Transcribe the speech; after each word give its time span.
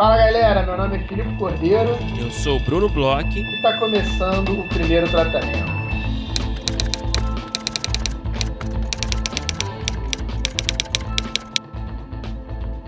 Fala 0.00 0.16
galera, 0.16 0.64
meu 0.64 0.78
nome 0.78 0.96
é 0.96 1.06
Filipe 1.06 1.36
Cordeiro. 1.36 1.90
Eu 2.18 2.30
sou 2.30 2.56
o 2.56 2.64
Bruno 2.64 2.88
Bloch. 2.88 3.38
E 3.38 3.56
está 3.56 3.78
começando 3.78 4.58
o 4.58 4.66
primeiro 4.66 5.06
tratamento. 5.10 5.70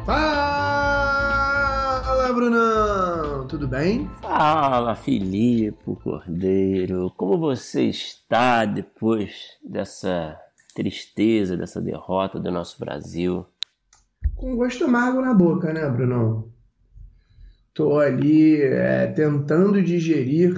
Fala, 0.06 1.12
Brunão! 2.32 3.46
Tudo 3.46 3.68
bem? 3.68 4.08
Fala, 4.22 4.94
Filipe 4.94 5.94
Cordeiro. 6.02 7.12
Como 7.14 7.36
você 7.36 7.90
está 7.90 8.64
depois 8.64 9.58
dessa 9.62 10.40
tristeza, 10.74 11.58
dessa 11.58 11.78
derrota 11.78 12.40
do 12.40 12.50
nosso 12.50 12.80
Brasil? 12.80 13.44
Com 14.34 14.56
gosto 14.56 14.86
amargo 14.86 15.20
na 15.20 15.34
boca, 15.34 15.74
né, 15.74 15.86
Brunão? 15.90 16.50
Tô 17.74 17.98
ali 17.98 18.60
é, 18.60 19.06
tentando 19.08 19.82
digerir 19.82 20.54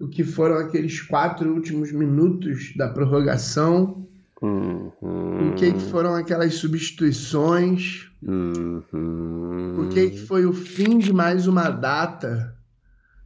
o 0.00 0.08
que 0.08 0.24
foram 0.24 0.56
aqueles 0.56 1.00
quatro 1.00 1.52
últimos 1.52 1.92
minutos 1.92 2.74
da 2.76 2.88
prorrogação. 2.88 4.06
Uhum. 4.42 5.50
O 5.50 5.54
que, 5.54 5.72
que 5.72 5.80
foram 5.90 6.14
aquelas 6.14 6.54
substituições? 6.54 8.10
Uhum. 8.22 9.86
O 9.86 9.88
que, 9.90 10.10
que 10.10 10.26
foi 10.26 10.46
o 10.46 10.52
fim 10.52 10.98
de 10.98 11.12
mais 11.12 11.46
uma 11.46 11.68
data 11.68 12.56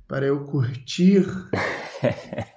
para 0.07 0.27
eu 0.27 0.41
curtir? 0.45 1.24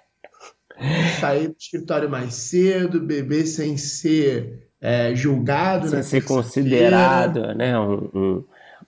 sair 1.19 1.47
do 1.47 1.55
escritório 1.59 2.09
mais 2.09 2.33
cedo, 2.33 2.99
beber 2.99 3.45
sem 3.45 3.77
ser 3.77 4.69
é, 4.79 5.15
julgado, 5.15 5.89
sem 5.89 6.03
ser 6.03 6.23
considerado, 6.23 7.53
né? 7.55 7.77
Um, 7.79 8.09
um, 8.13 8.45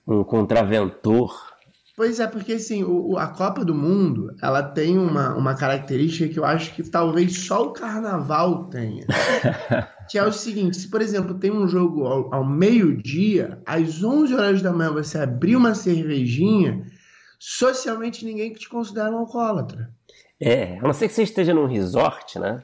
um, 0.10 0.24
contraventor. 0.24 1.50
Pois 1.96 2.20
é, 2.20 2.28
porque 2.28 2.54
assim, 2.54 2.84
o, 2.84 3.18
a 3.18 3.28
Copa 3.28 3.66
do 3.66 3.76
Mundo 3.76 4.34
ela 4.42 4.64
tem 4.64 4.98
uma, 4.98 5.36
uma 5.36 5.54
característica 5.56 6.32
que 6.32 6.40
eu 6.40 6.46
acho 6.46 6.74
que 6.74 6.82
talvez 6.84 7.46
só 7.46 7.64
o 7.64 7.74
carnaval 7.74 8.66
tenha. 8.66 9.06
que 10.10 10.18
é 10.18 10.24
o 10.24 10.32
seguinte: 10.32 10.78
se, 10.78 10.90
por 10.90 11.02
exemplo, 11.02 11.36
tem 11.36 11.52
um 11.52 11.68
jogo 11.68 12.06
ao, 12.06 12.34
ao 12.34 12.46
meio-dia, 12.46 13.62
às 13.66 14.04
11 14.04 14.34
horas 14.34 14.62
da 14.62 14.72
manhã 14.72 14.92
você 14.92 15.20
abrir 15.20 15.56
uma 15.56 15.76
cervejinha, 15.76 16.86
socialmente 17.38 18.26
ninguém 18.26 18.54
que 18.54 18.60
te 18.60 18.70
considera 18.70 19.12
um 19.12 19.20
alcoólatra. 19.20 19.92
É, 20.42 20.78
a 20.78 20.82
não 20.84 20.94
ser 20.94 21.10
que 21.10 21.14
você 21.14 21.24
esteja 21.24 21.54
num 21.54 21.66
resort, 21.66 22.40
né? 22.40 22.64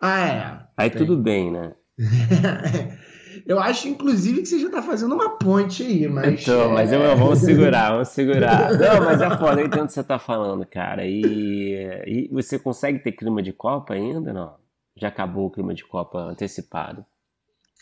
Ah, 0.00 0.28
é. 0.28 0.58
Aí 0.76 0.90
tem. 0.90 0.98
tudo 0.98 1.16
bem, 1.16 1.52
né? 1.52 1.74
eu 3.46 3.58
acho, 3.58 3.88
inclusive, 3.88 4.42
que 4.42 4.46
você 4.46 4.58
já 4.58 4.70
tá 4.70 4.82
fazendo 4.82 5.14
uma 5.14 5.38
ponte 5.38 5.82
aí, 5.82 6.08
mas. 6.08 6.42
Então, 6.42 6.72
mas 6.72 6.92
eu, 6.92 7.00
vamos 7.16 7.38
segurar, 7.40 7.92
vamos 7.92 8.08
segurar. 8.08 8.72
Não, 8.78 9.04
mas 9.04 9.20
é 9.20 9.36
foda, 9.36 9.60
eu 9.60 9.66
entendo 9.66 9.84
o 9.84 9.86
que 9.86 9.92
você 9.92 10.04
tá 10.04 10.18
falando, 10.18 10.66
cara. 10.66 11.06
E, 11.06 11.74
e 12.06 12.28
você 12.32 12.58
consegue 12.58 12.98
ter 12.98 13.12
clima 13.12 13.42
de 13.42 13.52
Copa 13.52 13.94
ainda? 13.94 14.32
Não? 14.32 14.54
Já 14.96 15.08
acabou 15.08 15.46
o 15.46 15.50
clima 15.50 15.74
de 15.74 15.84
Copa 15.84 16.18
antecipado? 16.18 17.04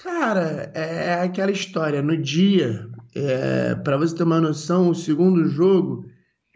Cara, 0.03 0.71
é 0.75 1.23
aquela 1.23 1.51
história. 1.51 2.01
No 2.01 2.17
dia, 2.17 2.89
é, 3.15 3.75
para 3.75 3.97
você 3.97 4.17
ter 4.17 4.23
uma 4.23 4.41
noção, 4.41 4.89
o 4.89 4.95
segundo 4.95 5.47
jogo, 5.47 6.05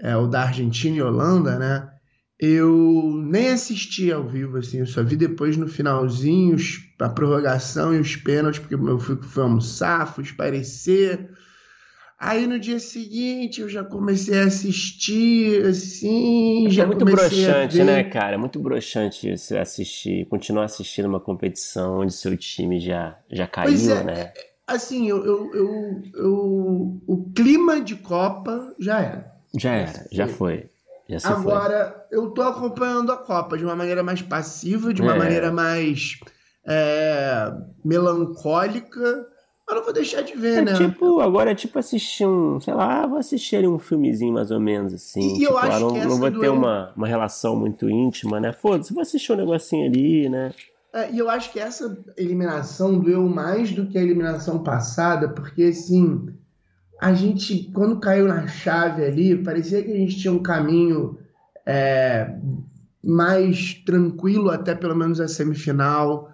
é 0.00 0.16
o 0.16 0.26
da 0.26 0.42
Argentina 0.42 0.96
e 0.96 1.02
Holanda, 1.02 1.58
né? 1.58 1.90
eu 2.38 3.22
nem 3.24 3.48
assisti 3.48 4.12
ao 4.12 4.26
vivo, 4.26 4.58
assim, 4.58 4.78
eu 4.78 4.86
só 4.86 5.02
vi 5.02 5.16
depois 5.16 5.56
no 5.56 5.68
finalzinho 5.68 6.56
a 6.98 7.08
prorrogação 7.08 7.94
e 7.94 7.98
os 7.98 8.16
pênaltis, 8.16 8.60
porque 8.60 8.74
eu 8.74 8.98
fui, 8.98 9.16
fui 9.16 9.42
almoçar, 9.42 10.12
fui 10.12 10.24
esparecer. 10.24 11.30
Aí 12.18 12.46
no 12.46 12.58
dia 12.58 12.78
seguinte 12.78 13.60
eu 13.60 13.68
já 13.68 13.84
comecei 13.84 14.38
a 14.40 14.44
assistir, 14.44 15.64
assim. 15.66 16.66
É 16.66 16.70
já 16.70 16.84
é 16.84 16.86
muito 16.86 17.04
broxante, 17.04 17.82
né, 17.82 18.04
cara? 18.04 18.34
É 18.34 18.38
muito 18.38 18.58
broxante 18.60 19.36
você 19.36 19.58
assistir, 19.58 20.26
continuar 20.26 20.64
assistindo 20.64 21.06
uma 21.06 21.20
competição 21.20 22.00
onde 22.00 22.12
seu 22.12 22.36
time 22.36 22.80
já, 22.80 23.18
já 23.30 23.46
caiu, 23.46 23.92
é, 23.92 24.04
né? 24.04 24.32
Assim, 24.66 25.08
eu, 25.08 25.24
eu, 25.24 25.54
eu, 25.54 26.02
eu, 26.14 27.02
o 27.06 27.30
clima 27.34 27.80
de 27.80 27.96
Copa 27.96 28.74
já 28.78 29.00
era. 29.00 29.34
Já 29.58 29.72
era, 29.72 30.06
já 30.10 30.26
foi. 30.26 30.70
Agora, 31.22 32.06
foi. 32.08 32.18
eu 32.18 32.30
tô 32.30 32.40
acompanhando 32.40 33.12
a 33.12 33.18
Copa 33.18 33.58
de 33.58 33.64
uma 33.64 33.76
maneira 33.76 34.02
mais 34.02 34.22
passiva, 34.22 34.94
de 34.94 35.02
uma 35.02 35.14
é. 35.14 35.18
maneira 35.18 35.52
mais 35.52 36.18
é, 36.66 37.52
melancólica. 37.84 39.26
Mas 39.66 39.76
não 39.76 39.84
vou 39.84 39.94
deixar 39.94 40.20
de 40.20 40.36
ver, 40.36 40.58
é 40.58 40.62
né? 40.62 40.74
Tipo, 40.74 41.20
agora 41.20 41.52
é 41.52 41.54
tipo 41.54 41.78
assistir 41.78 42.26
um, 42.26 42.60
sei 42.60 42.74
lá, 42.74 43.06
vou 43.06 43.16
assistir 43.16 43.66
um 43.66 43.78
filmezinho 43.78 44.34
mais 44.34 44.50
ou 44.50 44.60
menos 44.60 44.92
assim. 44.92 45.36
E, 45.36 45.38
tipo, 45.38 45.52
eu 45.52 45.58
acho 45.58 45.80
não, 45.80 45.92
que 45.94 46.04
não 46.04 46.18
vou 46.18 46.30
do... 46.30 46.38
ter 46.38 46.50
uma, 46.50 46.92
uma 46.94 47.06
relação 47.06 47.56
muito 47.56 47.88
íntima, 47.88 48.38
né? 48.38 48.52
Foda-se, 48.52 48.92
vou 48.92 49.00
assistir 49.00 49.32
um 49.32 49.36
negocinho 49.36 49.86
ali, 49.86 50.28
né? 50.28 50.52
É, 50.92 51.10
e 51.10 51.18
eu 51.18 51.30
acho 51.30 51.50
que 51.50 51.58
essa 51.58 51.96
eliminação 52.16 52.98
doeu 52.98 53.26
mais 53.26 53.72
do 53.72 53.86
que 53.86 53.96
a 53.96 54.02
eliminação 54.02 54.62
passada, 54.62 55.28
porque 55.28 55.64
assim 55.64 56.28
a 57.00 57.12
gente, 57.12 57.70
quando 57.74 57.98
caiu 57.98 58.26
na 58.26 58.46
chave 58.46 59.04
ali, 59.04 59.36
parecia 59.36 59.82
que 59.82 59.92
a 59.92 59.96
gente 59.96 60.16
tinha 60.16 60.32
um 60.32 60.42
caminho 60.42 61.18
é, 61.66 62.34
mais 63.02 63.74
tranquilo 63.74 64.50
até 64.50 64.74
pelo 64.74 64.94
menos 64.94 65.20
a 65.20 65.28
semifinal. 65.28 66.33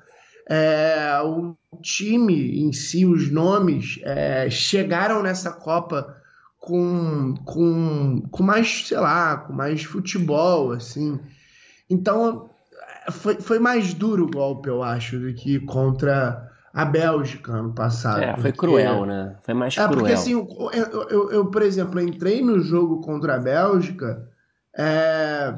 É, 0.52 1.20
o 1.22 1.54
time 1.80 2.60
em 2.60 2.72
si, 2.72 3.06
os 3.06 3.30
nomes, 3.30 4.00
é, 4.02 4.50
chegaram 4.50 5.22
nessa 5.22 5.52
Copa 5.52 6.16
com, 6.58 7.34
com, 7.44 8.22
com 8.28 8.42
mais, 8.42 8.88
sei 8.88 8.98
lá, 8.98 9.36
com 9.36 9.52
mais 9.52 9.84
futebol, 9.84 10.72
assim. 10.72 11.20
Então, 11.88 12.50
foi, 13.12 13.36
foi 13.36 13.60
mais 13.60 13.94
duro 13.94 14.24
o 14.24 14.30
golpe, 14.30 14.68
eu 14.68 14.82
acho, 14.82 15.20
do 15.20 15.32
que 15.32 15.60
contra 15.60 16.50
a 16.74 16.84
Bélgica 16.84 17.52
ano 17.52 17.72
passado. 17.72 18.20
É, 18.20 18.36
foi 18.36 18.52
cruel, 18.52 19.06
né? 19.06 19.36
Foi 19.42 19.54
mais 19.54 19.76
é, 19.76 19.84
cruel. 19.84 19.98
Porque 19.98 20.12
assim, 20.12 20.32
eu, 20.32 20.48
eu, 21.08 21.30
eu, 21.30 21.46
por 21.46 21.62
exemplo, 21.62 22.00
entrei 22.00 22.42
no 22.42 22.60
jogo 22.60 23.00
contra 23.00 23.36
a 23.36 23.38
Bélgica 23.38 24.28
é, 24.76 25.54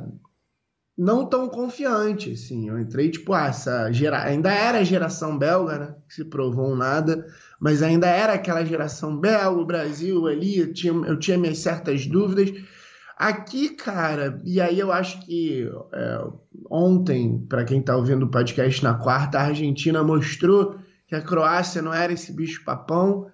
não 0.97 1.27
tão 1.27 1.49
confiante, 1.49 2.33
assim. 2.33 2.69
Eu 2.69 2.79
entrei, 2.79 3.11
tipo, 3.11 3.33
ah, 3.33 3.47
essa 3.47 3.91
gera... 3.93 4.23
ainda 4.23 4.53
era 4.53 4.79
a 4.79 4.85
geração 4.85 5.39
belga, 5.39 5.79
né? 5.79 5.95
Que 6.09 6.15
se 6.15 6.25
provou 6.25 6.73
um 6.73 6.77
nada, 6.77 7.27
mas 7.61 7.83
ainda 7.83 8.07
era 8.07 8.35
aquela 8.35 8.65
geração 8.65 9.19
belga, 9.19 9.61
o 9.61 9.67
Brasil 9.67 10.27
ali, 10.27 10.59
eu 10.59 10.73
tinha, 10.73 10.93
eu 10.93 11.19
tinha 11.19 11.39
minhas 11.39 11.59
certas 11.59 12.07
dúvidas. 12.07 12.53
Aqui, 13.17 13.71
cara, 13.71 14.41
e 14.45 14.61
aí 14.61 14.79
eu 14.79 14.91
acho 14.91 15.21
que 15.25 15.71
é, 15.93 16.25
ontem, 16.71 17.45
para 17.49 17.65
quem 17.65 17.81
tá 17.81 17.97
ouvindo 17.97 18.25
o 18.25 18.31
podcast 18.31 18.83
na 18.83 18.95
quarta, 18.95 19.39
a 19.39 19.45
Argentina 19.45 20.03
mostrou 20.03 20.77
que 21.07 21.15
a 21.15 21.21
Croácia 21.21 21.81
não 21.81 21.95
era 21.95 22.13
esse 22.13 22.33
bicho 22.33 22.65
papão. 22.65 23.31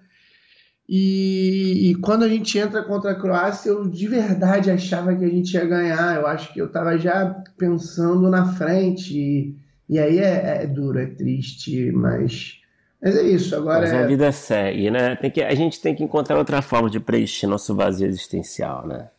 E, 0.91 1.91
e, 1.91 1.95
quando 1.95 2.23
a 2.23 2.27
gente 2.27 2.57
entra 2.57 2.81
contra 2.81 3.11
a 3.11 3.15
Croácia, 3.15 3.69
eu 3.69 3.87
de 3.87 4.07
verdade 4.07 4.71
achava 4.71 5.15
que 5.15 5.23
a 5.23 5.29
gente 5.29 5.53
ia 5.53 5.63
ganhar. 5.63 6.15
Eu 6.15 6.25
acho 6.25 6.51
que 6.51 6.59
eu 6.59 6.65
estava 6.65 6.97
já 6.97 7.43
pensando 7.59 8.27
na 8.27 8.53
frente. 8.53 9.15
E, 9.15 9.55
e 9.87 9.99
aí 9.99 10.17
é, 10.17 10.63
é, 10.63 10.65
duro, 10.65 10.97
é 10.97 11.05
triste, 11.05 11.91
mas, 11.91 12.55
mas 12.99 13.15
é 13.15 13.21
isso. 13.21 13.55
Agora 13.55 13.81
mas 13.81 13.91
é... 13.91 14.03
a 14.03 14.07
vida 14.07 14.31
segue, 14.31 14.89
né? 14.89 15.15
Tem 15.15 15.29
que, 15.29 15.43
a 15.43 15.53
gente 15.53 15.79
tem 15.79 15.93
que 15.93 16.03
encontrar 16.03 16.39
outra 16.39 16.59
forma 16.59 16.89
de 16.89 16.99
preencher 16.99 17.45
nosso 17.45 17.75
vazio 17.75 18.07
existencial, 18.07 18.87
né? 18.87 19.09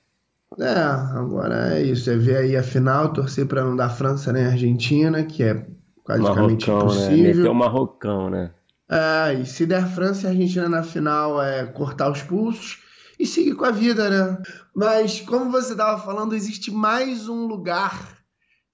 É, 0.59 0.75
agora 0.75 1.78
é 1.78 1.82
isso. 1.84 2.10
É 2.10 2.16
ver 2.16 2.38
aí 2.38 2.56
a 2.56 2.64
final, 2.64 3.12
torcer 3.12 3.47
para 3.47 3.62
não 3.62 3.76
dar 3.76 3.91
França 3.91 4.32
nem 4.32 4.44
Argentina, 4.44 5.22
que 5.22 5.44
é 5.44 5.65
praticamente 6.04 6.68
Marrocão, 6.68 6.91
impossível. 6.91 7.16
Né? 7.16 7.34
Meteu 7.34 7.53
o 7.53 7.54
Marrocão, 7.54 8.28
né? 8.28 8.50
É, 8.91 9.34
e 9.34 9.47
se 9.47 9.65
der 9.66 9.89
França 9.89 10.27
e 10.27 10.31
Argentina 10.31 10.69
na 10.69 10.83
final, 10.83 11.41
é 11.41 11.65
cortar 11.65 12.10
os 12.10 12.22
pulsos 12.22 12.78
e 13.19 13.25
seguir 13.25 13.54
com 13.54 13.65
a 13.65 13.71
vida, 13.71 14.10
né? 14.10 14.42
Mas, 14.75 15.21
como 15.21 15.51
você 15.51 15.72
estava 15.72 16.03
falando, 16.03 16.34
existe 16.34 16.72
mais 16.72 17.28
um 17.28 17.47
lugar 17.47 18.19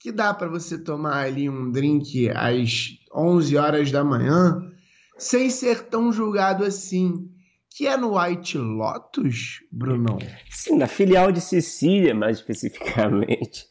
que 0.00 0.10
dá 0.10 0.32
para 0.32 0.48
você 0.48 0.78
tomar 0.78 1.26
ali 1.26 1.50
um 1.50 1.70
drink 1.70 2.30
às 2.30 2.96
11 3.14 3.56
horas 3.56 3.90
da 3.90 4.02
manhã 4.02 4.62
sem 5.18 5.50
ser 5.50 5.84
tão 5.84 6.12
julgado 6.12 6.64
assim 6.64 7.28
que 7.76 7.86
é 7.86 7.94
no 7.94 8.18
White 8.18 8.56
Lotus, 8.56 9.62
Brunão? 9.70 10.16
Sim, 10.48 10.78
na 10.78 10.86
filial 10.86 11.30
de 11.30 11.42
Sicília, 11.42 12.14
mais 12.14 12.38
especificamente. 12.38 13.66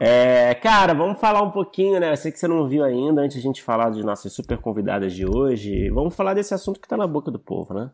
é, 0.00 0.54
cara, 0.54 0.94
vamos 0.94 1.20
falar 1.20 1.42
um 1.42 1.50
pouquinho, 1.50 2.00
né? 2.00 2.10
Eu 2.12 2.16
sei 2.16 2.32
que 2.32 2.38
você 2.38 2.48
não 2.48 2.66
viu 2.66 2.82
ainda, 2.82 3.20
antes 3.20 3.34
de 3.36 3.40
a 3.40 3.42
gente 3.42 3.62
falar 3.62 3.90
de 3.90 4.02
nossas 4.02 4.32
super 4.32 4.56
convidadas 4.58 5.12
de 5.12 5.26
hoje, 5.26 5.90
vamos 5.90 6.16
falar 6.16 6.32
desse 6.32 6.54
assunto 6.54 6.80
que 6.80 6.88
tá 6.88 6.96
na 6.96 7.06
boca 7.06 7.30
do 7.30 7.38
povo, 7.38 7.74
né? 7.74 7.90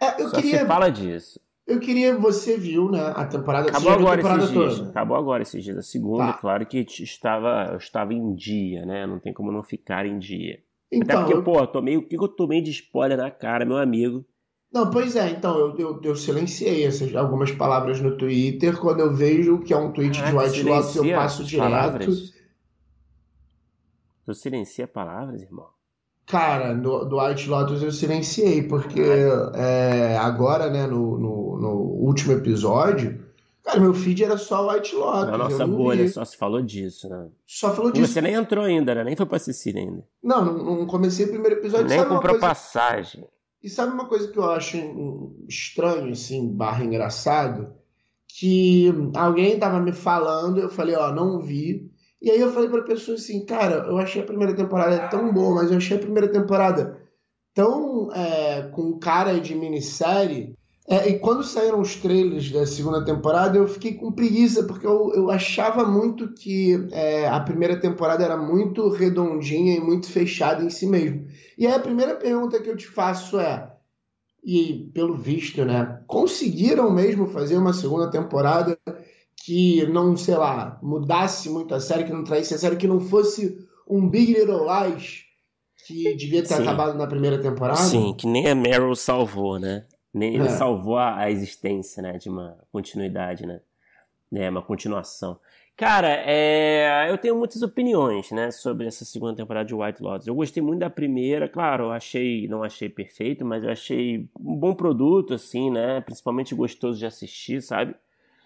É, 0.00 0.22
eu 0.22 0.28
Só 0.28 0.36
queria... 0.36 0.60
se 0.60 0.66
fala 0.66 0.88
disso. 0.90 1.40
Eu 1.66 1.80
queria, 1.80 2.16
você 2.16 2.56
viu, 2.58 2.90
né, 2.90 3.00
a 3.16 3.24
temporada 3.26 3.70
Acabou 3.70 3.90
agora 3.92 4.16
temporada 4.18 4.42
esses 4.44 4.52
dias. 4.52 4.76
toda. 4.78 4.90
Acabou 4.90 5.16
agora 5.16 5.42
esses 5.42 5.64
dias. 5.64 5.78
A 5.78 5.82
segunda, 5.82 6.26
Tá. 6.26 6.32
claro 6.34 6.66
que 6.66 6.78
estava, 7.00 7.70
eu 7.72 7.78
estava 7.78 8.12
em 8.12 8.34
dia, 8.34 8.84
né? 8.84 9.06
Não 9.06 9.18
tem 9.18 9.32
como 9.32 9.50
não 9.50 9.62
ficar 9.62 10.04
em 10.06 10.18
dia. 10.18 10.58
Então, 10.92 11.22
Até 11.22 11.32
porque, 11.32 11.38
eu- 11.38 11.42
pô, 11.42 11.58
eu 11.58 11.66
tomei, 11.66 11.96
o 11.96 12.06
que 12.06 12.16
eu 12.16 12.28
tomei 12.28 12.60
de 12.60 12.70
spoiler 12.70 13.16
na 13.16 13.30
cara, 13.30 13.64
meu 13.64 13.78
amigo. 13.78 14.24
Não, 14.74 14.90
pois 14.90 15.14
é, 15.14 15.30
então 15.30 15.56
eu, 15.56 15.78
eu, 15.78 16.00
eu 16.02 16.16
silenciei 16.16 16.84
essas, 16.84 17.14
algumas 17.14 17.52
palavras 17.52 18.00
no 18.00 18.16
Twitter. 18.16 18.76
Quando 18.76 18.98
eu 19.00 19.14
vejo 19.14 19.60
que 19.60 19.72
é 19.72 19.76
um 19.76 19.92
tweet 19.92 20.20
Ah, 20.20 20.30
de 20.30 20.36
White 20.36 20.62
Lotus, 20.64 20.96
eu 20.96 21.14
passo 21.14 21.42
as 21.42 21.48
direto. 21.48 21.62
palavras? 21.70 22.34
Tu 24.24 24.34
silencia 24.34 24.88
palavras, 24.88 25.42
irmão? 25.42 25.68
Cara, 26.26 26.72
do, 26.74 27.04
do 27.04 27.20
White 27.22 27.48
Lotus 27.48 27.82
eu 27.82 27.92
silenciei, 27.92 28.62
porque 28.62 29.00
é, 29.54 30.16
agora, 30.16 30.70
né, 30.70 30.86
no, 30.86 31.18
no, 31.18 31.58
no 31.60 31.70
último 32.06 32.32
episódio, 32.32 33.22
cara, 33.62 33.78
meu 33.78 33.92
feed 33.92 34.24
era 34.24 34.38
só 34.38 34.68
White 34.72 34.96
Lotus. 34.96 35.30
Na 35.30 35.36
nossa 35.38 35.66
bolha 35.66 36.02
vi. 36.04 36.08
só 36.08 36.24
se 36.24 36.36
falou 36.36 36.62
disso, 36.62 37.08
né? 37.10 37.28
Só 37.46 37.74
falou 37.74 37.90
E 37.90 37.94
disso. 37.94 38.14
você 38.14 38.22
nem 38.22 38.32
entrou 38.34 38.64
ainda, 38.64 38.94
né? 38.94 39.04
Nem 39.04 39.14
foi 39.14 39.26
pra 39.26 39.38
Sicília 39.38 39.82
ainda. 39.82 40.02
Não, 40.22 40.44
não, 40.44 40.64
não 40.78 40.86
comecei 40.86 41.26
o 41.26 41.28
primeiro 41.28 41.56
episódio. 41.56 41.86
Nem 41.86 41.98
comprou 42.02 42.22
coisa, 42.22 42.40
passagem. 42.40 43.24
E 43.64 43.70
sabe 43.70 43.94
uma 43.94 44.06
coisa 44.06 44.30
que 44.30 44.38
eu 44.38 44.44
acho 44.44 44.76
estranho, 45.48 46.12
assim, 46.12 46.46
barra 46.46 46.84
engraçado? 46.84 47.72
Que 48.28 48.92
alguém 49.16 49.58
tava 49.58 49.80
me 49.80 49.90
falando, 49.90 50.60
eu 50.60 50.68
falei, 50.68 50.94
ó, 50.94 51.10
não 51.10 51.40
vi. 51.40 51.90
E 52.20 52.30
aí 52.30 52.38
eu 52.38 52.52
falei 52.52 52.68
pra 52.68 52.82
pessoa 52.82 53.16
assim, 53.16 53.42
cara, 53.46 53.86
eu 53.86 53.96
achei 53.96 54.20
a 54.20 54.26
primeira 54.26 54.54
temporada 54.54 55.08
tão 55.08 55.32
boa, 55.32 55.54
mas 55.54 55.70
eu 55.70 55.78
achei 55.78 55.96
a 55.96 56.00
primeira 56.00 56.28
temporada 56.28 57.00
tão 57.54 58.12
é, 58.12 58.68
com 58.68 58.98
cara 58.98 59.40
de 59.40 59.54
minissérie. 59.54 60.54
É, 60.86 61.08
e 61.08 61.18
quando 61.18 61.42
saíram 61.42 61.80
os 61.80 61.96
trailers 61.96 62.50
da 62.50 62.66
segunda 62.66 63.02
temporada, 63.02 63.56
eu 63.56 63.66
fiquei 63.66 63.94
com 63.94 64.12
preguiça, 64.12 64.64
porque 64.64 64.86
eu, 64.86 65.12
eu 65.14 65.30
achava 65.30 65.84
muito 65.84 66.34
que 66.34 66.88
é, 66.92 67.26
a 67.26 67.40
primeira 67.40 67.80
temporada 67.80 68.22
era 68.22 68.36
muito 68.36 68.90
redondinha 68.90 69.76
e 69.76 69.80
muito 69.80 70.06
fechada 70.06 70.62
em 70.62 70.68
si 70.68 70.86
mesmo. 70.86 71.26
E 71.56 71.66
aí 71.66 71.72
a 71.72 71.80
primeira 71.80 72.14
pergunta 72.16 72.60
que 72.60 72.68
eu 72.68 72.76
te 72.76 72.86
faço 72.86 73.40
é, 73.40 73.72
e 74.44 74.90
pelo 74.92 75.16
visto, 75.16 75.64
né, 75.64 76.02
conseguiram 76.06 76.90
mesmo 76.90 77.26
fazer 77.28 77.56
uma 77.56 77.72
segunda 77.72 78.10
temporada 78.10 78.78
que 79.42 79.86
não, 79.86 80.14
sei 80.16 80.36
lá, 80.36 80.78
mudasse 80.82 81.48
muito 81.48 81.74
a 81.74 81.80
série, 81.80 82.04
que 82.04 82.12
não 82.12 82.24
traísse 82.24 82.54
a 82.54 82.58
série, 82.58 82.76
que 82.76 82.86
não 82.86 83.00
fosse 83.00 83.58
um 83.88 84.06
Big 84.06 84.34
Little 84.34 84.66
Lies 84.66 85.24
que 85.86 86.14
devia 86.14 86.42
ter 86.42 86.56
Sim. 86.56 86.62
acabado 86.62 86.96
na 86.96 87.06
primeira 87.06 87.40
temporada? 87.40 87.80
Sim, 87.80 88.14
que 88.14 88.26
nem 88.26 88.48
a 88.48 88.54
Meryl 88.54 88.94
salvou, 88.96 89.58
né? 89.58 89.84
Nem 90.14 90.34
ele 90.36 90.46
É. 90.46 90.50
salvou 90.50 90.96
a, 90.96 91.18
a 91.18 91.30
existência, 91.30 92.00
né? 92.02 92.12
De 92.16 92.28
uma 92.28 92.56
continuidade, 92.72 93.44
né? 93.44 93.60
É, 94.32 94.48
uma 94.48 94.62
continuação. 94.62 95.38
Cara, 95.76 96.08
é, 96.08 97.10
eu 97.10 97.18
tenho 97.18 97.36
muitas 97.36 97.60
opiniões, 97.62 98.30
né, 98.30 98.52
sobre 98.52 98.86
essa 98.86 99.04
segunda 99.04 99.34
temporada 99.34 99.66
de 99.66 99.74
White 99.74 100.00
Lotus. 100.00 100.26
Eu 100.28 100.34
gostei 100.34 100.62
muito 100.62 100.78
da 100.80 100.88
primeira, 100.88 101.48
claro, 101.48 101.84
eu 101.86 101.90
achei, 101.92 102.46
não 102.46 102.62
achei 102.62 102.88
perfeito, 102.88 103.44
mas 103.44 103.64
eu 103.64 103.70
achei 103.70 104.28
um 104.38 104.56
bom 104.56 104.72
produto, 104.72 105.34
assim, 105.34 105.72
né, 105.72 106.00
principalmente 106.00 106.54
gostoso 106.54 106.96
de 107.00 107.06
assistir, 107.06 107.60
sabe? 107.60 107.92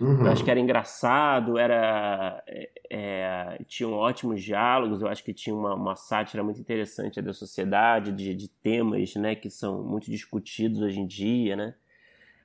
Uhum. 0.00 0.26
Eu 0.26 0.32
acho 0.32 0.44
que 0.44 0.50
era 0.50 0.60
engraçado, 0.60 1.58
era 1.58 2.42
é, 2.46 2.70
é, 2.88 3.58
tinham 3.66 3.92
ótimos 3.92 4.42
diálogos, 4.42 5.02
eu 5.02 5.08
acho 5.08 5.24
que 5.24 5.34
tinha 5.34 5.54
uma, 5.54 5.74
uma 5.74 5.96
sátira 5.96 6.42
muito 6.42 6.60
interessante 6.60 7.20
da 7.20 7.32
sociedade, 7.32 8.12
de, 8.12 8.32
de 8.34 8.48
temas 8.48 9.14
né, 9.16 9.34
que 9.34 9.50
são 9.50 9.82
muito 9.82 10.08
discutidos 10.08 10.80
hoje 10.80 11.00
em 11.00 11.06
dia, 11.06 11.56
né? 11.56 11.74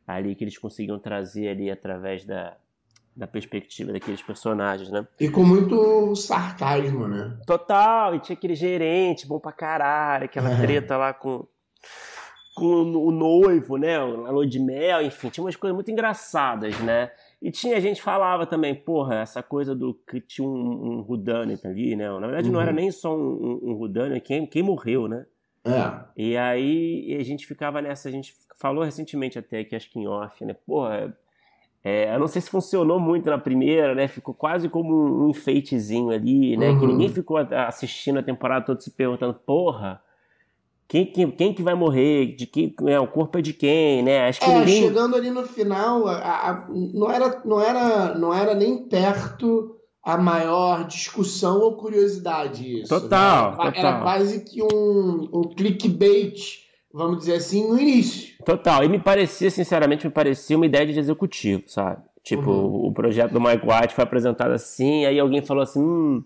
Ali 0.07 0.35
que 0.35 0.43
eles 0.43 0.57
conseguiam 0.57 0.97
trazer 0.97 1.47
ali 1.47 1.69
através 1.69 2.25
da, 2.25 2.57
da 3.15 3.27
perspectiva 3.27 3.93
daqueles 3.93 4.21
personagens, 4.21 4.89
né? 4.89 5.07
E 5.19 5.29
com 5.29 5.43
muito 5.43 6.15
sarcasmo, 6.15 7.07
né? 7.07 7.37
Total, 7.45 8.15
e 8.15 8.19
tinha 8.19 8.35
aquele 8.35 8.55
gerente 8.55 9.27
bom 9.27 9.39
pra 9.39 9.51
caralho, 9.51 10.25
aquela 10.25 10.49
É. 10.49 10.61
treta 10.61 10.97
lá 10.97 11.13
com, 11.13 11.47
com 12.55 12.81
o 12.81 13.11
noivo, 13.11 13.77
né? 13.77 13.97
A 13.97 14.03
lua 14.05 14.47
de 14.47 14.59
mel, 14.59 15.03
enfim, 15.03 15.29
tinha 15.29 15.43
umas 15.43 15.55
coisas 15.55 15.75
muito 15.75 15.91
engraçadas, 15.91 16.77
né? 16.79 17.11
E 17.43 17.51
tinha 17.51 17.79
gente 17.81 17.97
que 17.97 18.01
falava 18.01 18.45
também, 18.45 18.73
porra, 18.73 19.15
essa 19.15 19.43
coisa 19.43 19.75
do 19.75 19.93
que 19.93 20.21
tinha 20.21 20.47
um, 20.47 20.99
um 20.99 21.01
ali, 21.67 21.93
né? 21.93 22.07
Na 22.09 22.25
verdade 22.25 22.47
não 22.49 22.55
Uhum. 22.55 22.61
era 22.61 22.71
nem 22.71 22.89
só 22.89 23.13
um, 23.13 23.19
um, 23.21 23.59
um 23.71 23.75
quem, 24.21 24.47
quem 24.47 24.63
morreu, 24.63 25.09
né? 25.09 25.25
É. 25.65 25.93
E 26.15 26.37
aí 26.37 27.17
a 27.19 27.23
gente 27.23 27.45
ficava 27.45 27.81
nessa, 27.81 28.07
a 28.07 28.11
gente 28.13 28.33
falou 28.57 28.81
recentemente 28.85 29.37
até 29.37 29.59
aqui, 29.59 29.75
acho 29.75 29.91
que 29.91 29.99
em 29.99 30.07
off, 30.07 30.43
né? 30.45 30.55
Porra, 30.65 31.13
é, 31.83 32.15
eu 32.15 32.19
não 32.19 32.27
sei 32.27 32.41
se 32.41 32.49
funcionou 32.49 32.97
muito 32.97 33.29
na 33.29 33.37
primeira, 33.37 33.93
né? 33.93 34.07
Ficou 34.07 34.33
quase 34.33 34.69
como 34.69 34.93
um, 34.93 35.25
um 35.25 35.29
enfeitezinho 35.29 36.11
ali, 36.11 36.55
né? 36.55 36.73
Que 36.75 36.85
Uhum. 36.85 36.87
ninguém 36.93 37.09
ficou 37.09 37.35
assistindo 37.37 38.19
a 38.19 38.23
temporada 38.23 38.65
toda 38.65 38.79
se 38.79 38.91
perguntando, 38.91 39.33
porra, 39.33 40.01
quem, 40.93 41.07
quem, 41.07 41.31
quem 41.31 41.53
que 41.55 41.63
vai 41.63 41.73
morrer? 41.73 42.35
De 42.35 42.45
quem, 42.45 42.71
é, 42.85 42.99
o 42.99 43.07
corpo 43.07 43.39
é 43.39 43.41
de 43.41 43.51
quem, 43.51 44.03
né? 44.03 44.27
Acho 44.27 44.39
que 44.41 44.45
É, 44.45 44.59
ninguém... 44.59 44.83
chegando 44.83 45.15
ali 45.15 45.31
no 45.31 45.43
final, 45.43 46.07
a- 46.07 46.19
a- 46.19 46.67
não, 46.69 47.09
era, 47.11 47.41
não, 47.43 47.59
era, 47.59 48.13
não 48.15 48.31
era 48.31 48.53
nem 48.53 48.77
perto 48.87 49.75
a 50.03 50.17
maior 50.17 50.85
discussão 50.85 51.59
ou 51.61 51.77
curiosidade 51.77 52.81
isso. 52.81 52.89
Total, 52.89 53.53
né? 53.53 53.57
Era, 53.59 53.71
total. 53.71 53.85
era 53.91 54.01
quase 54.03 54.45
que 54.45 54.61
um, 54.61 55.29
um 55.33 55.41
clickbait, 55.55 56.59
vamos 56.93 57.17
dizer 57.21 57.37
assim, 57.37 57.67
no 57.67 57.79
início. 57.79 58.35
Total, 58.45 58.83
e 58.83 58.87
me 58.87 58.99
parecia, 58.99 59.49
sinceramente, 59.49 60.05
me 60.05 60.13
parecia 60.13 60.55
uma 60.55 60.67
ideia 60.67 60.85
de 60.85 60.99
executivo, 60.99 61.63
sabe? 61.65 62.03
Tipo, 62.23 62.51
Uhum. 62.51 62.85
o 62.85 62.93
projeto 62.93 63.31
do 63.31 63.41
Mike 63.41 63.65
White 63.65 63.95
foi 63.95 64.03
apresentado 64.03 64.51
assim, 64.51 65.05
aí 65.05 65.19
alguém 65.19 65.41
falou 65.41 65.63
assim, 65.63 65.81
hum, 65.81 66.23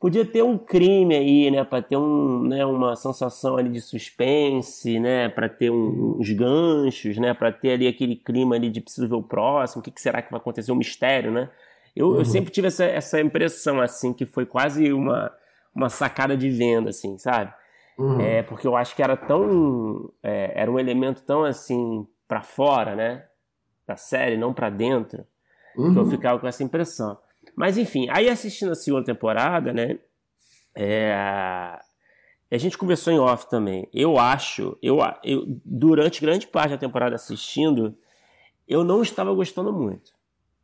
podia 0.00 0.24
ter 0.24 0.42
um 0.42 0.56
crime 0.56 1.14
aí, 1.16 1.50
né, 1.50 1.64
pra 1.64 1.82
ter 1.82 1.96
um, 1.96 2.42
né, 2.44 2.64
uma 2.64 2.94
sensação 2.96 3.56
ali 3.56 3.68
de 3.70 3.80
suspense, 3.80 4.98
né, 5.00 5.28
pra 5.28 5.48
ter 5.48 5.70
um- 5.70 6.16
uns 6.18 6.30
ganchos, 6.30 7.16
né, 7.18 7.34
pra 7.34 7.50
ter 7.52 7.72
ali 7.72 7.88
aquele 7.88 8.14
clima 8.16 8.54
ali 8.56 8.70
de 8.70 8.80
preciso 8.80 9.08
ver 9.08 9.14
o 9.16 9.22
próximo, 9.22 9.80
o 9.80 9.82
que, 9.84 9.90
que 9.90 10.00
será 10.00 10.22
que 10.22 10.30
vai 10.30 10.38
acontecer, 10.40 10.70
um 10.72 10.76
mistério, 10.76 11.30
né? 11.32 11.50
Eu, 11.96 12.12
eu 12.12 12.18
Uhum. 12.18 12.24
sempre 12.24 12.52
tive 12.52 12.68
essa, 12.68 12.84
essa 12.84 13.20
impressão, 13.20 13.80
assim, 13.80 14.12
que 14.12 14.24
foi 14.24 14.46
quase 14.46 14.92
uma, 14.92 15.32
uma 15.74 15.88
sacada 15.88 16.36
de 16.36 16.48
venda, 16.48 16.90
assim, 16.90 17.18
sabe? 17.18 17.52
Uhum. 17.98 18.20
É, 18.20 18.42
porque 18.44 18.66
eu 18.66 18.76
acho 18.76 18.94
que 18.94 19.02
era 19.02 19.16
tão. 19.16 20.08
é, 20.22 20.52
era 20.54 20.70
um 20.70 20.78
elemento 20.78 21.22
tão 21.22 21.44
assim 21.44 22.06
pra 22.28 22.40
fora, 22.42 22.94
né? 22.94 23.24
Da 23.86 23.96
série, 23.96 24.36
não 24.36 24.54
pra 24.54 24.70
dentro, 24.70 25.24
que 25.74 25.80
eu 25.80 26.04
Uhum. 26.04 26.04
ficava 26.04 26.38
com 26.38 26.46
essa 26.46 26.62
impressão. 26.62 27.18
Mas 27.58 27.76
enfim, 27.76 28.06
aí 28.10 28.28
assistindo 28.28 28.70
a 28.70 28.74
segunda 28.76 29.04
temporada, 29.04 29.72
né? 29.72 29.98
é, 30.74 31.12
a 31.12 32.56
gente 32.56 32.78
conversou 32.78 33.12
em 33.12 33.18
off 33.18 33.50
também. 33.50 33.88
Eu 33.92 34.16
acho, 34.18 34.78
eu, 34.80 34.98
eu 35.24 35.44
durante 35.64 36.20
grande 36.20 36.46
parte 36.46 36.70
da 36.70 36.78
temporada 36.78 37.16
assistindo, 37.16 37.96
eu 38.66 38.84
não 38.84 39.02
estava 39.02 39.32
gostando 39.34 39.72
muito. 39.72 40.12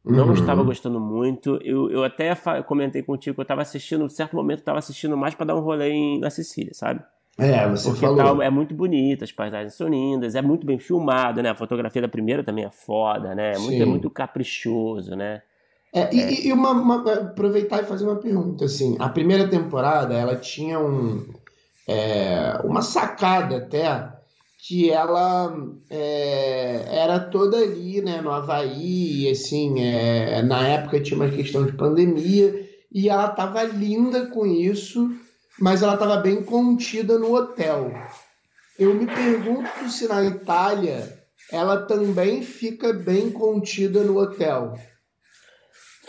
Não 0.04 0.26
Uhum. 0.26 0.32
estava 0.34 0.62
gostando 0.62 1.00
muito. 1.00 1.58
Eu, 1.64 1.90
eu 1.90 2.04
até 2.04 2.32
comentei 2.62 3.02
contigo 3.02 3.34
que 3.34 3.40
eu 3.40 3.44
estava 3.44 3.62
assistindo, 3.62 4.04
em 4.04 4.08
certo 4.08 4.36
momento, 4.36 4.60
estava 4.60 4.78
assistindo 4.78 5.16
mais 5.16 5.34
para 5.34 5.46
dar 5.46 5.56
um 5.56 5.60
rolê 5.60 5.90
em- 5.90 6.20
na 6.20 6.30
Sicília, 6.30 6.74
sabe? 6.74 7.02
É, 7.38 7.66
você 7.68 7.88
Porque 7.90 8.00
falou. 8.06 8.16
tal, 8.16 8.42
é 8.42 8.50
muito 8.50 8.72
bonita, 8.74 9.24
as 9.24 9.32
paisagens 9.32 9.74
são 9.74 9.88
lindas, 9.88 10.36
é 10.36 10.42
muito 10.42 10.64
bem 10.64 10.78
filmado, 10.78 11.42
né? 11.42 11.50
A 11.50 11.54
fotografia 11.56 12.02
da 12.02 12.08
primeira 12.08 12.44
também 12.44 12.64
é 12.66 12.70
foda, 12.70 13.34
né? 13.34 13.54
É 13.54 13.58
muito, 13.58 13.82
é 13.82 13.86
muito 13.86 14.08
caprichoso, 14.10 15.16
né? 15.16 15.42
É, 15.94 16.12
e, 16.12 16.48
e 16.48 16.52
uma, 16.52 16.72
uma- 16.72 17.12
aproveitar 17.12 17.80
e 17.82 17.86
fazer 17.86 18.04
uma 18.04 18.16
pergunta, 18.16 18.64
assim, 18.64 18.96
a 18.98 19.08
primeira 19.08 19.46
temporada, 19.48 20.12
ela 20.12 20.34
tinha 20.34 20.80
um, 20.80 21.24
é, 21.86 22.60
uma 22.64 22.82
sacada 22.82 23.58
até, 23.58 24.08
que 24.66 24.90
ela 24.90 25.54
é, 25.88 26.84
era 26.90 27.20
toda 27.20 27.58
ali, 27.58 28.00
né, 28.02 28.20
no 28.20 28.32
Havaí, 28.32 29.30
assim, 29.30 29.84
é, 29.84 30.42
na 30.42 30.66
época 30.66 31.00
tinha 31.00 31.16
uma 31.16 31.30
questão 31.30 31.64
de 31.64 31.72
pandemia, 31.72 32.68
e 32.92 33.08
ela 33.08 33.28
tava 33.28 33.62
linda 33.62 34.26
com 34.26 34.44
isso, 34.44 35.08
mas 35.60 35.80
ela 35.80 35.96
tava 35.96 36.16
bem 36.16 36.42
contida 36.42 37.18
no 37.20 37.32
hotel. 37.32 37.92
Eu 38.76 38.94
me 38.94 39.06
pergunto 39.06 39.88
se 39.88 40.08
na 40.08 40.24
Itália 40.24 41.22
ela 41.52 41.82
também 41.86 42.42
fica 42.42 42.92
bem 42.92 43.30
contida 43.30 44.02
no 44.02 44.18
hotel. 44.18 44.72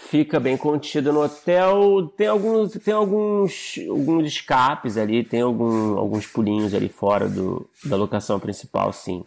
Fica 0.09 0.39
bem 0.39 0.55
contido 0.55 1.11
no 1.11 1.23
hotel, 1.23 2.11
tem 2.15 2.27
alguns, 2.27 2.73
tem 2.73 2.93
alguns, 2.93 3.75
alguns 3.89 4.27
escapes 4.27 4.97
ali, 4.97 5.23
tem 5.23 5.41
algum, 5.41 5.97
alguns 5.97 6.27
pulinhos 6.27 6.73
ali 6.73 6.87
fora 6.89 7.27
do, 7.27 7.67
da 7.83 7.95
locação 7.95 8.39
principal, 8.39 8.93
sim. 8.93 9.23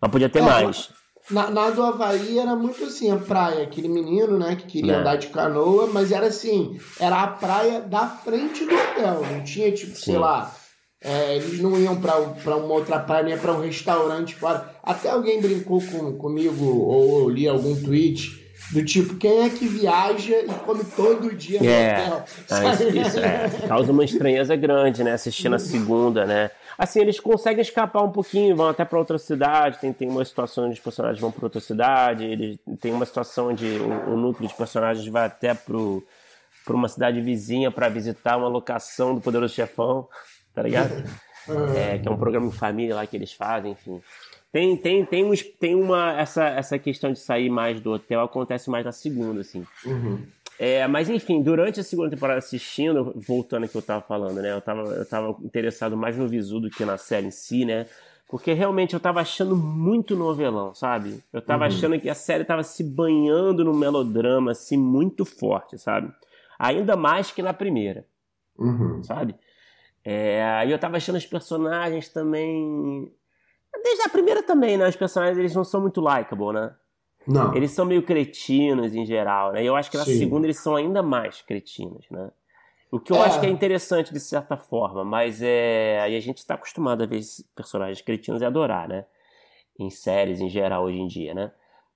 Mas 0.00 0.10
podia 0.10 0.28
ter 0.28 0.40
É, 0.40 0.42
mais. 0.42 0.90
Na, 1.30 1.50
na 1.50 1.70
do 1.70 1.82
Havaí 1.82 2.38
era 2.38 2.56
muito 2.56 2.84
assim, 2.84 3.10
a 3.10 3.16
praia, 3.16 3.62
aquele 3.62 3.88
menino, 3.88 4.38
né, 4.38 4.56
que 4.56 4.66
queria 4.66 4.94
É. 4.94 5.00
andar 5.00 5.16
de 5.16 5.28
canoa, 5.28 5.86
mas 5.86 6.10
era 6.10 6.26
assim, 6.26 6.80
era 6.98 7.22
a 7.22 7.26
praia 7.28 7.80
da 7.80 8.06
frente 8.08 8.64
do 8.64 8.74
hotel, 8.74 9.22
não 9.30 9.44
tinha 9.44 9.70
tipo, 9.70 9.94
sei 9.94 10.14
Sim. 10.14 10.20
lá, 10.20 10.52
é, 11.00 11.36
eles 11.36 11.60
não 11.60 11.78
iam 11.78 12.00
pra 12.00 12.16
uma 12.18 12.74
outra 12.74 12.98
praia, 12.98 13.22
nem 13.24 13.38
pra 13.38 13.52
um 13.52 13.60
restaurante 13.60 14.34
fora. 14.34 14.74
Até 14.82 15.10
alguém 15.10 15.40
brincou 15.40 15.80
com, 15.80 16.12
comigo, 16.16 16.64
ou 16.64 17.20
eu 17.20 17.28
li 17.28 17.46
algum 17.46 17.74
tweet, 17.82 18.41
Do 18.70 18.84
tipo, 18.84 19.16
quem 19.16 19.44
é 19.44 19.50
que 19.50 19.66
viaja 19.66 20.38
e 20.40 20.48
come 20.64 20.84
todo 20.84 21.34
dia 21.34 21.60
no 21.60 21.68
é, 21.68 21.92
hotel? 21.92 22.24
Ah, 22.50 22.72
isso, 22.72 22.88
isso 22.88 23.18
é, 23.18 23.50
causa 23.68 23.92
uma 23.92 24.04
estranheza 24.04 24.56
grande, 24.56 25.04
né? 25.04 25.12
Assistindo 25.12 25.54
a 25.54 25.58
segunda, 25.58 26.24
né? 26.24 26.50
Assim, 26.78 27.00
eles 27.00 27.20
conseguem 27.20 27.60
escapar 27.60 28.02
um 28.02 28.10
pouquinho, 28.10 28.56
vão 28.56 28.68
até 28.68 28.84
para 28.84 28.98
outra 28.98 29.18
cidade. 29.18 29.78
Tem, 29.78 29.92
tem 29.92 30.08
uma 30.08 30.24
situação 30.24 30.64
onde 30.64 30.74
os 30.74 30.80
personagens 30.80 31.20
vão 31.20 31.30
para 31.30 31.44
outra 31.44 31.60
cidade. 31.60 32.24
Eles, 32.24 32.58
tem 32.80 32.92
uma 32.92 33.04
situação 33.04 33.48
onde 33.48 33.66
o, 33.66 34.14
o 34.14 34.16
núcleo 34.16 34.48
de 34.48 34.54
personagens 34.54 35.06
vai 35.06 35.26
até 35.26 35.54
para 35.54 36.74
uma 36.74 36.88
cidade 36.88 37.20
vizinha 37.20 37.70
para 37.70 37.88
visitar 37.88 38.36
uma 38.36 38.48
locação 38.48 39.14
do 39.14 39.20
Poderoso 39.20 39.54
Chefão, 39.54 40.08
tá 40.54 40.62
ligado? 40.62 40.92
É, 41.76 41.98
que 41.98 42.06
é 42.06 42.10
um 42.10 42.16
programa 42.16 42.48
de 42.48 42.56
família 42.56 42.94
lá 42.94 43.04
que 43.04 43.16
eles 43.16 43.32
fazem, 43.32 43.72
enfim. 43.72 44.00
Tem, 44.52 44.76
tem, 44.76 45.04
tem, 45.06 45.24
uns, 45.24 45.42
tem 45.42 45.74
uma. 45.74 46.12
Essa, 46.20 46.44
essa 46.48 46.78
questão 46.78 47.10
de 47.10 47.18
sair 47.18 47.48
mais 47.48 47.80
do 47.80 47.92
hotel 47.92 48.20
acontece 48.20 48.68
mais 48.68 48.84
na 48.84 48.92
segunda, 48.92 49.40
assim. 49.40 49.66
Uhum. 49.86 50.22
É, 50.58 50.86
mas 50.86 51.08
enfim, 51.08 51.42
durante 51.42 51.80
a 51.80 51.82
segunda 51.82 52.10
temporada 52.10 52.38
assistindo, 52.38 53.14
voltando 53.16 53.62
ao 53.62 53.68
que 53.68 53.74
eu 53.74 53.82
tava 53.82 54.02
falando, 54.02 54.42
né? 54.42 54.52
Eu 54.52 54.60
tava, 54.60 54.82
eu 54.82 55.08
tava 55.08 55.36
interessado 55.42 55.96
mais 55.96 56.18
no 56.18 56.28
visu 56.28 56.60
do 56.60 56.68
que 56.68 56.84
na 56.84 56.98
série 56.98 57.28
em 57.28 57.30
si, 57.30 57.64
né? 57.64 57.86
Porque 58.28 58.52
realmente 58.52 58.92
eu 58.92 59.00
tava 59.00 59.20
achando 59.20 59.56
muito 59.56 60.14
novelão, 60.14 60.74
sabe? 60.74 61.22
Eu 61.32 61.40
tava 61.40 61.64
uhum. 61.64 61.68
achando 61.68 61.98
que 61.98 62.08
a 62.10 62.14
série 62.14 62.44
tava 62.44 62.62
se 62.62 62.84
banhando 62.84 63.64
no 63.64 63.74
melodrama, 63.74 64.52
assim, 64.52 64.76
muito 64.76 65.24
forte, 65.24 65.78
sabe? 65.78 66.12
Ainda 66.58 66.94
mais 66.94 67.30
que 67.30 67.42
na 67.42 67.54
primeira, 67.54 68.06
uhum. 68.58 69.02
sabe? 69.02 69.34
É, 70.04 70.44
aí 70.44 70.70
eu 70.70 70.78
tava 70.78 70.98
achando 70.98 71.16
os 71.16 71.26
personagens 71.26 72.08
também 72.08 73.10
Desde 73.82 74.02
a 74.02 74.08
primeira 74.08 74.42
também, 74.42 74.76
né? 74.76 74.88
Os 74.88 74.96
personagens 74.96 75.38
eles 75.38 75.54
não 75.54 75.64
são 75.64 75.80
muito 75.80 76.00
likable, 76.00 76.52
né? 76.52 76.74
Não. 77.26 77.54
Eles 77.54 77.70
são 77.70 77.84
meio 77.84 78.02
cretinos 78.02 78.94
em 78.94 79.04
geral, 79.06 79.52
né? 79.52 79.62
E 79.62 79.66
eu 79.66 79.76
acho 79.76 79.90
que 79.90 79.96
na 79.96 80.04
Sim. 80.04 80.18
segunda 80.18 80.46
eles 80.46 80.58
são 80.58 80.76
ainda 80.76 81.02
mais 81.02 81.40
cretinos, 81.42 82.06
né? 82.10 82.30
O 82.90 83.00
que 83.00 83.12
eu 83.12 83.16
é. 83.16 83.20
acho 83.20 83.40
que 83.40 83.46
é 83.46 83.48
interessante 83.48 84.12
de 84.12 84.20
certa 84.20 84.56
forma, 84.56 85.04
mas 85.04 85.40
é. 85.40 86.00
Aí 86.02 86.16
a 86.16 86.20
gente 86.20 86.38
está 86.38 86.54
acostumado 86.54 87.02
a 87.02 87.06
ver 87.06 87.20
personagens 87.54 88.02
cretinos 88.02 88.42
e 88.42 88.44
adorar, 88.44 88.88
né? 88.88 89.06
Em 89.78 89.88
séries 89.88 90.40
em 90.40 90.48
geral 90.48 90.84
hoje 90.84 90.98
em 90.98 91.06
dia, 91.06 91.32
né? 91.32 91.52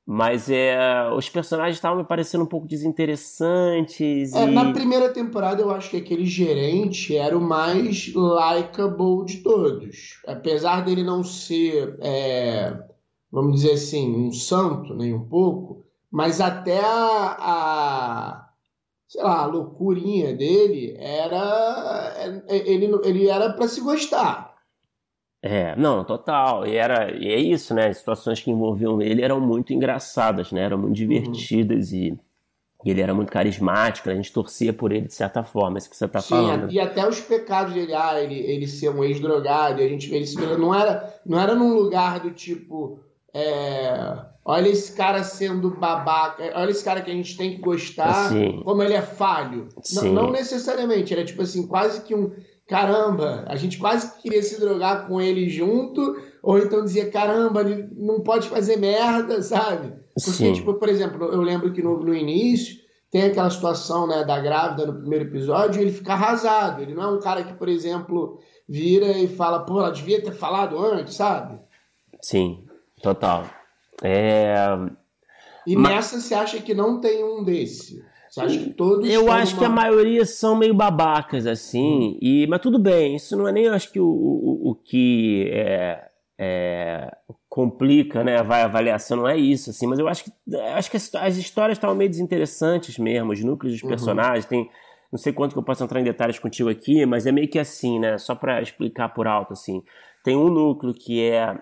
Mas 0.08 0.48
é, 0.48 0.78
os 1.16 1.28
personagens 1.28 1.76
estavam 1.76 1.98
me 1.98 2.04
parecendo 2.04 2.44
um 2.44 2.46
pouco 2.46 2.68
desinteressantes. 2.68 4.32
É, 4.32 4.44
e... 4.44 4.50
Na 4.52 4.72
primeira 4.72 5.08
temporada, 5.08 5.60
eu 5.60 5.70
acho 5.72 5.90
que 5.90 5.96
aquele 5.96 6.24
gerente 6.24 7.16
era 7.16 7.36
o 7.36 7.40
mais 7.40 8.12
likable 8.14 9.24
de 9.26 9.38
todos. 9.38 10.20
Apesar 10.24 10.84
dele 10.84 11.02
não 11.02 11.24
ser, 11.24 11.98
é, 12.00 12.78
vamos 13.32 13.56
dizer 13.56 13.72
assim, 13.72 14.28
um 14.28 14.30
santo, 14.30 14.94
nem 14.94 15.12
um 15.12 15.26
pouco, 15.26 15.84
mas 16.08 16.40
até 16.40 16.78
a, 16.78 17.36
a 17.40 18.46
sei 19.08 19.22
lá, 19.22 19.42
a 19.42 19.46
loucurinha 19.46 20.34
dele 20.34 20.94
era. 20.98 22.14
É, 22.46 22.70
ele, 22.70 22.96
ele 23.04 23.28
era 23.28 23.52
para 23.52 23.66
se 23.68 23.80
gostar. 23.80 24.45
É, 25.46 25.76
não, 25.76 26.02
total. 26.04 26.66
E 26.66 26.76
era, 26.76 27.12
e 27.16 27.28
é 27.28 27.38
isso, 27.38 27.72
né? 27.72 27.86
As 27.86 27.98
situações 27.98 28.40
que 28.40 28.50
envolviam 28.50 29.00
ele 29.00 29.22
eram 29.22 29.40
muito 29.40 29.72
engraçadas, 29.72 30.50
né? 30.50 30.62
Eram 30.62 30.76
muito 30.76 30.88
uhum. 30.88 31.06
divertidas 31.06 31.92
uhum. 31.92 31.98
e, 31.98 32.18
ele 32.84 33.00
era 33.00 33.14
muito 33.14 33.32
carismático, 33.32 34.08
a 34.08 34.14
gente 34.14 34.32
torcia 34.32 34.72
por 34.72 34.92
ele 34.92 35.06
de 35.06 35.14
certa 35.14 35.42
forma, 35.42 35.76
isso 35.76 35.90
que 35.90 35.96
você 35.96 36.06
tá 36.06 36.20
Sim, 36.20 36.28
falando. 36.28 36.70
E 36.70 36.78
até 36.78 37.08
os 37.08 37.20
pecados 37.20 37.74
dele, 37.74 37.92
ah, 37.92 38.22
ele, 38.22 38.38
ele 38.38 38.66
ser 38.68 38.90
um 38.90 39.02
ex-drogado, 39.02 39.82
a 39.82 39.88
gente 39.88 40.14
ele, 40.14 40.26
não 40.56 40.72
era 40.72 41.12
não 41.24 41.40
era 41.40 41.54
num 41.54 41.74
lugar 41.74 42.20
do 42.20 42.30
tipo 42.30 43.00
é, 43.34 44.18
olha 44.44 44.68
esse 44.68 44.92
cara 44.94 45.22
sendo 45.22 45.70
babaca, 45.70 46.42
olha 46.54 46.70
esse 46.70 46.84
cara 46.84 47.02
que 47.02 47.10
a 47.10 47.14
gente 47.14 47.36
tem 47.36 47.56
que 47.56 47.60
gostar, 47.60 48.30
Sim. 48.30 48.62
como 48.64 48.82
ele 48.82 48.94
é 48.94 49.02
falho. 49.02 49.68
Não, 49.94 50.04
não 50.04 50.30
necessariamente, 50.30 51.12
era 51.12 51.24
tipo 51.24 51.42
assim, 51.42 51.66
quase 51.66 52.02
que 52.02 52.14
um 52.14 52.32
caramba, 52.66 53.44
a 53.46 53.56
gente 53.56 53.78
quase 53.78 54.20
queria 54.20 54.42
se 54.42 54.58
drogar 54.58 55.06
com 55.06 55.20
ele 55.20 55.48
junto, 55.48 56.16
ou 56.42 56.58
então 56.58 56.84
dizia, 56.84 57.10
caramba, 57.10 57.60
ele 57.60 57.88
não 57.96 58.20
pode 58.20 58.48
fazer 58.48 58.76
merda, 58.76 59.40
sabe? 59.42 59.94
Porque, 60.14 60.30
Sim. 60.30 60.52
tipo, 60.52 60.74
por 60.74 60.88
exemplo, 60.88 61.26
eu 61.26 61.40
lembro 61.40 61.72
que 61.72 61.82
no, 61.82 61.98
no 62.02 62.14
início 62.14 62.76
tem 63.10 63.22
aquela 63.22 63.50
situação 63.50 64.06
né, 64.06 64.24
da 64.24 64.40
grávida 64.40 64.86
no 64.86 64.98
primeiro 64.98 65.26
episódio, 65.26 65.80
ele 65.80 65.92
fica 65.92 66.12
arrasado. 66.12 66.82
Ele 66.82 66.94
não 66.94 67.02
é 67.02 67.08
um 67.08 67.20
cara 67.20 67.44
que, 67.44 67.54
por 67.54 67.68
exemplo, 67.68 68.40
vira 68.68 69.12
e 69.12 69.28
fala, 69.28 69.60
pô, 69.60 69.78
ela 69.78 69.92
devia 69.92 70.22
ter 70.22 70.32
falado 70.32 70.78
antes, 70.78 71.14
sabe? 71.14 71.58
Sim, 72.20 72.64
total. 73.02 73.44
É... 74.02 74.54
E 75.66 75.76
Mas... 75.76 75.94
nessa 75.94 76.20
você 76.20 76.34
acha 76.34 76.60
que 76.60 76.74
não 76.74 77.00
tem 77.00 77.24
um 77.24 77.44
desse? 77.44 78.04
Você 78.36 78.40
acha 78.42 78.58
que 78.58 78.70
todos. 78.70 79.08
Eu 79.08 79.32
acho 79.32 79.54
uma... 79.54 79.58
que 79.58 79.64
a 79.64 79.68
maioria 79.70 80.26
são 80.26 80.54
meio 80.54 80.74
babacas, 80.74 81.46
assim. 81.46 82.10
Hum. 82.10 82.18
E, 82.20 82.46
mas 82.46 82.60
tudo 82.60 82.78
bem, 82.78 83.16
isso 83.16 83.34
não 83.34 83.48
é 83.48 83.52
nem, 83.52 83.64
eu 83.64 83.72
acho 83.72 83.90
que 83.90 83.98
o, 83.98 84.06
o, 84.06 84.70
o 84.70 84.74
que 84.74 85.48
é, 85.50 86.08
é, 86.38 87.16
complica 87.48 88.22
né, 88.22 88.36
a 88.36 88.64
avaliação, 88.64 89.16
não 89.16 89.28
é 89.28 89.38
isso, 89.38 89.70
assim. 89.70 89.86
Mas 89.86 89.98
eu 89.98 90.06
acho 90.06 90.24
que, 90.24 90.56
acho 90.74 90.90
que 90.90 90.98
as, 90.98 91.14
as 91.14 91.36
histórias 91.38 91.78
estavam 91.78 91.96
meio 91.96 92.10
desinteressantes 92.10 92.98
mesmo, 92.98 93.32
os 93.32 93.42
núcleos 93.42 93.74
dos 93.74 93.82
uhum. 93.82 93.88
personagens. 93.88 94.44
Uhum. 94.44 94.50
Tem. 94.50 94.70
Não 95.10 95.18
sei 95.18 95.32
quanto 95.32 95.52
que 95.52 95.58
eu 95.58 95.62
posso 95.62 95.82
entrar 95.82 96.00
em 96.00 96.04
detalhes 96.04 96.38
contigo 96.38 96.68
aqui, 96.68 97.06
mas 97.06 97.26
é 97.26 97.32
meio 97.32 97.48
que 97.48 97.58
assim, 97.58 97.98
né? 97.98 98.18
Só 98.18 98.34
para 98.34 98.60
explicar 98.60 99.08
por 99.14 99.26
alto, 99.26 99.54
assim. 99.54 99.82
Tem 100.22 100.36
um 100.36 100.50
núcleo 100.50 100.92
que 100.92 101.22
é. 101.22 101.58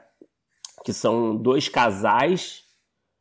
que 0.85 0.93
são 0.93 1.37
dois 1.37 1.69
casais, 1.69 2.65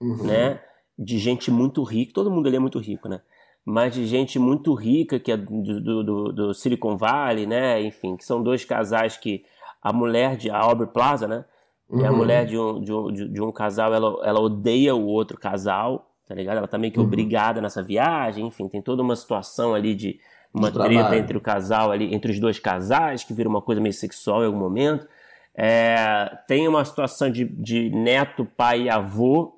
uhum. 0.02 0.24
né? 0.24 0.60
De 0.98 1.20
gente 1.20 1.52
muito 1.52 1.84
rica, 1.84 2.14
todo 2.14 2.32
mundo 2.32 2.48
ali 2.48 2.56
é 2.56 2.60
muito 2.60 2.80
rico, 2.80 3.08
né? 3.08 3.22
Mas 3.66 3.94
de 3.94 4.06
gente 4.06 4.38
muito 4.38 4.74
rica, 4.74 5.20
que 5.20 5.32
é 5.32 5.38
do, 5.38 6.04
do, 6.04 6.34
do, 6.34 6.54
Silicon 6.54 6.98
Valley, 6.98 7.46
né? 7.46 7.82
Enfim, 7.82 8.18
que 8.18 8.26
são 8.26 8.44
dois 8.44 8.66
casais 8.66 9.16
que 9.16 9.46
a 9.82 9.94
mulher 9.94 10.36
de 10.36 10.50
a 10.50 10.58
Aubrey 10.58 10.90
Plaza, 10.90 11.28
né? 11.28 11.46
Uhum. 11.90 12.02
E 12.02 12.06
a 12.06 12.12
mulher 12.12 12.46
de 12.46 12.58
um, 12.58 12.82
de 12.82 12.92
um, 12.92 13.12
de 13.12 13.42
um 13.42 13.52
casal, 13.52 13.94
ela, 13.94 14.20
ela 14.24 14.40
odeia 14.40 14.96
o 14.96 15.06
outro 15.06 15.38
casal, 15.38 16.10
tá 16.28 16.36
ligado? 16.36 16.58
Ela 16.58 16.68
tá 16.68 16.78
meio 16.78 16.92
que 16.92 17.00
uhum. 17.00 17.06
obrigada 17.06 17.62
nessa 17.62 17.82
viagem, 17.82 18.48
enfim, 18.48 18.68
tem 18.68 18.82
toda 18.82 19.02
uma 19.02 19.16
situação 19.16 19.74
ali 19.74 19.96
de 19.96 20.20
uma 20.54 20.70
de 20.70 20.78
treta 20.78 21.16
entre 21.16 21.38
o 21.38 21.42
casal 21.42 21.92
ali, 21.92 22.14
entre 22.14 22.32
os 22.32 22.40
dois 22.40 22.60
casais, 22.60 23.24
que 23.24 23.34
vira 23.34 23.50
uma 23.50 23.62
coisa 23.62 23.82
meio 23.82 23.94
sexual 23.94 24.44
em 24.44 24.46
algum 24.46 24.60
momento. 24.60 25.08
É, 25.56 26.38
tem 26.48 26.68
uma 26.68 26.84
situação 26.84 27.30
de, 27.32 27.46
de 27.46 27.90
neto, 27.90 28.46
pai 28.46 28.84
e 28.84 28.90
avô, 28.90 29.54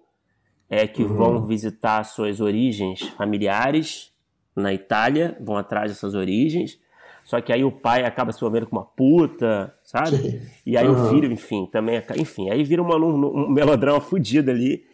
é, 0.69 0.88
que 0.88 1.03
uhum. 1.03 1.15
vão 1.15 1.45
visitar 1.45 2.03
suas 2.03 2.41
origens 2.41 3.01
familiares 3.17 4.12
na 4.55 4.74
Itália, 4.74 5.38
vão 5.39 5.57
atrás 5.57 5.91
dessas 5.91 6.15
origens. 6.15 6.79
Só 7.24 7.41
que 7.41 7.51
aí 7.51 7.63
o 7.63 7.72
pai 7.72 8.05
acaba 8.05 8.31
se 8.31 8.38
envolvendo 8.38 8.67
com 8.67 8.75
uma 8.75 8.86
puta, 8.86 9.74
sabe? 9.84 10.17
Sim. 10.17 10.41
E 10.65 10.77
aí 10.77 10.88
uhum. 10.88 11.05
o 11.05 11.10
filho, 11.10 11.31
enfim, 11.31 11.65
também. 11.65 12.01
Enfim, 12.17 12.51
aí 12.51 12.63
vira 12.63 12.81
uma, 12.81 12.95
um, 12.98 13.45
um 13.45 13.50
melodrama 13.50 14.00
fudido 14.00 14.51
ali. 14.51 14.86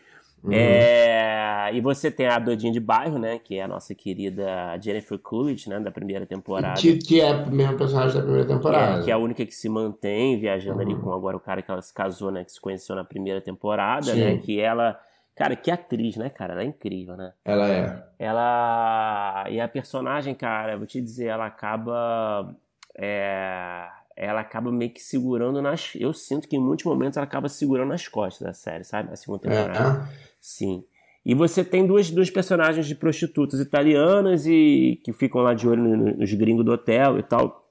Uhum. 0.42 0.52
É, 0.54 1.70
e 1.74 1.82
você 1.82 2.10
tem 2.10 2.28
a 2.28 2.40
doidinha 2.40 2.72
de 2.72 2.80
bairro, 2.80 3.20
né? 3.20 3.38
Que 3.38 3.58
é 3.58 3.64
a 3.64 3.68
nossa 3.68 3.94
querida 3.94 4.78
Jennifer 4.82 5.20
Coolidge, 5.20 5.70
né? 5.70 5.80
Da 5.80 5.92
primeira 5.92 6.26
temporada. 6.26 6.80
Que, 6.80 6.98
que 6.98 7.20
é 7.20 7.32
o 7.32 7.52
mesmo 7.52 7.78
personagem 7.78 8.16
da 8.16 8.22
primeira 8.24 8.48
temporada. 8.48 8.94
Que 8.94 9.02
é, 9.02 9.04
que 9.04 9.12
é, 9.12 9.14
a 9.14 9.18
única 9.18 9.46
que 9.46 9.54
se 9.54 9.68
mantém 9.68 10.40
viajando 10.40 10.78
uhum. 10.78 10.90
ali 10.90 10.96
com 10.96 11.14
agora 11.14 11.36
o 11.36 11.40
cara 11.40 11.62
que 11.62 11.70
ela 11.70 11.82
se 11.82 11.94
casou, 11.94 12.32
né? 12.32 12.46
Que 12.46 12.52
se 12.52 12.62
conheceu 12.62 12.96
na 12.96 13.04
primeira 13.04 13.42
temporada, 13.42 14.14
Sim. 14.14 14.20
né? 14.20 14.38
Que 14.38 14.60
ela 14.60 14.98
Cara, 15.36 15.56
que 15.56 15.72
atriz, 15.72 16.18
né, 16.18 16.30
cara? 16.30 16.54
Ela 16.54 16.64
é 16.64 16.66
incrível, 16.66 17.16
né? 17.16 17.34
Ela 17.44 17.70
é. 17.70 18.04
Ela. 18.20 19.46
E 19.50 19.60
a 19.60 19.68
personagem, 19.68 20.36
cara, 20.36 20.78
vou 20.78 20.86
te 20.86 21.02
dizer, 21.02 21.28
ela 21.28 21.46
acaba. 21.46 22.54
É... 22.96 23.88
Ela 24.16 24.42
acaba 24.42 24.72
meio 24.72 24.92
que 24.92 25.02
segurando 25.02 25.62
nas. 25.62 25.94
Eu 25.96 26.14
sinto 26.14 26.48
que 26.48 26.56
em 26.56 26.60
muitos 26.60 26.86
momentos 26.86 27.18
ela 27.18 27.26
acaba 27.26 27.48
segurando 27.48 27.90
nas 27.90 28.08
costas 28.08 28.46
da 28.46 28.54
série, 28.54 28.84
sabe? 28.84 29.12
A 29.12 29.16
segunda 29.16 29.44
temporada. 29.44 30.04
É. 30.04 30.32
Sim. 30.40 30.84
E 31.26 31.34
você 31.34 31.64
tem 31.64 31.86
duas, 31.86 32.10
duas 32.10 32.30
personagens 32.30 32.86
de 32.86 32.96
prostitutas 32.96 33.60
italianas 33.60 34.46
e 34.48 35.00
que 35.04 35.14
ficam 35.14 35.42
lá 35.42 35.54
de 35.54 35.68
olho 35.68 36.18
nos 36.18 36.34
gringos 36.34 36.66
do 36.66 36.72
hotel 36.72 37.20
e 37.20 37.24
tal. 37.24 37.68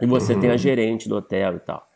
E 0.00 0.06
você 0.06 0.34
uhum. 0.34 0.40
tem 0.40 0.50
a 0.50 0.56
gerente 0.56 1.08
do 1.08 1.16
hotel 1.16 1.56
e 1.56 1.60
tal. 1.60 1.86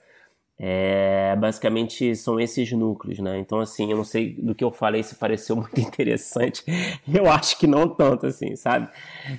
É, 0.60 1.36
basicamente 1.36 2.16
são 2.16 2.40
esses 2.40 2.72
núcleos, 2.72 3.20
né? 3.20 3.38
Então, 3.38 3.60
assim, 3.60 3.92
eu 3.92 3.96
não 3.96 4.02
sei 4.02 4.34
do 4.34 4.56
que 4.56 4.64
eu 4.64 4.72
falei 4.72 5.04
se 5.04 5.14
pareceu 5.14 5.54
muito 5.54 5.78
interessante. 5.80 6.64
Eu 7.06 7.30
acho 7.30 7.56
que 7.58 7.66
não 7.66 7.88
tanto, 7.88 8.26
assim, 8.26 8.56
sabe? 8.56 8.88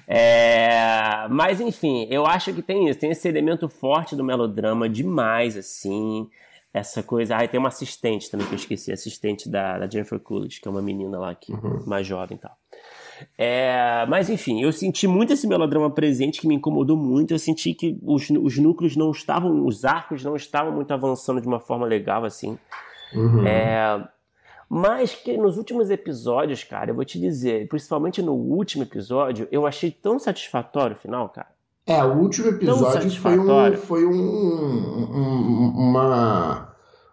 É, 0.07 1.27
mas, 1.29 1.59
enfim, 1.59 2.07
eu 2.09 2.25
acho 2.25 2.53
que 2.53 2.61
tem 2.61 2.87
isso. 2.87 2.99
Tem 2.99 3.11
esse 3.11 3.27
elemento 3.27 3.67
forte 3.67 4.15
do 4.15 4.23
melodrama 4.23 4.87
demais, 4.87 5.57
assim. 5.57 6.29
Essa 6.73 7.03
coisa. 7.03 7.35
Ah, 7.35 7.47
tem 7.47 7.59
uma 7.59 7.69
assistente 7.69 8.31
também 8.31 8.47
que 8.47 8.53
eu 8.53 8.57
esqueci, 8.57 8.91
assistente 8.91 9.49
da, 9.49 9.79
da 9.79 9.87
Jennifer 9.87 10.19
Coolidge, 10.19 10.61
que 10.61 10.67
é 10.67 10.71
uma 10.71 10.81
menina 10.81 11.19
lá 11.19 11.35
que, 11.35 11.51
uhum. 11.51 11.83
mais 11.85 12.07
jovem 12.07 12.37
e 12.37 12.39
tal. 12.39 12.55
É, 13.37 14.05
mas 14.07 14.29
enfim, 14.29 14.61
eu 14.61 14.71
senti 14.71 15.07
muito 15.07 15.33
esse 15.33 15.47
melodrama 15.47 15.89
presente 15.89 16.41
que 16.41 16.47
me 16.47 16.55
incomodou 16.55 16.97
muito. 16.97 17.33
Eu 17.33 17.39
senti 17.39 17.73
que 17.73 17.97
os, 18.01 18.29
os 18.29 18.57
núcleos 18.57 18.95
não 18.95 19.11
estavam, 19.11 19.65
os 19.65 19.85
arcos 19.85 20.23
não 20.23 20.35
estavam 20.35 20.71
muito 20.71 20.93
avançando 20.93 21.41
de 21.41 21.47
uma 21.47 21.59
forma 21.59 21.85
legal 21.85 22.25
assim. 22.25 22.57
Uhum. 23.13 23.45
É, 23.45 24.07
Mas 24.69 25.15
que 25.15 25.35
nos 25.35 25.57
últimos 25.57 25.89
episódios, 25.89 26.63
cara, 26.63 26.91
eu 26.91 26.95
vou 26.95 27.03
te 27.03 27.19
dizer, 27.19 27.67
principalmente 27.67 28.21
no 28.21 28.33
último 28.33 28.83
episódio, 28.83 29.47
eu 29.51 29.65
achei 29.65 29.89
tão 29.89 30.19
satisfatório 30.19 30.95
o 30.95 30.99
final, 30.99 31.27
cara. 31.29 31.47
É, 31.87 32.03
o 32.03 32.19
último 32.19 32.49
episódio 32.49 33.09
foi, 33.19 33.39
um, 33.39 33.77
foi 33.77 34.05
um, 34.05 34.11
um, 34.11 35.73
uma, 35.75 36.68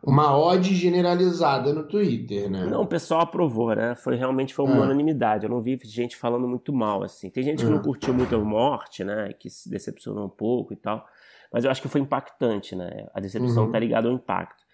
uma 0.06 0.38
ode 0.38 0.72
generalizada 0.72 1.72
no 1.72 1.82
Twitter, 1.82 2.48
né? 2.48 2.64
Não, 2.64 2.82
o 2.82 2.86
pessoal 2.86 3.22
aprovou, 3.22 3.74
né? 3.74 3.96
Foi 3.96 4.14
realmente 4.14 4.54
foi 4.54 4.64
uma 4.64 4.76
é. 4.76 4.80
unanimidade. 4.80 5.44
Eu 5.44 5.50
não 5.50 5.60
vi 5.60 5.76
gente 5.82 6.16
falando 6.16 6.46
muito 6.46 6.72
mal, 6.72 7.02
assim. 7.02 7.28
Tem 7.28 7.42
gente 7.42 7.64
que 7.64 7.68
é. 7.68 7.74
não 7.74 7.82
curtiu 7.82 8.14
muito 8.14 8.32
a 8.36 8.38
morte, 8.38 9.02
né? 9.02 9.32
Que 9.32 9.50
se 9.50 9.68
decepcionou 9.68 10.26
um 10.26 10.28
pouco 10.30 10.72
e 10.72 10.76
tal. 10.76 11.04
Mas 11.52 11.64
eu 11.64 11.70
acho 11.72 11.82
que 11.82 11.88
foi 11.88 12.00
impactante, 12.00 12.76
né? 12.76 13.08
A 13.12 13.18
decepção 13.18 13.64
uhum. 13.64 13.72
tá 13.72 13.80
ligada 13.80 14.06
ao 14.06 14.14
impacto. 14.14 14.64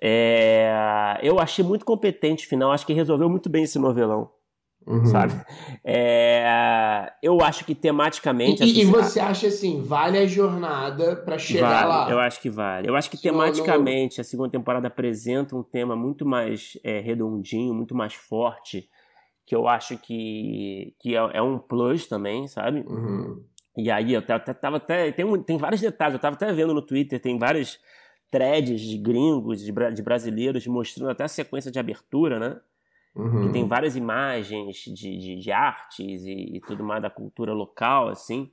É, 0.00 1.18
eu 1.20 1.40
achei 1.40 1.64
muito 1.64 1.84
competente 1.84 2.46
o 2.46 2.48
final, 2.48 2.70
acho 2.70 2.86
que 2.86 2.92
resolveu 2.92 3.28
muito 3.28 3.50
bem 3.50 3.64
esse 3.64 3.78
novelão. 3.78 4.30
Uhum. 4.86 5.06
Sabe? 5.06 5.34
É, 5.84 7.12
eu 7.22 7.40
acho 7.42 7.64
que 7.64 7.74
tematicamente. 7.74 8.62
E, 8.62 8.64
assim, 8.64 8.80
e 8.80 8.84
você 8.84 9.20
acha 9.20 9.46
assim, 9.46 9.82
vale 9.82 10.18
a 10.18 10.26
jornada 10.26 11.16
para 11.16 11.38
chegar 11.38 11.86
vale, 11.86 11.88
lá? 11.88 12.10
Eu 12.10 12.18
acho 12.18 12.40
que 12.40 12.50
vale. 12.50 12.88
Eu 12.88 12.96
acho 12.96 13.10
que 13.10 13.20
tematicamente 13.20 14.20
a 14.20 14.24
segunda 14.24 14.50
temporada 14.50 14.88
apresenta 14.88 15.54
um 15.54 15.62
tema 15.62 15.94
muito 15.94 16.26
mais 16.26 16.78
é, 16.82 16.98
redondinho, 16.98 17.74
muito 17.74 17.94
mais 17.94 18.14
forte, 18.14 18.88
que 19.46 19.54
eu 19.54 19.68
acho 19.68 19.98
que, 19.98 20.94
que 20.98 21.14
é, 21.14 21.18
é 21.34 21.42
um 21.42 21.58
plus 21.58 22.06
também, 22.06 22.48
sabe? 22.48 22.80
Uhum. 22.80 23.44
E 23.76 23.90
aí 23.90 24.12
eu 24.12 24.22
tava, 24.22 24.40
tava 24.40 24.76
até. 24.78 25.12
Tem, 25.12 25.24
um, 25.24 25.42
tem 25.42 25.56
vários 25.56 25.80
detalhes, 25.80 26.14
eu 26.14 26.20
tava 26.20 26.36
até 26.36 26.52
vendo 26.52 26.74
no 26.74 26.82
Twitter, 26.82 27.20
tem 27.20 27.38
vários 27.38 27.78
threads 28.30 28.80
de 28.80 28.96
gringos, 28.96 29.60
de, 29.60 29.72
de 29.72 30.02
brasileiros, 30.02 30.66
mostrando 30.66 31.10
até 31.10 31.24
a 31.24 31.28
sequência 31.28 31.70
de 31.70 31.78
abertura, 31.78 32.38
né? 32.38 32.60
Uhum. 33.14 33.46
Que 33.46 33.52
tem 33.52 33.66
várias 33.66 33.96
imagens 33.96 34.76
de, 34.76 35.18
de, 35.18 35.36
de 35.36 35.52
artes 35.52 36.24
e, 36.24 36.56
e, 36.56 36.60
tudo 36.60 36.84
mais 36.84 37.02
da 37.02 37.10
cultura 37.10 37.52
local, 37.52 38.08
assim, 38.08 38.50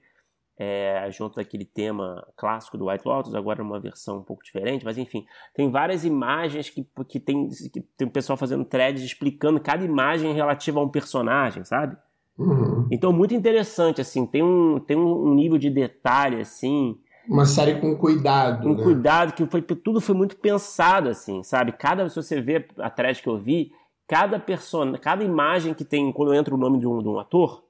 é, 0.57 1.07
junto 1.11 1.35
daquele 1.35 1.63
tema 1.63 2.27
clássico 2.35 2.77
do 2.77 2.87
White 2.87 3.07
Lotus, 3.07 3.35
agora 3.35 3.61
uma 3.61 3.79
versão 3.79 4.17
um 4.17 4.23
pouco 4.23 4.43
diferente, 4.43 4.83
mas 4.83 4.97
enfim, 4.97 5.25
tem 5.53 5.69
várias 5.69 6.03
imagens 6.03 6.69
que, 6.69 6.87
que, 7.07 7.19
tem, 7.19 7.47
que 7.71 7.81
tem 7.81 8.07
o 8.07 8.11
pessoal 8.11 8.35
fazendo 8.35 8.65
threads 8.65 9.03
explicando 9.03 9.59
cada 9.59 9.85
imagem 9.85 10.33
relativa 10.33 10.79
a 10.79 10.83
um 10.83 10.89
personagem, 10.89 11.63
sabe? 11.63 11.95
Uhum. 12.37 12.87
Então, 12.91 13.13
muito 13.13 13.35
interessante, 13.35 14.01
assim, 14.01 14.25
tem 14.25 14.43
um, 14.43 14.79
tem 14.79 14.97
um 14.97 15.33
nível 15.35 15.59
de 15.59 15.69
detalhe, 15.69 16.41
assim, 16.41 16.97
uma 17.29 17.45
série 17.45 17.79
com 17.81 17.95
cuidado. 17.97 18.63
Com 18.63 18.73
né? 18.73 18.83
cuidado, 18.83 19.33
que 19.33 19.45
foi, 19.45 19.61
tudo 19.61 19.99
foi 19.99 20.15
muito 20.15 20.37
pensado, 20.37 21.09
assim, 21.09 21.43
sabe? 21.43 21.73
Cada, 21.73 22.07
se 22.07 22.15
você 22.15 22.39
vê 22.39 22.65
a 22.77 22.89
thread 22.89 23.21
que 23.21 23.27
eu 23.27 23.37
vi, 23.37 23.71
cada 24.07 24.39
persona, 24.39 24.97
cada 24.97 25.23
imagem 25.23 25.73
que 25.73 25.83
tem, 25.83 26.11
quando 26.11 26.33
entra 26.33 26.55
o 26.55 26.57
nome 26.57 26.79
de 26.79 26.87
um, 26.87 27.01
de 27.01 27.07
um 27.07 27.19
ator, 27.19 27.63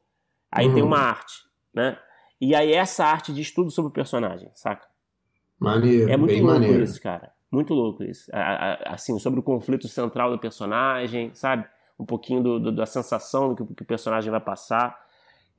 aí 0.52 0.68
uhum. 0.68 0.74
tem 0.74 0.84
uma 0.84 1.00
arte, 1.00 1.44
né? 1.74 1.98
E 2.40 2.54
aí 2.54 2.72
essa 2.72 3.04
arte 3.04 3.34
diz 3.34 3.52
tudo 3.52 3.72
sobre 3.72 3.90
o 3.90 3.94
personagem, 3.94 4.52
saca? 4.54 4.88
Maneiro, 5.60 6.10
é 6.12 6.16
muito 6.16 6.32
bem 6.32 6.42
louco 6.42 6.60
maneiro. 6.60 6.84
isso, 6.84 7.02
cara. 7.02 7.32
Muito 7.52 7.74
louco 7.74 8.04
isso. 8.04 8.30
Assim, 8.86 9.18
sobre 9.18 9.40
o 9.40 9.44
conflito 9.44 9.88
central 9.88 10.30
do 10.30 10.38
personagem, 10.38 11.34
sabe? 11.34 11.66
Um 11.98 12.06
pouquinho 12.06 12.44
do, 12.44 12.60
do, 12.60 12.72
da 12.72 12.86
sensação 12.86 13.50
do 13.50 13.66
que, 13.66 13.74
que 13.74 13.84
o 13.84 13.86
personagem 13.86 14.30
vai 14.30 14.40
passar. 14.40 14.96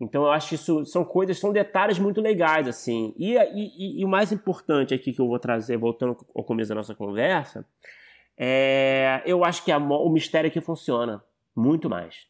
Então 0.00 0.24
eu 0.24 0.30
acho 0.30 0.50
que 0.50 0.54
isso 0.54 0.84
são 0.84 1.04
coisas, 1.04 1.40
são 1.40 1.52
detalhes 1.52 1.98
muito 1.98 2.20
legais, 2.20 2.68
assim. 2.68 3.12
E, 3.16 3.34
e, 3.34 4.00
e, 4.00 4.04
o 4.04 4.08
mais 4.08 4.30
importante 4.30 4.94
aqui 4.94 5.12
que 5.12 5.20
eu 5.20 5.26
vou 5.26 5.38
trazer, 5.40 5.76
voltando 5.76 6.16
ao 6.32 6.44
começo 6.44 6.68
da 6.68 6.76
nossa 6.76 6.94
conversa, 6.94 7.66
é, 8.38 9.22
eu 9.26 9.44
acho 9.44 9.64
que 9.64 9.72
a, 9.72 9.78
o 9.78 10.10
mistério 10.10 10.48
aqui 10.48 10.60
funciona 10.60 11.22
muito 11.56 11.90
mais. 11.90 12.28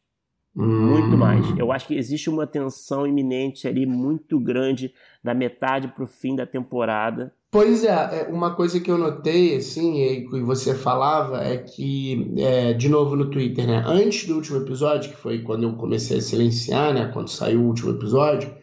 Hum. 0.55 0.65
Muito 0.65 1.15
mais. 1.15 1.45
Eu 1.57 1.71
acho 1.71 1.87
que 1.87 1.95
existe 1.95 2.29
uma 2.29 2.47
tensão 2.47 3.05
iminente 3.05 3.67
ali 3.67 3.85
muito 3.85 4.39
grande 4.39 4.91
da 5.23 5.33
metade 5.33 5.87
para 5.89 6.03
o 6.03 6.07
fim 6.07 6.35
da 6.35 6.45
temporada. 6.45 7.31
Pois 7.51 7.83
é, 7.83 7.89
é, 7.89 8.27
uma 8.31 8.53
coisa 8.53 8.79
que 8.79 8.91
eu 8.91 8.97
notei, 8.97 9.55
assim, 9.55 10.03
e 10.03 10.27
que 10.27 10.39
você 10.41 10.75
falava, 10.75 11.43
é 11.43 11.57
que, 11.57 12.33
é, 12.37 12.73
de 12.73 12.89
novo 12.89 13.15
no 13.15 13.29
Twitter, 13.29 13.65
né? 13.65 13.83
Antes 13.85 14.27
do 14.27 14.35
último 14.35 14.57
episódio, 14.57 15.09
que 15.11 15.17
foi 15.17 15.39
quando 15.39 15.63
eu 15.63 15.73
comecei 15.73 16.17
a 16.17 16.21
silenciar, 16.21 16.93
né? 16.93 17.09
Quando 17.11 17.29
saiu 17.29 17.61
o 17.61 17.67
último 17.67 17.91
episódio, 17.91 18.53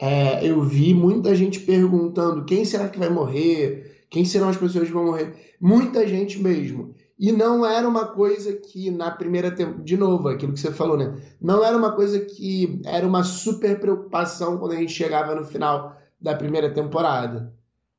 é, 0.00 0.46
eu 0.48 0.60
vi 0.62 0.94
muita 0.94 1.34
gente 1.34 1.60
perguntando 1.60 2.44
quem 2.44 2.64
será 2.64 2.88
que 2.88 2.98
vai 2.98 3.10
morrer, 3.10 4.04
quem 4.08 4.24
serão 4.24 4.48
as 4.48 4.56
pessoas 4.56 4.86
que 4.86 4.94
vão 4.94 5.06
morrer. 5.06 5.34
Muita 5.60 6.06
gente 6.06 6.40
mesmo. 6.40 6.94
E 7.18 7.32
não 7.32 7.66
era 7.66 7.88
uma 7.88 8.06
coisa 8.06 8.52
que 8.52 8.90
na 8.90 9.10
primeira 9.10 9.50
temporada, 9.50 9.82
de 9.82 9.96
novo, 9.96 10.28
aquilo 10.28 10.52
que 10.52 10.60
você 10.60 10.72
falou, 10.72 10.96
né? 10.96 11.20
Não 11.40 11.64
era 11.64 11.76
uma 11.76 11.92
coisa 11.92 12.20
que 12.20 12.80
era 12.84 13.04
uma 13.04 13.24
super 13.24 13.80
preocupação 13.80 14.56
quando 14.56 14.72
a 14.72 14.76
gente 14.76 14.92
chegava 14.92 15.34
no 15.34 15.44
final 15.44 15.96
da 16.20 16.36
primeira 16.36 16.72
temporada. 16.72 17.52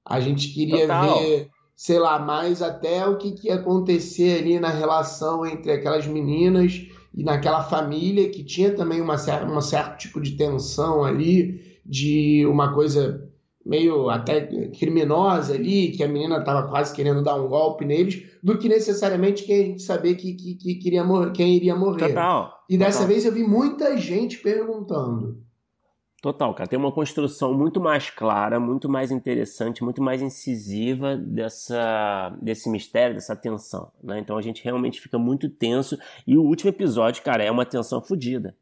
A 0.06 0.22
gente 0.22 0.54
queria 0.54 0.82
Total. 0.82 1.20
ver, 1.20 1.50
sei 1.76 2.00
lá, 2.00 2.18
mais 2.18 2.62
até 2.62 3.06
o 3.06 3.18
que, 3.18 3.34
que 3.34 3.48
ia 3.48 3.56
acontecer 3.56 4.40
ali 4.40 4.58
na 4.58 4.70
relação 4.70 5.46
entre 5.46 5.72
aquelas 5.72 6.08
meninas 6.08 6.88
e 7.14 7.22
naquela 7.22 7.64
família 7.64 8.30
que 8.30 8.44
tinha 8.44 8.74
também 8.74 9.02
uma, 9.02 9.16
um 9.16 9.62
certo 9.62 9.98
tipo 9.98 10.22
de 10.22 10.38
tensão 10.38 11.04
ali, 11.04 11.80
de 11.86 12.46
uma 12.48 12.74
coisa 12.74 13.29
meio 13.66 14.10
até 14.10 14.42
criminosa 14.78 15.54
ali, 15.54 15.92
que 15.92 16.04
a 16.04 16.08
menina 16.08 16.38
estava 16.38 16.68
quase 16.68 16.94
querendo 16.94 17.24
dar 17.24 17.36
um 17.36 17.48
golpe 17.48 17.86
neles, 17.86 18.24
do 18.42 18.58
que 18.58 18.70
necessariamente 18.70 19.44
quem 19.44 19.62
a 19.62 19.66
gente 19.66 19.82
saber 19.82 20.16
que, 20.16 20.34
que, 20.34 20.56
que 20.56 20.76
queria 20.76 21.04
morrer, 21.04 21.32
quem 21.32 21.56
iria 21.56 21.76
morrer. 21.76 22.10
Total. 22.10 22.54
E 22.70 22.78
dessa 22.78 23.00
Total. 23.00 23.08
vez 23.08 23.26
eu 23.26 23.32
vi 23.32 23.44
muita 23.44 23.98
gente 23.98 24.38
perguntando. 24.38 25.44
Total, 26.22 26.54
cara. 26.54 26.68
Tem 26.68 26.78
uma 26.78 26.92
construção 26.92 27.54
muito 27.54 27.80
mais 27.80 28.10
clara, 28.10 28.60
muito 28.60 28.90
mais 28.90 29.10
interessante, 29.10 29.84
muito 29.84 30.02
mais 30.02 30.22
incisiva 30.22 31.16
dessa, 31.16 32.36
desse 32.42 32.70
mistério, 32.70 33.16
dessa 33.16 33.36
tensão. 33.36 33.92
Né? 34.04 34.20
Então 34.20 34.38
a 34.38 34.42
gente 34.42 34.64
realmente 34.64 35.00
fica 35.00 35.18
muito 35.18 35.50
tenso. 35.50 35.98
E 36.28 36.38
o 36.38 36.44
último 36.44 36.70
episódio, 36.70 37.24
cara, 37.24 37.44
é 37.44 37.50
uma 37.50 37.66
tensão 37.66 38.02
fodida. 38.02 38.56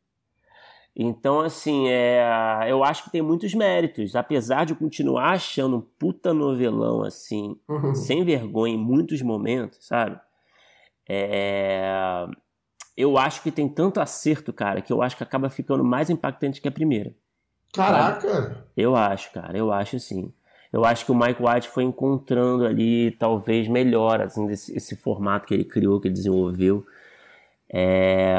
Então, 1.00 1.42
assim, 1.42 1.88
é, 1.90 2.66
eu 2.68 2.84
acho 2.84 3.04
que 3.04 3.12
tem 3.12 3.22
muitos 3.22 3.54
méritos. 3.54 4.16
Apesar 4.16 4.66
de 4.66 4.74
eu 4.74 4.78
continuar 4.78 5.34
achando 5.34 5.78
um 5.78 5.82
puta 5.82 6.34
novelão, 6.34 7.04
assim, 7.04 7.56
uhum. 7.70 7.94
sem 7.94 8.26
vergonha 8.26 8.74
em 8.74 8.80
muitos 8.80 9.22
momentos, 9.22 9.86
sabe? 9.86 10.20
É, 11.08 12.26
eu 12.98 13.16
acho 13.16 13.44
que 13.44 13.52
tem 13.52 13.70
tanto 13.70 14.02
acerto, 14.02 14.52
cara, 14.52 14.82
que 14.82 14.92
eu 14.92 15.04
acho 15.04 15.16
que 15.16 15.22
acaba 15.22 15.52
ficando 15.52 15.84
mais 15.84 16.10
impactante 16.10 16.60
que 16.60 16.68
a 16.68 16.72
primeira. 16.72 17.14
Caraca! 17.72 18.28
Sabe? 18.28 18.56
Eu 18.76 18.96
acho, 18.96 19.32
cara, 19.32 19.56
eu 19.56 19.72
acho 19.72 20.00
sim. 20.00 20.34
Eu 20.74 20.84
acho 20.84 21.06
que 21.06 21.12
o 21.12 21.16
Mike 21.16 21.44
White 21.44 21.70
foi 21.70 21.84
encontrando 21.84 22.66
ali, 22.66 23.12
talvez, 23.12 23.68
melhor, 23.68 24.20
assim, 24.20 24.50
esse, 24.50 24.76
esse 24.76 24.96
formato 24.96 25.46
que 25.46 25.54
ele 25.54 25.64
criou, 25.64 26.02
que 26.02 26.08
ele 26.08 26.16
desenvolveu. 26.16 26.84
É 27.72 28.36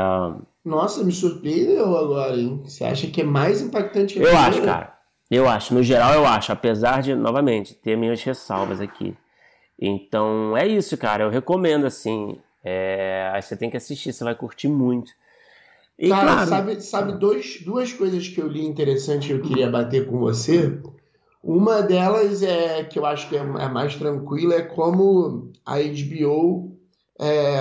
nossa, 0.68 1.02
me 1.02 1.12
surpreendeu 1.12 1.96
agora, 1.96 2.36
hein? 2.36 2.60
Você 2.64 2.84
acha 2.84 3.06
que 3.08 3.22
é 3.22 3.24
mais 3.24 3.60
impactante 3.60 4.14
que 4.14 4.20
a 4.20 4.22
Eu 4.22 4.28
primeira? 4.28 4.48
acho, 4.48 4.62
cara. 4.62 4.98
Eu 5.30 5.48
acho. 5.48 5.74
No 5.74 5.82
geral, 5.82 6.14
eu 6.14 6.26
acho. 6.26 6.52
Apesar 6.52 7.02
de, 7.02 7.14
novamente, 7.14 7.74
ter 7.74 7.96
minhas 7.96 8.22
ressalvas 8.22 8.80
aqui. 8.80 9.16
Então, 9.80 10.56
é 10.56 10.66
isso, 10.66 10.96
cara. 10.96 11.24
Eu 11.24 11.30
recomendo, 11.30 11.86
assim. 11.86 12.38
É... 12.62 13.30
Aí 13.32 13.42
você 13.42 13.56
tem 13.56 13.70
que 13.70 13.76
assistir, 13.76 14.12
você 14.12 14.24
vai 14.24 14.34
curtir 14.34 14.68
muito. 14.68 15.10
E, 15.98 16.08
cara, 16.08 16.32
claro... 16.32 16.48
sabe, 16.48 16.80
sabe 16.80 17.12
dois, 17.18 17.60
duas 17.64 17.92
coisas 17.92 18.28
que 18.28 18.40
eu 18.40 18.46
li 18.46 18.64
interessante 18.64 19.28
que 19.28 19.32
eu 19.32 19.42
queria 19.42 19.68
bater 19.68 20.06
com 20.06 20.18
você? 20.18 20.78
Uma 21.42 21.82
delas 21.82 22.42
é 22.42 22.84
que 22.84 22.98
eu 22.98 23.06
acho 23.06 23.28
que 23.28 23.36
é, 23.36 23.40
é 23.40 23.68
mais 23.68 23.96
tranquila, 23.96 24.54
é 24.54 24.62
como 24.62 25.50
a 25.64 25.76
HBO 25.78 26.76
é, 27.20 27.60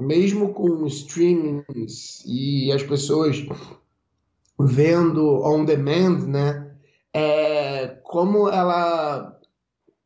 mesmo 0.00 0.52
com 0.52 0.86
streamings 0.86 2.22
e 2.26 2.72
as 2.72 2.82
pessoas 2.82 3.44
vendo 4.58 5.42
on 5.42 5.64
demand, 5.64 6.26
né? 6.26 6.72
É, 7.12 7.98
como 8.02 8.48
ela 8.48 9.38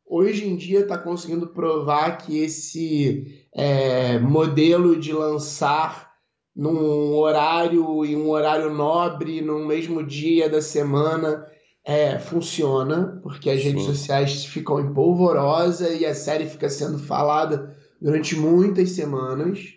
hoje 0.05 0.47
em 0.47 0.55
dia 0.55 0.81
está 0.81 0.97
conseguindo 0.97 1.47
provar 1.47 2.17
que 2.17 2.39
esse 2.39 3.43
é, 3.53 4.19
modelo 4.19 4.99
de 4.99 5.11
lançar 5.11 6.13
num 6.55 7.15
horário 7.15 8.05
e 8.05 8.15
um 8.15 8.29
horário 8.29 8.71
nobre 8.71 9.41
no 9.41 9.65
mesmo 9.65 10.03
dia 10.03 10.47
da 10.47 10.61
semana 10.61 11.47
é, 11.83 12.17
funciona, 12.19 13.19
porque 13.23 13.49
as 13.49 13.61
Sim. 13.61 13.69
redes 13.69 13.83
sociais 13.85 14.45
ficam 14.45 14.79
em 14.79 14.93
polvorosa 14.93 15.89
e 15.89 16.05
a 16.05 16.13
série 16.13 16.45
fica 16.45 16.69
sendo 16.69 16.99
falada 16.99 17.75
durante 18.01 18.35
muitas 18.35 18.91
semanas. 18.91 19.73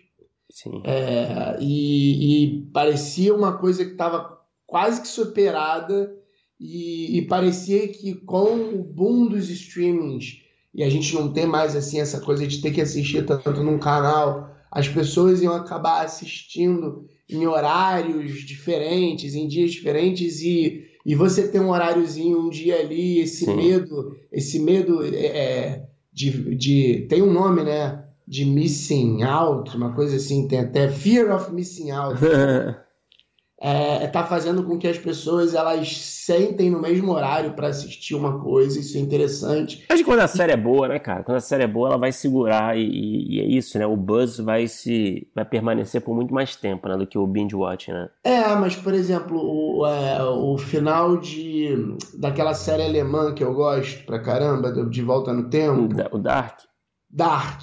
Sim. 0.57 0.81
É, 0.85 1.55
e, 1.59 2.45
e, 2.45 2.61
parecia 2.73 3.31
uma 3.31 3.59
coisa 3.59 3.85
que 3.85 3.91
estava 3.91 4.39
quase 4.65 5.01
que 5.01 5.07
superada 5.07 6.11
e, 6.59 7.19
e, 7.19 7.21
parecia 7.27 7.87
que 7.87 8.15
com 8.15 8.55
o 8.73 8.83
boom 8.83 9.27
dos 9.27 9.51
streamings 9.51 10.41
e 10.73 10.83
a 10.83 10.89
gente 10.89 11.13
não 11.13 11.31
tem 11.31 11.45
mais 11.45 11.75
assim 11.75 11.99
essa 11.99 12.19
coisa 12.19 12.47
de 12.47 12.59
ter 12.59 12.71
que 12.71 12.81
assistir 12.81 13.23
tanto 13.23 13.63
num 13.63 13.77
canal, 13.77 14.49
as 14.71 14.87
pessoas 14.87 15.43
iam 15.43 15.53
acabar 15.53 16.03
assistindo 16.03 17.05
em 17.29 17.45
horários 17.45 18.41
diferentes, 18.41 19.35
em 19.35 19.47
dias 19.47 19.71
diferentes, 19.71 20.41
e, 20.41 20.87
e 21.05 21.13
você 21.13 21.47
ter 21.47 21.59
um 21.59 21.69
horáriozinho, 21.69 22.39
um 22.39 22.49
dia 22.49 22.79
ali, 22.79 23.19
esse 23.19 23.45
Sim. 23.45 23.55
medo, 23.55 24.17
esse 24.31 24.57
medo 24.59 25.03
é, 25.03 25.25
é, 25.25 25.89
de, 26.11 26.55
de. 26.55 27.05
Tem 27.07 27.21
um 27.21 27.31
nome, 27.31 27.63
né? 27.63 28.06
De 28.27 28.45
missing 28.45 29.23
out, 29.23 29.75
uma 29.75 29.93
coisa 29.93 30.17
assim, 30.17 30.47
tem 30.47 30.59
até 30.59 30.89
fear 30.89 31.33
of 31.33 31.51
missing 31.53 31.91
out. 31.91 32.19
é, 33.59 34.05
tá 34.07 34.23
fazendo 34.23 34.63
com 34.63 34.77
que 34.77 34.87
as 34.87 34.99
pessoas 34.99 35.55
elas 35.55 35.97
sentem 35.97 36.69
no 36.69 36.79
mesmo 36.79 37.11
horário 37.11 37.53
para 37.53 37.67
assistir 37.67 38.13
uma 38.13 38.39
coisa, 38.39 38.79
isso 38.79 38.97
é 38.97 39.01
interessante. 39.01 39.83
Acho 39.89 40.03
que 40.03 40.09
quando 40.09 40.19
a 40.19 40.27
série 40.27 40.51
é 40.51 40.57
boa, 40.57 40.87
né, 40.87 40.99
cara? 40.99 41.23
Quando 41.23 41.37
a 41.37 41.41
série 41.41 41.63
é 41.63 41.67
boa, 41.67 41.89
ela 41.89 41.97
vai 41.97 42.11
segurar 42.11 42.77
e, 42.77 42.83
e, 42.83 43.39
é 43.39 43.45
isso, 43.45 43.79
né? 43.79 43.87
O 43.87 43.95
buzz 43.95 44.37
vai 44.37 44.67
se 44.67 45.27
vai 45.33 45.43
permanecer 45.43 46.01
por 46.01 46.15
muito 46.15 46.33
mais 46.33 46.55
tempo, 46.55 46.87
né, 46.87 46.97
do 46.97 47.07
que 47.07 47.17
o 47.17 47.25
binge 47.25 47.55
watch, 47.55 47.91
né? 47.91 48.09
É, 48.23 48.55
mas 48.55 48.75
por 48.75 48.93
exemplo, 48.93 49.39
o, 49.39 49.87
é, 49.87 50.23
o 50.23 50.57
final 50.57 51.17
de 51.17 51.95
daquela 52.19 52.53
série 52.53 52.83
alemã 52.83 53.33
que 53.33 53.43
eu 53.43 53.53
gosto 53.53 54.05
pra 54.05 54.19
caramba, 54.19 54.71
De 54.85 55.01
Volta 55.01 55.33
no 55.33 55.49
Tempo, 55.49 55.95
o 56.11 56.19
Dark. 56.19 56.59
Dark. 57.09 57.61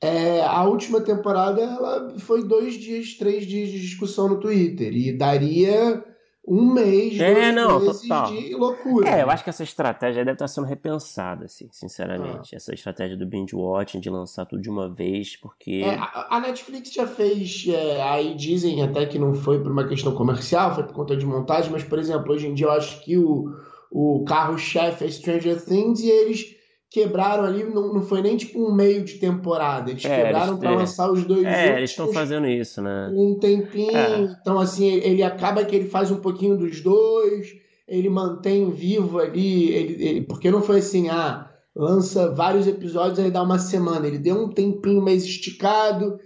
É, 0.00 0.42
a 0.42 0.64
última 0.64 1.00
temporada 1.00 1.62
ela 1.62 2.18
foi 2.18 2.46
dois 2.46 2.74
dias, 2.74 3.14
três 3.14 3.46
dias 3.46 3.70
de 3.70 3.80
discussão 3.80 4.28
no 4.28 4.40
Twitter 4.40 4.92
e 4.92 5.16
daria 5.16 6.04
um 6.46 6.74
mês, 6.74 7.18
é, 7.18 7.50
não, 7.52 7.80
meses 7.80 8.02
total. 8.02 8.30
de 8.30 8.54
loucura. 8.54 9.08
É, 9.08 9.22
eu 9.22 9.30
acho 9.30 9.42
que 9.42 9.48
essa 9.48 9.62
estratégia 9.62 10.24
deve 10.24 10.34
estar 10.34 10.46
sendo 10.46 10.66
repensada, 10.66 11.46
assim, 11.46 11.68
sinceramente. 11.72 12.54
Ah. 12.54 12.56
Essa 12.56 12.74
estratégia 12.74 13.16
do 13.16 13.24
binge 13.24 13.56
watching, 13.56 13.98
de 13.98 14.10
lançar 14.10 14.44
tudo 14.44 14.60
de 14.60 14.68
uma 14.68 14.92
vez, 14.92 15.36
porque... 15.36 15.82
É, 15.82 15.98
a, 15.98 16.38
Netflix 16.40 16.92
já 16.92 17.06
fez, 17.06 17.64
é, 17.68 18.02
aí 18.02 18.34
dizem 18.34 18.82
até 18.82 19.06
que 19.06 19.18
não 19.18 19.32
foi 19.32 19.62
por 19.62 19.72
uma 19.72 19.88
questão 19.88 20.14
comercial, 20.14 20.74
foi 20.74 20.84
por 20.84 20.92
conta 20.92 21.16
de 21.16 21.24
montagem, 21.24 21.72
mas, 21.72 21.82
por 21.82 21.98
exemplo, 21.98 22.30
hoje 22.30 22.46
em 22.46 22.52
dia 22.52 22.66
eu 22.66 22.72
acho 22.72 23.02
que 23.02 23.16
o, 23.16 23.50
o 23.90 24.22
carro-chefe 24.26 25.06
é 25.06 25.10
Stranger 25.10 25.64
Things 25.64 26.00
e 26.00 26.10
eles 26.10 26.53
quebraram 26.94 27.42
ali, 27.42 27.64
não, 27.64 27.92
não 27.92 28.02
foi 28.02 28.22
nem 28.22 28.36
tipo 28.36 28.64
um 28.64 28.72
meio 28.72 29.02
de 29.02 29.14
temporada. 29.14 29.90
Eles 29.90 30.04
é, 30.04 30.22
quebraram 30.22 30.56
para 30.56 30.70
lançar 30.70 31.10
os 31.10 31.24
dois 31.24 31.44
É, 31.44 31.76
eles 31.76 31.90
estão 31.90 32.12
fazendo 32.12 32.46
isso, 32.46 32.80
né? 32.80 33.10
Um 33.12 33.36
tempinho. 33.36 33.96
É. 33.96 34.36
Então, 34.40 34.60
assim, 34.60 34.86
ele 34.86 35.20
acaba 35.20 35.64
que 35.64 35.74
ele 35.74 35.88
faz 35.88 36.12
um 36.12 36.20
pouquinho 36.20 36.56
dos 36.56 36.80
dois, 36.80 37.48
ele 37.88 38.08
mantém 38.08 38.70
vivo 38.70 39.18
ali, 39.18 39.72
ele, 39.72 40.08
ele, 40.08 40.20
porque 40.22 40.52
não 40.52 40.62
foi 40.62 40.78
assim, 40.78 41.08
ah, 41.08 41.50
lança 41.74 42.32
vários 42.32 42.68
episódios 42.68 43.18
e 43.18 43.28
dá 43.28 43.42
uma 43.42 43.58
semana. 43.58 44.06
Ele 44.06 44.18
deu 44.18 44.36
um 44.36 44.48
tempinho 44.48 45.02
mais 45.02 45.24
esticado 45.24 46.16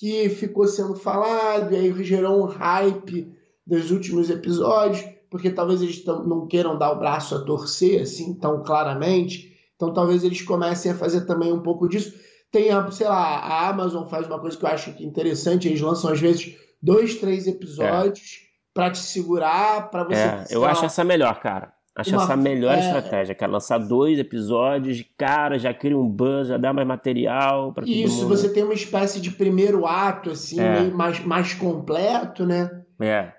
que 0.00 0.28
ficou 0.28 0.66
sendo 0.66 0.96
falado, 0.96 1.72
e 1.72 1.76
aí 1.76 2.02
gerou 2.02 2.42
um 2.42 2.46
hype 2.46 3.32
dos 3.64 3.92
últimos 3.92 4.28
episódios, 4.28 5.04
porque 5.30 5.50
talvez 5.50 5.80
eles 5.82 6.04
não 6.04 6.48
queiram 6.48 6.76
dar 6.76 6.90
o 6.90 6.98
braço 6.98 7.36
a 7.36 7.44
torcer 7.44 8.02
assim 8.02 8.34
tão 8.34 8.64
claramente. 8.64 9.54
Então 9.76 9.92
talvez 9.92 10.24
eles 10.24 10.42
comecem 10.42 10.90
a 10.90 10.96
fazer 10.96 11.22
também 11.26 11.52
um 11.52 11.62
pouco 11.62 11.88
disso. 11.88 12.12
Tem, 12.50 12.70
a, 12.70 12.90
sei 12.90 13.06
lá, 13.06 13.38
a 13.38 13.68
Amazon 13.68 14.08
faz 14.08 14.26
uma 14.26 14.40
coisa 14.40 14.56
que 14.56 14.64
eu 14.64 14.68
acho 14.68 14.92
que 14.94 15.04
interessante, 15.04 15.68
eles 15.68 15.80
lançam 15.80 16.10
às 16.10 16.20
vezes 16.20 16.56
dois, 16.82 17.16
três 17.16 17.46
episódios 17.46 18.40
é. 18.42 18.46
para 18.72 18.90
te 18.90 18.98
segurar, 18.98 19.90
para 19.90 20.04
você. 20.04 20.14
É, 20.14 20.46
eu 20.50 20.64
acho 20.64 20.84
essa 20.84 21.04
melhor, 21.04 21.38
cara. 21.40 21.76
Acho 21.96 22.10
uma, 22.10 22.22
essa 22.24 22.34
a 22.34 22.36
melhor 22.36 22.76
é... 22.76 22.80
estratégia, 22.80 23.34
cara. 23.34 23.52
Lançar 23.52 23.78
dois 23.78 24.18
episódios, 24.18 24.98
de 24.98 25.04
cara, 25.04 25.58
já 25.58 25.72
cria 25.72 25.96
um 25.96 26.06
buzz, 26.06 26.48
já 26.48 26.58
dá 26.58 26.70
mais 26.70 26.86
material 26.86 27.72
para 27.72 27.84
todo 27.84 27.92
Isso, 27.92 28.22
mundo. 28.22 28.28
você 28.28 28.52
tem 28.52 28.62
uma 28.62 28.74
espécie 28.74 29.18
de 29.18 29.30
primeiro 29.30 29.86
ato, 29.86 30.30
assim, 30.30 30.60
é. 30.60 30.80
meio 30.80 30.94
mais, 30.94 31.24
mais 31.24 31.54
completo, 31.54 32.44
né? 32.44 32.84
É. 33.00 33.32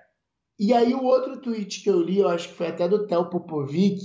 E 0.58 0.74
aí 0.74 0.92
o 0.92 1.04
outro 1.04 1.40
tweet 1.40 1.84
que 1.84 1.88
eu 1.88 2.00
li, 2.00 2.18
eu 2.18 2.28
acho 2.28 2.48
que 2.48 2.54
foi 2.54 2.66
até 2.66 2.88
do 2.88 3.06
Theo 3.06 3.26
Popovic, 3.26 4.00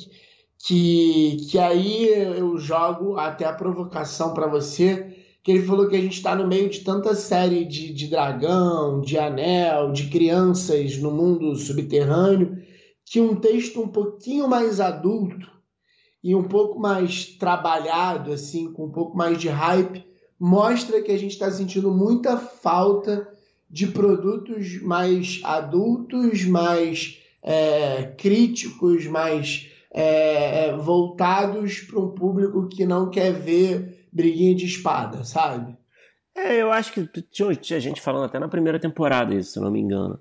que, 0.66 1.38
que 1.50 1.60
aí 1.60 2.08
eu 2.08 2.58
jogo 2.58 3.18
até 3.18 3.44
a 3.44 3.52
provocação 3.52 4.34
para 4.34 4.48
você, 4.48 5.14
que 5.44 5.52
ele 5.52 5.66
falou 5.66 5.90
que 5.90 5.96
a 5.96 6.02
gente 6.02 6.16
está 6.16 6.34
no 6.34 6.48
meio 6.48 6.70
de 6.70 6.80
tanta 6.80 7.14
série 7.16 7.66
de, 7.66 7.94
de 7.94 8.08
dragão, 8.08 9.02
de 9.02 9.18
anel, 9.18 9.92
de 9.92 10.08
crianças 10.08 10.98
no 10.98 11.12
mundo 11.12 11.54
subterrâneo, 11.58 12.64
que 13.06 13.20
um 13.20 13.36
texto 13.36 13.82
um 13.82 13.90
pouquinho 13.90 14.48
mais 14.48 14.80
adulto 14.80 15.52
e 16.24 16.34
um 16.34 16.44
pouco 16.44 16.80
mais 16.80 17.26
trabalhado, 17.26 18.32
assim, 18.32 18.72
com 18.72 18.86
um 18.86 18.92
pouco 18.92 19.18
mais 19.18 19.38
de 19.38 19.50
hype, 19.50 20.06
mostra 20.40 21.02
que 21.02 21.12
a 21.12 21.18
gente 21.18 21.34
está 21.34 21.52
sentindo 21.52 21.92
muita 21.92 22.38
falta 22.38 23.28
de 23.70 23.88
produtos 23.88 24.82
mais 24.82 25.42
adultos, 25.44 26.46
mais 26.46 27.20
é, 27.42 28.04
críticos, 28.18 29.06
mais 29.08 29.73
é, 29.94 30.66
é, 30.66 30.76
voltados 30.76 31.82
para 31.82 32.00
um 32.00 32.10
público 32.10 32.68
que 32.68 32.86
não 32.86 33.10
quer 33.10 33.32
ver 33.32 34.08
briguinha 34.12 34.56
de 34.56 34.66
espada, 34.66 35.24
sabe? 35.24 35.78
É, 36.36 36.56
eu 36.56 36.72
acho 36.72 36.92
que 36.92 37.08
tinha, 37.32 37.56
tinha 37.56 37.80
gente 37.80 38.02
falando 38.02 38.26
até 38.26 38.40
na 38.40 38.48
primeira 38.48 38.80
temporada 38.80 39.36
isso, 39.36 39.54
se 39.54 39.60
não 39.60 39.70
me 39.70 39.80
engano, 39.80 40.20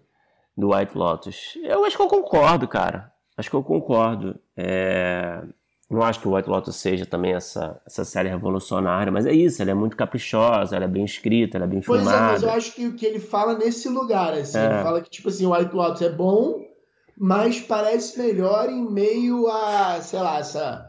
do 0.56 0.74
White 0.74 0.96
Lotus. 0.96 1.58
Eu 1.64 1.84
acho 1.86 1.96
que 1.96 2.02
eu 2.02 2.08
concordo, 2.08 2.68
cara. 2.68 3.10
Acho 3.36 3.48
que 3.48 3.56
eu 3.56 3.62
concordo. 3.62 4.38
É... 4.54 5.42
Não 5.90 6.02
acho 6.02 6.20
que 6.20 6.28
o 6.28 6.34
White 6.34 6.48
Lotus 6.48 6.76
seja 6.76 7.04
também 7.04 7.34
essa, 7.34 7.80
essa 7.86 8.02
série 8.02 8.28
revolucionária, 8.28 9.12
mas 9.12 9.26
é 9.26 9.32
isso, 9.32 9.60
ela 9.60 9.72
é 9.72 9.74
muito 9.74 9.94
caprichosa, 9.94 10.74
ela 10.74 10.86
é 10.86 10.88
bem 10.88 11.04
escrita, 11.04 11.58
ela 11.58 11.66
é 11.66 11.68
bem 11.68 11.82
filmada. 11.82 12.04
Pois 12.04 12.16
é, 12.16 12.32
mas 12.32 12.42
eu 12.42 12.50
acho 12.50 12.74
que 12.74 12.86
o 12.86 12.94
que 12.94 13.04
ele 13.04 13.20
fala 13.20 13.58
nesse 13.58 13.90
lugar, 13.90 14.32
assim, 14.32 14.56
é. 14.56 14.64
ele 14.64 14.82
fala 14.82 15.02
que, 15.02 15.10
tipo 15.10 15.28
assim, 15.28 15.44
o 15.44 15.54
White 15.54 15.74
Lotus 15.74 16.00
é 16.00 16.08
bom, 16.10 16.64
mas 17.22 17.60
parece 17.60 18.18
melhor 18.18 18.68
em 18.68 18.84
meio 18.90 19.46
a, 19.46 20.00
sei 20.02 20.18
lá, 20.18 20.40
essa 20.40 20.84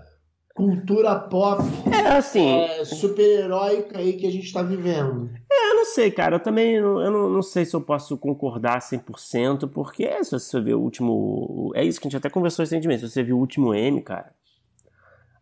cultura 0.55 1.13
pop 1.19 1.61
é, 1.91 2.07
assim, 2.17 2.59
é, 2.59 2.83
super-heróica 2.85 3.99
aí 3.99 4.13
que 4.13 4.25
a 4.25 4.31
gente 4.31 4.45
está 4.45 4.63
vivendo. 4.63 5.29
É, 5.51 5.69
eu 5.69 5.75
não 5.75 5.85
sei, 5.85 6.09
cara. 6.09 6.37
Eu 6.37 6.39
também 6.39 6.73
eu 6.73 7.11
não, 7.11 7.29
não 7.29 7.43
sei 7.43 7.65
se 7.65 7.75
eu 7.75 7.81
posso 7.81 8.17
concordar 8.17 8.79
100%, 8.79 9.69
porque 9.69 10.23
se 10.23 10.31
você 10.31 10.59
ver 10.59 10.73
o 10.73 10.81
último. 10.81 11.71
É 11.75 11.85
isso 11.85 12.01
que 12.01 12.07
a 12.07 12.09
gente 12.09 12.17
até 12.17 12.31
conversou 12.31 12.63
recentemente. 12.63 13.01
Se 13.01 13.11
você 13.11 13.21
viu 13.21 13.37
o 13.37 13.39
último 13.39 13.71
M, 13.71 14.01
cara, 14.01 14.31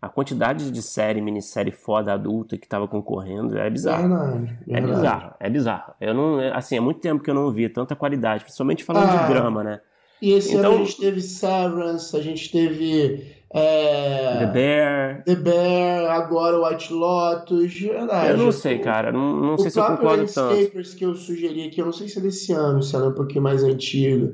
a 0.02 0.10
quantidade 0.10 0.72
de 0.72 0.82
série, 0.82 1.22
minissérie 1.22 1.72
foda 1.72 2.12
adulta 2.12 2.58
que 2.58 2.68
tava 2.68 2.86
concorrendo 2.86 3.58
é 3.58 3.70
bizarro. 3.70 4.10
Verdade, 4.10 4.58
verdade. 4.68 4.68
É 4.68 4.82
bizarro, 4.82 5.34
é 5.40 5.50
bizarro. 5.50 5.94
Eu 6.02 6.14
não, 6.14 6.54
assim, 6.54 6.76
é 6.76 6.82
muito 6.82 7.00
tempo 7.00 7.24
que 7.24 7.30
eu 7.30 7.36
não 7.36 7.50
vi 7.50 7.70
tanta 7.70 7.96
qualidade, 7.96 8.44
principalmente 8.44 8.84
falando 8.84 9.10
ah, 9.10 9.24
de 9.24 9.34
drama, 9.34 9.64
né? 9.64 9.80
E 10.22 10.34
esse 10.34 10.56
então, 10.56 10.74
ano 10.74 10.84
a 10.84 10.86
gente 10.86 10.98
teve 10.98 11.22
Severance, 11.22 12.16
a 12.16 12.22
gente 12.22 12.52
teve. 12.52 13.42
É, 13.54 14.38
The 14.38 14.46
Bear. 14.46 15.24
The 15.26 15.36
Bear, 15.36 16.12
agora 16.12 16.62
White 16.62 16.94
Lotus. 16.94 17.74
Verdade. 17.74 18.30
Eu 18.30 18.38
não 18.38 18.52
sei, 18.52 18.80
cara. 18.80 19.12
Não, 19.12 19.36
não 19.36 19.58
sei 19.58 19.72
se 19.72 19.80
eu 19.80 19.86
concordo 19.86 20.26
tanto. 20.32 20.78
O 20.78 20.96
que 20.96 21.06
eu 21.06 21.16
sugeri 21.16 21.68
aqui, 21.68 21.82
eu 21.82 21.86
não 21.86 21.92
sei 21.92 22.08
se 22.08 22.20
é 22.20 22.22
desse 22.22 22.54
ano, 22.54 22.84
se 22.84 22.96
ela 22.96 23.06
é 23.06 23.10
um 23.10 23.14
pouquinho 23.14 23.42
mais 23.42 23.64
antiga. 23.64 24.34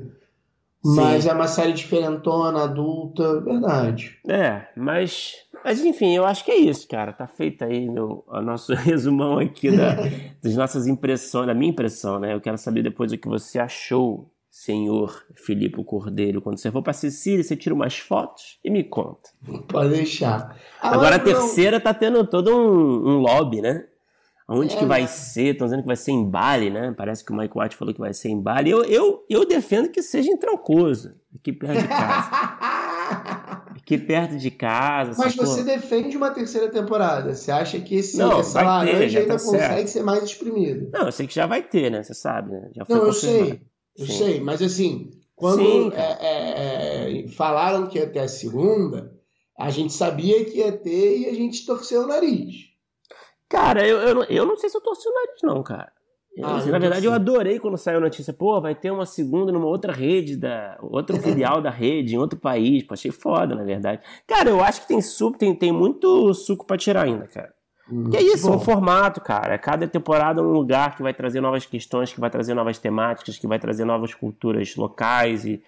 Mas 0.84 1.24
Sim. 1.24 1.30
é 1.30 1.32
uma 1.32 1.48
série 1.48 1.72
diferentona, 1.72 2.64
adulta, 2.64 3.40
verdade. 3.40 4.16
É, 4.28 4.68
mas, 4.76 5.32
mas 5.64 5.84
enfim, 5.84 6.14
eu 6.14 6.24
acho 6.24 6.44
que 6.44 6.52
é 6.52 6.56
isso, 6.56 6.86
cara. 6.86 7.12
Tá 7.12 7.26
feito 7.26 7.64
aí 7.64 7.88
meu, 7.88 8.24
o 8.28 8.40
nosso 8.40 8.72
resumão 8.76 9.38
aqui 9.38 9.76
da, 9.76 9.96
das 10.40 10.54
nossas 10.54 10.86
impressões, 10.86 11.46
da 11.46 11.54
minha 11.54 11.70
impressão, 11.70 12.20
né? 12.20 12.32
Eu 12.34 12.40
quero 12.40 12.56
saber 12.56 12.82
depois 12.82 13.10
o 13.10 13.18
que 13.18 13.26
você 13.26 13.58
achou 13.58 14.30
senhor 14.50 15.24
Filipe 15.34 15.82
Cordeiro, 15.84 16.40
quando 16.40 16.58
você 16.58 16.70
for 16.70 16.82
para 16.82 16.92
Sicília, 16.92 17.44
você 17.44 17.56
tira 17.56 17.74
umas 17.74 17.98
fotos 17.98 18.58
e 18.64 18.70
me 18.70 18.84
conta. 18.84 19.30
Pode 19.68 19.90
deixar. 19.90 20.56
Ah, 20.80 20.94
Agora 20.94 21.16
a 21.16 21.20
terceira 21.20 21.78
tá 21.80 21.92
tendo 21.92 22.26
todo 22.26 22.50
um, 22.50 23.08
um 23.08 23.18
lobby, 23.18 23.60
né? 23.60 23.84
Onde 24.50 24.74
é, 24.74 24.78
que 24.78 24.86
vai 24.86 25.02
né? 25.02 25.06
ser? 25.06 25.52
Estão 25.52 25.66
dizendo 25.66 25.82
que 25.82 25.86
vai 25.86 25.96
ser 25.96 26.12
em 26.12 26.24
Bali, 26.24 26.70
né? 26.70 26.94
Parece 26.96 27.22
que 27.22 27.30
o 27.30 27.36
Mike 27.36 27.52
White 27.54 27.76
falou 27.76 27.92
que 27.92 28.00
vai 28.00 28.14
ser 28.14 28.30
em 28.30 28.40
Bali. 28.40 28.70
Eu, 28.70 28.82
eu, 28.84 29.26
eu 29.28 29.46
defendo 29.46 29.90
que 29.90 30.00
seja 30.00 30.30
em 30.30 30.38
Trancoso, 30.38 31.14
aqui 31.34 31.52
perto 31.52 31.82
de 31.82 31.88
casa. 31.88 32.30
aqui 33.76 33.98
perto 33.98 34.38
de 34.38 34.50
casa. 34.50 35.22
Mas 35.22 35.36
você 35.36 35.62
defende 35.62 36.16
uma 36.16 36.30
terceira 36.30 36.70
temporada. 36.70 37.34
Você 37.34 37.52
acha 37.52 37.78
que 37.78 37.96
esse, 37.96 38.16
não, 38.16 38.40
essa 38.40 38.62
laranja 38.62 39.18
ainda 39.18 39.36
tá 39.36 39.44
consegue 39.44 39.74
certo. 39.74 39.88
ser 39.88 40.02
mais 40.02 40.22
exprimido? 40.22 40.88
Não, 40.94 41.04
eu 41.04 41.12
sei 41.12 41.26
que 41.26 41.34
já 41.34 41.44
vai 41.44 41.62
ter, 41.62 41.90
né? 41.90 42.02
Você 42.02 42.14
sabe, 42.14 42.50
né? 42.50 42.70
Já 42.74 42.86
foi 42.86 42.96
não, 42.96 43.04
confirmado. 43.04 43.38
eu 43.40 43.46
sei. 43.48 43.67
Eu 43.98 44.06
Sim. 44.06 44.12
sei, 44.12 44.40
mas 44.40 44.62
assim, 44.62 45.10
quando 45.34 45.92
é, 45.92 46.18
é, 46.20 47.24
é, 47.24 47.28
falaram 47.28 47.88
que 47.88 47.98
ia 47.98 48.08
ter 48.08 48.20
a 48.20 48.28
segunda, 48.28 49.12
a 49.58 49.70
gente 49.70 49.92
sabia 49.92 50.44
que 50.44 50.58
ia 50.58 50.70
ter 50.70 51.18
e 51.18 51.26
a 51.26 51.34
gente 51.34 51.66
torceu 51.66 52.02
o 52.02 52.06
nariz. 52.06 52.68
Cara, 53.48 53.86
eu, 53.86 53.98
eu, 53.98 54.24
eu 54.24 54.46
não 54.46 54.56
sei 54.56 54.70
se 54.70 54.76
eu 54.76 54.80
torci 54.80 55.08
o 55.08 55.14
nariz, 55.14 55.40
não, 55.42 55.62
cara. 55.62 55.90
ah, 56.42 56.56
assim, 56.56 56.70
na 56.70 56.78
verdade, 56.78 57.06
eu 57.06 57.12
adorei 57.12 57.58
quando 57.58 57.76
saiu 57.76 57.98
a 57.98 58.02
notícia. 58.02 58.32
Pô, 58.32 58.60
vai 58.60 58.74
ter 58.74 58.90
uma 58.90 59.06
segunda 59.06 59.50
numa 59.50 59.66
outra 59.66 59.92
rede, 59.92 60.36
da, 60.36 60.78
outro 60.80 61.16
filial 61.22 61.60
da 61.60 61.70
rede, 61.70 62.14
em 62.14 62.18
outro 62.18 62.38
país. 62.38 62.84
Pô, 62.84 62.94
achei 62.94 63.10
foda, 63.10 63.54
na 63.54 63.64
verdade. 63.64 64.02
Cara, 64.26 64.50
eu 64.50 64.62
acho 64.62 64.82
que 64.82 64.88
tem 64.88 65.00
suco, 65.00 65.38
tem, 65.38 65.54
tem 65.54 65.72
muito 65.72 66.32
suco 66.34 66.66
pra 66.66 66.76
tirar 66.76 67.04
ainda, 67.04 67.26
cara. 67.26 67.52
Que 68.10 68.16
é 68.16 68.22
isso, 68.22 68.48
é 68.48 68.50
um 68.50 68.60
formato, 68.60 69.20
cara. 69.20 69.56
Cada 69.58 69.88
temporada 69.88 70.40
é 70.40 70.44
um 70.44 70.52
lugar 70.52 70.94
que 70.94 71.02
vai 71.02 71.14
trazer 71.14 71.40
novas 71.40 71.64
questões, 71.64 72.12
que 72.12 72.20
vai 72.20 72.30
trazer 72.30 72.54
novas 72.54 72.78
temáticas, 72.78 73.38
que 73.38 73.46
vai 73.46 73.58
trazer 73.58 73.84
novas 73.84 74.12
culturas 74.12 74.76
locais 74.76 75.44
e, 75.44 75.62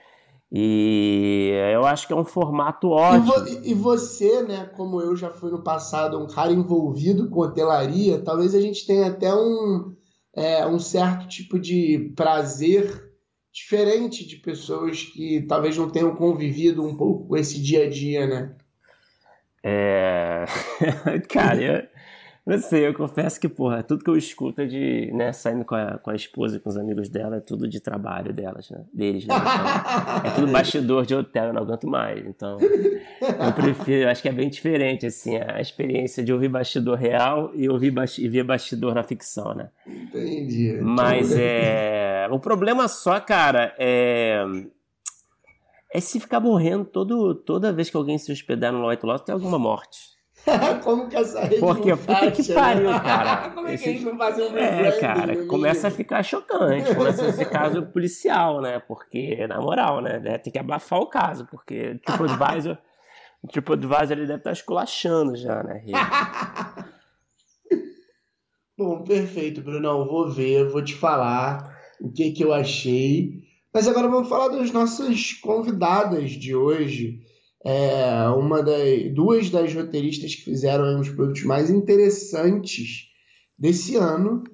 e 0.53 1.51
eu 1.73 1.85
acho 1.87 2.07
que 2.07 2.13
é 2.13 2.17
um 2.17 2.25
formato 2.25 2.91
ótimo. 2.91 3.33
E, 3.47 3.55
vo 3.55 3.67
e, 3.69 3.75
você, 3.75 4.43
né, 4.43 4.71
como 4.77 5.01
eu 5.01 5.17
já 5.17 5.31
fui 5.31 5.51
no 5.51 5.63
passado, 5.63 6.19
um 6.19 6.27
cara 6.27 6.53
envolvido 6.53 7.31
com 7.31 7.41
hotelaria, 7.41 8.19
talvez 8.19 8.55
a 8.55 8.61
gente 8.61 8.87
tenha 8.87 9.07
até 9.07 9.35
um, 9.35 9.95
é, 10.35 10.67
um 10.67 10.79
certo 10.79 11.27
tipo 11.27 11.59
de 11.59 12.13
prazer 12.15 13.11
diferente 13.53 14.27
de 14.27 14.37
pessoas 14.37 15.03
que 15.03 15.43
talvez 15.49 15.77
não 15.77 15.89
tenham 15.89 16.15
convivido 16.15 16.85
um 16.85 16.97
pouco 16.97 17.29
com 17.29 17.37
esse 17.37 17.61
dia 17.61 17.87
a 17.87 17.91
dia, 17.91 18.27
né? 18.27 18.55
É. 19.63 20.47
Cara, 21.29 21.90
não 22.51 22.59
sei, 22.59 22.87
eu 22.87 22.95
confesso 22.95 23.41
que, 23.41 23.49
porra, 23.49 23.83
tudo 23.83 24.05
que 24.05 24.11
eu 24.11 24.17
escuto 24.17 24.61
é 24.61 24.67
de, 24.67 25.11
né, 25.13 25.33
saindo 25.33 25.65
com 25.65 25.75
a, 25.75 25.99
com 25.99 26.11
a 26.11 26.15
esposa 26.15 26.57
e 26.57 26.61
com 26.61 26.69
os 26.69 26.77
amigos 26.77 27.09
dela, 27.09 27.37
é 27.37 27.41
tudo 27.41 27.69
de 27.69 27.81
trabalho 27.81 28.33
delas, 28.33 28.71
né? 28.71 28.85
Deles, 28.93 29.27
né? 29.27 29.35
Então, 29.35 30.31
é 30.31 30.35
tudo 30.35 30.47
bastidor 30.53 31.07
de 31.07 31.15
hotel, 31.15 31.47
eu 31.47 31.53
não 31.53 31.63
aguento 31.63 31.87
mais. 31.87 32.27
Então, 32.27 32.59
eu 32.61 33.53
prefiro, 33.55 34.09
acho 34.09 34.21
que 34.21 34.29
é 34.29 34.33
bem 34.33 34.51
diferente, 34.51 35.07
assim, 35.07 35.37
a 35.37 35.61
experiência 35.61 36.23
de 36.23 36.33
ouvir 36.33 36.49
bastidor 36.49 36.99
real 36.99 37.53
e 37.55 37.69
ouvir 37.69 37.95
e 38.19 38.29
ver 38.29 38.45
bastidor 38.45 38.95
na 38.95 39.03
ficção, 39.03 39.55
né? 39.55 39.71
Entendi. 39.87 40.79
Mas 40.83 41.33
é. 41.39 42.29
O 42.31 42.39
problema 42.39 42.87
só, 42.89 43.19
cara, 43.21 43.75
é 43.79 44.45
é 45.93 46.01
se 46.01 46.21
ficar 46.21 46.39
morrendo 46.39 46.85
todo, 46.85 47.35
toda 47.35 47.73
vez 47.73 47.91
que 47.91 47.97
alguém 47.97 48.17
se 48.17 48.31
hospedar 48.31 48.73
no 48.73 48.89
White 48.89 49.05
Lotus 49.05 49.25
tem 49.25 49.33
alguma 49.33 49.59
morte. 49.59 50.20
Como 50.83 51.09
que 51.09 51.17
essa 51.17 51.41
rede 51.41 51.61
Porque 51.61 51.95
puta 51.95 52.31
que 52.31 52.53
pariu, 52.53 52.91
né? 52.91 52.99
cara. 53.01 53.51
Como 53.55 53.69
é 53.69 53.77
que 53.77 53.89
a 53.89 53.93
gente 53.93 54.05
não 54.05 54.17
fazer 54.17 54.43
um 54.43 54.57
É, 54.57 54.93
cara, 54.99 55.47
começa 55.47 55.89
a 55.89 55.91
ficar 55.91 56.23
chocante. 56.23 56.95
Começa 56.95 57.27
esse 57.27 57.45
caso 57.45 57.87
policial, 57.87 58.61
né? 58.61 58.81
Porque, 58.81 59.47
na 59.47 59.61
moral, 59.61 60.01
né? 60.01 60.39
Tem 60.39 60.53
que 60.53 60.59
abafar 60.59 61.01
o 61.01 61.07
caso, 61.07 61.47
porque 61.51 61.93
o 61.93 61.99
TripAdvisor, 61.99 62.79
o 63.43 63.49
TripAdvisor 63.49 64.13
ele 64.13 64.27
deve 64.27 64.39
estar 64.39 64.53
esculachando 64.53 65.37
já, 65.37 65.63
né? 65.63 65.83
Bom, 68.77 69.05
perfeito, 69.05 69.61
Brunão. 69.61 70.07
Vou 70.07 70.31
ver, 70.31 70.69
vou 70.69 70.83
te 70.83 70.95
falar 70.95 71.79
o 72.01 72.11
que, 72.11 72.33
que 72.33 72.43
eu 72.43 72.53
achei. 72.53 73.43
Mas 73.73 73.87
agora 73.87 74.09
vamos 74.09 74.29
falar 74.29 74.49
das 74.49 74.73
nossas 74.73 75.35
convidadas 75.35 76.31
de 76.33 76.57
hoje. 76.57 77.21
É, 77.65 78.29
uma 78.31 78.63
das, 78.63 79.13
duas 79.13 79.51
das 79.51 79.75
roteiristas 79.75 80.35
que 80.35 80.43
fizeram 80.43 80.99
dos 80.99 81.11
produtos 81.11 81.43
mais 81.45 81.71
interessantes 81.71 83.09
desse 83.59 83.97
ano. 83.97 84.45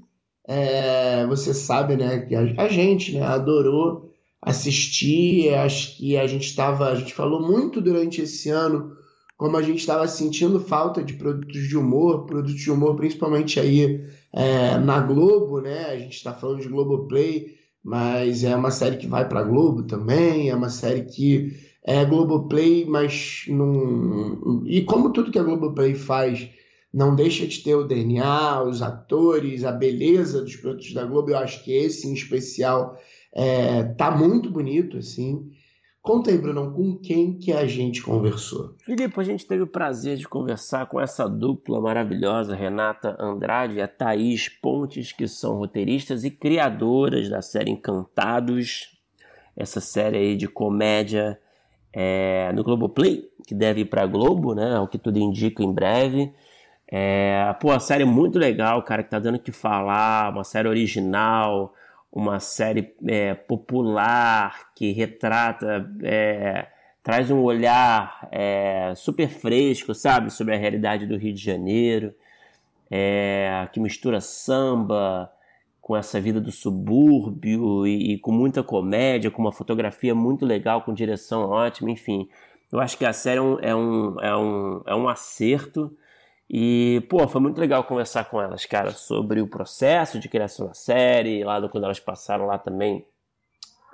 É, 0.49 1.27
você 1.27 1.53
sabe, 1.53 1.97
né, 1.97 2.21
que 2.21 2.35
a, 2.35 2.43
a, 2.57 2.69
gente, 2.69 3.13
né, 3.13 3.23
adorou 3.23 4.11
assistir. 4.41 5.55
Acho 5.55 5.97
que 5.97 6.17
a 6.17 6.27
gente 6.27 6.47
estava, 6.47 6.89
a 6.89 6.95
gente 6.95 7.15
falou 7.15 7.41
muito 7.41 7.81
durante 7.81 8.21
esse 8.21 8.51
ano 8.51 8.97
como 9.37 9.59
a 9.59 9.63
gente 9.63 9.81
estava 9.81 10.09
sentindo 10.09 10.59
falta 10.59 11.03
de 11.05 11.13
produtos 11.13 11.69
de 11.69 11.77
humor, 11.77 12.25
produtos 12.25 12.59
de 12.59 12.71
humor 12.71 12.97
principalmente 12.97 13.61
aí 13.61 14.03
é, 14.33 14.79
na 14.79 14.99
Globo, 14.99 15.61
né? 15.61 15.87
A 15.91 15.99
gente 15.99 16.17
está 16.17 16.33
falando 16.33 16.63
de 16.63 16.69
Globoplay 16.69 17.57
mas 17.87 18.43
é 18.43 18.57
uma 18.57 18.73
série 18.73 18.97
que 18.97 19.07
vai 19.07 19.29
para 19.29 19.45
Globo 19.45 19.85
também, 19.85 20.51
é 20.51 20.57
uma 20.57 20.69
série 20.69 21.05
que 21.05 21.53
é 21.87 22.05
Globoplay, 22.05 22.85
mas 22.85 23.45
não. 23.47 24.63
E 24.67 24.83
como 24.83 25.13
tudo 25.13 25.31
que 25.31 25.39
a 25.39 25.45
Globoplay 25.45 25.95
faz 25.95 26.51
não 26.93 27.15
deixa 27.15 27.47
de 27.47 27.63
ter 27.63 27.77
o 27.77 27.87
DNA, 27.87 28.63
os 28.63 28.83
atores, 28.83 29.65
a 29.65 29.71
beleza 29.71 30.43
dos 30.43 30.57
produtos 30.57 30.93
da 30.93 31.05
Globo, 31.05 31.31
eu 31.31 31.39
acho 31.39 31.63
que 31.63 31.73
esse 31.73 32.09
em 32.09 32.13
especial 32.15 32.99
é, 33.33 33.85
tá 33.85 34.11
muito 34.11 34.51
bonito, 34.51 34.97
assim. 34.97 35.49
Conta 36.03 36.31
aí, 36.31 36.39
Brunão, 36.39 36.73
com 36.73 36.97
quem 36.97 37.37
que 37.37 37.53
a 37.53 37.67
gente 37.67 38.03
conversou? 38.03 38.75
Filipe, 38.79 39.21
a 39.21 39.25
gente 39.25 39.47
teve 39.47 39.63
o 39.63 39.67
prazer 39.67 40.17
de 40.17 40.27
conversar 40.27 40.87
com 40.87 41.01
essa 41.01 41.29
dupla 41.29 41.81
maravilhosa, 41.81 42.55
Renata 42.55 43.17
Andrade 43.21 43.75
e 43.75 43.83
a 43.83 43.89
Thaís 43.89 44.49
Pontes, 44.49 45.13
que 45.13 45.29
são 45.29 45.59
roteiristas 45.59 46.25
e 46.25 46.31
criadoras 46.31 47.29
da 47.29 47.43
série 47.43 47.71
Encantados, 47.71 48.97
essa 49.57 49.81
série 49.81 50.17
aí 50.17 50.37
de 50.37 50.49
comédia 50.49 51.39
é, 51.99 52.53
no 52.53 52.63
Globoplay, 52.63 53.27
que 53.47 53.55
deve 53.55 53.81
ir 53.81 53.85
pra 53.87 54.07
Globo, 54.07 54.55
né? 54.55 54.79
O 54.79 54.87
que 54.87 54.99
tudo 54.99 55.19
indica 55.19 55.63
em 55.63 55.73
breve. 55.73 56.31
É, 56.87 57.55
pô, 57.59 57.71
a 57.71 57.81
série 57.81 58.03
é 58.03 58.07
muito 58.07 58.39
legal, 58.39 58.83
cara, 58.83 59.03
que 59.03 59.09
tá 59.09 59.19
dando 59.19 59.37
o 59.37 59.41
que 59.41 59.51
falar, 59.51 60.31
uma 60.31 60.45
série 60.45 60.69
original, 60.69 61.75
uma 62.13 62.39
série 62.39 62.95
é, 63.09 63.35
popular 63.35 64.73
que 64.75 64.93
retrata, 64.93 65.91
é, 66.03 66.67
traz 67.03 67.31
um 67.31 67.41
olhar 67.41 68.29
é, 68.31 68.93
super 68.95 69.29
fresco, 69.29 69.95
sabe, 69.95 70.31
sobre 70.31 70.55
a 70.55 70.59
realidade 70.59 71.07
do 71.07 71.17
Rio 71.17 71.33
de 71.33 71.43
Janeiro, 71.43 72.15
é, 72.91 73.67
que 73.73 73.81
mistura 73.81 74.21
samba 74.21 75.33
com 75.87 75.97
essa 75.97 76.21
vida 76.21 76.41
do 76.41 76.51
subúrbio 76.51 77.87
e, 77.87 78.15
e, 78.15 78.19
com 78.19 78.33
muita 78.33 78.61
comédia, 78.61 79.31
com 79.31 79.41
uma 79.41 79.53
fotografia 79.53 80.17
muito 80.17 80.45
legal, 80.45 80.83
com 80.83 80.93
direção 80.93 81.49
ótima, 81.49 81.93
enfim. 81.93 82.29
Eu 82.73 82.81
acho 82.81 82.99
que 82.99 83.05
a 83.05 83.13
série 83.13 83.39
é 83.39 83.41
um, 83.41 83.61
é 83.61 83.77
um, 83.77 84.21
é 84.21 84.37
um, 84.37 84.83
é 84.85 84.95
um 84.97 85.09
acerto 85.09 85.97
e, 86.51 87.07
pô, 87.09 87.29
foi 87.29 87.41
muito 87.41 87.61
legal 87.61 87.85
conversar 87.85 88.25
com 88.25 88.43
elas, 88.43 88.67
cara, 88.67 88.91
sobre 88.91 89.41
o 89.41 89.47
processo 89.47 90.19
de 90.19 90.29
criação 90.29 90.67
da 90.67 90.75
série, 90.75 91.45
lá 91.45 91.61
do, 91.61 91.69
quando 91.69 91.85
elas 91.85 92.01
passaram 92.01 92.47
lá 92.47 92.59
também 92.59 93.07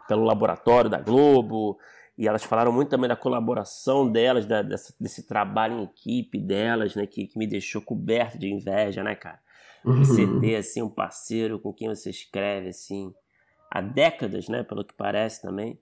pelo 0.09 0.25
laboratório 0.25 0.89
da 0.89 0.99
Globo, 0.99 1.79
e 2.17 2.27
elas 2.27 2.43
falaram 2.43 2.73
muito 2.73 2.89
também 2.89 3.07
da 3.07 3.17
colaboração 3.17 4.11
delas, 4.11 4.47
da, 4.47 4.63
dessa, 4.63 4.95
desse 4.99 5.27
trabalho 5.27 5.81
em 5.81 5.83
equipe 5.83 6.39
delas, 6.39 6.95
né, 6.95 7.07
que, 7.07 7.27
que 7.27 7.39
me 7.39 7.47
deixou 7.47 7.83
coberto 7.83 8.39
de 8.39 8.51
inveja, 8.51 9.03
né, 9.03 9.15
cara? 9.15 9.41
Uhum. 9.85 10.05
Você 10.05 10.27
ter, 10.41 10.57
assim, 10.57 10.83
um 10.83 10.89
parceiro 10.89 11.59
com 11.59 11.73
quem 11.73 11.89
você 11.89 12.11
escreve, 12.11 12.69
assim, 12.69 13.13
há 13.71 13.81
décadas, 13.81 14.49
né, 14.49 14.63
pelo 14.63 14.85
que 14.85 14.95
parece 14.95 15.43
também, 15.43 15.79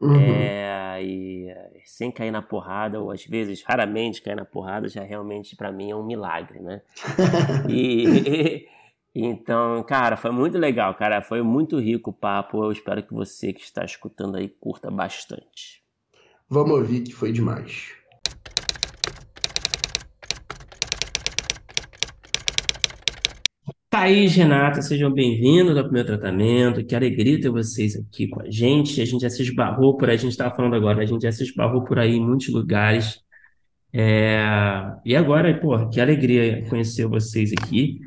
Uhum. 0.00 0.14
É, 0.14 1.02
e 1.02 1.48
sem 1.84 2.10
cair 2.10 2.30
na 2.30 2.40
porrada, 2.40 3.00
ou 3.00 3.10
às 3.10 3.24
vezes, 3.24 3.62
raramente 3.62 4.22
cair 4.22 4.36
na 4.36 4.44
porrada, 4.44 4.88
já 4.88 5.02
realmente 5.02 5.56
para 5.56 5.72
mim 5.72 5.90
é 5.90 5.96
um 5.96 6.06
milagre, 6.06 6.60
né? 6.60 6.82
e, 7.68 8.68
então, 9.12 9.82
cara, 9.82 10.16
foi 10.16 10.30
muito 10.30 10.56
legal, 10.56 10.94
cara, 10.94 11.20
foi 11.20 11.42
muito 11.42 11.78
rico 11.80 12.10
o 12.10 12.12
papo. 12.14 12.62
Eu 12.62 12.70
espero 12.70 13.02
que 13.02 13.12
você 13.12 13.52
que 13.52 13.62
está 13.62 13.84
escutando 13.84 14.36
aí 14.36 14.48
curta 14.48 14.88
bastante. 14.90 15.82
Vamos 16.48 16.78
ouvir 16.78 17.02
que 17.02 17.12
foi 17.12 17.32
demais. 17.32 17.97
Thaís, 23.98 24.32
Renata, 24.36 24.80
sejam 24.80 25.12
bem-vindos 25.12 25.76
ao 25.76 25.82
primeiro 25.82 26.06
tratamento. 26.06 26.84
Que 26.84 26.94
alegria 26.94 27.40
ter 27.40 27.50
vocês 27.50 27.96
aqui 27.96 28.28
com 28.28 28.40
a 28.40 28.48
gente. 28.48 29.00
A 29.00 29.04
gente 29.04 29.22
já 29.22 29.28
se 29.28 29.42
esbarrou 29.42 29.96
por 29.96 30.08
aí, 30.08 30.14
a 30.14 30.18
gente 30.18 30.30
estava 30.30 30.54
falando 30.54 30.76
agora, 30.76 31.02
a 31.02 31.04
gente 31.04 31.22
já 31.22 31.32
se 31.32 31.42
esbarrou 31.42 31.82
por 31.82 31.98
aí 31.98 32.14
em 32.14 32.24
muitos 32.24 32.48
lugares. 32.48 33.18
É... 33.92 34.38
E 35.04 35.16
agora, 35.16 35.52
pô, 35.58 35.88
que 35.88 36.00
alegria 36.00 36.64
conhecer 36.68 37.08
vocês 37.08 37.50
aqui. 37.52 37.98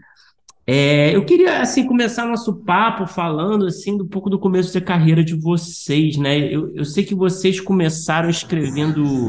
É... 0.65 1.13
Eu 1.13 1.25
queria, 1.25 1.59
assim, 1.59 1.85
começar 1.85 2.25
nosso 2.25 2.63
papo 2.63 3.05
falando, 3.05 3.65
assim, 3.65 4.01
um 4.01 4.07
pouco 4.07 4.29
do 4.29 4.39
começo 4.39 4.73
da 4.73 4.79
carreira 4.79 5.21
de 5.21 5.35
vocês, 5.35 6.15
né? 6.15 6.39
Eu, 6.39 6.73
eu 6.73 6.85
sei 6.85 7.03
que 7.03 7.13
vocês 7.13 7.59
começaram 7.59 8.29
escrevendo 8.29 9.27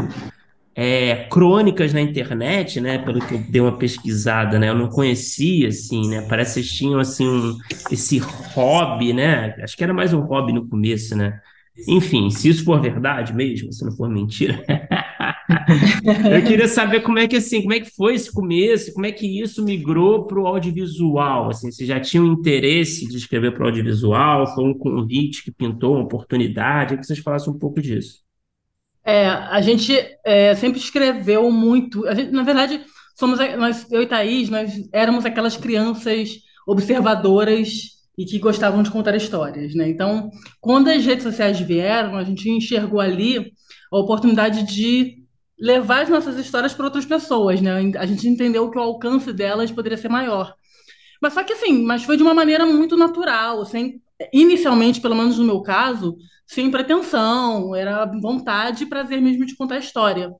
é, 0.74 1.26
crônicas 1.30 1.92
na 1.92 2.00
internet, 2.00 2.80
né? 2.80 2.98
Pelo 2.98 3.20
que 3.20 3.34
eu 3.34 3.38
dei 3.38 3.60
uma 3.60 3.76
pesquisada, 3.76 4.58
né? 4.58 4.68
Eu 4.70 4.74
não 4.74 4.88
conhecia, 4.88 5.68
assim, 5.68 6.08
né? 6.08 6.26
Parece 6.28 6.60
que 6.60 6.66
vocês 6.66 6.78
tinham, 6.78 7.00
assim, 7.00 7.28
um, 7.28 7.58
esse 7.90 8.18
hobby, 8.18 9.12
né? 9.12 9.54
Acho 9.62 9.76
que 9.76 9.84
era 9.84 9.92
mais 9.92 10.12
um 10.12 10.20
hobby 10.20 10.52
no 10.52 10.68
começo, 10.68 11.16
né? 11.16 11.40
Enfim, 11.88 12.28
se 12.30 12.48
isso 12.48 12.64
for 12.64 12.80
verdade 12.80 13.34
mesmo, 13.34 13.72
se 13.72 13.84
não 13.84 13.92
for 13.92 14.08
mentira. 14.08 14.62
eu 16.30 16.44
queria 16.44 16.68
saber 16.68 17.00
como 17.00 17.18
é 17.18 17.26
que 17.26 17.36
assim, 17.36 17.62
como 17.62 17.72
é 17.72 17.80
que 17.80 17.90
foi 17.94 18.14
esse 18.14 18.30
começo, 18.32 18.92
como 18.92 19.06
é 19.06 19.12
que 19.12 19.40
isso 19.40 19.64
migrou 19.64 20.26
para 20.26 20.38
o 20.38 20.46
audiovisual. 20.46 21.48
Assim, 21.48 21.70
você 21.70 21.86
já 21.86 21.98
tinha 21.98 22.22
um 22.22 22.32
interesse 22.32 23.08
de 23.08 23.16
escrever 23.16 23.52
para 23.52 23.64
o 23.64 23.66
audiovisual? 23.66 24.54
Foi 24.54 24.64
um 24.64 24.74
convite 24.74 25.42
que 25.44 25.50
pintou 25.50 25.94
uma 25.94 26.04
oportunidade? 26.04 26.94
Eu 26.94 27.00
que 27.00 27.06
vocês 27.06 27.18
falassem 27.18 27.52
um 27.52 27.58
pouco 27.58 27.80
disso. 27.80 28.22
É, 29.04 29.26
a 29.26 29.60
gente 29.60 29.92
é, 30.24 30.54
sempre 30.54 30.78
escreveu 30.78 31.50
muito. 31.50 32.06
A 32.06 32.14
gente, 32.14 32.30
na 32.30 32.42
verdade, 32.42 32.84
somos 33.18 33.38
nós, 33.56 33.90
eu 33.90 34.02
e 34.02 34.06
Thaís, 34.06 34.48
nós 34.48 34.72
éramos 34.92 35.24
aquelas 35.24 35.56
crianças 35.56 36.30
observadoras 36.66 37.68
e 38.16 38.24
que 38.24 38.38
gostavam 38.38 38.82
de 38.82 38.90
contar 38.90 39.16
histórias, 39.16 39.74
né? 39.74 39.88
Então, 39.88 40.30
quando 40.60 40.88
as 40.88 41.04
redes 41.04 41.24
sociais 41.24 41.58
vieram, 41.58 42.16
a 42.16 42.24
gente 42.24 42.48
enxergou 42.48 43.00
ali 43.00 43.52
a 43.90 43.98
oportunidade 43.98 44.62
de 44.64 45.22
levar 45.58 46.02
as 46.02 46.08
nossas 46.08 46.36
histórias 46.38 46.74
para 46.74 46.84
outras 46.84 47.06
pessoas, 47.06 47.60
né? 47.60 47.92
A 47.98 48.06
gente 48.06 48.28
entendeu 48.28 48.70
que 48.70 48.78
o 48.78 48.82
alcance 48.82 49.32
delas 49.32 49.70
poderia 49.70 49.98
ser 49.98 50.08
maior. 50.08 50.54
Mas 51.20 51.34
só 51.34 51.44
que 51.44 51.52
assim, 51.52 51.84
mas 51.84 52.02
foi 52.02 52.16
de 52.16 52.22
uma 52.22 52.34
maneira 52.34 52.66
muito 52.66 52.96
natural, 52.96 53.64
sem 53.64 54.02
inicialmente, 54.32 55.00
pelo 55.00 55.14
menos 55.14 55.38
no 55.38 55.44
meu 55.44 55.62
caso, 55.62 56.16
sem 56.46 56.70
pretensão, 56.70 57.74
era 57.74 58.04
vontade 58.20 58.84
e 58.84 58.88
prazer 58.88 59.20
mesmo 59.20 59.46
de 59.46 59.56
contar 59.56 59.76
a 59.76 59.78
história. 59.78 60.30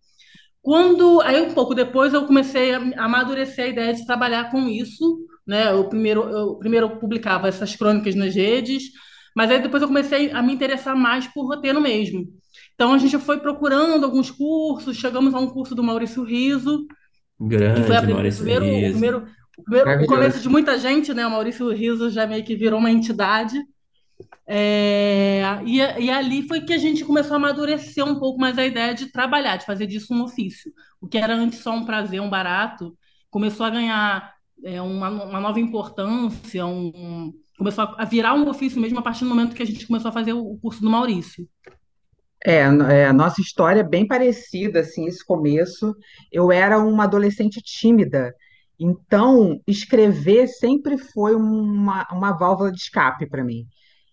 Quando 0.60 1.20
aí 1.22 1.40
um 1.40 1.52
pouco 1.52 1.74
depois 1.74 2.14
eu 2.14 2.26
comecei 2.26 2.72
a 2.74 3.04
amadurecer 3.04 3.64
a 3.64 3.68
ideia 3.68 3.94
de 3.94 4.06
trabalhar 4.06 4.50
com 4.50 4.68
isso, 4.68 5.26
né? 5.46 5.72
Eu 5.72 5.88
primeiro 5.88 6.22
eu 6.22 6.54
primeiro 6.56 6.98
publicava 7.00 7.48
essas 7.48 7.74
crônicas 7.74 8.14
nas 8.14 8.34
redes, 8.34 8.84
mas 9.34 9.50
aí 9.50 9.60
depois 9.60 9.82
eu 9.82 9.88
comecei 9.88 10.30
a 10.30 10.42
me 10.42 10.52
interessar 10.52 10.94
mais 10.94 11.26
por 11.26 11.46
roteiro 11.46 11.80
mesmo. 11.80 12.26
Então 12.74 12.92
a 12.92 12.98
gente 12.98 13.18
foi 13.18 13.40
procurando 13.40 14.04
alguns 14.04 14.30
cursos, 14.30 14.96
chegamos 14.96 15.34
a 15.34 15.38
um 15.38 15.48
curso 15.48 15.74
do 15.74 15.82
Maurício 15.82 16.22
Riso, 16.22 16.86
Grande, 17.40 17.80
que 17.80 17.86
foi 17.86 17.96
a, 17.96 18.02
Maurício 18.02 18.44
primeiro, 18.44 18.64
Riso. 18.64 18.86
o 18.86 18.90
primeiro, 18.90 19.26
o 19.58 19.62
primeiro 19.62 20.04
o 20.04 20.06
começo 20.06 20.40
de 20.40 20.48
muita 20.48 20.78
gente, 20.78 21.12
né? 21.12 21.26
O 21.26 21.30
Maurício 21.30 21.70
Riso 21.72 22.10
já 22.10 22.26
meio 22.26 22.44
que 22.44 22.56
virou 22.56 22.78
uma 22.78 22.90
entidade. 22.90 23.62
É, 24.46 25.42
e, 25.64 25.78
e, 25.78 26.10
ali 26.10 26.46
foi 26.46 26.60
que 26.60 26.72
a 26.72 26.78
gente 26.78 27.04
começou 27.04 27.34
a 27.34 27.36
amadurecer 27.36 28.04
um 28.04 28.18
pouco 28.18 28.40
mais 28.40 28.58
a 28.58 28.66
ideia 28.66 28.94
de 28.94 29.06
trabalhar, 29.06 29.56
de 29.56 29.66
fazer 29.66 29.86
disso 29.86 30.12
um 30.12 30.22
ofício. 30.22 30.72
O 31.00 31.06
que 31.06 31.18
era 31.18 31.34
antes 31.34 31.60
só 31.60 31.72
um 31.72 31.84
prazer, 31.84 32.20
um 32.20 32.30
barato, 32.30 32.96
começou 33.30 33.64
a 33.66 33.70
ganhar 33.70 34.32
é, 34.64 34.80
uma, 34.80 35.08
uma, 35.08 35.40
nova 35.40 35.60
importância, 35.60 36.66
um, 36.66 37.32
começou 37.56 37.84
a 37.96 38.04
virar 38.04 38.34
um 38.34 38.48
ofício 38.48 38.80
mesmo 38.80 38.98
a 38.98 39.02
partir 39.02 39.24
do 39.24 39.30
momento 39.30 39.54
que 39.54 39.62
a 39.62 39.66
gente 39.66 39.86
começou 39.86 40.08
a 40.08 40.12
fazer 40.12 40.32
o 40.32 40.58
curso 40.60 40.80
do 40.80 40.90
Maurício. 40.90 41.48
É, 42.44 42.58
é, 42.58 43.06
a 43.06 43.12
nossa 43.12 43.40
história 43.40 43.80
é 43.80 43.88
bem 43.88 44.06
parecida, 44.06 44.80
assim, 44.80 45.06
esse 45.06 45.24
começo. 45.24 45.94
Eu 46.30 46.50
era 46.50 46.78
uma 46.78 47.04
adolescente 47.04 47.62
tímida, 47.62 48.34
então 48.78 49.60
escrever 49.66 50.48
sempre 50.48 50.98
foi 50.98 51.34
uma, 51.34 52.06
uma 52.12 52.32
válvula 52.32 52.70
de 52.72 52.78
escape 52.78 53.26
para 53.26 53.44
mim. 53.44 53.66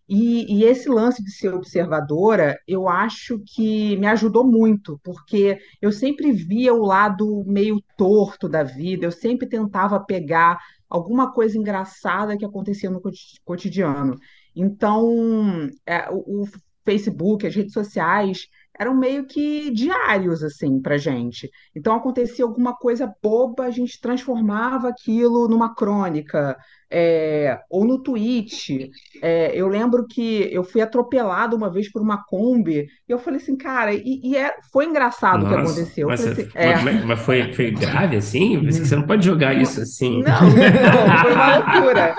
E, 0.07 0.61
e, 0.61 0.63
esse 0.63 0.89
lance 0.89 1.23
de 1.23 1.29
ser 1.31 1.53
observadora, 1.53 2.57
eu 2.67 2.89
acho 2.89 3.39
que 3.45 3.95
me 3.97 4.07
ajudou 4.07 4.43
muito, 4.43 4.99
porque 5.03 5.59
eu 5.79 5.91
sempre 5.91 6.31
via 6.31 6.73
o 6.73 6.83
lado 6.83 7.43
meio 7.45 7.79
torto 7.95 8.49
da 8.49 8.63
vida, 8.63 9.05
eu 9.05 9.11
sempre 9.11 9.47
tentava 9.47 10.03
pegar 10.03 10.57
alguma 10.89 11.31
coisa 11.31 11.59
engraçada 11.59 12.35
que 12.35 12.43
acontecia 12.43 12.89
no 12.89 12.99
cotidiano. 13.45 14.17
Então, 14.55 15.69
é, 15.85 16.09
o, 16.09 16.41
o 16.41 16.47
Facebook, 16.83 17.45
as 17.45 17.55
redes 17.55 17.73
sociais, 17.73 18.47
eram 18.79 18.95
meio 18.95 19.25
que 19.25 19.69
diários, 19.71 20.41
assim, 20.41 20.81
pra 20.81 20.97
gente. 20.97 21.49
Então, 21.75 21.93
acontecia 21.95 22.45
alguma 22.45 22.73
coisa 22.75 23.11
boba, 23.21 23.65
a 23.65 23.71
gente 23.71 23.99
transformava 23.99 24.87
aquilo 24.87 25.47
numa 25.49 25.75
crônica, 25.75 26.55
é, 26.89 27.59
ou 27.69 27.83
no 27.85 28.01
tweet. 28.01 28.89
É, 29.21 29.51
eu 29.53 29.67
lembro 29.67 30.07
que 30.07 30.47
eu 30.51 30.63
fui 30.63 30.81
atropelado 30.81 31.55
uma 31.57 31.69
vez 31.69 31.91
por 31.91 32.01
uma 32.01 32.23
Kombi, 32.25 32.87
e 33.07 33.11
eu 33.11 33.19
falei 33.19 33.39
assim, 33.41 33.57
cara, 33.57 33.93
e, 33.93 34.21
e 34.23 34.37
é, 34.37 34.55
foi 34.71 34.85
engraçado 34.85 35.43
o 35.45 35.49
que 35.49 35.53
aconteceu. 35.53 36.03
Eu 36.03 36.07
mas, 36.07 36.21
você- 36.21 36.29
assim, 36.41 36.49
é, 36.55 36.75
mas- 36.81 37.05
mas 37.05 37.19
foi, 37.19 37.53
foi 37.53 37.71
grave 37.71 38.15
assim? 38.15 38.65
Você 38.71 38.95
não 38.95 39.05
pode 39.05 39.25
jogar 39.25 39.53
isso 39.53 39.81
assim. 39.81 40.23
Não, 40.23 40.41
não, 40.41 41.21
foi 41.21 41.33
uma 41.33 41.57
loucura. 41.57 42.15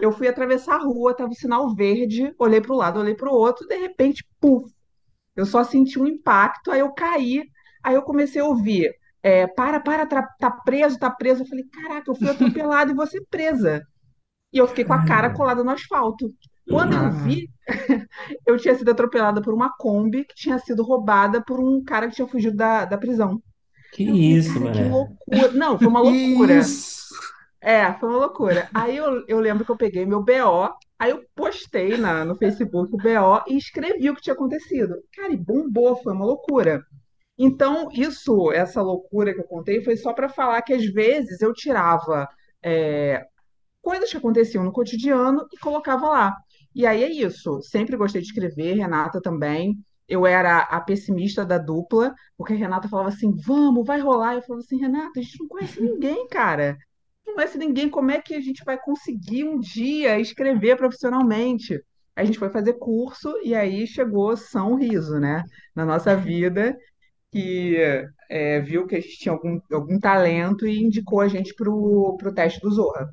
Eu 0.00 0.12
fui 0.12 0.28
atravessar 0.28 0.74
a 0.76 0.82
rua, 0.84 1.14
tava 1.14 1.30
o 1.30 1.34
sinal 1.34 1.74
verde, 1.74 2.32
olhei 2.38 2.60
para 2.60 2.72
o 2.72 2.76
lado, 2.76 3.00
olhei 3.00 3.14
para 3.14 3.30
o 3.30 3.34
outro, 3.34 3.66
de 3.66 3.76
repente, 3.76 4.24
puf, 4.40 4.70
eu 5.36 5.46
só 5.46 5.62
senti 5.62 5.98
um 5.98 6.06
impacto, 6.06 6.70
aí 6.70 6.80
eu 6.80 6.92
caí, 6.92 7.44
aí 7.84 7.94
eu 7.94 8.02
comecei 8.02 8.40
a 8.40 8.46
ouvir, 8.46 8.92
é, 9.22 9.46
para, 9.46 9.80
para, 9.80 10.06
tá, 10.06 10.50
preso, 10.64 10.98
tá 10.98 11.10
preso. 11.10 11.42
Eu 11.42 11.46
falei, 11.46 11.64
caraca, 11.64 12.10
eu 12.10 12.14
fui 12.14 12.28
atropelada 12.28 12.92
e 12.92 13.06
ser 13.08 13.24
presa. 13.28 13.82
E 14.52 14.58
eu 14.58 14.68
fiquei 14.68 14.84
com 14.84 14.92
a 14.92 15.04
cara 15.04 15.30
colada 15.34 15.64
no 15.64 15.70
asfalto. 15.70 16.32
Quando 16.68 16.94
eu 16.94 17.10
vi, 17.10 17.50
eu 18.46 18.56
tinha 18.56 18.74
sido 18.76 18.90
atropelada 18.90 19.42
por 19.42 19.52
uma 19.52 19.76
Kombi 19.76 20.24
que 20.24 20.34
tinha 20.34 20.58
sido 20.58 20.82
roubada 20.84 21.42
por 21.44 21.60
um 21.60 21.82
cara 21.82 22.08
que 22.08 22.14
tinha 22.14 22.28
fugido 22.28 22.56
da, 22.56 22.84
da 22.84 22.96
prisão. 22.98 23.42
Que 23.90 24.04
Eu 24.06 24.16
falei, 24.16 24.38
isso, 24.38 24.52
cara, 24.52 24.70
que 24.70 24.82
mano. 24.82 24.90
loucura. 24.90 25.52
Não, 25.52 25.78
foi 25.78 25.90
uma 25.90 26.00
loucura. 26.02 26.54
Isso. 26.58 26.96
É, 27.60 27.92
foi 27.94 28.08
uma 28.08 28.18
loucura. 28.18 28.70
Aí 28.72 28.96
eu, 28.96 29.24
eu 29.26 29.40
lembro 29.40 29.64
que 29.64 29.70
eu 29.72 29.76
peguei 29.76 30.06
meu 30.06 30.22
BO, 30.22 30.72
aí 30.98 31.10
eu 31.10 31.24
postei 31.34 31.96
na, 31.96 32.24
no 32.24 32.36
Facebook 32.36 32.94
o 32.94 32.96
BO 32.96 33.44
e 33.48 33.56
escrevi 33.56 34.10
o 34.10 34.14
que 34.14 34.22
tinha 34.22 34.34
acontecido. 34.34 34.96
Cara, 35.14 35.32
e 35.32 35.36
bombou, 35.36 35.96
foi 35.96 36.12
uma 36.12 36.24
loucura. 36.24 36.82
Então, 37.38 37.88
isso, 37.92 38.50
essa 38.52 38.80
loucura 38.82 39.34
que 39.34 39.40
eu 39.40 39.44
contei, 39.44 39.82
foi 39.82 39.96
só 39.96 40.12
para 40.12 40.28
falar 40.28 40.62
que 40.62 40.72
às 40.72 40.86
vezes 40.86 41.40
eu 41.42 41.52
tirava 41.52 42.28
é, 42.62 43.26
coisas 43.82 44.10
que 44.10 44.16
aconteciam 44.16 44.64
no 44.64 44.72
cotidiano 44.72 45.46
e 45.52 45.58
colocava 45.58 46.08
lá. 46.08 46.36
E 46.74 46.86
aí 46.86 47.04
é 47.04 47.10
isso. 47.10 47.60
Sempre 47.62 47.96
gostei 47.96 48.20
de 48.20 48.28
escrever, 48.28 48.74
Renata 48.74 49.20
também. 49.20 49.76
Eu 50.08 50.26
era 50.26 50.58
a 50.60 50.80
pessimista 50.80 51.44
da 51.44 51.58
dupla, 51.58 52.14
porque 52.36 52.52
a 52.52 52.56
Renata 52.56 52.88
falava 52.88 53.08
assim: 53.10 53.32
vamos, 53.34 53.86
vai 53.86 54.00
rolar. 54.00 54.34
Eu 54.34 54.42
falava 54.42 54.64
assim: 54.64 54.78
Renata, 54.78 55.18
a 55.18 55.22
gente 55.22 55.40
não 55.40 55.48
conhece 55.48 55.80
ninguém, 55.80 56.26
cara. 56.28 56.76
Não 57.26 57.34
conhece 57.34 57.58
ninguém. 57.58 57.88
Como 57.88 58.10
é 58.10 58.20
que 58.20 58.34
a 58.34 58.40
gente 58.40 58.64
vai 58.64 58.78
conseguir 58.78 59.44
um 59.44 59.58
dia 59.58 60.18
escrever 60.20 60.76
profissionalmente? 60.76 61.80
A 62.14 62.24
gente 62.24 62.38
foi 62.38 62.48
fazer 62.48 62.74
curso 62.74 63.36
e 63.42 63.54
aí 63.54 63.86
chegou 63.86 64.36
São 64.36 64.76
Riso, 64.76 65.18
né, 65.18 65.42
na 65.74 65.84
nossa 65.84 66.16
vida, 66.16 66.74
que 67.30 67.76
é, 68.30 68.60
viu 68.60 68.86
que 68.86 68.96
a 68.96 69.00
gente 69.00 69.18
tinha 69.18 69.32
algum, 69.32 69.60
algum 69.70 70.00
talento 70.00 70.66
e 70.66 70.82
indicou 70.82 71.20
a 71.20 71.28
gente 71.28 71.54
pro, 71.54 72.16
pro 72.18 72.32
teste 72.32 72.60
do 72.60 72.70
Zorra. 72.70 73.10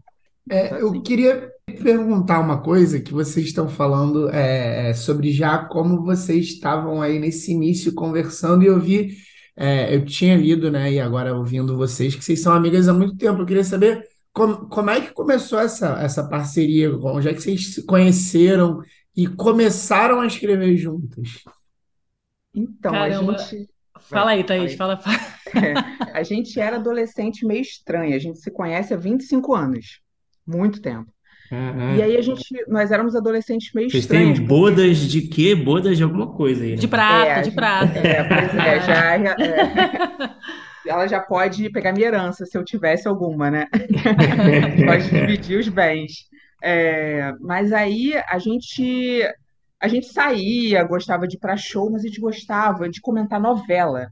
É, 0.50 0.82
eu 0.82 0.90
Assim. 0.90 1.02
queria 1.02 1.52
perguntar 1.82 2.40
uma 2.40 2.62
coisa 2.62 3.00
que 3.00 3.14
vocês 3.14 3.48
estão 3.48 3.70
falando 3.70 4.30
é, 4.30 4.90
é, 4.90 4.94
sobre 4.94 5.32
já 5.32 5.66
como 5.66 6.04
vocês 6.04 6.48
estavam 6.48 7.02
aí 7.02 7.18
nesse 7.20 7.52
início 7.52 7.94
conversando 7.94 8.64
e 8.64 8.68
eu 8.68 8.80
vi, 8.80 9.16
é, 9.56 9.96
eu 9.96 10.06
tinha 10.06 10.36
lido, 10.36 10.72
né, 10.72 10.92
e 10.92 11.00
agora 11.00 11.36
ouvindo 11.36 11.78
vocês, 11.78 12.16
que 12.16 12.24
vocês 12.24 12.42
são 12.42 12.54
amigas 12.54 12.88
há 12.88 12.94
muito 12.94 13.18
tempo. 13.18 13.42
Eu 13.42 13.46
queria 13.46 13.64
saber 13.64 14.08
como, 14.32 14.68
como 14.68 14.90
é 14.90 15.02
que 15.02 15.12
começou 15.12 15.60
essa, 15.60 16.00
essa 16.02 16.28
parceria, 16.28 16.96
onde 16.96 17.30
é 17.30 17.34
que 17.34 17.42
vocês 17.42 17.74
se 17.74 17.86
conheceram 17.86 18.82
e 19.16 19.28
começaram 19.28 20.22
a 20.22 20.26
escrever 20.28 20.76
juntas? 20.76 21.44
Então, 22.54 22.94
a 22.94 23.10
Caramba. 23.10 23.38
gente, 23.38 23.70
Fala 24.10 24.32
aí, 24.32 24.44
Thaís, 24.44 24.74
fala. 24.76 24.98
fala. 24.98 25.18
é, 25.56 26.18
a 26.18 26.24
gente 26.24 26.60
era 26.60 26.76
adolescente 26.78 27.46
meio 27.46 27.62
estranha. 27.62 28.16
A 28.16 28.20
gente 28.20 28.40
se 28.40 28.52
conhece 28.52 28.94
há 28.94 28.98
25 28.98 29.54
anos. 29.56 30.02
Muito 30.46 30.82
tempo. 30.82 31.13
E 31.94 32.02
Caraca. 32.02 32.04
aí 32.04 32.18
a 32.18 32.22
gente, 32.22 32.44
nós 32.68 32.92
éramos 32.92 33.16
adolescentes 33.16 33.72
meio 33.74 33.90
Vocês 33.90 34.04
estranhos, 34.04 34.40
têm 34.40 34.48
porque 34.48 34.48
bodas 34.48 34.98
de 34.98 35.22
quê? 35.22 35.56
Bodas 35.56 35.98
de 35.98 36.04
alguma 36.04 36.28
coisa 36.34 36.64
aí, 36.64 36.76
De 36.76 36.88
né? 36.88 36.92
prata, 36.92 37.40
é, 37.40 37.42
de 37.42 37.52
gente, 37.52 37.56
prata. 37.56 38.00
é, 38.00 38.24
pois 38.24 38.56
é, 38.56 38.82
já, 38.82 39.16
é, 39.16 39.36
ela 40.90 41.08
já 41.08 41.20
pode 41.20 41.70
pegar 41.72 41.94
minha 41.94 42.08
herança 42.08 42.46
se 42.46 42.58
eu 42.58 42.64
tivesse 42.64 43.08
alguma, 43.08 43.52
né? 43.52 43.68
A 43.72 43.78
gente 44.70 44.86
pode 44.86 45.10
dividir 45.10 45.60
os 45.60 45.68
bens. 45.70 46.12
É, 46.62 47.34
mas 47.42 47.72
aí 47.74 48.14
a 48.28 48.40
gente 48.40 49.22
a 49.82 49.88
gente 49.90 50.08
saía, 50.08 50.84
gostava 50.86 51.28
de 51.28 51.36
ir 51.36 51.40
para 51.40 51.58
show, 51.58 51.92
mas 51.92 52.04
a 52.04 52.08
gente 52.08 52.22
gostava 52.22 52.88
de 52.90 53.02
comentar 53.02 53.40
novela. 53.40 54.08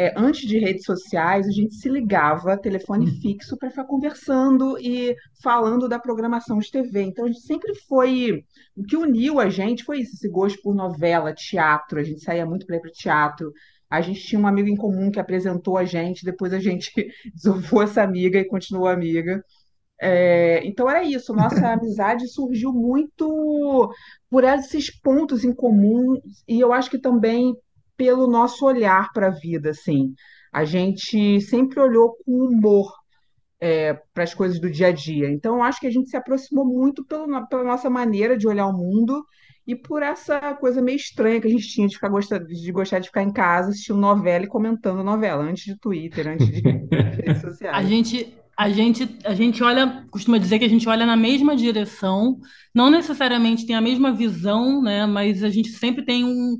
É, 0.00 0.14
antes 0.16 0.48
de 0.48 0.58
redes 0.58 0.86
sociais, 0.86 1.46
a 1.46 1.50
gente 1.50 1.74
se 1.74 1.86
ligava, 1.86 2.56
telefone 2.56 3.20
fixo, 3.20 3.54
para 3.58 3.68
ficar 3.68 3.84
conversando 3.84 4.78
e 4.78 5.14
falando 5.42 5.86
da 5.90 5.98
programação 5.98 6.58
de 6.58 6.70
TV. 6.70 7.02
Então, 7.02 7.26
a 7.26 7.28
gente 7.28 7.42
sempre 7.42 7.74
foi. 7.86 8.42
O 8.74 8.82
que 8.82 8.96
uniu 8.96 9.38
a 9.38 9.50
gente 9.50 9.84
foi 9.84 10.00
isso, 10.00 10.14
esse 10.14 10.26
gosto 10.30 10.58
por 10.62 10.74
novela, 10.74 11.34
teatro. 11.34 12.00
A 12.00 12.02
gente 12.02 12.22
saía 12.22 12.46
muito 12.46 12.64
para 12.64 12.76
ir 12.76 12.80
para 12.80 12.90
teatro. 12.90 13.52
A 13.90 14.00
gente 14.00 14.22
tinha 14.26 14.40
um 14.40 14.46
amigo 14.46 14.70
em 14.70 14.76
comum 14.76 15.10
que 15.10 15.20
apresentou 15.20 15.76
a 15.76 15.84
gente, 15.84 16.24
depois 16.24 16.54
a 16.54 16.58
gente 16.58 16.90
desovou 17.34 17.82
essa 17.82 18.02
amiga 18.02 18.38
e 18.38 18.48
continuou 18.48 18.88
amiga. 18.88 19.44
É, 20.00 20.66
então 20.66 20.88
era 20.88 21.02
isso, 21.04 21.34
nossa 21.34 21.60
amizade 21.74 22.26
surgiu 22.26 22.72
muito 22.72 23.92
por 24.30 24.44
esses 24.44 24.90
pontos 24.90 25.44
em 25.44 25.52
comum 25.52 26.18
e 26.48 26.58
eu 26.58 26.72
acho 26.72 26.88
que 26.88 26.98
também 26.98 27.54
pelo 28.00 28.26
nosso 28.26 28.64
olhar 28.64 29.12
para 29.12 29.26
a 29.28 29.30
vida, 29.30 29.70
assim. 29.70 30.14
A 30.52 30.64
gente 30.64 31.40
sempre 31.42 31.78
olhou 31.80 32.16
com 32.24 32.32
humor 32.32 32.90
para 34.14 34.24
as 34.24 34.34
coisas 34.34 34.60
do 34.60 34.70
dia 34.70 34.88
a 34.88 34.92
dia. 34.92 35.30
Então 35.30 35.56
eu 35.56 35.62
acho 35.62 35.80
que 35.80 35.86
a 35.86 35.90
gente 35.90 36.08
se 36.10 36.16
aproximou 36.16 36.64
muito 36.64 37.04
pelo, 37.04 37.46
pela 37.48 37.64
nossa 37.64 37.90
maneira 37.90 38.36
de 38.36 38.46
olhar 38.48 38.66
o 38.66 38.72
mundo 38.76 39.24
e 39.66 39.74
por 39.76 40.02
essa 40.02 40.54
coisa 40.54 40.80
meio 40.82 40.96
estranha 40.96 41.40
que 41.40 41.46
a 41.46 41.50
gente 41.50 41.68
tinha 41.68 41.86
de 41.88 41.94
ficar 41.94 42.08
gosta- 42.08 42.40
de 42.40 42.72
gostar 42.72 42.98
de 42.98 43.06
ficar 43.08 43.22
em 43.22 43.32
casa 43.32 43.70
assistindo 43.70 43.98
novela 43.98 44.44
e 44.44 44.48
comentando 44.48 45.04
novela, 45.04 45.44
antes 45.44 45.64
de 45.64 45.78
Twitter, 45.78 46.26
antes 46.28 46.48
de 46.50 46.60
redes 47.22 47.40
A 47.70 47.82
sociais. 47.82 47.84
gente, 47.84 48.34
a 48.56 48.68
gente, 48.70 49.18
a 49.24 49.34
gente 49.34 49.62
olha, 49.62 50.06
costuma 50.10 50.38
dizer 50.38 50.58
que 50.58 50.64
a 50.64 50.68
gente 50.68 50.88
olha 50.88 51.06
na 51.06 51.16
mesma 51.16 51.56
direção, 51.56 52.38
não 52.74 52.90
necessariamente 52.90 53.66
tem 53.66 53.76
a 53.76 53.80
mesma 53.80 54.12
visão, 54.12 54.82
né? 54.82 55.06
Mas 55.06 55.42
a 55.44 55.48
gente 55.50 55.70
sempre 55.70 56.04
tem 56.04 56.24
um, 56.24 56.56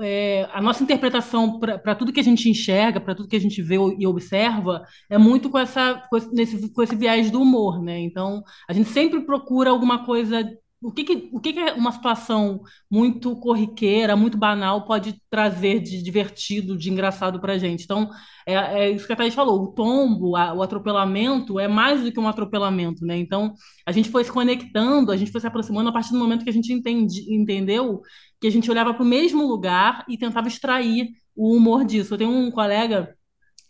é, 0.00 0.48
a 0.52 0.60
nossa 0.60 0.82
interpretação 0.82 1.58
para 1.58 1.94
tudo 1.94 2.12
que 2.12 2.20
a 2.20 2.24
gente 2.24 2.48
enxerga, 2.48 3.00
para 3.00 3.14
tudo 3.14 3.28
que 3.28 3.36
a 3.36 3.40
gente 3.40 3.60
vê 3.60 3.76
e 3.98 4.06
observa, 4.06 4.82
é 5.10 5.18
muito 5.18 5.50
com, 5.50 5.58
essa, 5.58 6.02
com, 6.08 6.16
esse, 6.16 6.72
com 6.72 6.82
esse 6.82 6.96
viés 6.96 7.30
do 7.30 7.42
humor, 7.42 7.82
né? 7.82 7.98
Então, 7.98 8.42
a 8.68 8.72
gente 8.72 8.88
sempre 8.88 9.20
procura 9.26 9.70
alguma 9.70 10.04
coisa 10.04 10.48
o 10.82 10.90
que, 10.92 11.04
que, 11.04 11.28
o 11.32 11.40
que, 11.40 11.52
que 11.52 11.60
uma 11.72 11.92
situação 11.92 12.62
muito 12.90 13.36
corriqueira, 13.36 14.16
muito 14.16 14.36
banal, 14.36 14.84
pode 14.84 15.14
trazer 15.30 15.80
de 15.80 16.02
divertido, 16.02 16.76
de 16.76 16.90
engraçado 16.90 17.40
para 17.40 17.52
a 17.52 17.58
gente? 17.58 17.84
Então, 17.84 18.10
é, 18.46 18.54
é, 18.54 18.90
isso 18.90 19.06
que 19.06 19.12
a 19.12 19.16
Thaís 19.16 19.34
falou: 19.34 19.62
o 19.62 19.68
tombo, 19.68 20.36
a, 20.36 20.52
o 20.52 20.62
atropelamento 20.62 21.60
é 21.60 21.68
mais 21.68 22.02
do 22.02 22.10
que 22.10 22.18
um 22.18 22.28
atropelamento, 22.28 23.06
né? 23.06 23.16
Então, 23.16 23.54
a 23.86 23.92
gente 23.92 24.10
foi 24.10 24.24
se 24.24 24.32
conectando, 24.32 25.12
a 25.12 25.16
gente 25.16 25.30
foi 25.30 25.40
se 25.40 25.46
aproximando 25.46 25.88
a 25.88 25.92
partir 25.92 26.12
do 26.12 26.18
momento 26.18 26.44
que 26.44 26.50
a 26.50 26.52
gente 26.52 26.72
entendi, 26.72 27.32
entendeu 27.32 28.00
que 28.40 28.46
a 28.48 28.50
gente 28.50 28.70
olhava 28.70 28.92
para 28.92 29.02
o 29.02 29.06
mesmo 29.06 29.46
lugar 29.46 30.04
e 30.08 30.18
tentava 30.18 30.48
extrair 30.48 31.10
o 31.36 31.56
humor 31.56 31.84
disso. 31.84 32.14
Eu 32.14 32.18
tenho 32.18 32.30
um 32.30 32.50
colega 32.50 33.14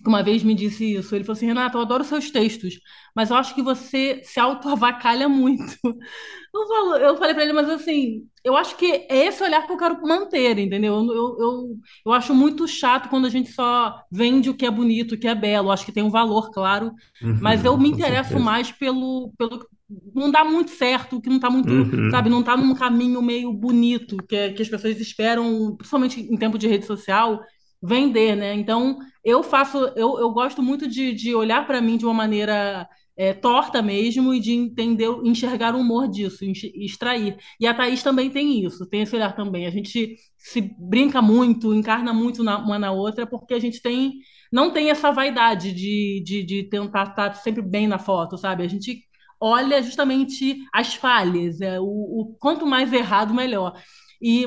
que 0.03 0.09
uma 0.09 0.23
vez 0.23 0.43
me 0.43 0.55
disse 0.55 0.95
isso. 0.95 1.15
Ele 1.15 1.25
falou 1.25 1.37
assim: 1.37 1.47
Renata, 1.47 1.79
eu 1.79 1.83
adoro 1.83 2.05
seus 2.05 2.31
textos, 2.31 2.75
mas 3.15 3.31
eu 3.31 3.37
acho 3.37 3.55
que 3.55 3.63
você 3.63 4.21
se 4.25 4.41
auto-avacalha 4.41 5.29
muito. 5.29 5.77
Eu, 6.55 6.67
falo, 6.69 6.97
eu 6.97 7.17
falei 7.17 7.33
para 7.33 7.45
ele, 7.45 7.55
mas 7.55 7.67
assim, 7.71 8.27
eu 8.45 8.55
acho 8.55 8.77
que 8.77 8.85
é 9.09 9.27
esse 9.27 9.43
olhar 9.43 9.67
que 9.67 9.73
eu 9.73 9.77
quero 9.79 10.03
manter, 10.03 10.59
entendeu? 10.59 10.97
Eu, 10.97 11.37
eu, 11.41 11.77
eu, 12.05 12.13
acho 12.13 12.35
muito 12.35 12.69
chato 12.69 13.09
quando 13.09 13.25
a 13.25 13.31
gente 13.31 13.51
só 13.51 14.03
vende 14.13 14.51
o 14.51 14.55
que 14.55 14.67
é 14.67 14.71
bonito, 14.71 15.15
o 15.15 15.19
que 15.19 15.27
é 15.27 15.35
belo. 15.35 15.69
Eu 15.69 15.73
acho 15.73 15.87
que 15.87 15.93
tem 15.93 16.03
um 16.03 16.11
valor, 16.11 16.51
claro, 16.51 16.93
uhum, 17.23 17.39
mas 17.41 17.65
eu 17.65 17.75
me 17.79 17.89
interesso 17.89 18.33
certeza. 18.33 18.45
mais 18.45 18.71
pelo, 18.71 19.33
pelo. 19.39 19.67
Não 20.15 20.31
dá 20.31 20.45
muito 20.45 20.73
certo, 20.73 21.23
que 21.23 21.31
não 21.31 21.37
está 21.37 21.49
muito, 21.49 21.73
uhum. 21.73 22.11
sabe, 22.11 22.29
não 22.29 22.41
está 22.41 22.55
num 22.55 22.75
caminho 22.75 23.23
meio 23.23 23.51
bonito 23.51 24.19
que, 24.29 24.51
que 24.51 24.61
as 24.61 24.69
pessoas 24.69 25.01
esperam, 25.01 25.75
principalmente 25.75 26.21
em 26.21 26.37
tempo 26.37 26.59
de 26.59 26.69
rede 26.69 26.85
social, 26.85 27.41
vender, 27.83 28.37
né? 28.37 28.53
Então, 28.53 28.99
eu 29.25 29.43
faço, 29.43 29.79
eu, 29.97 30.19
eu 30.19 30.31
gosto 30.31 30.63
muito 30.63 30.89
de, 30.89 31.13
de 31.13 31.35
olhar 31.35 31.67
para 31.67 31.81
mim 31.81 31.97
de 31.97 32.05
uma 32.05 32.15
maneira 32.15 32.89
é, 33.17 33.33
torta 33.33 33.83
mesmo 33.83 34.33
e 34.35 34.41
de 34.41 34.53
entender, 34.53 35.09
enxergar 35.25 35.75
o 35.75 35.81
humor 35.81 36.09
disso, 36.09 36.45
extrair. 36.45 37.37
E 37.61 37.67
a 37.67 37.75
Thaís 37.75 38.03
também 38.03 38.31
tem 38.31 38.65
isso, 38.65 38.89
tem 38.89 39.03
esse 39.03 39.15
olhar 39.15 39.35
também. 39.35 39.67
A 39.67 39.71
gente 39.71 40.17
se 40.37 40.61
brinca 40.79 41.21
muito, 41.23 41.75
encarna 41.75 42.13
muito 42.13 42.43
na, 42.43 42.59
uma 42.59 42.79
na 42.79 42.91
outra, 42.93 43.27
porque 43.27 43.55
a 43.55 43.61
gente 43.61 43.81
tem 43.81 44.15
não 44.51 44.71
tem 44.71 44.91
essa 44.91 45.11
vaidade 45.11 45.73
de, 45.73 46.23
de, 46.25 46.43
de 46.45 46.63
tentar 46.65 47.05
estar 47.11 47.35
sempre 47.37 47.63
bem 47.63 47.87
na 47.87 47.99
foto, 47.99 48.37
sabe? 48.37 48.63
A 48.63 48.69
gente 48.69 49.03
olha 49.41 49.83
justamente 49.83 50.59
as 50.73 50.95
falhas, 50.95 51.61
é, 51.61 51.81
o, 51.81 51.85
o 51.85 52.37
quanto 52.39 52.67
mais 52.67 52.93
errado, 52.93 53.33
melhor. 53.35 53.75
E 54.21 54.47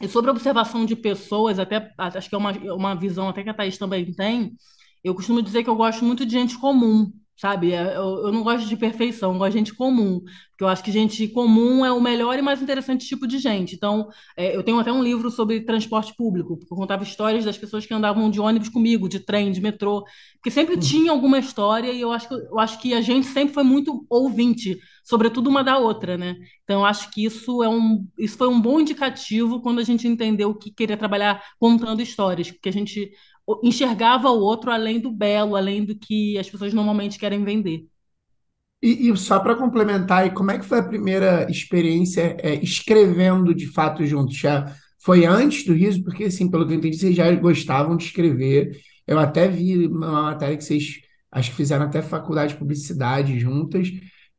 e 0.00 0.08
sobre 0.08 0.30
a 0.30 0.32
observação 0.32 0.84
de 0.84 0.96
pessoas, 0.96 1.58
até 1.58 1.92
acho 1.98 2.28
que 2.28 2.34
é 2.34 2.38
uma, 2.38 2.52
uma 2.74 2.94
visão 2.94 3.28
até 3.28 3.42
que 3.42 3.50
a 3.50 3.54
Thaís 3.54 3.78
também 3.78 4.12
tem, 4.12 4.56
eu 5.04 5.14
costumo 5.14 5.42
dizer 5.42 5.62
que 5.62 5.70
eu 5.70 5.76
gosto 5.76 6.04
muito 6.04 6.24
de 6.24 6.32
gente 6.32 6.58
comum, 6.58 7.12
sabe? 7.36 7.72
É, 7.72 7.96
eu, 7.96 8.26
eu 8.26 8.32
não 8.32 8.42
gosto 8.42 8.68
de 8.68 8.76
perfeição, 8.76 9.32
eu 9.32 9.38
gosto 9.38 9.52
de 9.52 9.58
gente 9.58 9.74
comum, 9.74 10.20
porque 10.50 10.62
eu 10.62 10.68
acho 10.68 10.82
que 10.82 10.92
gente 10.92 11.26
comum 11.28 11.84
é 11.84 11.92
o 11.92 12.00
melhor 12.00 12.38
e 12.38 12.42
mais 12.42 12.62
interessante 12.62 13.06
tipo 13.06 13.26
de 13.26 13.38
gente. 13.38 13.74
Então, 13.74 14.08
é, 14.36 14.54
eu 14.56 14.62
tenho 14.62 14.78
até 14.78 14.92
um 14.92 15.02
livro 15.02 15.30
sobre 15.30 15.60
transporte 15.62 16.14
público, 16.16 16.56
porque 16.56 16.72
eu 16.72 16.76
contava 16.78 17.02
histórias 17.02 17.44
das 17.44 17.58
pessoas 17.58 17.84
que 17.84 17.92
andavam 17.92 18.30
de 18.30 18.40
ônibus 18.40 18.68
comigo, 18.68 19.08
de 19.08 19.18
trem, 19.18 19.50
de 19.50 19.60
metrô, 19.60 20.04
porque 20.34 20.50
sempre 20.50 20.74
uhum. 20.74 20.80
tinha 20.80 21.10
alguma 21.10 21.38
história 21.38 21.90
e 21.90 22.00
eu 22.00 22.12
acho, 22.12 22.28
que, 22.28 22.34
eu 22.34 22.58
acho 22.60 22.80
que 22.80 22.94
a 22.94 23.00
gente 23.00 23.26
sempre 23.26 23.52
foi 23.52 23.64
muito 23.64 24.06
ouvinte, 24.08 24.78
sobretudo 25.02 25.48
uma 25.50 25.64
da 25.64 25.78
outra, 25.78 26.16
né? 26.16 26.36
Então, 26.64 26.84
acho 26.84 27.10
que 27.10 27.24
isso, 27.24 27.62
é 27.62 27.68
um, 27.68 28.06
isso 28.18 28.36
foi 28.36 28.48
um 28.48 28.60
bom 28.60 28.80
indicativo 28.80 29.60
quando 29.60 29.80
a 29.80 29.84
gente 29.84 30.06
entendeu 30.06 30.54
que 30.54 30.70
queria 30.70 30.96
trabalhar 30.96 31.42
contando 31.58 32.02
histórias, 32.02 32.50
porque 32.50 32.68
a 32.68 32.72
gente 32.72 33.12
enxergava 33.62 34.30
o 34.30 34.40
outro 34.40 34.70
além 34.70 35.00
do 35.00 35.10
belo, 35.10 35.56
além 35.56 35.84
do 35.84 35.96
que 35.96 36.38
as 36.38 36.48
pessoas 36.48 36.72
normalmente 36.72 37.18
querem 37.18 37.44
vender. 37.44 37.86
E, 38.82 39.08
e 39.08 39.16
só 39.16 39.38
para 39.38 39.54
complementar, 39.54 40.32
como 40.34 40.50
é 40.50 40.58
que 40.58 40.64
foi 40.64 40.78
a 40.80 40.82
primeira 40.82 41.48
experiência 41.50 42.36
é, 42.40 42.54
escrevendo 42.54 43.54
de 43.54 43.66
fato 43.66 44.04
juntos? 44.04 44.36
Já 44.36 44.74
foi 44.98 45.24
antes 45.24 45.64
do 45.64 45.72
riso? 45.72 46.02
Porque, 46.02 46.24
assim, 46.24 46.50
pelo 46.50 46.66
que 46.66 46.72
eu 46.74 46.78
entendi, 46.78 46.96
vocês 46.96 47.14
já 47.14 47.32
gostavam 47.34 47.96
de 47.96 48.04
escrever. 48.04 48.76
Eu 49.06 49.18
até 49.18 49.48
vi 49.48 49.86
uma 49.86 50.22
matéria 50.22 50.56
que 50.56 50.64
vocês 50.64 51.00
acho 51.30 51.50
que 51.50 51.56
fizeram 51.56 51.86
até 51.86 52.02
faculdade 52.02 52.52
de 52.52 52.58
publicidade 52.58 53.38
juntas. 53.38 53.88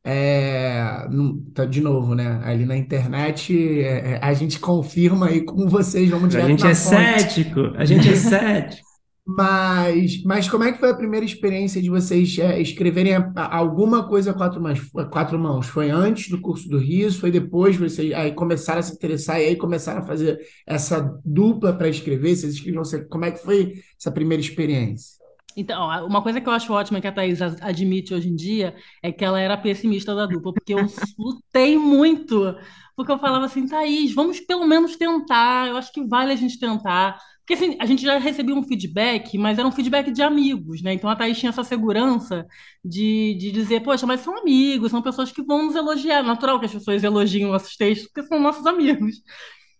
É, 0.05 1.07
tá, 1.53 1.65
de 1.65 1.79
novo, 1.79 2.13
né? 2.13 2.41
Ali 2.43 2.65
na 2.65 2.75
internet 2.75 3.57
é, 3.79 4.13
é, 4.15 4.19
a 4.21 4.33
gente 4.33 4.59
confirma 4.59 5.27
aí 5.27 5.41
com 5.45 5.67
vocês, 5.69 6.09
vamos 6.09 6.29
direto 6.29 6.45
A 6.45 6.49
gente 6.49 6.67
é 6.67 6.75
fonte. 6.75 7.21
cético, 7.21 7.59
a 7.75 7.85
gente 7.85 8.09
é 8.09 8.15
cético. 8.15 8.83
Mas, 9.25 10.21
mas 10.25 10.49
como 10.49 10.65
é 10.65 10.73
que 10.73 10.79
foi 10.79 10.89
a 10.89 10.93
primeira 10.93 11.25
experiência 11.25 11.81
de 11.81 11.89
vocês 11.89 12.37
é, 12.39 12.59
escreverem 12.61 13.13
alguma 13.33 14.05
coisa 14.05 14.31
a 14.31 14.33
quatro 14.33 14.61
mãos? 14.61 14.81
Quatro 15.09 15.39
mãos? 15.39 15.65
Foi 15.67 15.89
antes 15.89 16.29
do 16.29 16.41
curso 16.41 16.67
do 16.67 16.77
Riso? 16.77 17.21
Foi 17.21 17.31
depois 17.31 17.77
vocês 17.77 18.11
aí 18.11 18.33
começaram 18.33 18.81
a 18.81 18.83
se 18.83 18.93
interessar 18.93 19.39
e 19.39 19.45
aí 19.45 19.55
começaram 19.55 20.01
a 20.01 20.05
fazer 20.05 20.39
essa 20.67 20.99
dupla 21.23 21.71
para 21.71 21.87
escrever? 21.87 22.35
Vocês 22.35 22.53
escreviam, 22.53 22.83
como 23.09 23.23
é 23.23 23.31
que 23.31 23.41
foi 23.41 23.75
essa 23.97 24.11
primeira 24.11 24.41
experiência? 24.41 25.22
Então, 25.55 26.05
uma 26.05 26.21
coisa 26.21 26.41
que 26.41 26.47
eu 26.47 26.53
acho 26.53 26.73
ótima 26.73 26.99
que 26.99 27.07
a 27.07 27.11
Thaís 27.11 27.41
admite 27.41 28.13
hoje 28.13 28.29
em 28.29 28.35
dia 28.35 28.75
é 29.01 29.11
que 29.11 29.23
ela 29.23 29.39
era 29.39 29.57
pessimista 29.57 30.15
da 30.15 30.25
dupla, 30.25 30.53
porque 30.53 30.73
eu 30.73 30.85
lutei 31.17 31.77
muito. 31.77 32.55
Porque 32.95 33.11
eu 33.11 33.19
falava 33.19 33.45
assim, 33.45 33.67
Thaís, 33.67 34.13
vamos 34.13 34.39
pelo 34.39 34.65
menos 34.65 34.95
tentar, 34.95 35.67
eu 35.67 35.77
acho 35.77 35.91
que 35.91 36.03
vale 36.05 36.31
a 36.31 36.35
gente 36.35 36.59
tentar. 36.59 37.19
Porque 37.39 37.53
assim, 37.53 37.75
a 37.79 37.85
gente 37.85 38.01
já 38.01 38.17
recebia 38.17 38.55
um 38.55 38.63
feedback, 38.63 39.37
mas 39.37 39.59
era 39.59 39.67
um 39.67 39.71
feedback 39.71 40.11
de 40.11 40.21
amigos, 40.21 40.81
né? 40.81 40.93
Então 40.93 41.09
a 41.09 41.15
Thaís 41.15 41.37
tinha 41.37 41.49
essa 41.49 41.63
segurança 41.63 42.45
de, 42.83 43.35
de 43.35 43.51
dizer, 43.51 43.81
poxa, 43.81 44.05
mas 44.07 44.21
são 44.21 44.37
amigos, 44.37 44.91
são 44.91 45.01
pessoas 45.01 45.31
que 45.31 45.43
vão 45.43 45.65
nos 45.65 45.75
elogiar. 45.75 46.23
Natural 46.23 46.59
que 46.59 46.65
as 46.67 46.71
pessoas 46.73 47.03
elogiem 47.03 47.45
nossos 47.47 47.75
textos, 47.75 48.09
porque 48.11 48.27
são 48.27 48.39
nossos 48.39 48.65
amigos. 48.65 49.15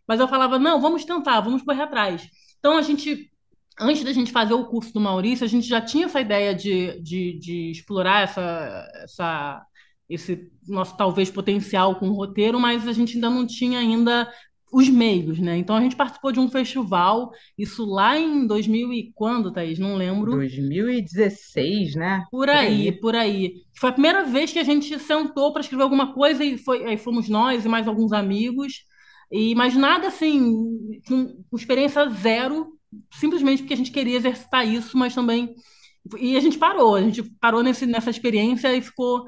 Mas 0.08 0.20
eu 0.20 0.28
falava, 0.28 0.60
não, 0.60 0.82
vamos 0.82 1.06
tentar, 1.06 1.42
vamos 1.42 1.64
correr 1.64 1.84
atrás. 1.84 2.28
Então 2.60 2.78
a 2.78 2.82
gente 2.82 3.32
antes 3.80 4.04
da 4.04 4.12
gente 4.12 4.32
fazer 4.32 4.54
o 4.54 4.66
curso 4.66 4.94
do 4.94 5.00
Maurício, 5.00 5.46
a 5.46 5.50
gente 5.50 5.68
já 5.68 5.82
tinha 5.82 6.06
essa 6.06 6.22
ideia 6.22 6.54
de, 6.54 7.00
de, 7.02 7.40
de 7.40 7.72
explorar 7.72 8.24
essa, 8.24 8.92
essa, 9.04 9.66
esse 10.10 10.52
nosso 10.68 10.96
talvez 10.98 11.30
potencial 11.30 11.96
com 11.96 12.10
o 12.10 12.14
roteiro, 12.14 12.60
mas 12.60 12.88
a 12.88 12.94
gente 12.94 13.16
ainda 13.16 13.30
não 13.30 13.46
tinha 13.46 13.80
ainda 13.80 14.32
os 14.74 14.90
meios, 14.90 15.40
né? 15.40 15.56
Então 15.58 15.76
a 15.76 15.82
gente 15.82 15.96
participou 15.96 16.32
de 16.32 16.40
um 16.40 16.50
festival, 16.50 17.32
isso 17.56 17.86
lá 17.86 18.18
em 18.18 18.48
2000 18.48 18.92
e 18.92 19.12
quando, 19.14 19.54
Thaís? 19.54 19.78
Não 19.78 19.96
lembro. 19.96 20.32
2016, 20.32 21.96
né? 21.96 22.24
Por 22.32 22.50
aí, 22.50 22.92
por 22.92 23.16
aí. 23.16 23.54
Foi 23.78 23.92
a 23.92 23.94
primeira 23.94 24.24
vez 24.24 24.52
que 24.52 24.58
a 24.58 24.64
gente 24.64 24.98
sentou 24.98 25.54
para 25.54 25.62
escrever 25.62 25.84
alguma 25.84 26.12
coisa 26.14 26.44
e 26.44 26.58
foi, 26.58 26.84
aí 26.86 26.98
fomos 26.98 27.30
nós 27.30 27.64
e 27.64 27.70
mais 27.70 27.88
alguns 27.88 28.12
amigos. 28.12 28.84
E 29.32 29.54
mas 29.54 29.76
nada 29.76 30.08
assim, 30.08 31.00
com 31.08 31.56
experiência 31.56 32.10
zero 32.10 32.73
simplesmente 33.12 33.62
porque 33.62 33.74
a 33.74 33.78
gente 33.78 33.92
queria 33.92 34.18
exercitar 34.18 34.68
isso, 34.68 34.98
mas 34.98 35.16
também. 35.16 35.56
E 36.20 36.36
a 36.36 36.40
gente 36.40 36.58
parou, 36.58 36.96
a 36.96 37.02
gente 37.02 37.24
parou 37.40 37.64
nesse, 37.64 37.86
nessa 37.86 38.10
experiência 38.10 38.74
e 38.76 38.82
ficou. 38.82 39.26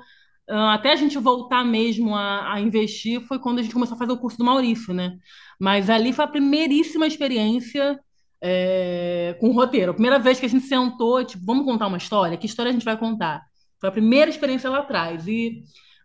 Uh, 0.47 0.70
até 0.70 0.91
a 0.91 0.95
gente 0.95 1.18
voltar 1.18 1.66
mesmo 1.66 2.13
a, 2.13 2.53
a, 2.53 2.61
investir 2.61 3.20
foi 3.22 3.39
quando 3.39 3.57
a 3.57 3.61
gente 3.63 3.74
começou 3.74 3.95
a 3.95 3.97
fazer 3.97 4.11
o 4.11 4.18
curso 4.18 4.38
do 4.38 4.45
Maurício, 4.45 4.93
né? 4.93 5.18
Mas 5.59 5.89
ali 5.89 6.13
foi 6.13 6.26
a 6.26 6.28
primeiríssima 6.28 7.07
experiência 7.07 7.99
é, 8.41 9.36
com 9.39 9.49
o 9.49 9.53
roteiro. 9.53 9.91
A 9.91 9.93
primeira 9.95 10.20
vez 10.20 10.39
que 10.39 10.45
a 10.45 10.49
gente 10.49 10.66
sentou, 10.66 11.24
tipo, 11.26 11.43
vamos 11.43 11.66
contar 11.66 11.88
uma 11.88 11.97
história? 11.97 12.38
Que 12.38 12.45
história 12.45 12.70
a 12.70 12.74
gente 12.74 12.86
vai 12.86 12.95
contar? 12.95 13.41
Foi 13.80 13.89
a 13.89 13.91
primeira 13.91 14.30
experiência 14.30 14.70
lá 14.70 14.80
atrás. 14.80 15.28
E, 15.28 15.63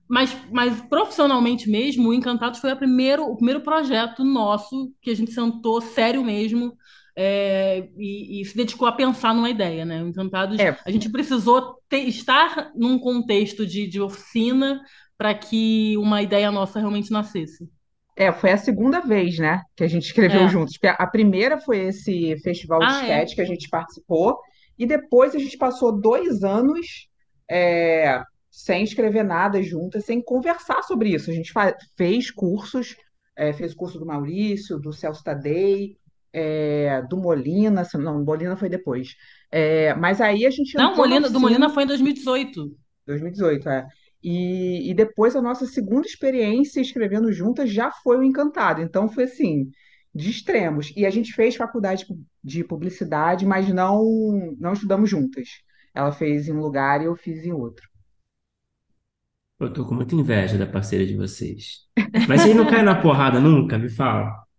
mas, 0.09 0.35
mas 0.51 0.81
profissionalmente 0.83 1.69
mesmo, 1.69 2.09
o 2.09 2.15
Encantados 2.15 2.61
foi 2.61 2.71
a 2.71 2.77
primeiro, 2.77 3.25
o 3.25 3.37
primeiro 3.37 3.61
projeto 3.61 4.25
nosso 4.25 4.93
que 5.03 5.11
a 5.11 5.15
gente 5.15 5.33
sentou 5.33 5.81
sério 5.81 6.25
mesmo 6.25 6.75
é, 7.17 7.89
e, 7.97 8.41
e, 8.41 8.45
se 8.45 8.57
dedicou 8.57 8.87
a 8.87 8.93
pensar 8.93 9.35
numa 9.35 9.51
ideia, 9.51 9.85
né? 9.85 10.03
O 10.03 10.09
Encantados, 10.09 10.59
é. 10.59 10.79
a 10.85 10.91
gente 10.91 11.11
precisou 11.11 11.77
ter, 11.89 12.01
estar 12.01 12.71
num 12.75 12.99
contexto 12.99 13.67
de, 13.67 13.87
de 13.87 14.01
oficina 14.01 14.81
para 15.19 15.35
que 15.35 15.97
uma 15.99 16.23
ideia 16.23 16.51
nossa 16.51 16.79
realmente 16.79 17.11
nascesse. 17.11 17.69
É, 18.17 18.33
foi 18.33 18.53
a 18.53 18.57
segunda 18.57 19.01
vez, 19.01 19.39
né, 19.39 19.63
que 19.77 19.85
a 19.85 19.89
gente 19.89 20.05
escreveu 20.05 20.43
é. 20.43 20.49
juntos. 20.49 20.79
A 20.83 21.07
primeira 21.07 21.59
foi 21.59 21.79
esse 21.79 22.37
festival 22.43 22.81
de 22.81 22.87
ah, 22.87 23.07
é? 23.07 23.25
sketch 23.25 23.35
que 23.35 23.41
a 23.41 23.47
gente 23.47 23.69
participou, 23.69 24.39
e 24.79 24.87
depois 24.87 25.35
a 25.35 25.39
gente 25.39 25.57
passou 25.57 25.93
dois 25.99 26.43
anos 26.43 27.09
é, 27.51 28.23
sem 28.51 28.83
escrever 28.83 29.23
nada 29.23 29.63
juntas, 29.63 30.05
sem 30.05 30.23
conversar 30.23 30.83
sobre 30.83 31.11
isso. 31.11 31.31
A 31.31 31.35
gente 31.35 31.53
fez 31.97 32.31
cursos, 32.31 32.97
é, 33.37 33.53
fez 33.53 33.73
o 33.73 33.77
curso 33.77 33.99
do 33.99 34.07
Maurício, 34.07 34.79
do 34.79 34.93
Celso 34.93 35.23
Tadei, 35.23 35.97
é, 36.33 37.03
do 37.09 37.17
Molina, 37.17 37.87
não, 37.95 38.25
Molina 38.25 38.57
foi 38.57 38.69
depois. 38.69 39.15
É, 39.51 39.95
mas 39.95 40.21
aí 40.21 40.47
a 40.47 40.51
gente 40.51 40.77
Não, 40.77 40.97
Molina, 40.97 41.29
do 41.29 41.41
Molina 41.41 41.69
foi 41.69 41.85
em 41.85 41.87
2018. 41.87 42.77
2018, 43.07 43.69
é. 43.69 43.87
E, 44.23 44.91
e 44.91 44.95
depois 44.95 45.35
a 45.35 45.43
nossa 45.43 45.67
segunda 45.67 46.07
experiência 46.07 46.81
escrevendo 46.81 47.33
juntas 47.33 47.71
já 47.71 47.91
foi 47.91 48.19
o 48.19 48.23
Encantado. 48.23 48.83
Então 48.83 49.09
foi 49.09 49.25
assim, 49.25 49.71
de 50.15 50.31
extremos. 50.31 50.93
E 50.97 51.07
a 51.07 51.11
gente 51.11 51.33
fez 51.33 51.57
faculdade 51.57 52.07
de 52.43 52.63
publicidade, 52.65 53.47
mas 53.47 53.69
não, 53.69 54.55
não 54.59 54.73
estudamos 54.73 55.09
juntas. 55.09 55.49
Ela 55.95 56.13
fez 56.13 56.49
em 56.49 56.53
um 56.53 56.61
lugar 56.61 57.01
e 57.01 57.07
eu 57.07 57.17
fiz 57.17 57.45
em 57.45 57.53
outro. 57.53 57.89
Eu 59.59 59.73
tô 59.73 59.85
com 59.87 59.95
muita 59.95 60.15
inveja 60.15 60.57
da 60.57 60.67
parceira 60.67 61.05
de 61.05 61.15
vocês. 61.17 61.87
Mas 62.29 62.43
vocês 62.43 62.57
não 62.57 62.67
caem 62.67 62.85
na 62.85 63.01
porrada 63.01 63.39
nunca? 63.41 63.79
Me 63.79 63.91
fala. 63.91 64.50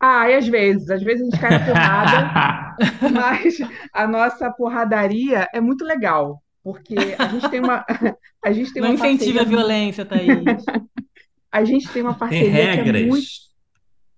Ah, 0.00 0.30
e 0.30 0.34
às 0.34 0.48
vezes, 0.48 0.88
às 0.90 1.02
vezes 1.02 1.22
a 1.22 1.24
gente 1.26 1.38
cai 1.38 1.52
na 1.52 1.60
porrada, 1.60 2.34
mas 3.06 3.58
a 3.92 4.06
nossa 4.06 4.50
porradaria 4.52 5.46
é 5.52 5.60
muito 5.60 5.84
legal, 5.84 6.42
porque 6.62 7.14
a 7.18 7.26
gente 7.28 7.48
tem 7.50 7.60
uma, 7.60 7.84
a 8.42 8.52
gente 8.52 8.72
tem 8.72 8.82
Não 8.82 8.90
uma 8.90 8.94
incentive 8.94 9.38
a 9.38 9.44
parceria, 9.44 9.46
violência, 9.46 10.04
Thaís. 10.04 10.72
a 11.52 11.64
gente 11.64 11.90
tem 11.92 12.02
uma 12.02 12.14
Tem 12.28 12.44
parceria 12.44 12.68
que 12.68 12.78
é 12.78 12.84
muito, 12.84 13.26
regras. 13.26 13.50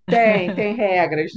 tem, 0.09 0.55
tem 0.55 0.75
regras. 0.75 1.33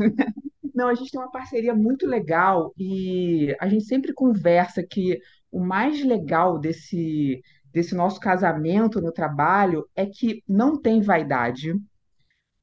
Não, 0.74 0.89
a 0.89 0.96
gente 0.96 1.12
tem 1.12 1.20
uma 1.20 1.32
parceria 1.32 1.74
muito 1.74 2.06
legal 2.08 2.74
e 2.78 3.56
a 3.60 3.68
gente 3.70 3.86
sempre 3.86 4.14
conversa 4.14 4.84
que 4.84 5.20
o 5.52 5.60
mais 5.62 6.04
legal 6.04 6.60
desse, 6.60 7.41
desse 7.74 7.96
nosso 7.96 8.20
casamento 8.20 9.02
no 9.02 9.12
trabalho 9.12 9.88
é 9.96 10.06
que 10.06 10.43
não 10.48 10.80
tem 10.82 11.02
vaidade. 11.02 11.74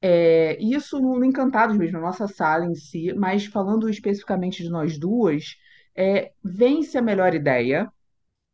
É, 0.02 0.58
isso 0.62 1.00
no 1.00 1.24
Encantados 1.24 1.76
mesmo, 1.76 1.98
na 2.00 2.06
nossa 2.06 2.28
sala 2.28 2.66
em 2.66 2.74
si, 2.74 3.12
mas 3.14 3.46
falando 3.46 3.88
especificamente 3.88 4.62
de 4.62 4.68
nós 4.70 4.98
duas, 4.98 5.56
é, 5.96 6.32
vence 6.44 6.98
a 6.98 7.02
melhor 7.02 7.34
ideia. 7.34 7.90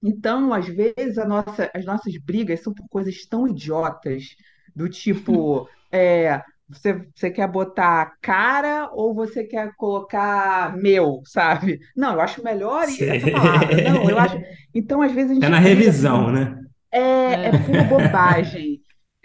Então, 0.03 0.53
às 0.55 0.67
vezes, 0.69 1.19
a 1.19 1.27
nossa- 1.27 1.71
as 1.75 1.85
nossas 1.85 2.17
brigas 2.19 2.61
são 2.61 2.73
por 2.75 2.89
coisas 2.89 3.27
tão 3.27 3.49
idiotas, 3.49 4.25
do 4.75 4.89
tipo, 4.89 5.69
é, 5.93 6.43
você, 6.69 6.95
você 7.15 7.31
quer 7.31 7.49
botar 7.51 8.17
cara 8.23 8.91
ou 8.93 9.15
você 9.15 9.45
quer 9.45 9.75
colocar 9.77 10.77
meu, 10.77 11.23
sabe? 11.27 11.81
Não, 11.97 12.15
eu 12.15 12.21
acho 12.21 12.43
melhor 12.45 12.89
essa 12.89 13.17
palavra. 13.17 13.81
Não, 13.81 14.09
eu 14.09 14.19
acho. 14.19 14.39
Então, 14.75 15.03
às 15.03 15.13
vezes, 15.13 15.33
a 15.33 15.35
É 15.41 15.49
gente 15.49 15.55
na 15.55 15.59
briga 15.59 15.93
revisão, 15.99 16.31
por 16.33 16.33
né? 16.33 16.65
é, 16.93 17.49
é 17.51 17.53
por 17.53 17.83
É. 17.83 17.85
bobagem. 17.85 18.78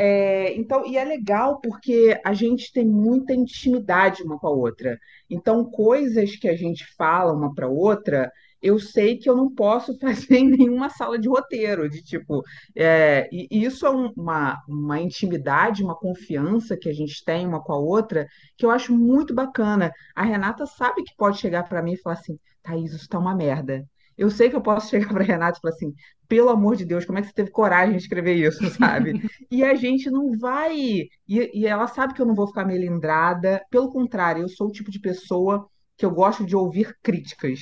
É, 0.06 0.54
então, 0.56 0.86
e 0.86 0.98
é 0.98 1.04
legal 1.06 1.62
porque 1.62 2.20
a 2.26 2.34
gente 2.34 2.72
tem 2.74 2.86
muita 2.86 3.34
intimidade 3.34 4.22
uma 4.24 4.38
com 4.38 4.48
a 4.48 4.50
outra. 4.52 5.00
Então, 5.30 5.64
coisas 5.70 6.36
que 6.36 6.48
a 6.50 6.56
gente 6.58 6.86
fala 6.98 7.32
uma 7.34 7.54
para 7.54 7.70
outra, 7.70 8.30
eu 8.62 8.80
sei 8.80 9.18
que 9.18 9.30
eu 9.30 9.36
não 9.36 9.54
posso 9.54 9.98
fazer 10.00 10.38
em 10.40 10.50
nenhuma 10.50 10.90
sala 10.90 11.18
de 11.18 11.30
roteiro, 11.30 11.90
de 11.90 12.04
tipo, 12.04 12.42
é, 12.76 13.30
e 13.32 13.48
isso 13.66 13.86
é 13.86 13.90
um- 13.92 14.12
uma, 14.18 14.58
uma 14.68 15.00
intimidade, 15.00 15.84
uma 15.84 15.96
confiança 15.98 16.76
que 16.78 16.90
a 16.90 16.94
gente 16.94 17.24
tem 17.24 17.48
uma 17.48 17.64
com 17.64 17.72
a 17.74 17.80
outra, 17.80 18.28
que 18.58 18.66
eu 18.66 18.72
acho 18.72 18.94
muito 18.98 19.34
bacana. 19.34 19.90
A 20.16 20.24
Renata 20.24 20.66
sabe 20.66 21.04
que 21.04 21.16
pode 21.18 21.40
chegar 21.40 21.64
para 21.70 21.82
mim 21.82 21.94
e 21.94 21.98
falar 22.02 22.16
assim, 22.16 22.38
Thaís, 22.62 22.92
isso 22.94 23.08
tá 23.08 23.18
uma 23.20 23.36
merda. 23.36 23.86
Eu 24.18 24.30
sei 24.30 24.50
que 24.50 24.56
eu 24.56 24.62
posso 24.62 24.90
chegar 24.92 25.10
para 25.10 25.24
Renata 25.24 25.58
e 25.58 25.62
falar 25.62 25.74
assim, 25.74 25.94
pelo 26.28 26.50
amor 26.50 26.76
de 26.76 26.86
Deus, 26.86 27.06
como 27.06 27.18
é 27.20 27.22
que 27.22 27.28
você 27.28 27.34
teve 27.34 27.52
coragem 27.52 27.96
de 27.96 28.02
escrever 28.04 28.36
isso, 28.36 28.66
sabe? 28.72 29.14
E 29.52 29.64
a 29.64 29.76
gente 29.76 30.10
não 30.10 30.38
vai. 30.38 30.76
E, 30.76 31.10
e 31.28 31.66
ela 31.68 31.88
sabe 31.88 32.14
que 32.14 32.22
eu 32.22 32.26
não 32.26 32.36
vou 32.36 32.48
ficar 32.48 32.66
melindrada. 32.66 33.64
Pelo 33.70 33.92
contrário, 33.92 34.42
eu 34.42 34.50
sou 34.50 34.68
o 34.68 34.72
tipo 34.72 34.90
de 34.90 35.00
pessoa 35.00 35.68
que 35.98 36.06
eu 36.06 36.12
gosto 36.12 36.46
de 36.46 36.56
ouvir 36.56 36.98
críticas, 37.02 37.60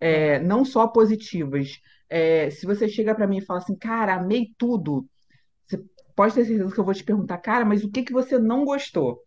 é, 0.00 0.38
não 0.40 0.64
só 0.64 0.86
positivas. 0.88 1.78
É, 2.08 2.50
se 2.50 2.64
você 2.66 2.88
chega 2.88 3.14
para 3.14 3.26
mim 3.26 3.38
e 3.38 3.44
fala 3.44 3.60
assim, 3.60 3.76
cara, 3.76 4.14
amei 4.14 4.54
tudo, 4.56 5.06
você 5.66 5.82
pode 6.14 6.34
ter 6.34 6.44
certeza 6.44 6.72
que 6.72 6.80
eu 6.80 6.84
vou 6.84 6.94
te 6.94 7.04
perguntar, 7.04 7.38
cara, 7.38 7.64
mas 7.64 7.84
o 7.84 7.90
que 7.90 8.02
que 8.02 8.12
você 8.12 8.38
não 8.38 8.64
gostou? 8.64 9.22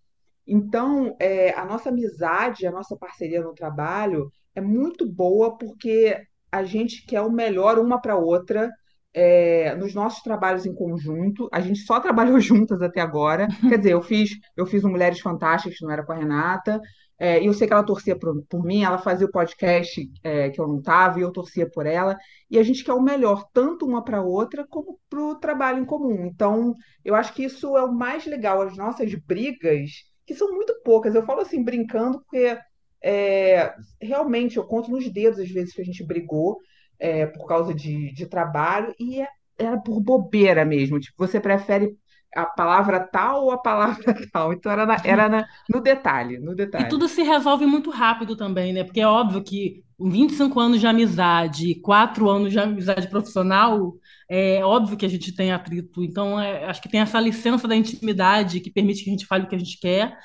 Então, 0.47 1.15
é, 1.19 1.51
a 1.53 1.63
nossa 1.65 1.89
amizade, 1.89 2.65
a 2.65 2.71
nossa 2.71 2.97
parceria 2.97 3.41
no 3.41 3.53
trabalho 3.53 4.31
é 4.55 4.61
muito 4.61 5.07
boa 5.07 5.57
porque 5.57 6.17
a 6.51 6.63
gente 6.63 7.05
quer 7.05 7.21
o 7.21 7.31
melhor 7.31 7.79
uma 7.79 8.01
para 8.01 8.17
outra. 8.17 8.69
é, 9.13 9.75
nos 9.75 9.93
nossos 9.95 10.21
trabalhos 10.21 10.65
em 10.65 10.73
conjunto, 10.75 11.49
a 11.51 11.59
gente 11.61 11.79
só 11.79 11.99
trabalhou 12.01 12.39
juntas 12.39 12.81
até 12.81 13.01
agora. 13.01 13.47
Quer 13.67 13.77
dizer, 13.77 13.93
eu 13.93 14.01
fiz, 14.01 14.31
eu 14.55 14.65
fiz 14.65 14.83
um 14.83 14.89
Mulheres 14.91 15.19
Fantásticas, 15.19 15.79
não 15.81 15.91
era 15.91 16.05
com 16.05 16.11
a 16.13 16.15
Renata, 16.15 16.79
é, 17.17 17.41
e 17.41 17.47
eu 17.47 17.53
sei 17.53 17.67
que 17.67 17.73
ela 17.73 17.83
torcia 17.83 18.17
por, 18.17 18.43
por 18.47 18.63
mim, 18.63 18.83
ela 18.83 18.97
fazia 18.97 19.27
o 19.27 19.31
podcast, 19.31 20.09
é, 20.23 20.49
que 20.49 20.61
eu 20.61 20.67
não 20.67 20.79
estava, 20.79 21.19
e 21.19 21.21
eu 21.21 21.31
torcia 21.31 21.69
por 21.69 21.85
ela. 21.85 22.17
E 22.49 22.57
a 22.57 22.63
gente 22.63 22.83
quer 22.83 22.93
o 22.93 23.01
melhor, 23.01 23.45
tanto 23.53 23.85
uma 23.85 24.03
para 24.03 24.21
outra, 24.21 24.65
como 24.67 24.99
para 25.09 25.21
o 25.21 25.35
trabalho 25.35 25.79
em 25.79 25.85
comum. 25.85 26.25
Então, 26.25 26.73
eu 27.03 27.15
acho 27.15 27.33
que 27.33 27.43
isso 27.43 27.75
é 27.77 27.83
o 27.83 27.91
mais 27.91 28.25
legal. 28.25 28.61
As 28.61 28.77
nossas 28.77 29.13
brigas 29.15 29.91
que 30.25 30.35
são 30.35 30.53
muito 30.53 30.73
poucas. 30.83 31.15
Eu 31.15 31.25
falo 31.25 31.41
assim, 31.41 31.63
brincando, 31.63 32.19
porque 32.21 32.57
é, 33.03 33.73
realmente 34.01 34.57
eu 34.57 34.65
conto 34.65 34.91
nos 34.91 35.09
dedos 35.11 35.39
as 35.39 35.49
vezes 35.49 35.73
que 35.73 35.81
a 35.81 35.85
gente 35.85 36.03
brigou 36.05 36.57
é, 36.99 37.25
por 37.27 37.47
causa 37.47 37.73
de, 37.73 38.13
de 38.13 38.25
trabalho, 38.27 38.93
e 38.99 39.21
é, 39.21 39.27
era 39.57 39.77
por 39.79 39.99
bobeira 40.01 40.65
mesmo. 40.65 40.99
Tipo, 40.99 41.15
você 41.27 41.39
prefere 41.39 41.97
a 42.35 42.45
palavra 42.45 42.99
tal 42.99 43.45
ou 43.45 43.51
a 43.51 43.57
palavra 43.57 44.13
tal? 44.31 44.53
Então 44.53 44.71
era, 44.71 44.85
na- 44.85 45.01
era 45.05 45.29
na- 45.29 45.47
no 45.69 45.81
detalhe, 45.81 46.39
no 46.39 46.55
E 46.77 46.85
detalhe. 46.85 46.85
tudo 46.85 47.07
se 47.09 47.21
resolve 47.23 47.65
muito 47.65 47.89
rápido 47.89 48.35
também, 48.37 48.71
né? 48.71 48.83
Porque 48.85 49.01
é 49.01 49.07
óbvio 49.07 49.43
que 49.43 49.83
com 49.97 50.09
25 50.09 50.59
anos 50.61 50.79
de 50.79 50.87
amizade, 50.87 51.75
4 51.81 52.29
anos 52.29 52.51
de 52.53 52.59
amizade 52.59 53.09
profissional, 53.09 53.95
é 54.29 54.63
óbvio 54.63 54.95
que 54.95 55.05
a 55.05 55.09
gente 55.09 55.35
tem 55.35 55.51
atrito. 55.51 56.01
Então, 56.01 56.39
é, 56.39 56.63
acho 56.65 56.81
que 56.81 56.87
tem 56.89 57.01
essa 57.01 57.19
licença 57.19 57.67
da 57.67 57.75
intimidade 57.75 58.61
que 58.61 58.71
permite 58.71 59.03
que 59.03 59.09
a 59.09 59.13
gente 59.13 59.25
fale 59.25 59.43
o 59.43 59.47
que 59.49 59.55
a 59.55 59.59
gente 59.59 59.77
quer, 59.79 60.17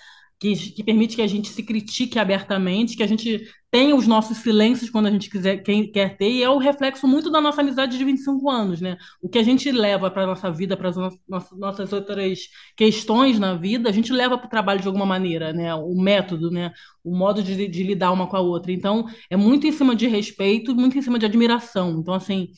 que, 0.55 0.73
que 0.73 0.85
permite 0.85 1.17
que 1.17 1.23
a 1.23 1.27
gente 1.27 1.49
se 1.49 1.63
critique 1.63 2.19
abertamente, 2.19 2.97
que 2.97 3.03
a 3.03 3.07
gente 3.07 3.47
tenha 3.71 3.97
os 3.97 4.07
nossos 4.07 4.39
silêncios 4.39 4.91
quando 4.91 5.07
a 5.07 5.11
gente 5.11 5.29
quiser, 5.31 5.59
quem, 5.63 5.91
quer 5.91 6.17
ter, 6.17 6.31
e 6.31 6.43
é 6.43 6.49
o 6.51 6.59
reflexo 6.59 7.09
muito 7.09 7.31
da 7.31 7.41
nossa 7.41 7.61
amizade 7.61 7.97
de 7.99 8.05
25 8.05 8.49
anos, 8.51 8.81
né? 8.81 8.97
O 9.21 9.29
que 9.29 9.39
a 9.39 9.43
gente 9.43 9.71
leva 9.73 10.11
para 10.11 10.23
a 10.25 10.27
nossa 10.27 10.51
vida, 10.53 10.77
para 10.77 10.91
as 10.91 10.97
no- 10.97 11.11
nossas 11.59 11.93
outras 11.93 12.41
questões 12.77 13.39
na 13.39 13.55
vida, 13.57 13.89
a 13.89 13.93
gente 13.93 14.13
leva 14.13 14.39
para 14.39 14.47
o 14.47 14.51
trabalho 14.51 14.81
de 14.81 14.87
alguma 14.87 15.07
maneira, 15.07 15.53
né? 15.53 15.75
O 15.75 15.95
método, 16.01 16.51
né? 16.51 16.73
O 17.03 17.17
modo 17.17 17.43
de, 17.43 17.67
de 17.69 17.83
lidar 17.83 18.13
uma 18.13 18.27
com 18.29 18.37
a 18.37 18.41
outra. 18.41 18.71
Então, 18.73 19.07
é 19.31 19.37
muito 19.37 19.67
em 19.67 19.73
cima 19.73 19.97
de 19.97 20.07
respeito, 20.07 20.75
muito 20.75 20.97
em 20.99 21.03
cima 21.03 21.19
de 21.19 21.27
admiração. 21.27 21.99
Então, 22.01 22.15
assim, 22.15 22.49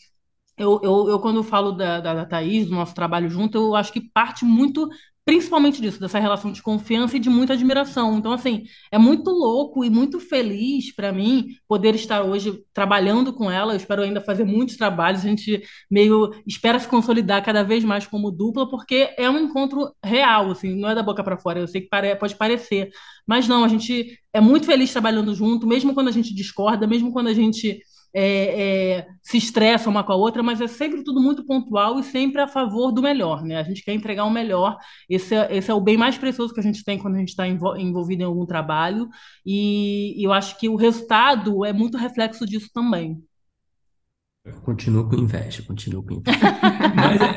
eu, 0.59 0.81
eu, 0.83 1.09
eu 1.11 1.21
quando 1.21 1.43
falo 1.43 1.73
da, 1.73 2.01
da, 2.01 2.15
da 2.15 2.27
Thaís, 2.27 2.67
do 2.69 2.75
nosso 2.75 2.95
trabalho 2.95 3.29
junto, 3.29 3.59
eu 3.59 3.75
acho 3.75 3.93
que 3.93 4.01
parte 4.11 4.45
muito, 4.45 4.89
principalmente 5.27 5.83
disso, 5.83 5.99
dessa 5.99 6.21
relação 6.21 6.53
de 6.53 6.63
confiança 6.63 7.17
e 7.17 7.21
de 7.21 7.29
muita 7.29 7.55
admiração. 7.55 8.17
Então, 8.17 8.33
assim, 8.33 8.63
é 8.93 8.97
muito 8.97 9.29
louco 9.29 9.85
e 9.85 9.91
muito 9.91 10.21
feliz 10.21 10.95
para 10.95 11.13
mim 11.13 11.49
poder 11.67 11.97
estar 11.97 12.23
hoje 12.23 12.63
trabalhando 12.73 13.33
com 13.33 13.51
ela. 13.51 13.73
Eu 13.73 13.77
espero 13.77 14.03
ainda 14.03 14.21
fazer 14.21 14.45
muitos 14.45 14.77
trabalhos. 14.77 15.23
A 15.25 15.29
gente 15.29 15.65
meio 15.91 16.33
espera 16.47 16.79
se 16.79 16.87
consolidar 16.87 17.45
cada 17.45 17.65
vez 17.65 17.83
mais 17.83 18.07
como 18.07 18.31
dupla, 18.31 18.71
porque 18.71 19.13
é 19.19 19.29
um 19.29 19.41
encontro 19.41 19.93
real, 20.03 20.53
assim, 20.53 20.79
não 20.79 20.89
é 20.89 20.95
da 20.95 21.03
boca 21.03 21.25
para 21.25 21.37
fora. 21.37 21.59
Eu 21.59 21.67
sei 21.67 21.81
que 21.81 21.89
pode 22.21 22.37
parecer, 22.37 22.91
mas 23.27 23.49
não, 23.49 23.65
a 23.65 23.69
gente 23.69 24.17
é 24.33 24.41
muito 24.41 24.67
feliz 24.67 24.93
trabalhando 24.93 25.35
junto, 25.35 25.67
mesmo 25.67 25.93
quando 25.93 26.07
a 26.07 26.13
gente 26.13 26.33
discorda, 26.33 26.87
mesmo 26.87 27.13
quando 27.13 27.27
a 27.27 27.35
gente 27.35 27.81
é, 28.19 28.97
é, 28.99 29.07
se 29.23 29.37
estressa 29.37 29.91
uma 29.91 30.03
com 30.03 30.11
a 30.13 30.17
outra, 30.17 30.43
mas 30.43 30.59
é 30.63 30.67
sempre 30.67 31.05
tudo 31.05 31.21
muito 31.21 31.45
pontual 31.45 31.99
e 32.01 32.03
sempre 32.03 32.41
a 32.41 32.49
favor 32.49 32.91
do 32.91 33.03
melhor, 33.03 33.43
né? 33.45 33.59
A 33.59 33.63
gente 33.63 33.85
quer 33.85 33.93
entregar 33.93 34.25
o 34.25 34.31
melhor. 34.31 34.79
Esse 35.09 35.35
é, 35.35 35.55
esse 35.55 35.71
é 35.71 35.75
o 35.75 35.81
bem 35.81 35.99
mais 35.99 36.17
precioso 36.17 36.55
que 36.55 36.61
a 36.61 36.63
gente 36.63 36.83
tem 36.83 36.99
quando 36.99 37.17
a 37.17 37.19
gente 37.19 37.29
está 37.29 37.47
envolvido 37.47 38.23
em 38.23 38.25
algum 38.25 38.47
trabalho, 38.47 39.09
e, 39.45 40.19
e 40.19 40.25
eu 40.25 40.33
acho 40.33 40.59
que 40.59 40.67
o 40.67 40.77
resultado 40.77 41.63
é 41.63 41.75
muito 41.75 41.99
reflexo 41.99 42.47
disso 42.47 42.71
também. 42.73 43.23
Eu 44.47 44.61
continuo 44.63 45.09
com 45.09 45.17
inveja, 45.17 45.63
continuo 45.63 46.03
com 46.05 46.15
inveja. 46.15 46.39
Mas, 46.95 47.21
é- 47.21 47.37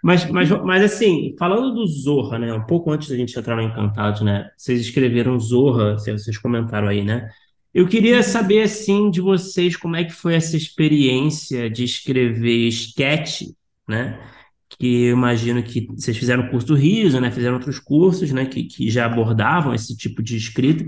mas, 0.02 0.30
mas, 0.30 0.50
mas, 0.62 0.82
assim, 0.84 1.34
falando 1.38 1.74
do 1.74 1.86
Zorra, 1.86 2.38
né? 2.38 2.52
Um 2.54 2.64
pouco 2.64 2.90
antes 2.90 3.08
da 3.08 3.16
gente 3.16 3.38
entrar 3.38 3.56
no 3.56 3.62
Encantados, 3.62 4.22
né? 4.22 4.48
Vocês 4.56 4.80
escreveram 4.80 5.38
Zorra, 5.38 5.98
vocês 5.98 6.38
comentaram 6.38 6.88
aí, 6.88 7.04
né? 7.04 7.28
Eu 7.72 7.86
queria 7.88 8.22
saber, 8.22 8.62
assim, 8.62 9.10
de 9.10 9.20
vocês 9.20 9.76
como 9.76 9.96
é 9.96 10.04
que 10.04 10.12
foi 10.12 10.34
essa 10.34 10.56
experiência 10.56 11.70
de 11.70 11.84
escrever 11.84 12.66
sketch, 12.68 13.42
né? 13.88 14.18
Que 14.78 15.04
eu 15.04 15.16
imagino 15.16 15.62
que 15.62 15.86
vocês 15.88 16.16
fizeram 16.16 16.44
o 16.44 16.50
curso 16.50 16.66
do 16.68 16.74
Riso, 16.74 17.20
né? 17.20 17.30
Fizeram 17.30 17.54
outros 17.56 17.78
cursos, 17.78 18.32
né? 18.32 18.46
Que, 18.46 18.64
que 18.64 18.90
já 18.90 19.06
abordavam 19.06 19.74
esse 19.74 19.96
tipo 19.96 20.22
de 20.22 20.36
escrita. 20.36 20.84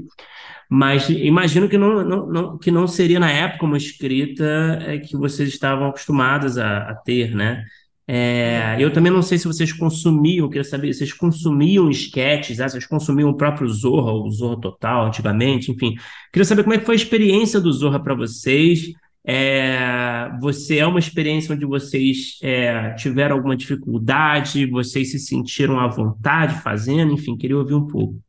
Mas 0.70 1.08
imagino 1.10 1.68
que 1.68 1.78
não, 1.78 2.04
não, 2.04 2.26
não- 2.26 2.58
que 2.58 2.70
não 2.70 2.86
seria 2.88 3.20
na 3.20 3.30
época 3.30 3.66
uma 3.66 3.76
escrita 3.76 4.44
é, 4.86 4.98
que 4.98 5.16
vocês 5.16 5.48
estavam 5.50 5.88
acostumados 5.88 6.58
a, 6.58 6.90
a 6.90 6.94
ter, 6.94 7.34
né? 7.34 7.64
É, 8.06 8.76
eu 8.80 8.92
também 8.92 9.12
não 9.12 9.22
sei 9.22 9.38
se 9.38 9.46
vocês 9.46 9.72
consumiam, 9.72 10.48
queria 10.48 10.64
saber, 10.64 10.92
vocês 10.92 11.12
consumiam 11.12 11.88
esquetes, 11.88 12.60
ah, 12.60 12.68
vocês 12.68 12.86
consumiam 12.86 13.30
o 13.30 13.36
próprio 13.36 13.68
Zorra, 13.68 14.12
o 14.12 14.30
Zorra 14.30 14.60
Total, 14.60 15.06
antigamente, 15.06 15.70
enfim. 15.70 15.94
Queria 16.32 16.44
saber 16.44 16.64
como 16.64 16.74
é 16.74 16.78
que 16.78 16.84
foi 16.84 16.94
a 16.94 16.96
experiência 16.96 17.60
do 17.60 17.72
Zorra 17.72 18.02
para 18.02 18.14
vocês. 18.14 18.92
É, 19.24 20.28
você 20.40 20.78
é 20.78 20.86
uma 20.86 20.98
experiência 20.98 21.54
onde 21.54 21.64
vocês 21.64 22.38
é, 22.42 22.92
tiveram 22.94 23.36
alguma 23.36 23.56
dificuldade, 23.56 24.66
vocês 24.66 25.12
se 25.12 25.18
sentiram 25.20 25.78
à 25.78 25.86
vontade 25.86 26.60
fazendo, 26.60 27.12
enfim, 27.12 27.36
queria 27.36 27.56
ouvir 27.56 27.74
um 27.74 27.86
pouco. 27.86 28.20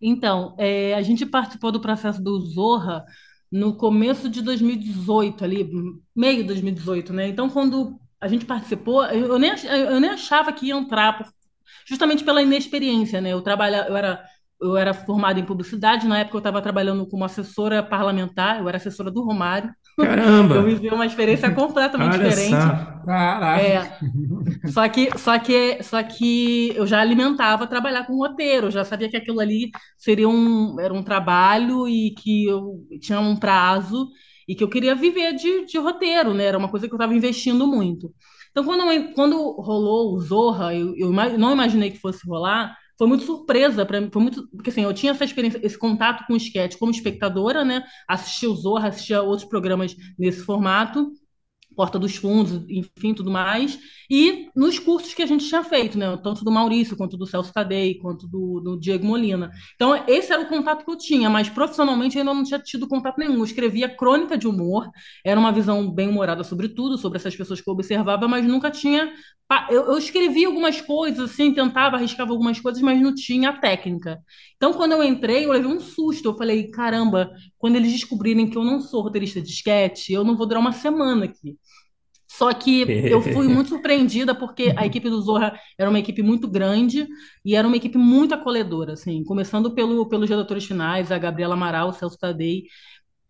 Então, 0.00 0.56
é, 0.58 0.94
a 0.94 1.02
gente 1.02 1.26
participou 1.26 1.70
do 1.70 1.80
processo 1.80 2.22
do 2.22 2.40
Zorra 2.40 3.04
no 3.50 3.76
começo 3.76 4.30
de 4.30 4.40
2018, 4.40 5.44
ali, 5.44 5.70
meio 6.16 6.38
de 6.38 6.44
2018, 6.44 7.12
né? 7.12 7.28
Então, 7.28 7.50
quando 7.50 8.00
a 8.22 8.28
gente 8.28 8.44
participou, 8.44 9.04
eu 9.06 9.38
nem, 9.38 9.52
eu 9.66 10.00
nem 10.00 10.10
achava 10.10 10.52
que 10.52 10.66
ia 10.66 10.74
entrar, 10.76 11.28
justamente 11.84 12.22
pela 12.22 12.40
inexperiência, 12.40 13.20
né? 13.20 13.32
Eu 13.32 13.42
trabalha, 13.42 13.86
eu 13.88 13.96
era 13.96 14.22
eu 14.62 14.76
era 14.76 14.94
formada 14.94 15.40
em 15.40 15.44
publicidade, 15.44 16.06
na 16.06 16.20
época 16.20 16.36
eu 16.36 16.38
estava 16.38 16.62
trabalhando 16.62 17.04
como 17.08 17.24
assessora 17.24 17.82
parlamentar, 17.82 18.60
eu 18.60 18.68
era 18.68 18.76
assessora 18.76 19.10
do 19.10 19.24
Romário. 19.24 19.70
Caramba! 19.98 20.54
Eu 20.56 20.62
vivi 20.62 20.88
uma 20.88 21.04
experiência 21.04 21.50
completamente 21.50 22.14
Olha 22.14 22.30
diferente. 22.30 22.62
só. 22.62 23.04
Caraca. 23.04 23.60
É, 23.60 23.98
só 24.68 24.88
que, 24.88 25.18
só 25.18 25.38
que, 25.38 25.82
só 25.82 26.02
que 26.02 26.72
eu 26.74 26.86
já 26.86 27.00
alimentava 27.00 27.66
trabalhar 27.66 28.06
com 28.06 28.16
roteiro, 28.16 28.68
eu 28.68 28.70
já 28.70 28.84
sabia 28.84 29.10
que 29.10 29.16
aquilo 29.16 29.40
ali 29.40 29.70
seria 29.98 30.28
um, 30.28 30.80
era 30.80 30.94
um 30.94 31.02
trabalho 31.02 31.86
e 31.86 32.14
que 32.14 32.46
eu 32.46 32.86
tinha 33.00 33.20
um 33.20 33.36
prazo 33.36 34.08
e 34.48 34.54
que 34.54 34.62
eu 34.62 34.68
queria 34.68 34.94
viver 34.94 35.34
de, 35.34 35.66
de 35.66 35.78
roteiro, 35.78 36.34
né? 36.34 36.44
Era 36.44 36.58
uma 36.58 36.68
coisa 36.68 36.86
que 36.86 36.92
eu 36.92 36.96
estava 36.96 37.14
investindo 37.14 37.66
muito. 37.66 38.12
Então, 38.50 38.64
quando, 38.64 39.14
quando 39.14 39.36
rolou 39.60 40.14
o 40.14 40.20
Zorra, 40.20 40.74
eu, 40.74 40.94
eu 40.96 41.10
não 41.12 41.52
imaginei 41.52 41.90
que 41.90 41.98
fosse 41.98 42.26
rolar, 42.26 42.76
foi 42.98 43.08
muito 43.08 43.24
surpresa 43.24 43.84
para 43.84 44.00
mim, 44.00 44.10
foi 44.12 44.22
muito, 44.22 44.48
porque 44.50 44.70
assim, 44.70 44.82
eu 44.82 44.92
tinha 44.92 45.12
essa 45.12 45.24
experiência, 45.24 45.58
esse 45.62 45.78
contato 45.78 46.24
com 46.26 46.34
o 46.34 46.36
sketch 46.36 46.76
como 46.76 46.92
espectadora, 46.92 47.64
né? 47.64 47.82
Assistia 48.06 48.50
o 48.50 48.54
Zorra, 48.54 48.88
assistia 48.88 49.22
outros 49.22 49.48
programas 49.48 49.96
nesse 50.18 50.40
formato, 50.42 51.10
Porta 51.74 51.98
dos 51.98 52.16
Fundos, 52.16 52.64
enfim, 52.68 53.14
tudo 53.14 53.30
mais. 53.30 53.78
E 54.10 54.48
nos 54.54 54.78
cursos 54.78 55.14
que 55.14 55.22
a 55.22 55.26
gente 55.26 55.48
tinha 55.48 55.64
feito, 55.64 55.96
né? 55.98 56.16
Tanto 56.22 56.44
do 56.44 56.50
Maurício, 56.50 56.96
quanto 56.96 57.16
do 57.16 57.26
Celso 57.26 57.52
Tadei, 57.52 57.94
quanto 57.94 58.28
do, 58.28 58.60
do 58.60 58.78
Diego 58.78 59.06
Molina. 59.06 59.50
Então, 59.74 60.04
esse 60.06 60.32
era 60.32 60.42
o 60.42 60.48
contato 60.48 60.84
que 60.84 60.90
eu 60.90 60.96
tinha, 60.96 61.30
mas 61.30 61.48
profissionalmente 61.48 62.16
eu 62.16 62.20
ainda 62.20 62.34
não 62.34 62.44
tinha 62.44 62.58
tido 62.60 62.86
contato 62.86 63.18
nenhum. 63.18 63.36
Eu 63.36 63.44
escrevia 63.44 63.88
crônica 63.88 64.36
de 64.36 64.46
humor, 64.46 64.90
era 65.24 65.38
uma 65.38 65.52
visão 65.52 65.90
bem 65.90 66.08
humorada 66.08 66.44
sobre 66.44 66.68
tudo, 66.68 66.98
sobre 66.98 67.18
essas 67.18 67.34
pessoas 67.34 67.60
que 67.60 67.68
eu 67.68 67.74
observava, 67.74 68.28
mas 68.28 68.46
nunca 68.46 68.70
tinha. 68.70 69.12
Eu, 69.70 69.84
eu 69.86 69.98
escrevia 69.98 70.46
algumas 70.46 70.80
coisas, 70.80 71.30
assim, 71.30 71.52
tentava, 71.52 71.96
arriscava 71.96 72.32
algumas 72.32 72.58
coisas, 72.58 72.80
mas 72.80 73.00
não 73.00 73.14
tinha 73.14 73.50
a 73.50 73.58
técnica. 73.58 74.18
Então, 74.56 74.72
quando 74.72 74.92
eu 74.92 75.02
entrei, 75.04 75.44
eu 75.44 75.52
levei 75.52 75.70
um 75.70 75.80
susto. 75.80 76.28
Eu 76.28 76.36
falei, 76.36 76.70
caramba, 76.70 77.30
quando 77.58 77.76
eles 77.76 77.92
descobrirem 77.92 78.48
que 78.48 78.56
eu 78.56 78.64
não 78.64 78.80
sou 78.80 79.02
roteirista 79.02 79.42
de 79.42 79.50
esquete, 79.50 80.12
eu 80.12 80.24
não 80.24 80.36
vou 80.36 80.46
durar 80.46 80.60
uma 80.60 80.72
semana 80.72 81.26
aqui. 81.26 81.58
Só 82.38 82.52
que 82.54 82.82
eu 82.88 83.20
fui 83.20 83.46
muito 83.48 83.68
surpreendida 83.68 84.34
porque 84.34 84.72
a 84.76 84.86
equipe 84.86 85.10
do 85.10 85.20
Zorra 85.20 85.58
era 85.78 85.90
uma 85.90 85.98
equipe 85.98 86.22
muito 86.22 86.48
grande 86.48 87.06
e 87.44 87.54
era 87.54 87.66
uma 87.66 87.76
equipe 87.76 87.98
muito 87.98 88.34
acolhedora, 88.34 88.94
assim, 88.94 89.22
começando 89.22 89.74
pelo, 89.74 90.08
pelos 90.08 90.30
redatores 90.30 90.64
finais, 90.64 91.12
a 91.12 91.18
Gabriela 91.18 91.54
Amaral, 91.54 91.90
o 91.90 91.92
Celso 91.92 92.18
Tadei, 92.18 92.64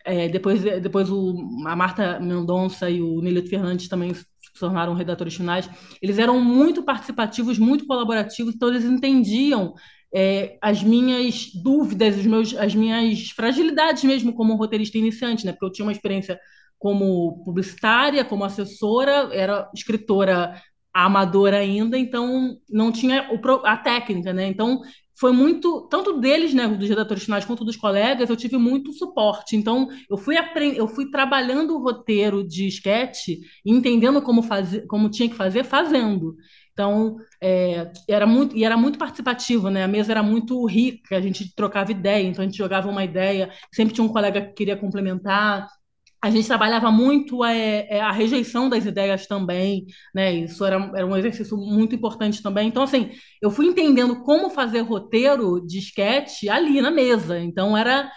é, 0.04 0.28
depois, 0.28 0.62
depois 0.62 1.10
o, 1.10 1.34
a 1.66 1.74
Marta 1.74 2.20
Mendonça 2.20 2.88
e 2.88 3.02
o 3.02 3.20
Nelito 3.20 3.48
Fernandes 3.48 3.88
também 3.88 4.14
se 4.14 4.24
tornaram 4.58 4.94
redatores 4.94 5.34
finais. 5.34 5.68
Eles 6.00 6.18
eram 6.18 6.40
muito 6.40 6.84
participativos, 6.84 7.58
muito 7.58 7.86
colaborativos, 7.86 8.54
então 8.54 8.68
eles 8.68 8.84
entendiam 8.84 9.74
é, 10.14 10.58
as 10.62 10.80
minhas 10.82 11.50
dúvidas, 11.54 12.16
os 12.16 12.26
meus, 12.26 12.54
as 12.54 12.74
minhas 12.74 13.30
fragilidades 13.30 14.04
mesmo 14.04 14.32
como 14.32 14.54
roteirista 14.54 14.96
iniciante, 14.96 15.44
né? 15.44 15.52
Porque 15.52 15.64
eu 15.64 15.72
tinha 15.72 15.86
uma 15.86 15.92
experiência 15.92 16.38
como 16.82 17.42
publicitária, 17.44 18.24
como 18.24 18.44
assessora, 18.44 19.30
era 19.32 19.70
escritora 19.72 20.60
amadora 20.92 21.58
ainda, 21.58 21.96
então 21.96 22.56
não 22.68 22.90
tinha 22.92 23.28
a 23.64 23.76
técnica, 23.76 24.32
né? 24.32 24.48
Então 24.48 24.80
foi 25.18 25.32
muito, 25.32 25.86
tanto 25.88 26.18
deles, 26.20 26.52
né, 26.52 26.66
dos 26.66 26.88
redatores 26.88 27.22
finais, 27.24 27.44
quanto 27.44 27.64
dos 27.64 27.76
colegas, 27.76 28.28
eu 28.28 28.36
tive 28.36 28.56
muito 28.56 28.92
suporte. 28.92 29.54
Então 29.56 29.88
eu 30.10 30.16
fui 30.18 30.36
apren- 30.36 30.74
eu 30.74 30.88
fui 30.88 31.08
trabalhando 31.10 31.76
o 31.76 31.82
roteiro 31.82 32.46
de 32.46 32.66
sketch, 32.66 33.28
e 33.28 33.40
entendendo 33.64 34.20
como 34.20 34.42
fazer, 34.42 34.84
como 34.88 35.08
tinha 35.08 35.28
que 35.28 35.36
fazer, 35.36 35.62
fazendo. 35.64 36.34
Então, 36.72 37.16
é, 37.40 37.92
era 38.08 38.26
muito, 38.26 38.56
e 38.56 38.64
era 38.64 38.76
muito 38.76 38.98
participativo, 38.98 39.68
né? 39.70 39.84
A 39.84 39.88
mesa 39.88 40.10
era 40.12 40.22
muito 40.22 40.64
rica, 40.66 41.16
a 41.16 41.20
gente 41.20 41.54
trocava 41.54 41.92
ideia, 41.92 42.26
então 42.26 42.42
a 42.42 42.46
gente 42.46 42.56
jogava 42.58 42.88
uma 42.88 43.04
ideia, 43.04 43.50
sempre 43.72 43.94
tinha 43.94 44.04
um 44.04 44.08
colega 44.12 44.40
que 44.40 44.54
queria 44.54 44.76
complementar. 44.76 45.68
A 46.22 46.30
gente 46.30 46.46
trabalhava 46.46 46.90
muito 46.92 47.44
é, 47.44 47.86
é, 47.90 48.00
a 48.00 48.12
rejeição 48.12 48.68
das 48.68 48.86
ideias 48.86 49.26
também, 49.26 49.86
né? 50.14 50.32
Isso 50.32 50.64
era, 50.64 50.76
era 50.94 51.04
um 51.06 51.16
exercício 51.16 51.56
muito 51.56 51.96
importante 51.96 52.40
também. 52.40 52.68
Então, 52.68 52.84
assim, 52.84 53.10
eu 53.40 53.50
fui 53.50 53.66
entendendo 53.66 54.22
como 54.22 54.48
fazer 54.48 54.82
roteiro 54.82 55.60
de 55.66 55.78
sketch 55.78 56.44
ali 56.48 56.80
na 56.80 56.92
mesa. 56.92 57.40
Então, 57.40 57.76
era, 57.76 58.08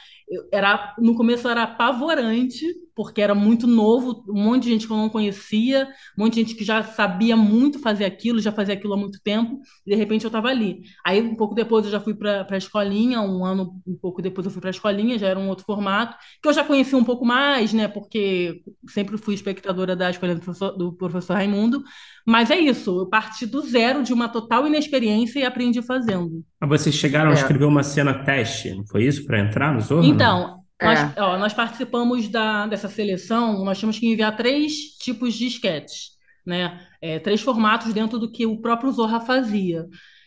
era 0.51 0.93
no 0.99 1.15
começo 1.15 1.47
era 1.47 1.63
apavorante, 1.63 2.65
porque 2.95 3.21
era 3.21 3.35
muito 3.35 3.67
novo, 3.67 4.23
um 4.29 4.41
monte 4.41 4.63
de 4.63 4.69
gente 4.69 4.87
que 4.87 4.93
eu 4.93 4.97
não 4.97 5.09
conhecia, 5.09 5.87
um 6.17 6.23
monte 6.23 6.35
de 6.35 6.41
gente 6.41 6.55
que 6.55 6.63
já 6.63 6.81
sabia 6.83 7.35
muito 7.35 7.77
fazer 7.79 8.05
aquilo, 8.05 8.39
já 8.39 8.51
fazia 8.51 8.73
aquilo 8.73 8.93
há 8.93 8.97
muito 8.97 9.19
tempo, 9.21 9.59
e 9.85 9.91
de 9.91 9.95
repente 9.95 10.23
eu 10.23 10.29
estava 10.29 10.47
ali. 10.47 10.81
Aí, 11.05 11.21
um 11.21 11.35
pouco 11.35 11.53
depois, 11.53 11.85
eu 11.85 11.91
já 11.91 11.99
fui 11.99 12.13
para 12.15 12.47
a 12.49 12.57
escolinha, 12.57 13.21
um 13.21 13.43
ano, 13.43 13.81
um 13.85 13.95
pouco 13.97 14.21
depois, 14.21 14.45
eu 14.45 14.51
fui 14.51 14.61
para 14.61 14.69
a 14.69 14.71
escolinha, 14.71 15.19
já 15.19 15.27
era 15.27 15.39
um 15.39 15.49
outro 15.49 15.65
formato 15.65 16.15
que 16.41 16.47
eu 16.47 16.53
já 16.53 16.63
conhecia 16.63 16.97
um 16.97 17.03
pouco 17.03 17.25
mais, 17.25 17.73
né? 17.73 17.87
Porque 17.87 18.61
sempre 18.87 19.17
fui 19.17 19.33
espectadora 19.35 19.95
da 19.95 20.09
escolha 20.09 20.33
do 20.35 20.41
professor, 20.41 20.71
do 20.71 20.93
professor 20.93 21.33
Raimundo. 21.33 21.83
Mas 22.25 22.49
é 22.49 22.57
isso, 22.59 22.99
eu 23.01 23.05
parti 23.07 23.45
do 23.45 23.61
zero, 23.61 24.03
de 24.03 24.13
uma 24.13 24.27
total 24.29 24.65
inexperiência 24.65 25.39
e 25.39 25.45
aprendi 25.45 25.81
fazendo. 25.81 26.43
Mas 26.59 26.69
vocês 26.81 26.95
chegaram 26.95 27.29
a 27.29 27.33
É. 27.33 27.37
escrever 27.37 27.65
uma 27.65 27.83
cena 27.83 28.23
teste, 28.23 28.73
não 28.73 28.85
foi 28.87 29.03
isso, 29.05 29.25
para 29.25 29.39
entrar 29.39 29.73
no 29.73 29.81
Zorro? 29.81 30.01
não? 30.13 30.64
Então, 30.77 30.89
nós, 30.89 30.99
É. 30.99 31.21
ó, 31.21 31.37
nós 31.37 31.53
participamos 31.53 32.27
da, 32.29 32.67
dessa 32.67 32.89
seleção, 32.89 33.63
nós 33.63 33.77
tínhamos 33.77 33.97
que 33.99 34.07
enviar 34.07 34.35
três 34.35 34.73
tipos 34.99 35.33
de 35.33 35.47
esquetes, 35.47 36.11
né? 36.45 36.85
É, 37.01 37.19
três 37.19 37.41
formatos 37.41 37.93
dentro 37.93 38.19
do 38.19 38.31
que 38.31 38.45
o 38.45 38.61
próprio 38.61 38.91
Zorra 38.91 39.19
fazia. 39.21 39.85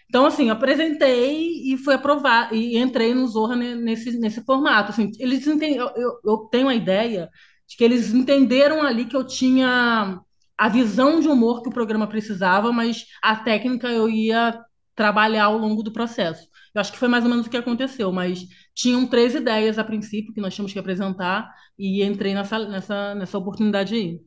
Então, 0.08 0.24
assim, 0.26 0.48
apresentei 0.50 1.72
e 1.72 1.76
fui 1.76 1.94
aprovado, 1.94 2.54
e 2.54 2.78
entrei 2.78 3.14
no 3.14 3.26
Zorra 3.26 3.54
ne- 3.56 3.74
nesse, 3.74 4.18
nesse 4.18 4.42
formato. 4.44 4.90
Assim, 4.90 5.10
eles 5.18 5.46
enten- 5.46 5.76
eu, 5.76 5.88
eu, 5.96 6.12
eu 6.24 6.36
tenho 6.50 6.68
a 6.68 6.74
ideia 6.74 7.28
de 7.68 7.76
que 7.76 7.84
eles 7.84 8.12
entenderam 8.14 8.82
ali 8.82 9.04
que 9.04 9.14
eu 9.16 9.24
tinha 9.26 10.18
a 10.56 10.68
visão 10.68 11.20
de 11.20 11.28
humor 11.28 11.62
que 11.62 11.68
o 11.68 11.72
programa 11.72 12.06
precisava, 12.06 12.72
mas 12.72 13.04
a 13.22 13.36
técnica 13.36 13.88
eu 13.88 14.08
ia 14.08 14.58
trabalhar 14.94 15.44
ao 15.44 15.58
longo 15.58 15.82
do 15.82 15.92
processo. 15.92 16.46
Eu 16.74 16.80
acho 16.80 16.92
que 16.92 16.98
foi 16.98 17.08
mais 17.08 17.24
ou 17.24 17.30
menos 17.30 17.46
o 17.46 17.50
que 17.50 17.56
aconteceu, 17.56 18.10
mas 18.12 18.44
tinham 18.78 19.08
três 19.08 19.34
ideias 19.34 19.76
a 19.76 19.82
princípio 19.82 20.32
que 20.32 20.40
nós 20.40 20.54
tínhamos 20.54 20.72
que 20.72 20.78
apresentar 20.78 21.52
e 21.76 22.04
entrei 22.04 22.32
nessa, 22.32 22.60
nessa, 22.68 23.14
nessa 23.16 23.36
oportunidade 23.36 23.92
aí. 23.96 24.20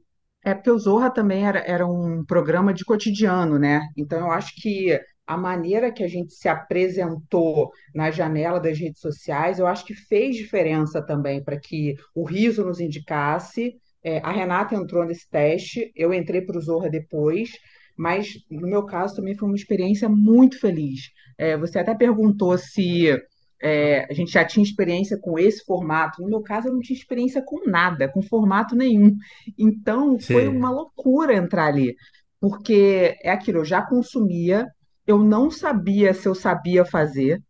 É 0.43 0.54
porque 0.54 0.70
o 0.70 0.78
Zorra 0.78 1.10
também 1.10 1.47
era, 1.47 1.60
era 1.60 1.88
um 1.88 2.26
programa 2.26 2.74
de 2.74 2.84
cotidiano, 2.84 3.58
né? 3.58 3.80
Então 3.95 4.20
eu 4.20 4.32
acho 4.32 4.54
que 4.62 4.99
a 5.26 5.38
maneira 5.38 5.89
que 5.89 6.04
a 6.04 6.08
gente 6.08 6.34
se 6.34 6.49
apresentou 6.49 7.72
na 7.95 8.12
janela 8.12 8.60
das 8.60 8.78
redes 8.78 8.99
sociais, 8.99 9.58
eu 9.58 9.68
acho 9.68 9.86
que 9.86 9.93
fez 9.93 10.36
diferença 10.36 11.02
também 11.02 11.41
para 11.41 11.58
que 11.58 11.95
o 12.14 12.26
riso 12.26 12.66
nos 12.66 12.82
indicasse. 12.82 13.76
É, 14.04 14.18
a 14.18 14.32
Renata 14.32 14.76
entrou 14.76 15.06
nesse 15.06 15.30
teste, 15.30 15.93
eu 15.95 16.14
entrei 16.14 16.41
para 16.41 16.58
o 16.58 16.62
Zorra 16.62 16.89
depois, 16.89 17.52
mas 17.95 18.34
no 18.49 18.68
meu 18.68 18.86
caso 18.86 19.16
também 19.16 19.38
foi 19.38 19.47
uma 19.47 19.56
experiência 19.56 20.10
muito 20.10 20.60
feliz. 20.60 21.10
É, 21.38 21.56
você 21.56 21.80
até 21.80 21.95
perguntou 21.95 22.58
se 22.58 23.18
é, 23.62 24.05
a 24.09 24.14
gente 24.14 24.32
já 24.32 24.45
tinha 24.45 24.64
experiência 24.64 25.18
com 25.22 25.38
esse 25.39 25.64
formato. 25.66 26.22
No 26.22 26.30
meu 26.30 26.41
caso, 26.41 26.68
eu 26.68 26.74
não 26.74 26.80
tinha 26.82 26.97
experiência 26.97 27.41
com 27.45 27.70
nada, 27.70 28.09
com 28.12 28.22
formato 28.22 28.76
nenhum. 28.76 29.16
Então, 29.57 30.20
foi 30.20 30.43
Sim. 30.43 30.49
uma 30.49 30.72
loucura 30.72 31.36
entrar 31.36 31.68
ali, 31.68 31.95
porque 32.39 33.18
é 33.24 33.32
aquilo, 33.32 33.59
eu 33.59 33.66
já 33.66 33.82
consumia, 33.86 34.68
eu 35.07 35.18
não 35.20 35.49
sabia 35.51 36.14
se 36.14 36.28
eu 36.28 36.36
sabia 36.36 36.86
fazer. 36.86 37.41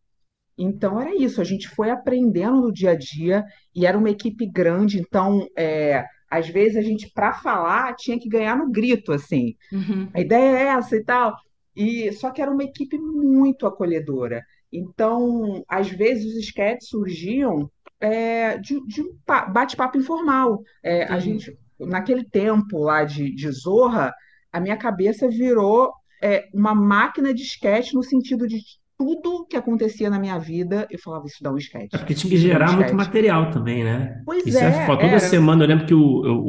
Então, 0.57 0.99
era 0.99 1.15
isso, 1.15 1.41
a 1.41 1.43
gente 1.43 1.67
foi 1.69 1.89
aprendendo 1.89 2.61
no 2.61 2.71
dia 2.71 2.91
a 2.91 2.95
dia 2.95 3.43
e 3.73 3.85
era 3.85 3.97
uma 3.97 4.09
equipe 4.09 4.45
grande, 4.47 4.99
então, 4.99 5.47
é, 5.57 6.05
às 6.29 6.47
vezes 6.49 6.77
a 6.77 6.81
gente, 6.81 7.09
para 7.13 7.33
falar, 7.33 7.95
tinha 7.95 8.19
que 8.19 8.29
ganhar 8.29 8.55
no 8.57 8.69
grito, 8.71 9.11
assim 9.11 9.55
Uhum. 9.71 10.09
a 10.13 10.21
ideia 10.21 10.57
é 10.57 10.63
essa 10.77 10.95
e 10.95 11.03
tal. 11.03 11.35
E 11.75 12.11
só 12.13 12.31
que 12.31 12.41
era 12.41 12.51
uma 12.51 12.63
equipe 12.63 12.97
muito 12.99 13.65
acolhedora. 13.67 14.43
Então, 14.71 15.63
às 15.67 15.89
vezes 15.89 16.25
os 16.25 16.37
esquetes 16.37 16.87
surgiam 16.89 17.69
é, 17.99 18.57
de, 18.57 18.79
de 18.87 19.01
um 19.01 19.17
pa- 19.25 19.45
bate-papo 19.45 19.97
informal. 19.97 20.61
É, 20.83 21.03
a 21.05 21.19
gente, 21.19 21.57
naquele 21.79 22.23
tempo 22.23 22.79
lá 22.79 23.03
de, 23.03 23.33
de 23.33 23.51
Zorra, 23.51 24.13
a 24.51 24.59
minha 24.59 24.77
cabeça 24.77 25.27
virou 25.27 25.91
é, 26.21 26.47
uma 26.53 26.73
máquina 26.75 27.33
de 27.33 27.41
esquete 27.43 27.93
no 27.93 28.03
sentido 28.03 28.47
de 28.47 28.57
tudo 29.01 29.45
que 29.47 29.57
acontecia 29.57 30.09
na 30.09 30.19
minha 30.19 30.37
vida, 30.39 30.87
eu 30.91 30.99
falava, 30.99 31.27
isso 31.27 31.43
dá 31.43 31.51
um 31.51 31.57
esquete. 31.57 31.93
É 31.93 31.97
porque 31.97 32.13
tinha 32.13 32.29
que 32.31 32.37
dá 32.39 32.47
um 32.47 32.57
gerar 32.57 32.71
muito 32.71 32.95
material 32.95 33.51
também, 33.51 33.83
né? 33.83 34.23
Pois 34.25 34.45
Isso 34.45 34.63
é, 34.63 34.71
é, 34.87 34.95
toda 34.97 35.19
era. 35.19 35.19
semana, 35.19 35.63
eu 35.63 35.67
lembro 35.67 35.85
que 35.85 35.93
o, 35.93 35.99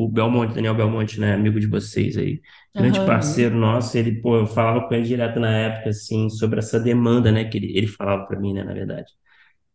o 0.04 0.08
Belmonte, 0.08 0.54
Daniel 0.54 0.74
Belmonte, 0.74 1.18
né, 1.20 1.34
amigo 1.34 1.58
de 1.60 1.66
vocês 1.66 2.16
aí, 2.16 2.40
grande 2.78 3.00
Aham. 3.00 3.04
parceiro 3.04 3.54
nosso, 3.56 3.98
ele, 3.98 4.20
pô, 4.20 4.36
eu 4.36 4.46
falava 4.46 4.86
com 4.88 4.94
ele 4.94 5.04
direto 5.04 5.40
na 5.40 5.50
época, 5.50 5.90
assim, 5.90 6.30
sobre 6.30 6.60
essa 6.60 6.78
demanda, 6.80 7.30
né, 7.32 7.44
que 7.44 7.58
ele, 7.58 7.76
ele 7.76 7.86
falava 7.88 8.24
para 8.26 8.38
mim, 8.40 8.54
né, 8.54 8.62
na 8.64 8.72
verdade. 8.72 9.10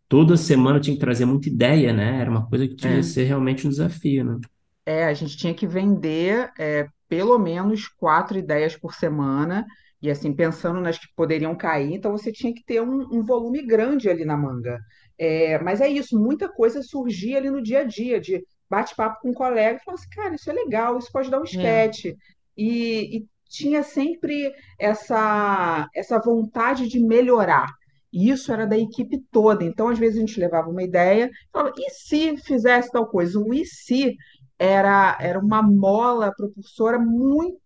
toda 0.09 0.38
semana 0.38 0.80
tinha 0.80 0.95
que 0.95 1.01
trazer 1.01 1.25
muita 1.25 1.49
ideia, 1.49 1.93
né? 1.93 2.21
Era 2.21 2.30
uma 2.32 2.47
coisa 2.49 2.67
que 2.67 2.75
tinha 2.75 2.95
que 2.97 3.03
É. 3.03 3.03
ser 3.03 3.25
realmente 3.25 3.67
um 3.67 3.69
desafio, 3.71 4.23
né? 4.25 4.39
É, 4.86 5.05
a 5.05 5.13
gente 5.13 5.36
tinha 5.38 5.53
que 5.53 5.67
vender 5.67 6.51
é, 6.57 6.88
pelo 7.09 7.38
menos 7.38 7.88
quatro 7.88 8.38
ideias 8.38 8.75
por 8.75 8.93
semana, 8.93 9.65
e 10.01 10.09
assim, 10.11 10.33
pensando 10.33 10.79
nas 10.81 10.97
que 10.97 11.07
poderiam 11.15 11.55
cair, 11.55 11.93
então 11.93 12.11
você 12.11 12.31
tinha 12.31 12.53
que 12.53 12.63
ter 12.63 12.81
um, 12.81 13.01
um 13.11 13.23
volume 13.23 13.65
grande 13.65 14.09
ali 14.09 14.25
na 14.25 14.37
manga. 14.37 14.79
É, 15.17 15.57
mas 15.59 15.81
é 15.81 15.87
isso, 15.89 16.19
muita 16.19 16.47
coisa 16.49 16.81
surgia 16.83 17.37
ali 17.37 17.49
no 17.49 17.61
dia 17.61 17.79
a 17.79 17.83
dia, 17.83 18.19
de 18.19 18.43
bate-papo 18.69 19.21
com 19.21 19.29
um 19.29 19.33
colega, 19.33 19.79
e 19.79 19.83
falava 19.83 20.01
assim, 20.01 20.09
cara, 20.11 20.35
isso 20.35 20.49
é 20.49 20.53
legal, 20.53 20.97
isso 20.97 21.11
pode 21.11 21.29
dar 21.31 21.39
um 21.39 21.43
É. 21.43 21.45
esquete. 21.45 22.15
E, 22.55 23.17
e 23.17 23.25
tinha 23.49 23.81
sempre 23.83 24.53
essa, 24.79 25.87
essa 25.95 26.19
vontade 26.19 26.87
de 26.87 26.99
melhorar. 26.99 27.67
E 28.11 28.29
isso 28.29 28.51
era 28.51 28.65
da 28.65 28.77
equipe 28.77 29.19
toda. 29.31 29.63
Então, 29.63 29.89
às 29.89 29.99
vezes, 29.99 30.17
a 30.17 30.21
gente 30.21 30.39
levava 30.39 30.69
uma 30.69 30.83
ideia 30.83 31.25
e 31.29 31.51
falava, 31.51 31.73
e 31.77 31.89
se 31.91 32.37
fizesse 32.37 32.91
tal 32.91 33.07
coisa? 33.07 33.39
O 33.39 33.53
e 33.53 33.65
se 33.65 34.15
era, 34.57 35.17
era 35.19 35.39
uma 35.39 35.61
mola 35.61 36.33
propulsora 36.35 36.97
muito, 36.99 37.59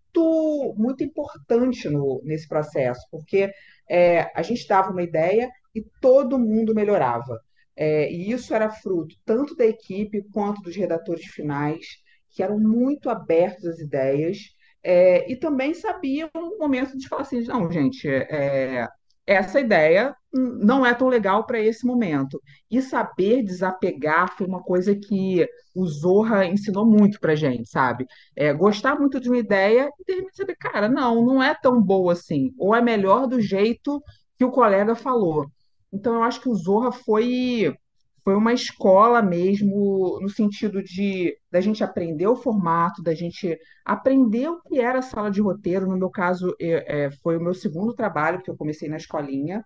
muito 0.77 1.03
importante 1.03 1.89
no, 1.89 2.21
nesse 2.23 2.47
processo, 2.47 3.01
porque 3.11 3.51
é, 3.89 4.31
a 4.35 4.41
gente 4.41 4.67
dava 4.67 4.91
uma 4.91 5.03
ideia 5.03 5.49
e 5.73 5.83
todo 6.01 6.39
mundo 6.39 6.75
melhorava. 6.75 7.39
É, 7.75 8.11
e 8.11 8.31
isso 8.31 8.53
era 8.53 8.69
fruto 8.69 9.15
tanto 9.25 9.55
da 9.55 9.65
equipe 9.65 10.23
quanto 10.31 10.61
dos 10.61 10.75
redatores 10.75 11.25
finais, 11.25 11.85
que 12.29 12.43
eram 12.43 12.59
muito 12.59 13.09
abertos 13.09 13.65
às 13.65 13.79
ideias, 13.79 14.37
é, 14.83 15.31
e 15.31 15.35
também 15.35 15.73
sabiam 15.73 16.29
o 16.33 16.57
momento 16.57 16.97
de 16.97 17.07
falar 17.07 17.21
assim, 17.23 17.43
não, 17.43 17.71
gente, 17.71 18.07
é, 18.07 18.87
essa 19.25 19.59
ideia 19.59 20.15
não 20.33 20.85
é 20.85 20.93
tão 20.93 21.07
legal 21.07 21.45
para 21.45 21.59
esse 21.59 21.85
momento. 21.85 22.41
E 22.69 22.81
saber 22.81 23.43
desapegar 23.43 24.35
foi 24.37 24.47
uma 24.47 24.63
coisa 24.63 24.95
que 24.95 25.45
o 25.75 25.85
Zorra 25.85 26.45
ensinou 26.45 26.85
muito 26.85 27.19
pra 27.19 27.35
gente, 27.35 27.69
sabe? 27.69 28.05
É, 28.35 28.53
gostar 28.53 28.97
muito 28.97 29.19
de 29.19 29.29
uma 29.29 29.37
ideia 29.37 29.89
e 30.07 30.25
de 30.25 30.35
saber, 30.35 30.55
cara, 30.55 30.87
não, 30.87 31.25
não 31.25 31.43
é 31.43 31.53
tão 31.53 31.81
boa 31.81 32.13
assim, 32.13 32.53
ou 32.57 32.75
é 32.75 32.81
melhor 32.81 33.27
do 33.27 33.41
jeito 33.41 34.01
que 34.37 34.45
o 34.45 34.51
colega 34.51 34.95
falou. 34.95 35.47
Então 35.93 36.15
eu 36.15 36.23
acho 36.23 36.41
que 36.41 36.49
o 36.49 36.55
Zorra 36.55 36.91
foi 36.91 37.75
foi 38.23 38.35
uma 38.35 38.53
escola 38.53 39.19
mesmo 39.21 40.19
no 40.21 40.29
sentido 40.29 40.83
de 40.83 41.35
da 41.51 41.59
gente 41.59 41.83
aprender 41.83 42.27
o 42.27 42.35
formato, 42.35 43.01
da 43.01 43.15
gente 43.15 43.57
aprender 43.83 44.47
o 44.47 44.61
que 44.61 44.79
era 44.79 45.01
sala 45.01 45.31
de 45.31 45.41
roteiro. 45.41 45.87
No 45.87 45.97
meu 45.97 46.09
caso, 46.09 46.55
é, 46.59 47.09
foi 47.23 47.37
o 47.37 47.41
meu 47.41 47.53
segundo 47.53 47.93
trabalho 47.95 48.41
que 48.41 48.49
eu 48.49 48.55
comecei 48.55 48.87
na 48.87 48.97
escolinha 48.97 49.65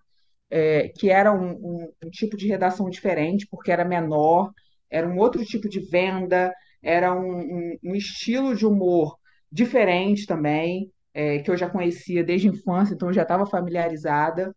é, 0.50 0.88
que 0.90 1.10
era 1.10 1.32
um, 1.32 1.52
um- 1.52 1.92
um 2.04 2.10
tipo 2.10 2.36
de 2.36 2.46
redação 2.48 2.88
diferente, 2.90 3.46
porque 3.50 3.70
era 3.72 3.84
menor, 3.84 4.52
era 4.90 5.06
um 5.08 5.18
outro 5.18 5.44
tipo 5.44 5.68
de 5.68 5.80
venda, 5.80 6.52
era 6.82 7.12
um, 7.14 7.76
um- 7.84 7.94
estilo 7.94 8.54
de 8.54 8.66
humor 8.66 9.16
diferente 9.50 10.26
também, 10.26 10.90
é, 11.14 11.38
que 11.40 11.50
eu 11.50 11.56
já 11.56 11.68
conhecia 11.70 12.22
desde 12.24 12.48
a 12.48 12.52
infância, 12.52 12.94
então 12.94 13.08
eu 13.08 13.14
já 13.14 13.22
estava 13.22 13.46
familiarizada. 13.46 14.54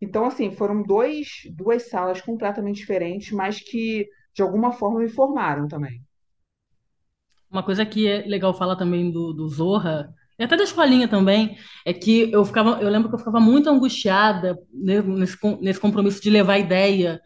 Então, 0.00 0.26
assim, 0.26 0.50
foram 0.52 0.82
dois, 0.82 1.28
duas 1.54 1.88
salas 1.90 2.20
completamente 2.22 2.76
diferentes, 2.78 3.32
mas 3.32 3.60
que 3.60 4.06
de 4.34 4.42
alguma 4.42 4.72
forma 4.72 5.00
me 5.00 5.08
formaram 5.08 5.68
também. 5.68 6.02
Uma 7.50 7.62
coisa 7.64 7.84
que 7.86 8.06
é 8.08 8.22
legal 8.26 8.54
falar 8.54 8.76
também 8.76 9.10
do, 9.10 9.32
do 9.32 9.48
Zorra, 9.48 10.12
e 10.38 10.44
até 10.44 10.56
da 10.56 10.64
escolinha 10.64 11.08
também, 11.08 11.56
é 11.84 11.92
que 11.92 12.30
eu 12.32 12.44
ficava, 12.44 12.78
eu 12.82 12.88
lembro 12.90 13.08
que 13.08 13.14
eu 13.14 13.18
ficava 13.18 13.40
muito 13.40 13.68
angustiada 13.70 14.58
né, 14.72 15.00
nesse, 15.02 15.36
nesse 15.60 15.80
compromisso 15.80 16.20
de 16.22 16.30
levar 16.30 16.58
ideia. 16.58 17.20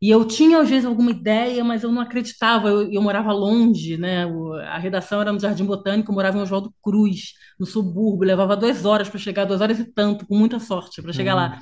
E 0.00 0.10
eu 0.10 0.26
tinha, 0.26 0.60
às 0.60 0.68
vezes, 0.68 0.84
alguma 0.84 1.10
ideia, 1.10 1.64
mas 1.64 1.82
eu 1.82 1.90
não 1.90 2.02
acreditava. 2.02 2.68
Eu, 2.68 2.92
eu 2.92 3.00
morava 3.02 3.32
longe, 3.32 3.96
né? 3.96 4.26
O- 4.26 4.52
a 4.54 4.78
redação 4.78 5.20
era 5.22 5.32
no 5.32 5.40
Jardim 5.40 5.64
Botânico, 5.64 6.10
eu 6.10 6.14
morava 6.14 6.36
em 6.38 6.42
Oswaldo 6.42 6.72
Cruz, 6.82 7.32
no 7.58 7.64
subúrbio. 7.66 8.26
Levava 8.28 8.56
duas 8.56 8.84
horas 8.84 9.08
para 9.08 9.18
chegar, 9.18 9.46
duas 9.46 9.60
horas 9.60 9.78
e 9.80 9.84
tanto, 9.92 10.26
com 10.26 10.36
muita 10.36 10.58
sorte, 10.60 11.00
para 11.02 11.12
chegar 11.14 11.34
lá. 11.34 11.58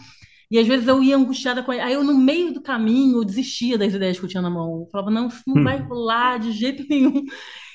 E 0.51 0.59
às 0.59 0.67
vezes 0.67 0.87
eu 0.89 1.03
ia 1.03 1.17
angustiada 1.17 1.63
com. 1.63 1.73
Aí 1.73 1.95
eu, 1.95 2.05
no 2.05 2.15
meio 2.19 2.53
do 2.53 2.63
caminho, 2.63 3.19
eu 3.19 3.25
desistia 3.25 3.79
das 3.79 3.95
ideias 3.95 4.19
que 4.19 4.25
eu 4.25 4.29
tinha 4.29 4.43
na 4.43 4.51
mão. 4.51 4.83
Eu 4.83 4.89
falava, 4.91 5.11
não, 5.11 5.29
isso 5.29 5.43
não 5.47 5.61
vai 5.63 5.79
rolar 5.81 6.39
de 6.39 6.53
jeito 6.53 6.85
nenhum. 6.89 7.25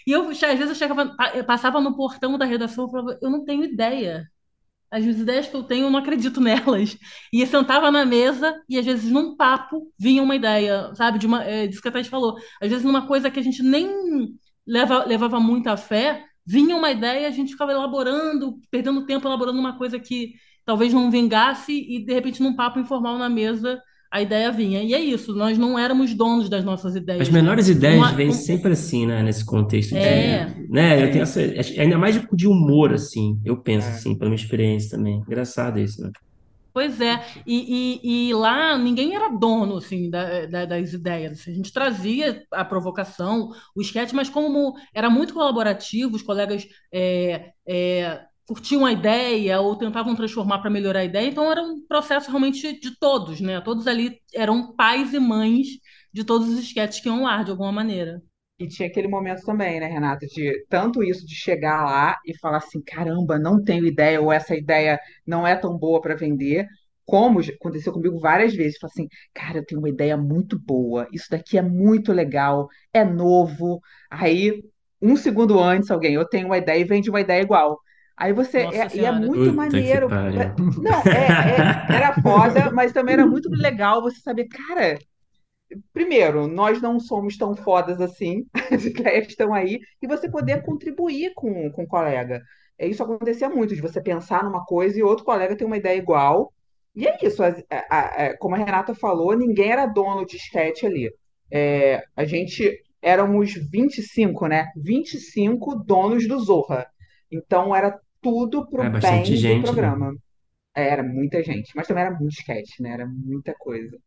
E 0.09 0.11
eu, 0.11 0.27
às 0.31 0.39
vezes, 0.39 0.69
eu 0.69 0.75
chegava, 0.75 1.15
passava 1.45 1.79
no 1.79 1.95
portão 1.95 2.35
da 2.35 2.43
redação 2.43 2.87
e 2.87 2.91
falava, 2.91 3.19
eu 3.21 3.29
não 3.29 3.45
tenho 3.45 3.63
ideia. 3.63 4.27
As 4.91 5.05
ideias 5.05 5.47
que 5.47 5.55
eu 5.55 5.63
tenho, 5.63 5.85
eu 5.85 5.91
não 5.91 5.99
acredito 5.99 6.41
nelas. 6.41 6.97
E 7.31 7.41
eu 7.41 7.47
sentava 7.47 7.91
na 7.91 8.05
mesa 8.05 8.59
e, 8.67 8.79
às 8.79 8.85
vezes, 8.87 9.11
num 9.11 9.37
papo, 9.37 9.93
vinha 9.99 10.23
uma 10.23 10.35
ideia, 10.35 10.91
sabe? 10.95 11.19
De 11.19 11.27
uma, 11.27 11.43
é, 11.43 11.67
disso 11.67 11.81
que 11.83 11.89
a 11.89 11.91
Thaís 11.91 12.07
falou. 12.07 12.37
Às 12.59 12.69
vezes, 12.69 12.83
numa 12.83 13.05
coisa 13.07 13.29
que 13.29 13.39
a 13.39 13.43
gente 13.43 13.61
nem 13.61 13.87
leva, 14.65 15.05
levava 15.05 15.39
muita 15.39 15.77
fé, 15.77 16.25
vinha 16.45 16.75
uma 16.75 16.89
ideia 16.89 17.27
a 17.27 17.31
gente 17.31 17.51
ficava 17.51 17.71
elaborando, 17.71 18.59
perdendo 18.71 19.05
tempo 19.05 19.27
elaborando 19.27 19.59
uma 19.59 19.77
coisa 19.77 19.99
que 19.99 20.33
talvez 20.65 20.91
não 20.91 21.11
vingasse 21.11 21.71
e, 21.71 22.03
de 22.03 22.13
repente, 22.15 22.41
num 22.41 22.55
papo 22.55 22.79
informal 22.79 23.19
na 23.19 23.29
mesa, 23.29 23.79
a 24.11 24.21
ideia 24.21 24.51
vinha. 24.51 24.81
E 24.83 24.93
é 24.93 24.99
isso, 24.99 25.33
nós 25.35 25.57
não 25.57 25.77
éramos 25.77 26.13
donos 26.13 26.49
das 26.49 26.63
nossas 26.63 26.95
ideias. 26.95 27.21
As 27.21 27.29
né? 27.29 27.41
menores 27.41 27.67
ideias 27.69 27.97
Uma- 27.97 28.11
vêm 28.13 28.31
sempre 28.31 28.71
assim, 28.73 29.05
né? 29.05 29.21
Nesse 29.23 29.45
contexto 29.45 29.91
de, 29.91 29.97
É. 29.97 30.53
né? 30.69 31.03
Eu 31.03 31.11
tenho 31.11 31.23
essa, 31.23 31.39
ainda 31.79 31.97
mais 31.97 32.15
de, 32.19 32.27
de 32.33 32.47
humor, 32.47 32.93
assim. 32.93 33.39
Eu 33.45 33.57
penso 33.57 33.87
É. 33.87 33.91
assim, 33.91 34.15
pela 34.17 34.29
minha 34.29 34.41
experiência 34.41 34.97
também. 34.97 35.17
Engraçado 35.19 35.79
isso, 35.79 36.01
né? 36.01 36.11
Pois 36.71 37.01
é, 37.01 37.19
e, 37.47 37.99
e, 38.03 38.29
e 38.29 38.33
lá 38.33 38.77
ninguém 38.77 39.15
era 39.15 39.27
dono 39.29 39.77
assim 39.77 40.09
da, 40.09 40.45
da- 40.45 40.65
das 40.65 40.93
ideias. 40.93 41.43
A 41.47 41.51
gente 41.51 41.73
trazia 41.73 42.43
a 42.51 42.63
provocação, 42.63 43.49
o 43.75 43.81
esquete, 43.81 44.15
mas 44.15 44.29
como 44.29 44.75
era 44.93 45.09
muito 45.09 45.33
colaborativo, 45.33 46.15
os 46.15 46.21
colegas 46.21 46.65
é, 46.93 47.49
é, 47.67 48.21
curtiam 48.49 48.83
a 48.83 48.91
ideia 48.91 49.61
ou 49.61 49.75
tentavam 49.75 50.15
transformar 50.15 50.57
para 50.57 50.71
melhorar 50.71 51.01
a 51.01 51.05
ideia, 51.05 51.27
então 51.27 51.51
era 51.51 51.61
um 51.61 51.85
processo 51.87 52.29
realmente 52.29 52.79
de 52.79 52.97
todos, 52.97 53.39
né? 53.39 53.61
Todos 53.61 53.85
ali 53.85 54.19
eram 54.33 54.75
pais 54.75 55.13
e 55.13 55.19
mães 55.19 55.67
de 56.11 56.23
todos 56.23 56.49
os 56.49 56.57
esquetes 56.57 56.99
que 56.99 57.07
iam 57.07 57.21
lá, 57.21 57.43
de 57.43 57.51
alguma 57.51 57.71
maneira. 57.71 58.19
E 58.57 58.67
tinha 58.67 58.89
aquele 58.89 59.07
momento 59.07 59.43
também, 59.45 59.79
né, 59.79 59.85
Renata, 59.85 60.25
de 60.25 60.65
tanto 60.67 61.03
isso 61.03 61.27
de 61.27 61.35
chegar 61.35 61.85
lá 61.85 62.17
e 62.25 62.35
falar 62.39 62.57
assim, 62.57 62.81
caramba, 62.81 63.37
não 63.37 63.63
tenho 63.63 63.85
ideia, 63.85 64.19
ou 64.19 64.33
essa 64.33 64.55
ideia 64.55 64.99
não 65.27 65.45
é 65.45 65.55
tão 65.55 65.77
boa 65.77 66.01
para 66.01 66.15
vender, 66.15 66.65
como 67.05 67.39
aconteceu 67.39 67.93
comigo 67.93 68.19
várias 68.19 68.55
vezes, 68.55 68.79
falar 68.79 68.91
assim, 68.91 69.07
cara, 69.31 69.59
eu 69.59 69.65
tenho 69.65 69.79
uma 69.79 69.89
ideia 69.89 70.17
muito 70.17 70.59
boa, 70.59 71.07
isso 71.13 71.27
daqui 71.29 71.55
é 71.55 71.61
muito 71.61 72.11
legal, 72.11 72.67
é 72.91 73.05
novo. 73.05 73.79
Aí, 74.09 74.63
um 74.99 75.15
segundo 75.15 75.59
antes, 75.59 75.91
alguém, 75.91 76.15
eu 76.15 76.27
tenho 76.27 76.47
uma 76.47 76.57
ideia 76.57 76.79
e 76.79 76.83
vende 76.83 77.11
uma 77.11 77.21
ideia 77.21 77.43
igual. 77.43 77.79
Aí 78.19 78.33
você, 78.33 78.59
é, 78.59 78.95
e 78.95 79.05
é 79.05 79.11
muito 79.11 79.53
Puta 79.53 79.53
maneiro. 79.53 80.09
pariu. 80.09 80.41
Não, 80.79 81.07
é, 81.11 81.37
é- 81.61 81.75
era 81.89 82.13
foda, 82.21 82.71
mas 82.71 82.93
também 82.93 83.13
era 83.13 83.27
muito 83.27 83.49
legal 83.51 84.01
você 84.01 84.19
saber, 84.21 84.47
cara. 84.49 84.99
Primeiro, 85.93 86.47
nós 86.47 86.81
não 86.81 86.99
somos 86.99 87.37
tão 87.37 87.55
fodas 87.55 88.01
assim, 88.01 88.45
as 88.71 88.85
ideias 88.85 89.27
estão 89.27 89.53
aí, 89.53 89.79
e 90.01 90.07
você 90.07 90.29
poder 90.29 90.63
contribuir 90.63 91.33
com, 91.35 91.71
com 91.71 91.83
o 91.83 91.87
colega. 91.87 92.41
É, 92.77 92.87
Isso 92.87 93.03
acontecia 93.03 93.49
muito, 93.49 93.75
de 93.75 93.81
você 93.81 94.01
pensar 94.01 94.43
numa 94.43 94.65
coisa 94.65 94.97
e 94.99 95.03
outro 95.03 95.25
colega 95.25 95.55
tem 95.55 95.67
uma 95.67 95.77
ideia 95.77 95.97
igual. 95.97 96.51
E 96.95 97.07
é 97.07 97.17
isso, 97.23 97.43
a- 97.43 97.55
a- 97.71 98.25
a- 98.27 98.37
como 98.37 98.55
a 98.55 98.57
Renata 98.57 98.95
falou, 98.95 99.35
ninguém 99.37 99.71
era 99.71 99.85
dono 99.85 100.25
de 100.25 100.37
sketch 100.37 100.83
ali. 100.83 101.11
É, 101.51 102.03
a 102.15 102.25
gente 102.25 102.71
éramos 103.01 103.53
25, 103.71 104.47
né? 104.47 104.67
25 104.75 105.75
donos 105.75 106.27
do 106.27 106.39
Zorra. 106.39 106.87
Então 107.31 107.75
era 107.75 107.99
tudo 108.21 108.67
pro 108.69 108.85
É 108.85 108.89
bem 108.89 109.37
gente, 109.37 109.45
do 109.45 109.57
né? 109.57 109.59
programa. 109.59 110.13
É, 110.75 110.89
Era 110.89 111.03
muita 111.03 111.43
gente, 111.43 111.71
mas 111.75 111.87
também 111.87 112.03
era 112.05 112.17
muito 112.19 112.33
sketch, 112.33 112.79
né? 112.81 112.91
Era 112.93 113.07
muita 113.07 113.53
coisa. 113.55 113.97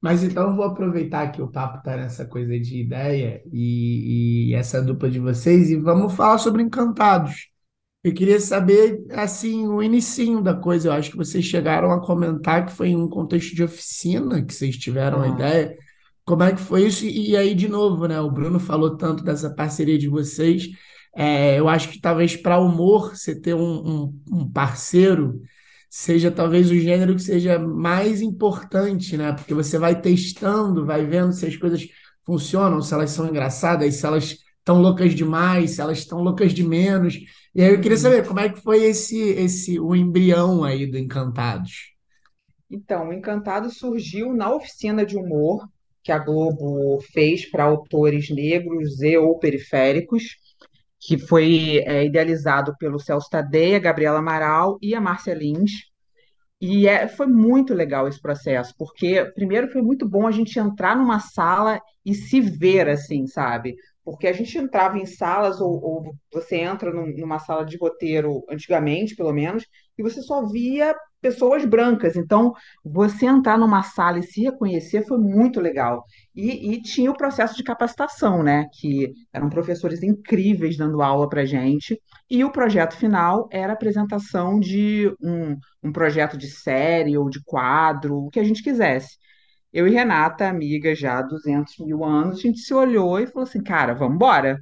Mas 0.00 0.22
então 0.22 0.50
eu 0.50 0.56
vou 0.56 0.64
aproveitar 0.64 1.32
que 1.32 1.42
o 1.42 1.48
papo 1.50 1.82
tá 1.82 1.96
nessa 1.96 2.24
coisa 2.24 2.58
de 2.60 2.80
ideia 2.80 3.42
e, 3.52 4.50
e 4.50 4.54
essa 4.54 4.80
dupla 4.80 5.10
de 5.10 5.18
vocês 5.18 5.70
e 5.70 5.76
vamos 5.76 6.14
falar 6.14 6.38
sobre 6.38 6.62
Encantados. 6.62 7.48
Eu 8.04 8.14
queria 8.14 8.40
saber, 8.40 9.04
assim, 9.12 9.66
o 9.68 9.82
inicinho 9.82 10.42
da 10.42 10.54
coisa. 10.54 10.88
Eu 10.88 10.92
acho 10.92 11.10
que 11.12 11.16
vocês 11.18 11.44
chegaram 11.44 11.92
a 11.92 12.00
comentar 12.04 12.66
que 12.66 12.72
foi 12.72 12.88
em 12.90 12.96
um 12.96 13.08
contexto 13.08 13.54
de 13.56 13.64
oficina 13.64 14.44
que 14.44 14.54
vocês 14.54 14.76
tiveram 14.78 15.22
a 15.22 15.28
Aham. 15.28 15.28
ideia. 15.28 15.76
Como 16.24 16.42
é 16.44 16.52
que 16.54 16.60
foi 16.60 16.86
isso? 16.86 17.04
E, 17.06 17.30
e 17.32 17.36
aí, 17.36 17.54
de 17.54 17.68
novo, 17.68 18.06
né? 18.08 18.20
O 18.20 18.30
Bruno 18.30 18.60
falou 18.60 18.96
tanto 18.96 19.24
dessa 19.24 19.50
parceria 19.54 19.98
de 19.98 20.08
vocês. 20.08 20.68
É, 21.20 21.58
eu 21.58 21.68
acho 21.68 21.88
que 21.90 22.00
talvez 22.00 22.36
para 22.36 22.60
humor 22.60 23.16
você 23.16 23.34
ter 23.34 23.52
um, 23.52 23.60
um, 23.60 24.22
um 24.30 24.52
parceiro 24.52 25.42
seja 25.90 26.30
talvez 26.30 26.70
o 26.70 26.78
gênero 26.78 27.16
que 27.16 27.22
seja 27.22 27.58
mais 27.58 28.22
importante, 28.22 29.16
né? 29.16 29.32
Porque 29.32 29.52
você 29.52 29.78
vai 29.80 30.00
testando, 30.00 30.86
vai 30.86 31.04
vendo 31.04 31.32
se 31.32 31.44
as 31.44 31.56
coisas 31.56 31.88
funcionam, 32.24 32.80
se 32.80 32.94
elas 32.94 33.10
são 33.10 33.26
engraçadas, 33.26 33.96
se 33.96 34.06
elas 34.06 34.36
estão 34.58 34.80
loucas 34.80 35.12
demais, 35.12 35.72
se 35.72 35.80
elas 35.80 35.98
estão 35.98 36.22
loucas 36.22 36.52
de 36.52 36.62
menos. 36.62 37.18
E 37.52 37.62
aí 37.62 37.72
eu 37.74 37.80
queria 37.80 37.96
saber 37.96 38.24
como 38.24 38.38
é 38.38 38.48
que 38.48 38.60
foi 38.60 38.84
esse 38.84 39.18
esse 39.18 39.80
o 39.80 39.96
embrião 39.96 40.62
aí 40.62 40.86
do 40.86 40.96
Encantados. 40.96 41.96
Então, 42.70 43.08
o 43.08 43.12
Encantado 43.12 43.70
surgiu 43.70 44.32
na 44.32 44.54
oficina 44.54 45.04
de 45.04 45.16
humor 45.16 45.66
que 46.00 46.12
a 46.12 46.18
Globo 46.18 47.00
fez 47.12 47.50
para 47.50 47.64
autores 47.64 48.30
negros 48.30 49.02
e 49.02 49.18
ou 49.18 49.36
periféricos, 49.40 50.36
que 51.00 51.18
foi 51.18 51.78
é, 51.86 52.04
idealizado 52.04 52.76
pelo 52.78 52.98
Celso 52.98 53.28
Tadeia, 53.30 53.78
Gabriela 53.78 54.18
Amaral 54.18 54.78
e 54.82 54.94
a 54.94 55.00
Márcia 55.00 55.34
Lins. 55.34 55.70
E 56.60 56.88
é, 56.88 57.06
foi 57.06 57.26
muito 57.26 57.72
legal 57.72 58.08
esse 58.08 58.20
processo, 58.20 58.74
porque 58.76 59.24
primeiro 59.34 59.68
foi 59.70 59.80
muito 59.82 60.08
bom 60.08 60.26
a 60.26 60.32
gente 60.32 60.58
entrar 60.58 60.96
numa 60.96 61.20
sala 61.20 61.80
e 62.04 62.14
se 62.14 62.40
ver 62.40 62.88
assim, 62.88 63.26
sabe? 63.28 63.76
Porque 64.04 64.26
a 64.26 64.32
gente 64.32 64.56
entrava 64.58 64.98
em 64.98 65.06
salas, 65.06 65.60
ou, 65.60 65.70
ou 65.82 66.14
você 66.32 66.56
entra 66.56 66.92
num- 66.92 67.14
numa 67.16 67.38
sala 67.38 67.64
de 67.64 67.76
roteiro, 67.76 68.42
antigamente, 68.50 69.14
pelo 69.14 69.32
menos, 69.32 69.64
e 69.96 70.02
você 70.02 70.20
só 70.22 70.46
via 70.46 70.94
pessoas 71.20 71.64
brancas. 71.64 72.16
Então, 72.16 72.52
você 72.84 73.26
entrar 73.26 73.58
numa 73.58 73.82
sala 73.82 74.18
e 74.18 74.22
se 74.22 74.42
reconhecer 74.42 75.06
foi 75.06 75.18
muito 75.18 75.60
legal. 75.60 76.04
E, 76.40 76.74
e 76.74 76.82
tinha 76.82 77.10
o 77.10 77.16
processo 77.16 77.56
de 77.56 77.64
capacitação, 77.64 78.44
né? 78.44 78.66
Que 78.78 79.12
eram 79.32 79.50
professores 79.50 80.04
incríveis 80.04 80.76
dando 80.76 81.02
aula 81.02 81.28
pra 81.28 81.44
gente. 81.44 82.00
E 82.30 82.44
o 82.44 82.52
projeto 82.52 82.94
final 82.94 83.48
era 83.50 83.72
a 83.72 83.74
apresentação 83.74 84.60
de 84.60 85.12
um 85.20 85.56
um 85.82 85.92
projeto 85.92 86.36
de 86.36 86.48
série 86.48 87.16
ou 87.16 87.28
de 87.28 87.42
quadro, 87.44 88.16
o 88.16 88.30
que 88.30 88.40
a 88.40 88.44
gente 88.44 88.62
quisesse. 88.62 89.16
Eu 89.72 89.86
e 89.86 89.90
Renata, 89.90 90.48
amiga 90.48 90.94
já 90.94 91.18
há 91.18 91.22
200 91.22 91.78
mil 91.80 92.04
anos, 92.04 92.38
a 92.38 92.42
gente 92.42 92.58
se 92.58 92.72
olhou 92.72 93.18
e 93.18 93.26
falou 93.26 93.46
assim, 93.46 93.62
cara, 93.62 93.94
vamos 93.94 94.16
embora, 94.16 94.58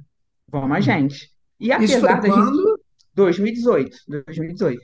vamos 0.47 0.77
a 0.77 0.79
gente. 0.79 1.29
E 1.59 1.69
Isso 1.69 1.99
foi 1.99 2.09
apesar 2.11 2.21
da 2.21 2.27
gente... 2.27 2.35
quando? 2.35 2.79
2018, 3.13 3.97
2018. 4.07 4.81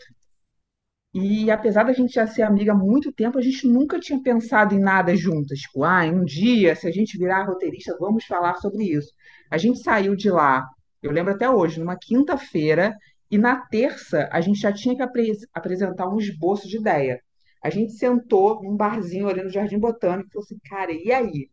E 1.13 1.51
apesar 1.51 1.83
da 1.83 1.93
gente 1.93 2.13
já 2.13 2.25
ser 2.25 2.41
amiga 2.41 2.71
há 2.71 2.75
muito 2.75 3.11
tempo, 3.11 3.37
a 3.37 3.41
gente 3.41 3.67
nunca 3.67 3.99
tinha 3.99 4.21
pensado 4.21 4.73
em 4.73 4.79
nada 4.79 5.15
juntas. 5.15 5.59
Tipo, 5.59 5.83
ah, 5.83 6.03
um 6.05 6.23
dia, 6.25 6.75
se 6.75 6.87
a 6.87 6.91
gente 6.91 7.17
virar 7.17 7.43
roteirista, 7.45 7.95
vamos 7.99 8.25
falar 8.25 8.55
sobre 8.55 8.83
isso. 8.85 9.11
A 9.51 9.57
gente 9.57 9.79
saiu 9.83 10.15
de 10.15 10.29
lá, 10.31 10.65
eu 11.03 11.11
lembro 11.11 11.33
até 11.33 11.49
hoje, 11.49 11.79
numa 11.79 11.95
quinta-feira, 11.97 12.95
e 13.29 13.37
na 13.37 13.57
terça 13.67 14.27
a 14.31 14.41
gente 14.41 14.59
já 14.59 14.71
tinha 14.73 14.95
que 14.95 15.01
apre- 15.03 15.33
apresentar 15.53 16.07
um 16.09 16.17
esboço 16.17 16.67
de 16.67 16.77
ideia. 16.77 17.21
A 17.63 17.69
gente 17.69 17.93
sentou 17.93 18.61
num 18.63 18.75
barzinho 18.75 19.27
ali 19.29 19.43
no 19.43 19.49
Jardim 19.49 19.79
Botânico 19.79 20.29
e 20.29 20.31
falou 20.33 20.43
assim, 20.45 20.57
cara, 20.67 20.91
e 20.91 21.11
aí? 21.11 21.49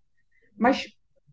Mas, 0.56 0.86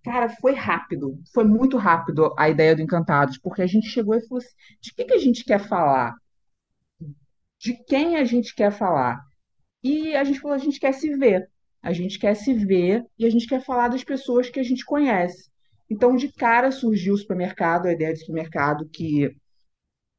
cara, 0.03 0.29
foi 0.29 0.53
rápido, 0.53 1.19
foi 1.33 1.43
muito 1.45 1.77
rápido 1.77 2.33
a 2.37 2.49
ideia 2.49 2.75
do 2.75 2.81
Encantados, 2.81 3.37
porque 3.39 3.61
a 3.61 3.67
gente 3.67 3.87
chegou 3.89 4.15
e 4.15 4.21
falou 4.27 4.39
assim, 4.43 4.55
de 4.81 4.93
que 4.93 5.05
que 5.05 5.13
a 5.13 5.17
gente 5.19 5.43
quer 5.45 5.59
falar? 5.59 6.13
De 7.59 7.73
quem 7.85 8.17
a 8.17 8.23
gente 8.23 8.53
quer 8.55 8.71
falar? 8.71 9.19
E 9.83 10.15
a 10.15 10.23
gente 10.23 10.39
falou, 10.39 10.55
a 10.55 10.59
gente 10.59 10.79
quer 10.79 10.93
se 10.93 11.15
ver. 11.15 11.49
A 11.81 11.93
gente 11.93 12.19
quer 12.19 12.35
se 12.35 12.53
ver 12.53 13.03
e 13.17 13.25
a 13.25 13.29
gente 13.29 13.47
quer 13.47 13.63
falar 13.63 13.87
das 13.87 14.03
pessoas 14.03 14.49
que 14.49 14.59
a 14.59 14.63
gente 14.63 14.85
conhece. 14.85 15.49
Então, 15.89 16.15
de 16.15 16.31
cara 16.31 16.71
surgiu 16.71 17.13
o 17.13 17.17
supermercado, 17.17 17.85
a 17.85 17.93
ideia 17.93 18.13
de 18.13 18.19
supermercado, 18.19 18.89
que 18.89 19.33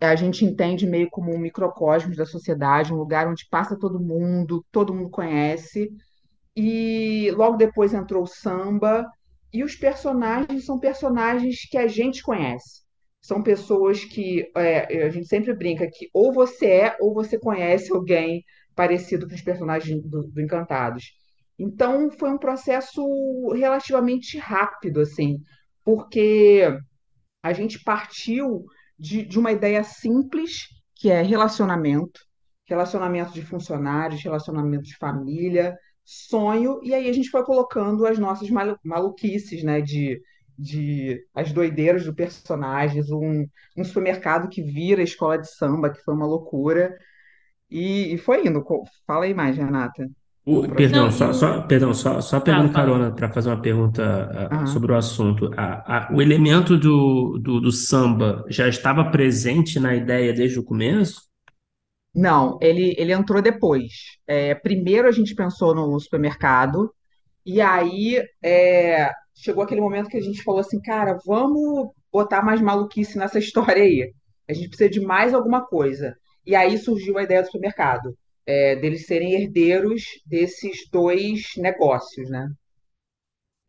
a 0.00 0.14
gente 0.14 0.44
entende 0.44 0.86
meio 0.86 1.10
como 1.10 1.34
um 1.34 1.38
microcosmos 1.38 2.16
da 2.16 2.24
sociedade, 2.24 2.92
um 2.92 2.96
lugar 2.96 3.28
onde 3.28 3.46
passa 3.50 3.78
todo 3.78 4.00
mundo, 4.00 4.64
todo 4.70 4.94
mundo 4.94 5.10
conhece. 5.10 5.90
E 6.56 7.30
logo 7.32 7.56
depois 7.56 7.92
entrou 7.92 8.22
o 8.22 8.26
samba, 8.26 9.06
e 9.52 9.64
os 9.64 9.74
personagens 9.74 10.64
são 10.64 10.78
personagens 10.78 11.68
que 11.68 11.76
a 11.76 11.86
gente 11.86 12.22
conhece. 12.22 12.87
São 13.20 13.42
pessoas 13.42 14.04
que 14.04 14.50
é, 14.56 15.04
a 15.04 15.10
gente 15.10 15.26
sempre 15.26 15.54
brinca 15.54 15.88
que 15.90 16.08
ou 16.12 16.32
você 16.32 16.66
é 16.66 16.96
ou 17.00 17.12
você 17.14 17.38
conhece 17.38 17.92
alguém 17.92 18.44
parecido 18.74 19.28
com 19.28 19.34
os 19.34 19.42
personagens 19.42 20.02
do, 20.04 20.22
do 20.28 20.40
Encantados. 20.40 21.12
Então 21.58 22.10
foi 22.12 22.30
um 22.30 22.38
processo 22.38 23.02
relativamente 23.52 24.38
rápido, 24.38 25.00
assim, 25.00 25.42
porque 25.84 26.62
a 27.42 27.52
gente 27.52 27.82
partiu 27.82 28.64
de, 28.98 29.24
de 29.24 29.38
uma 29.38 29.52
ideia 29.52 29.82
simples, 29.84 30.68
que 30.94 31.10
é 31.10 31.22
relacionamento, 31.22 32.20
relacionamento 32.66 33.32
de 33.32 33.42
funcionários, 33.42 34.22
relacionamento 34.22 34.84
de 34.84 34.96
família, 34.96 35.76
sonho, 36.04 36.80
e 36.82 36.94
aí 36.94 37.08
a 37.08 37.12
gente 37.12 37.30
foi 37.30 37.44
colocando 37.44 38.06
as 38.06 38.18
nossas 38.18 38.50
malu- 38.50 38.78
maluquices, 38.84 39.62
né, 39.62 39.80
de, 39.80 40.20
de 40.58 41.24
as 41.34 41.52
doideiras 41.52 42.04
do 42.04 42.14
personagens, 42.14 43.10
um, 43.10 43.46
um 43.76 43.84
supermercado 43.84 44.48
que 44.48 44.62
vira 44.62 45.02
escola 45.02 45.38
de 45.38 45.48
samba, 45.50 45.90
que 45.92 46.02
foi 46.02 46.14
uma 46.14 46.26
loucura, 46.26 46.96
e, 47.70 48.14
e 48.14 48.18
foi 48.18 48.46
indo. 48.46 48.64
Fala 49.06 49.24
aí 49.26 49.34
mais, 49.34 49.56
Renata, 49.58 50.08
O- 50.44 50.66
perdão, 50.74 51.10
Não, 51.10 51.10
só, 51.10 51.32
só, 51.34 51.60
perdão, 51.62 51.92
só, 51.92 52.20
só 52.22 52.40
pegando 52.40 52.72
fala. 52.72 52.72
carona 52.72 53.14
para 53.14 53.30
fazer 53.30 53.50
uma 53.50 53.60
pergunta 53.60 54.02
ah, 54.50 54.56
Aham. 54.56 54.66
sobre 54.66 54.92
o 54.92 54.96
assunto. 54.96 55.50
A- 55.56 56.08
a- 56.08 56.14
o 56.14 56.22
elemento 56.22 56.78
do, 56.78 57.38
do, 57.38 57.60
do 57.60 57.70
samba 57.70 58.44
já 58.48 58.66
estava 58.66 59.10
presente 59.10 59.78
na 59.78 59.94
ideia 59.94 60.32
desde 60.32 60.58
o 60.58 60.64
começo? 60.64 61.20
Não, 62.14 62.58
ele, 62.60 62.94
ele 62.98 63.12
entrou 63.12 63.40
depois. 63.42 64.16
É, 64.26 64.54
primeiro 64.54 65.08
a 65.08 65.12
gente 65.12 65.34
pensou 65.34 65.74
no 65.74 65.98
supermercado, 66.00 66.92
E 67.46 67.60
aí 67.62 68.22
é, 68.42 69.12
chegou 69.42 69.62
aquele 69.62 69.80
momento 69.80 70.08
que 70.08 70.16
a 70.16 70.20
gente 70.22 70.42
falou 70.42 70.60
assim, 70.60 70.80
cara, 70.80 71.18
vamos 71.26 71.90
botar 72.12 72.42
mais 72.42 72.60
maluquice 72.60 73.18
nessa 73.18 73.38
história 73.40 73.82
aí. 73.82 74.12
A 74.48 74.52
gente 74.52 74.68
precisa 74.68 74.90
de 74.90 75.00
mais 75.00 75.34
alguma 75.34 75.66
coisa. 75.66 76.16
E 76.46 76.54
aí 76.56 76.78
surgiu 76.78 77.18
a 77.18 77.22
ideia 77.22 77.42
do 77.42 77.46
supermercado, 77.46 78.16
é, 78.46 78.76
deles 78.76 79.06
serem 79.06 79.34
herdeiros 79.34 80.02
desses 80.26 80.88
dois 80.90 81.42
negócios, 81.58 82.30
né? 82.30 82.48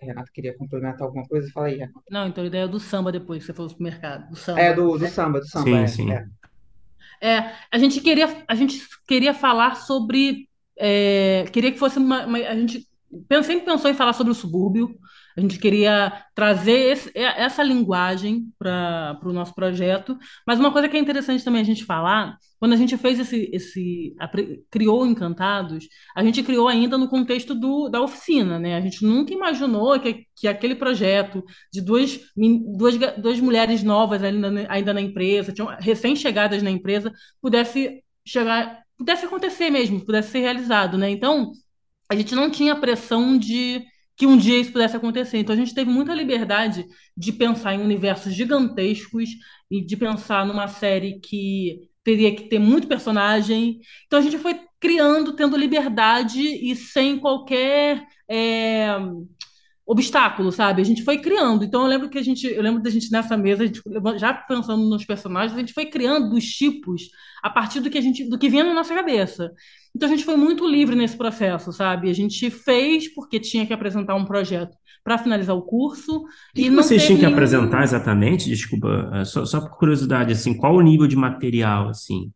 Renato 0.01 0.33
queria 0.33 0.57
complementar 0.57 1.03
alguma 1.07 1.25
coisa? 1.25 1.49
Fala 1.53 1.67
aí, 1.67 1.77
Renato. 1.77 2.03
Não, 2.09 2.27
então 2.27 2.43
a 2.43 2.47
ideia 2.47 2.67
do 2.67 2.79
samba 2.79 3.11
depois, 3.11 3.39
que 3.41 3.47
você 3.47 3.53
falou 3.53 3.69
supermercado, 3.69 4.29
do 4.29 4.35
É, 4.55 4.67
samba, 4.67 4.73
do, 4.73 4.97
do 4.97 5.05
né? 5.05 5.15
samba, 5.15 5.39
do 5.39 5.47
samba, 5.47 5.77
Sim, 5.77 5.87
é, 5.87 5.87
sim. 5.87 6.11
é. 6.11 6.25
É, 7.21 7.53
a 7.71 7.77
gente 7.77 8.01
queria, 8.01 8.43
a 8.47 8.55
gente 8.55 8.81
queria 9.07 9.33
falar 9.33 9.75
sobre, 9.75 10.47
é, 10.77 11.45
queria 11.51 11.71
que 11.71 11.77
fosse 11.79 11.97
uma, 11.97 12.25
uma- 12.25 12.37
a 12.39 12.55
gente 12.55 12.87
sempre 13.43 13.65
pensou 13.65 13.89
em 13.89 13.93
falar 13.93 14.13
sobre 14.13 14.31
o 14.31 14.35
subúrbio. 14.35 14.95
A 15.39 15.41
gente 15.41 15.57
queria 15.57 16.11
trazer 16.35 16.91
esse- 16.91 17.11
é- 17.15 17.43
essa 17.43 17.63
linguagem 17.63 18.47
para 18.59 19.17
o 19.23 19.31
nosso 19.31 19.55
projeto. 19.55 20.17
Mas 20.45 20.59
uma 20.59 20.71
coisa 20.71 20.89
que 20.89 20.97
é 20.97 20.99
interessante 20.99 21.43
também 21.45 21.61
a 21.61 21.65
gente 21.65 21.85
falar, 21.85 22.37
quando 22.59 22.73
a 22.73 22.75
gente 22.75 22.97
fez 22.97 23.17
esse, 23.19 23.49
esse 23.53 24.13
apre- 24.19 24.61
criou 24.69 25.05
Encantados, 25.07 25.87
a 26.13 26.21
gente 26.23 26.43
criou 26.43 26.67
ainda 26.67 26.97
no 26.97 27.07
contexto 27.07 27.55
do, 27.55 27.87
da 27.87 28.01
oficina, 28.01 28.59
né? 28.59 28.75
A 28.75 28.81
gente 28.81 29.03
nunca 29.05 29.33
imaginou 29.33 29.97
que, 29.99 30.25
que 30.35 30.45
aquele 30.47 30.75
projeto 30.75 31.41
de 31.71 31.79
duas, 31.81 32.19
duas, 32.35 32.95
duas 33.17 33.39
mulheres 33.39 33.81
novas 33.81 34.21
ainda, 34.21 34.51
ainda 34.69 34.93
na 34.93 34.99
empresa, 35.01 35.53
recém-chegadas 35.79 36.61
na 36.61 36.69
empresa, 36.69 37.13
pudesse 37.41 38.03
chegar, 38.27 38.83
pudesse 38.97 39.25
acontecer 39.25 39.69
mesmo, 39.69 40.05
pudesse 40.05 40.31
ser 40.31 40.39
realizado, 40.39 40.97
né? 40.97 41.09
Então, 41.09 41.51
a 42.09 42.15
gente 42.15 42.35
não 42.35 42.49
tinha 42.49 42.75
pressão 42.75 43.37
de 43.37 43.83
que 44.19 44.27
um 44.27 44.35
dia 44.35 44.59
isso 44.59 44.73
pudesse 44.73 44.97
acontecer. 44.97 45.37
Então, 45.37 45.55
a 45.55 45.57
gente 45.57 45.73
teve 45.73 45.89
muita 45.89 46.13
liberdade 46.13 46.85
de 47.15 47.31
pensar 47.31 47.73
em 47.73 47.81
universos 47.81 48.33
gigantescos 48.33 49.29
e 49.71 49.81
de 49.81 49.95
pensar 49.95 50.45
numa 50.45 50.67
série 50.67 51.21
que 51.21 51.79
teria 52.03 52.35
que 52.35 52.49
ter 52.49 52.59
muito 52.59 52.85
personagem. 52.85 53.79
Então, 54.05 54.19
a 54.19 54.21
gente 54.21 54.37
foi 54.37 54.59
criando, 54.77 55.37
tendo 55.37 55.55
liberdade 55.55 56.41
e 56.41 56.75
sem 56.75 57.17
qualquer 57.17 58.05
é, 58.29 58.89
obstáculo, 59.89 60.51
sabe? 60.51 60.83
A 60.83 60.85
gente 60.85 61.03
foi 61.03 61.17
criando. 61.17 61.65
Então 61.65 61.81
eu 61.81 61.87
lembro 61.87 62.09
que 62.09 62.19
a 62.19 62.21
gente, 62.21 62.45
eu 62.45 62.61
lembro 62.61 62.79
da 62.79 62.91
gente 62.91 63.11
nessa 63.11 63.35
mesa, 63.35 63.65
gente, 63.65 63.81
já 64.17 64.31
pensando 64.31 64.87
nos 64.87 65.03
personagens, 65.03 65.57
a 65.57 65.59
gente 65.59 65.73
foi 65.73 65.87
criando 65.87 66.35
os 66.35 66.45
tipos 66.45 67.09
a 67.41 67.49
partir 67.49 67.79
do 67.79 67.89
que 67.89 67.97
a 67.97 68.01
gente, 68.01 68.29
do 68.29 68.37
que 68.37 68.49
vinha 68.49 68.63
na 68.63 68.73
nossa 68.75 68.93
cabeça. 68.93 69.51
Então 69.95 70.07
a 70.07 70.11
gente 70.11 70.23
foi 70.23 70.35
muito 70.35 70.67
livre 70.67 70.95
nesse 70.95 71.17
processo, 71.17 71.73
sabe? 71.73 72.07
A 72.07 72.13
gente 72.13 72.51
fez 72.51 73.11
porque 73.11 73.39
tinha 73.39 73.65
que 73.65 73.73
apresentar 73.73 74.13
um 74.13 74.25
projeto 74.25 74.77
para 75.03 75.17
finalizar 75.17 75.55
o 75.55 75.63
curso 75.63 76.17
O 76.17 76.25
que 76.53 76.61
e 76.61 76.63
que 76.65 76.69
vocês 76.69 77.03
tinham 77.03 77.17
que 77.17 77.25
nenhum 77.25 77.35
apresentar 77.35 77.81
exatamente? 77.81 78.47
Desculpa, 78.47 79.09
eh, 79.15 79.25
só, 79.25 79.43
só 79.43 79.59
por 79.59 79.75
curiosidade, 79.75 80.33
assim, 80.33 80.55
qual 80.55 80.75
o 80.75 80.81
nível 80.81 81.07
de 81.07 81.15
material, 81.15 81.89
assim? 81.89 82.31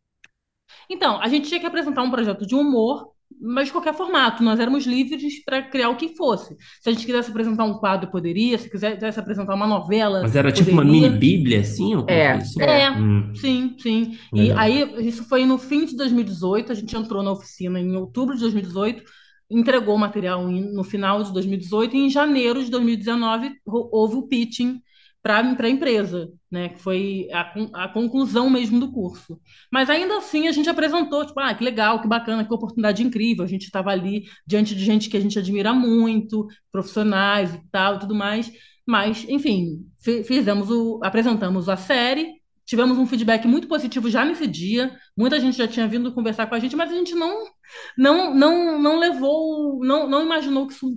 Então, 0.90 1.22
a 1.22 1.28
gente 1.28 1.48
tinha 1.48 1.60
que 1.60 1.68
apresentar 1.68 2.02
um 2.02 2.10
projeto 2.10 2.48
de 2.48 2.56
humor, 2.56 3.13
mas 3.42 3.68
de 3.68 3.72
qualquer 3.72 3.94
formato. 3.94 4.44
Nós 4.44 4.60
éramos 4.60 4.86
livres 4.86 5.44
para 5.44 5.62
criar 5.64 5.90
o 5.90 5.96
que 5.96 6.16
fosse. 6.16 6.56
Se 6.82 6.90
a 6.90 6.92
gente 6.92 7.06
quisesse 7.06 7.30
apresentar 7.30 7.64
um 7.66 7.76
quadro, 7.78 8.10
poderia. 8.12 8.58
Se 8.58 8.70
quisesse 8.70 9.20
apresentar 9.20 9.56
uma 9.56 9.68
novela, 9.68 10.22
Mas 10.22 10.36
era 10.36 10.52
tipo 10.52 10.72
uma 10.72 10.84
mini 10.84 11.02
poderia. 11.02 11.20
bíblia, 11.20 11.60
assim, 11.62 11.96
ou 11.96 12.06
É, 12.10 12.32
assim? 12.32 12.62
é. 12.62 12.82
É, 12.84 12.92
Hum, 12.92 13.34
sim, 13.36 13.76
sim. 13.80 14.18
E 14.34 14.52
aí, 14.52 15.08
isso 15.08 15.24
foi 15.26 15.46
no 15.46 15.58
fim 15.58 15.86
de 15.86 15.96
2018. 15.96 16.72
A 16.72 16.76
gente 16.76 16.96
entrou 16.96 17.24
na 17.24 17.32
oficina 17.32 17.80
em 17.80 17.96
outubro 17.96 18.36
de 18.36 18.42
2018, 18.42 19.04
entregou 19.50 19.96
o 19.96 20.00
material 20.00 20.50
em- 20.50 20.74
no 20.74 20.84
final 20.84 21.24
de 21.24 21.32
2018, 21.34 21.96
e 21.96 22.00
em 22.00 22.10
janeiro 22.10 22.64
de 22.64 22.72
2019 22.72 23.52
ro- 23.68 23.90
houve 23.92 24.16
o 24.16 24.24
pitching 24.28 24.82
para 25.24 25.40
a 25.40 25.70
empresa, 25.70 26.30
né? 26.52 26.70
Que 26.70 26.80
foi 26.80 27.28
a, 27.32 27.86
a 27.86 27.88
conclusão 27.88 28.50
mesmo 28.50 28.80
do 28.80 28.92
curso. 28.92 29.40
Mas 29.72 29.90
ainda 29.90 30.18
assim 30.18 30.48
a 30.48 30.52
gente 30.52 30.70
apresentou, 30.70 31.26
tipo, 31.26 31.40
ah, 31.40 31.54
que 31.56 31.64
legal, 31.64 32.02
que 32.02 32.08
bacana, 32.08 32.46
que 32.46 32.54
oportunidade 32.54 33.02
incrível. 33.02 33.46
A 33.46 33.48
gente 33.48 33.64
estava 33.64 33.90
ali 33.90 34.26
diante 34.46 34.76
de 34.76 34.84
gente 34.84 35.10
que 35.10 35.16
a 35.18 35.22
gente 35.22 35.40
admira 35.40 35.74
muito, 35.74 36.46
profissionais 36.72 37.56
e 37.56 37.62
tal, 37.72 38.00
tudo 38.00 38.14
mais. 38.14 38.52
Mas, 38.86 39.26
enfim, 39.30 39.86
fizemos 40.26 40.70
o, 40.70 41.00
apresentamos 41.02 41.70
a 41.70 41.78
série 41.78 42.43
tivemos 42.66 42.98
um 42.98 43.06
feedback 43.06 43.48
muito 43.48 43.68
positivo 43.68 44.10
já 44.10 44.24
nesse 44.26 44.48
dia. 44.48 44.92
Muita 45.18 45.40
gente 45.40 45.58
já 45.58 45.68
tinha 45.68 45.88
vindo 45.88 46.14
conversar 46.14 46.48
com 46.48 46.56
a 46.56 46.60
gente, 46.60 46.76
mas 46.76 46.92
a 46.92 46.96
gente 46.96 47.16
não 47.16 47.46
não 47.98 48.34
não, 48.34 48.82
não 48.82 49.00
levou, 49.00 49.80
não, 49.84 50.10
não 50.10 50.24
imaginou 50.24 50.68
que 50.68 50.74
isso 50.74 50.88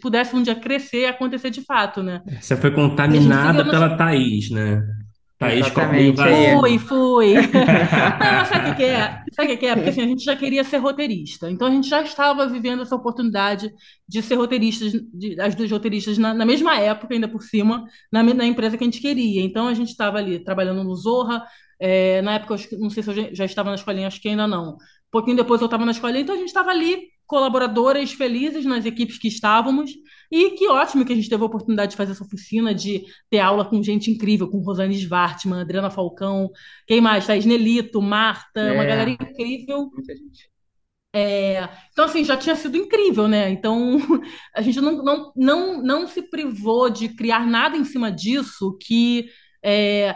pudesse 0.00 0.34
um 0.34 0.42
dia 0.42 0.54
crescer 0.54 1.02
e 1.02 1.06
acontecer 1.06 1.50
de 1.50 1.62
fato, 1.62 2.02
né? 2.02 2.22
Você 2.40 2.56
foi 2.56 2.70
contaminada 2.70 3.64
pela 3.64 3.96
Thaís, 3.96 4.50
né? 4.50 4.82
Thaís 5.38 5.66
Exatamente. 5.66 6.16
Fui, 6.58 6.78
fui. 6.78 7.34
Não, 7.36 8.44
sabe 8.46 8.70
o 8.70 8.76
que 8.76 8.84
é? 8.84 9.22
Sabe 9.32 9.52
o 9.52 9.58
que 9.58 9.66
é? 9.66 9.74
Porque 9.74 9.90
assim, 9.90 10.00
a 10.02 10.06
gente 10.06 10.24
já 10.24 10.34
queria 10.34 10.64
ser 10.64 10.78
roteirista. 10.78 11.50
Então 11.50 11.68
a 11.68 11.70
gente 11.70 11.88
já 11.88 12.00
estava 12.00 12.46
vivendo 12.46 12.82
essa 12.82 12.96
oportunidade 12.96 13.70
de 14.08 14.22
ser 14.22 14.36
roteiristas, 14.36 14.92
de, 14.92 15.38
as 15.38 15.54
duas 15.54 15.70
roteiristas 15.70 16.16
na, 16.16 16.32
na, 16.32 16.46
mesma 16.46 16.78
época, 16.78 17.12
ainda 17.12 17.28
por 17.28 17.42
cima, 17.42 17.84
na, 18.10 18.22
na, 18.22 18.46
empresa 18.46 18.78
que 18.78 18.84
a 18.84 18.86
gente 18.86 19.00
queria. 19.00 19.42
Então 19.42 19.68
a 19.68 19.74
gente 19.74 19.90
estava 19.90 20.16
ali 20.18 20.38
trabalhando 20.38 20.82
no 20.82 20.94
Zorra. 20.94 21.44
É, 21.78 22.22
na 22.22 22.34
época, 22.34 22.56
eu 22.72 22.78
não 22.78 22.88
sei 22.88 23.02
se 23.02 23.10
eu 23.10 23.14
já, 23.14 23.28
já 23.34 23.44
estava 23.44 23.68
na 23.68 23.74
escolinha, 23.76 24.06
acho 24.06 24.20
que 24.20 24.28
ainda 24.30 24.46
não. 24.46 24.70
Um 24.70 25.10
pouquinho 25.10 25.36
depois 25.36 25.60
eu 25.60 25.66
estava 25.66 25.84
na 25.84 25.92
escolinha, 25.92 26.22
então 26.22 26.34
a 26.34 26.38
gente 26.38 26.48
estava 26.48 26.70
ali 26.70 27.08
colaboradoras 27.26 28.12
felizes 28.12 28.64
nas 28.64 28.86
equipes 28.86 29.18
que 29.18 29.28
estávamos. 29.28 29.90
E 30.30 30.50
que 30.50 30.68
ótimo 30.68 31.04
que 31.04 31.12
a 31.12 31.16
gente 31.16 31.28
teve 31.28 31.42
a 31.42 31.46
oportunidade 31.46 31.92
de 31.92 31.96
fazer 31.96 32.12
essa 32.12 32.24
oficina, 32.24 32.74
de 32.74 33.04
ter 33.30 33.38
aula 33.38 33.64
com 33.64 33.82
gente 33.82 34.10
incrível, 34.10 34.48
com 34.48 34.58
Rosane 34.58 34.94
Svartman, 34.94 35.60
Adriana 35.60 35.90
Falcão, 35.90 36.50
quem 36.86 37.00
mais? 37.00 37.26
Thaís 37.26 37.44
Nelito, 37.44 38.02
Marta, 38.02 38.60
é. 38.60 38.72
uma 38.72 38.84
galera 38.84 39.10
incrível. 39.10 39.90
Muita 39.92 40.14
gente. 40.14 40.50
É, 41.14 41.66
então, 41.90 42.04
assim, 42.04 42.22
já 42.24 42.36
tinha 42.36 42.54
sido 42.54 42.76
incrível, 42.76 43.26
né? 43.26 43.48
Então, 43.48 43.96
a 44.54 44.60
gente 44.60 44.80
não, 44.82 45.02
não, 45.02 45.32
não, 45.34 45.82
não 45.82 46.06
se 46.06 46.20
privou 46.20 46.90
de 46.90 47.08
criar 47.08 47.46
nada 47.46 47.74
em 47.74 47.84
cima 47.84 48.12
disso 48.12 48.76
que, 48.82 49.30
é, 49.62 50.14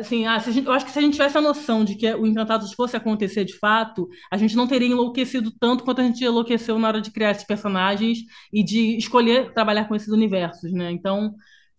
assim, 0.00 0.26
ah, 0.26 0.38
gente, 0.38 0.66
eu 0.66 0.72
acho 0.72 0.86
que 0.86 0.92
se 0.92 0.98
a 0.98 1.02
gente 1.02 1.12
tivesse 1.12 1.36
a 1.36 1.40
noção 1.40 1.84
de 1.84 1.94
que 1.94 2.12
o 2.14 2.26
Encantados 2.26 2.72
fosse 2.72 2.96
acontecer 2.96 3.44
de 3.44 3.56
fato, 3.58 4.08
a 4.30 4.36
gente 4.36 4.56
não 4.56 4.66
teria 4.66 4.88
enlouquecido 4.88 5.50
tanto 5.50 5.84
quanto 5.84 6.00
a 6.00 6.04
gente 6.04 6.24
enlouqueceu 6.24 6.78
na 6.78 6.88
hora 6.88 7.00
de 7.00 7.10
criar 7.10 7.30
esses 7.32 7.44
personagens 7.44 8.18
e 8.52 8.62
de 8.64 8.96
escolher 8.96 9.52
trabalhar 9.52 9.86
com 9.86 9.94
esses 9.94 10.08
universos, 10.08 10.72
né? 10.72 10.90
Então, 10.90 11.34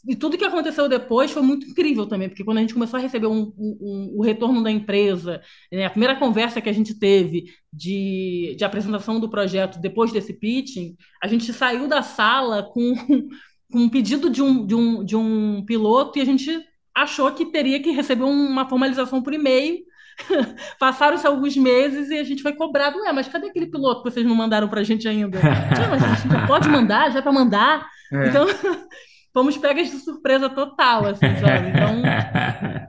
e 0.07 0.16
tudo 0.16 0.38
que 0.38 0.43
aconteceu 0.43 0.89
depois 0.89 1.32
foi 1.32 1.41
muito 1.41 1.66
incrível 1.66 2.05
também, 2.05 2.28
porque 2.28 2.43
quando 2.43 2.57
a 2.57 2.61
gente 2.61 2.74
começou 2.74 2.99
a 2.99 3.01
receber 3.01 3.28
um, 3.28 3.53
um, 3.57 3.78
um, 3.82 4.14
o 4.18 4.22
retorno 4.22 4.61
da 4.61 4.70
empresa, 4.70 5.41
né, 5.72 5.86
a 5.86 5.89
primeira 5.89 6.16
conversa 6.18 6.59
que 6.61 6.70
a 6.70 6.74
gente 6.74 6.99
teve 6.99 7.45
de, 7.72 8.53
de 8.57 8.66
apresentação 8.66 9.20
do 9.20 9.30
projeto 9.30 9.80
depois 9.80 10.11
desse 10.11 10.34
pitching, 10.34 10.97
a 11.22 11.28
gente 11.28 11.53
saiu 11.53 11.88
da 11.88 12.01
sala 12.01 12.64
com, 12.64 12.95
com 13.72 13.80
um 13.80 13.89
pedido 13.89 14.30
de 14.30 14.41
um, 14.41 14.66
de, 14.66 14.76
um, 14.76 15.03
de 15.05 15.16
um 15.16 15.64
piloto 15.66 16.20
e 16.20 16.22
a 16.22 16.26
gente 16.26 16.61
achou 16.94 17.32
que 17.32 17.46
teria 17.46 17.82
que 17.82 17.91
receber 17.91 18.24
uma 18.24 18.68
formalização 18.68 19.22
por 19.22 19.34
e-mail. 19.34 19.80
Passaram-se 20.80 21.26
alguns 21.26 21.58
meses 21.58 22.10
e 22.10 22.20
a 22.20 22.24
gente 22.24 22.44
foi 22.44 22.54
cobrado. 22.54 23.00
Ué, 23.00 23.12
mas 23.12 23.28
cadê 23.28 23.48
aquele 23.48 23.68
piloto 23.68 24.04
que 24.04 24.12
vocês 24.12 24.26
não 24.26 24.36
mandaram 24.36 24.68
para 24.68 24.82
a 24.82 24.84
gente 24.84 25.08
ainda? 25.08 25.39
A 25.39 26.16
gente 26.16 26.48
pode 26.48 26.70
mandar, 26.70 27.12
já 27.12 27.20
é 27.20 27.22
para 27.22 27.32
mandar. 27.32 27.88
É. 28.12 28.28
Então, 28.28 28.46
fomos 29.34 29.58
pegas 29.58 29.89
de 29.89 29.98
surpresa 29.98 30.50
total, 30.50 31.08
assim, 31.08 31.36
sabe? 31.41 31.70
Então, 31.70 32.02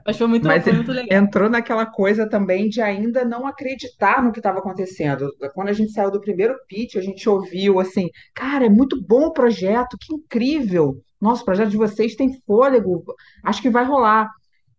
mas 0.05 0.17
foi 0.17 0.27
muito, 0.27 0.45
mas 0.45 0.63
foi 0.63 0.73
muito 0.73 0.91
legal. 0.91 1.19
Entrou 1.19 1.49
naquela 1.49 1.87
coisa 1.87 2.29
também 2.29 2.69
de 2.69 2.79
ainda 2.79 3.25
não 3.25 3.47
acreditar 3.47 4.21
no 4.23 4.31
que 4.31 4.39
estava 4.39 4.59
acontecendo. 4.59 5.27
Quando 5.55 5.69
a 5.69 5.73
gente 5.73 5.91
saiu 5.91 6.11
do 6.11 6.21
primeiro 6.21 6.55
pitch, 6.67 6.95
a 6.95 7.01
gente 7.01 7.27
ouviu 7.27 7.79
assim, 7.79 8.07
cara, 8.35 8.67
é 8.67 8.69
muito 8.69 9.01
bom 9.01 9.25
o 9.25 9.33
projeto, 9.33 9.97
que 9.99 10.13
incrível. 10.13 11.01
Nosso 11.25 11.43
projeto 11.43 11.69
de 11.69 11.77
vocês 11.77 12.15
tem 12.15 12.39
fôlego, 12.45 13.03
acho 13.43 13.61
que 13.61 13.69
vai 13.69 13.83
rolar. 13.83 14.29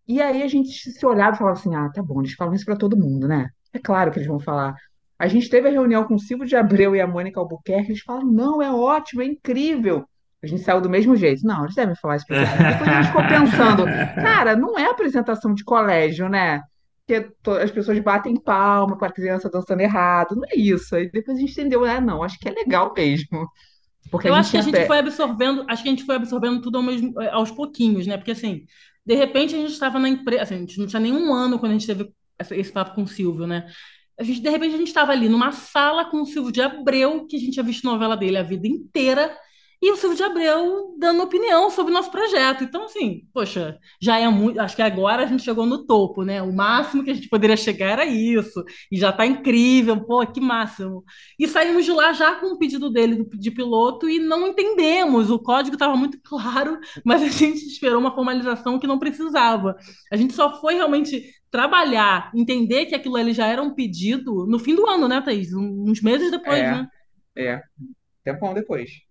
E 0.07 0.21
aí 0.21 0.41
a 0.41 0.47
gente 0.47 0.71
se 0.71 1.05
olhava 1.05 1.35
e 1.35 1.37
falava 1.37 1.59
assim, 1.59 1.75
ah, 1.75 1.89
tá 1.93 2.01
bom, 2.01 2.21
eles 2.21 2.33
falam 2.33 2.53
isso 2.53 2.65
para 2.65 2.77
todo 2.77 2.95
mundo, 2.95 3.27
né? 3.27 3.49
É 3.73 3.79
claro 3.79 4.09
que 4.11 4.19
eles 4.19 4.27
vão 4.27 4.39
falar. 4.39 4.73
A 5.19 5.27
gente 5.27 5.49
teve 5.49 5.67
a 5.67 5.71
reunião 5.71 6.05
com 6.05 6.15
o 6.15 6.19
Silvio 6.19 6.47
de 6.47 6.55
Abreu 6.55 6.95
e 6.95 7.01
a 7.01 7.07
Mônica 7.07 7.39
Albuquerque, 7.39 7.91
eles 7.91 8.01
falaram, 8.01 8.31
não, 8.31 8.61
é 8.61 8.71
ótimo, 8.71 9.21
é 9.21 9.25
incrível. 9.25 10.05
A 10.41 10.47
gente 10.47 10.61
saiu 10.61 10.79
do 10.79 10.89
mesmo 10.89 11.15
jeito. 11.15 11.45
Não, 11.45 11.63
eles 11.63 11.75
devem 11.75 11.95
falar 11.95 12.15
isso 12.15 12.25
pra 12.27 12.45
gente. 12.45 12.57
Depois 12.57 12.89
a 12.89 12.93
gente 12.93 13.07
ficou 13.07 13.27
pensando, 13.27 13.85
cara, 14.15 14.55
não 14.55 14.77
é 14.77 14.85
apresentação 14.85 15.53
de 15.53 15.63
colégio, 15.63 16.29
né? 16.29 16.61
Que 17.07 17.29
as 17.61 17.71
pessoas 17.71 17.99
batem 17.99 18.39
palma 18.39 18.97
para 18.97 19.07
a 19.07 19.11
criança 19.11 19.49
dançando 19.49 19.81
errado. 19.81 20.35
Não 20.35 20.45
é 20.45 20.55
isso. 20.55 20.95
Aí 20.95 21.09
depois 21.11 21.37
a 21.37 21.41
gente 21.41 21.51
entendeu, 21.51 21.85
é, 21.85 21.99
não, 21.99 22.23
acho 22.23 22.39
que 22.39 22.47
é 22.47 22.51
legal 22.51 22.93
mesmo. 22.95 23.49
Porque 24.11 24.27
eu 24.27 24.35
acho 24.35 24.51
que 24.51 24.57
a 24.57 24.61
gente 24.61 24.85
foi 24.85 24.99
absorvendo, 24.99 25.65
acho 25.67 25.83
que 25.83 25.89
a 25.89 25.91
gente 25.91 26.05
foi 26.05 26.15
absorvendo 26.15 26.61
tudo 26.61 26.77
ao 26.77 26.83
mesmo, 26.83 27.19
eh, 27.21 27.29
aos 27.29 27.51
pouquinhos, 27.51 28.07
né? 28.07 28.17
Porque 28.17 28.31
assim, 28.31 28.65
de 29.05 29.15
repente 29.15 29.55
a 29.55 29.57
gente 29.57 29.71
estava 29.71 29.99
na 29.99 30.09
empresa, 30.09 30.43
assim, 30.43 30.55
a 30.55 30.59
gente 30.59 30.79
não 30.79 30.87
tinha 30.87 30.99
nenhum 30.99 31.33
ano 31.33 31.59
quando 31.59 31.71
a 31.71 31.75
gente 31.77 31.87
teve 31.87 32.11
esse 32.51 32.71
papo 32.71 32.95
com 32.95 33.03
o 33.03 33.07
Silvio, 33.07 33.47
né? 33.47 33.67
A 34.19 34.23
gente, 34.23 34.41
de 34.41 34.49
repente, 34.49 34.73
a 34.73 34.77
gente 34.77 34.87
estava 34.87 35.11
ali 35.11 35.29
numa 35.29 35.51
sala 35.51 36.05
com 36.05 36.21
o 36.21 36.25
Silvio 36.25 36.51
de 36.51 36.59
Abreu, 36.59 37.27
que 37.27 37.35
a 37.35 37.39
gente 37.39 37.51
tinha 37.51 37.63
visto 37.63 37.85
novela 37.85 38.17
dele 38.17 38.37
a 38.37 38.43
vida 38.43 38.67
inteira, 38.67 39.35
e 39.81 39.91
o 39.91 39.95
Silvio 39.95 40.17
de 40.17 40.23
Abreu 40.23 40.95
dando 40.97 41.21
opinião 41.21 41.69
sobre 41.69 41.91
o 41.91 41.93
nosso 41.93 42.09
projeto. 42.09 42.63
Então, 42.63 42.85
assim, 42.85 43.27
poxa, 43.31 43.77
já 44.01 44.19
é 44.19 44.27
muito. 44.27 44.59
Acho 44.59 44.75
que 44.75 44.81
agora 44.81 45.23
a 45.23 45.25
gente 45.27 45.43
chegou 45.43 45.65
no 45.65 45.85
topo, 45.85 46.23
né? 46.23 46.41
O 46.41 46.51
máximo 46.51 47.03
que 47.03 47.11
a 47.11 47.13
gente 47.13 47.29
poderia 47.29 47.55
chegar 47.55 47.91
era 47.91 48.05
isso. 48.05 48.63
E 48.91 48.97
já 48.97 49.11
está 49.11 49.25
incrível, 49.25 50.03
pô, 50.03 50.25
que 50.25 50.41
máximo. 50.41 51.03
E 51.39 51.47
saímos 51.47 51.85
de 51.85 51.91
lá 51.91 52.11
já 52.11 52.35
com 52.35 52.47
o 52.47 52.57
pedido 52.57 52.89
dele 52.89 53.23
de 53.33 53.51
piloto 53.51 54.09
e 54.09 54.19
não 54.19 54.47
entendemos. 54.47 55.29
O 55.29 55.37
código 55.39 55.75
estava 55.75 55.95
muito 55.95 56.19
claro, 56.25 56.79
mas 57.05 57.21
a 57.21 57.27
gente 57.27 57.65
esperou 57.67 57.99
uma 57.99 58.15
formalização 58.15 58.79
que 58.79 58.87
não 58.87 58.97
precisava. 58.97 59.75
A 60.11 60.17
gente 60.17 60.33
só 60.33 60.59
foi 60.59 60.73
realmente 60.73 61.23
trabalhar, 61.51 62.31
entender 62.35 62.87
que 62.87 62.95
aquilo 62.95 63.15
ali 63.15 63.31
já 63.31 63.45
era 63.45 63.61
um 63.61 63.73
pedido 63.73 64.45
no 64.47 64.59
fim 64.59 64.75
do 64.75 64.87
ano, 64.87 65.07
né, 65.07 65.21
Thaís? 65.21 65.53
Uns 65.53 66.01
meses 66.01 66.31
depois, 66.31 66.59
é, 66.59 66.71
né? 66.71 66.87
É, 67.37 67.61
tempão 68.23 68.53
depois. 68.53 69.06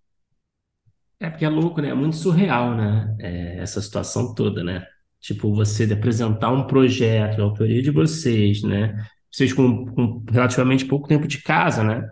É 1.18 1.30
porque 1.30 1.44
é 1.44 1.48
louco, 1.48 1.80
né? 1.80 1.88
É 1.88 1.94
muito 1.94 2.16
surreal, 2.16 2.76
né? 2.76 3.16
É, 3.20 3.58
essa 3.58 3.80
situação 3.80 4.34
toda, 4.34 4.62
né? 4.62 4.84
Tipo, 5.20 5.54
você 5.54 5.90
apresentar 5.92 6.52
um 6.52 6.66
projeto, 6.66 7.40
a 7.40 7.44
autoria 7.44 7.82
de 7.82 7.90
vocês, 7.90 8.62
né? 8.62 8.94
Vocês 9.30 9.52
com, 9.52 9.86
com 9.86 10.24
relativamente 10.30 10.84
pouco 10.84 11.08
tempo 11.08 11.26
de 11.26 11.42
casa, 11.42 11.82
né? 11.82 12.06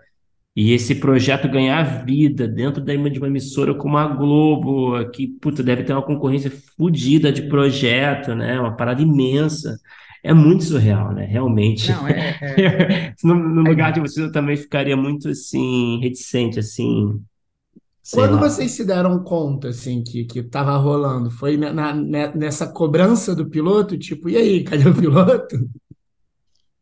E 0.57 0.73
esse 0.73 0.95
projeto 0.95 1.49
ganhar 1.49 2.05
vida 2.05 2.47
dentro 2.47 2.81
de 2.83 3.19
uma 3.19 3.27
emissora 3.27 3.75
como 3.75 3.99
a 3.99 4.07
Globo, 4.07 5.11
que, 5.11 5.27
puta, 5.41 5.63
deve 5.63 5.83
ter 5.83 5.93
uma 5.93 6.03
concorrência 6.03 6.51
fodida 6.77 7.33
de 7.33 7.43
projeto, 7.43 8.35
né? 8.35 8.59
Uma 8.61 8.77
parada 8.77 9.03
imensa. 9.03 9.79
É 10.23 10.33
muito 10.33 10.65
surreal, 10.65 11.13
né? 11.13 11.25
Realmente. 11.27 11.91
Não, 11.91 12.09
é, 12.09 12.39
é... 12.41 13.15
no, 13.25 13.35
no 13.35 13.63
lugar 13.63 13.93
de 13.93 14.01
vocês, 14.01 14.25
eu 14.25 14.33
também 14.33 14.57
ficaria 14.57 14.97
muito, 14.97 15.29
assim, 15.29 15.99
reticente, 16.01 16.59
assim, 16.61 17.21
quando 18.13 18.37
lá. 18.37 18.41
vocês 18.41 18.73
se 18.73 18.85
deram 18.85 19.23
conta, 19.25 19.69
assim, 19.69 20.03
que, 20.03 20.25
que 20.25 20.43
tava 20.43 20.77
rolando? 20.77 21.31
Foi 21.31 21.57
na, 21.57 21.73
na, 21.73 22.35
nessa 22.35 22.67
cobrança 22.67 23.35
do 23.35 23.49
piloto? 23.49 23.99
Tipo, 23.99 24.29
e 24.29 24.37
aí, 24.37 24.65
cadê 24.65 24.89
o 24.89 24.95
piloto? 24.95 25.57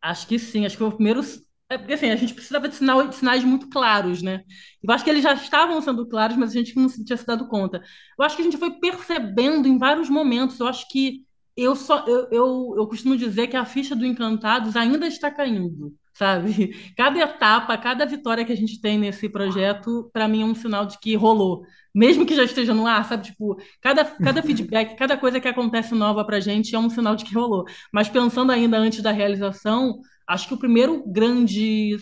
Acho 0.01 0.27
que 0.27 0.37
sim, 0.37 0.65
acho 0.65 0.75
que 0.75 0.79
foi 0.79 0.87
o 0.89 0.95
primeiro. 0.95 1.21
É 1.69 1.77
porque 1.77 1.93
assim, 1.93 2.11
a 2.11 2.15
gente 2.15 2.33
precisava 2.33 2.67
de, 2.67 2.75
sinal, 2.75 3.07
de 3.07 3.15
sinais 3.15 3.43
muito 3.43 3.69
claros, 3.69 4.21
né? 4.21 4.43
Eu 4.83 4.93
acho 4.93 5.03
que 5.03 5.09
eles 5.09 5.23
já 5.23 5.33
estavam 5.33 5.81
sendo 5.81 6.05
claros, 6.07 6.35
mas 6.37 6.49
a 6.51 6.53
gente 6.53 6.75
não 6.75 6.87
tinha 6.89 7.17
se 7.17 7.25
dado 7.25 7.47
conta. 7.47 7.81
Eu 8.19 8.25
acho 8.25 8.35
que 8.35 8.41
a 8.41 8.45
gente 8.45 8.57
foi 8.57 8.71
percebendo 8.79 9.67
em 9.67 9.77
vários 9.77 10.09
momentos. 10.09 10.59
Eu 10.59 10.67
acho 10.67 10.87
que 10.89 11.25
eu 11.55 11.75
só 11.75 12.05
eu, 12.07 12.27
eu, 12.31 12.73
eu 12.77 12.87
costumo 12.87 13.17
dizer 13.17 13.47
que 13.47 13.55
a 13.55 13.65
ficha 13.65 13.95
do 13.95 14.05
Encantados 14.05 14.75
ainda 14.75 15.07
está 15.07 15.31
caindo 15.31 15.95
sabe? 16.13 16.73
Cada 16.95 17.19
etapa, 17.19 17.77
cada 17.77 18.05
vitória 18.05 18.45
que 18.45 18.51
a 18.51 18.57
gente 18.57 18.79
tem 18.79 18.97
nesse 18.97 19.27
projeto, 19.29 20.09
para 20.13 20.27
mim 20.27 20.41
é 20.41 20.45
um 20.45 20.55
sinal 20.55 20.85
de 20.85 20.99
que 20.99 21.15
rolou. 21.15 21.65
Mesmo 21.93 22.25
que 22.25 22.35
já 22.35 22.43
esteja 22.43 22.73
no 22.73 22.87
ar, 22.87 23.05
sabe? 23.05 23.25
Tipo, 23.25 23.57
cada, 23.81 24.03
cada 24.05 24.41
feedback, 24.43 24.95
cada 24.95 25.17
coisa 25.17 25.39
que 25.39 25.47
acontece 25.47 25.93
nova 25.93 26.25
pra 26.25 26.39
gente 26.39 26.75
é 26.75 26.79
um 26.79 26.89
sinal 26.89 27.15
de 27.15 27.25
que 27.25 27.33
rolou. 27.33 27.65
Mas 27.91 28.09
pensando 28.09 28.51
ainda 28.51 28.77
antes 28.77 29.01
da 29.01 29.11
realização, 29.11 29.99
acho 30.27 30.47
que 30.47 30.53
o 30.53 30.59
primeiro 30.59 31.03
grande 31.05 31.97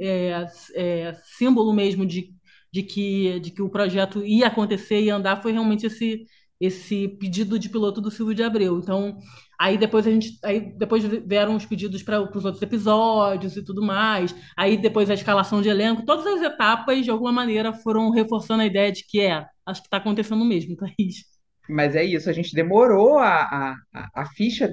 é, 0.00 0.46
é, 0.74 1.16
símbolo 1.36 1.72
mesmo 1.72 2.06
de, 2.06 2.30
de, 2.72 2.82
que, 2.82 3.40
de 3.40 3.50
que 3.50 3.62
o 3.62 3.70
projeto 3.70 4.24
ia 4.24 4.46
acontecer 4.46 5.00
e 5.02 5.10
andar 5.10 5.42
foi 5.42 5.52
realmente 5.52 5.86
esse, 5.86 6.26
esse 6.60 7.08
pedido 7.08 7.58
de 7.58 7.68
piloto 7.68 8.00
do 8.00 8.10
Silvio 8.10 8.34
de 8.34 8.42
Abreu. 8.42 8.78
Então, 8.78 9.18
Aí 9.64 9.78
depois 9.78 10.06
a 10.06 10.10
gente, 10.10 10.38
aí 10.44 10.60
depois 10.76 11.02
vieram 11.02 11.56
os 11.56 11.64
pedidos 11.64 12.02
para 12.02 12.20
os 12.20 12.44
outros 12.44 12.60
episódios 12.60 13.56
e 13.56 13.64
tudo 13.64 13.80
mais. 13.80 14.34
Aí 14.54 14.76
depois 14.76 15.08
a 15.08 15.14
escalação 15.14 15.62
de 15.62 15.70
elenco, 15.70 16.04
todas 16.04 16.26
as 16.26 16.42
etapas 16.42 17.02
de 17.02 17.10
alguma 17.10 17.32
maneira 17.32 17.72
foram 17.72 18.10
reforçando 18.10 18.62
a 18.62 18.66
ideia 18.66 18.92
de 18.92 19.06
que 19.06 19.22
é, 19.22 19.42
acho 19.64 19.80
que 19.80 19.86
está 19.86 19.96
acontecendo 19.96 20.44
mesmo, 20.44 20.76
Thaís. 20.76 21.24
Mas 21.66 21.96
é 21.96 22.04
isso, 22.04 22.28
a 22.28 22.32
gente 22.34 22.54
demorou 22.54 23.18
a, 23.18 23.74
a, 23.94 24.08
a 24.14 24.26
ficha 24.26 24.70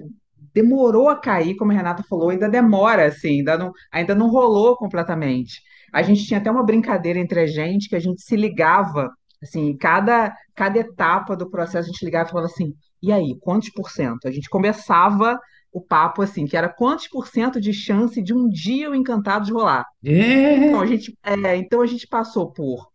demorou 0.53 1.07
a 1.07 1.15
cair, 1.15 1.55
como 1.55 1.71
a 1.71 1.75
Renata 1.75 2.03
falou, 2.03 2.29
ainda 2.29 2.49
demora, 2.49 3.05
assim, 3.05 3.39
ainda 3.39 3.57
não, 3.57 3.71
ainda 3.93 4.13
não 4.13 4.29
rolou 4.29 4.75
completamente. 4.75 5.61
A 5.93 6.01
gente 6.01 6.25
tinha 6.25 6.41
até 6.41 6.51
uma 6.51 6.65
brincadeira 6.65 7.17
entre 7.17 7.39
a 7.39 7.47
gente 7.47 7.87
que 7.87 7.95
a 7.95 7.99
gente 7.99 8.21
se 8.21 8.35
ligava, 8.35 9.09
assim, 9.41 9.77
cada, 9.77 10.35
cada 10.53 10.79
etapa 10.79 11.33
do 11.33 11.49
processo 11.49 11.87
a 11.87 11.91
gente 11.93 12.03
ligava 12.03 12.27
e 12.27 12.31
falava 12.33 12.51
assim, 12.51 12.73
e 13.01 13.11
aí, 13.11 13.37
quantos 13.39 13.69
por 13.69 13.89
cento? 13.89 14.27
A 14.27 14.31
gente 14.31 14.49
começava 14.49 15.39
o 15.71 15.81
papo 15.81 16.21
assim, 16.21 16.45
que 16.45 16.57
era 16.57 16.67
quantos 16.69 17.07
por 17.07 17.27
cento 17.27 17.59
de 17.59 17.73
chance 17.73 18.21
de 18.21 18.33
um 18.33 18.47
dia 18.49 18.89
o 18.89 18.95
Encantados 18.95 19.49
rolar. 19.49 19.85
É. 20.03 20.67
Então 20.67 20.81
a 20.81 20.85
gente, 20.85 21.17
é, 21.23 21.55
então 21.55 21.81
a 21.81 21.85
gente 21.85 22.07
passou 22.07 22.51
por 22.51 22.89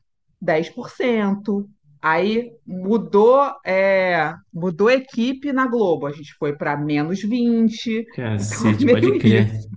10%, 0.44 1.66
Aí 2.06 2.52
mudou, 2.64 3.50
é, 3.66 4.32
mudou 4.54 4.86
a 4.86 4.94
equipe 4.94 5.52
na 5.52 5.66
Globo. 5.66 6.06
A 6.06 6.12
gente 6.12 6.34
foi 6.34 6.56
para 6.56 6.76
menos 6.76 7.20
20. 7.20 8.04
Cacete, 8.14 8.84
Então, 8.84 8.94
pode 9.00 9.18
crer. 9.18 9.54
isso. 9.54 9.68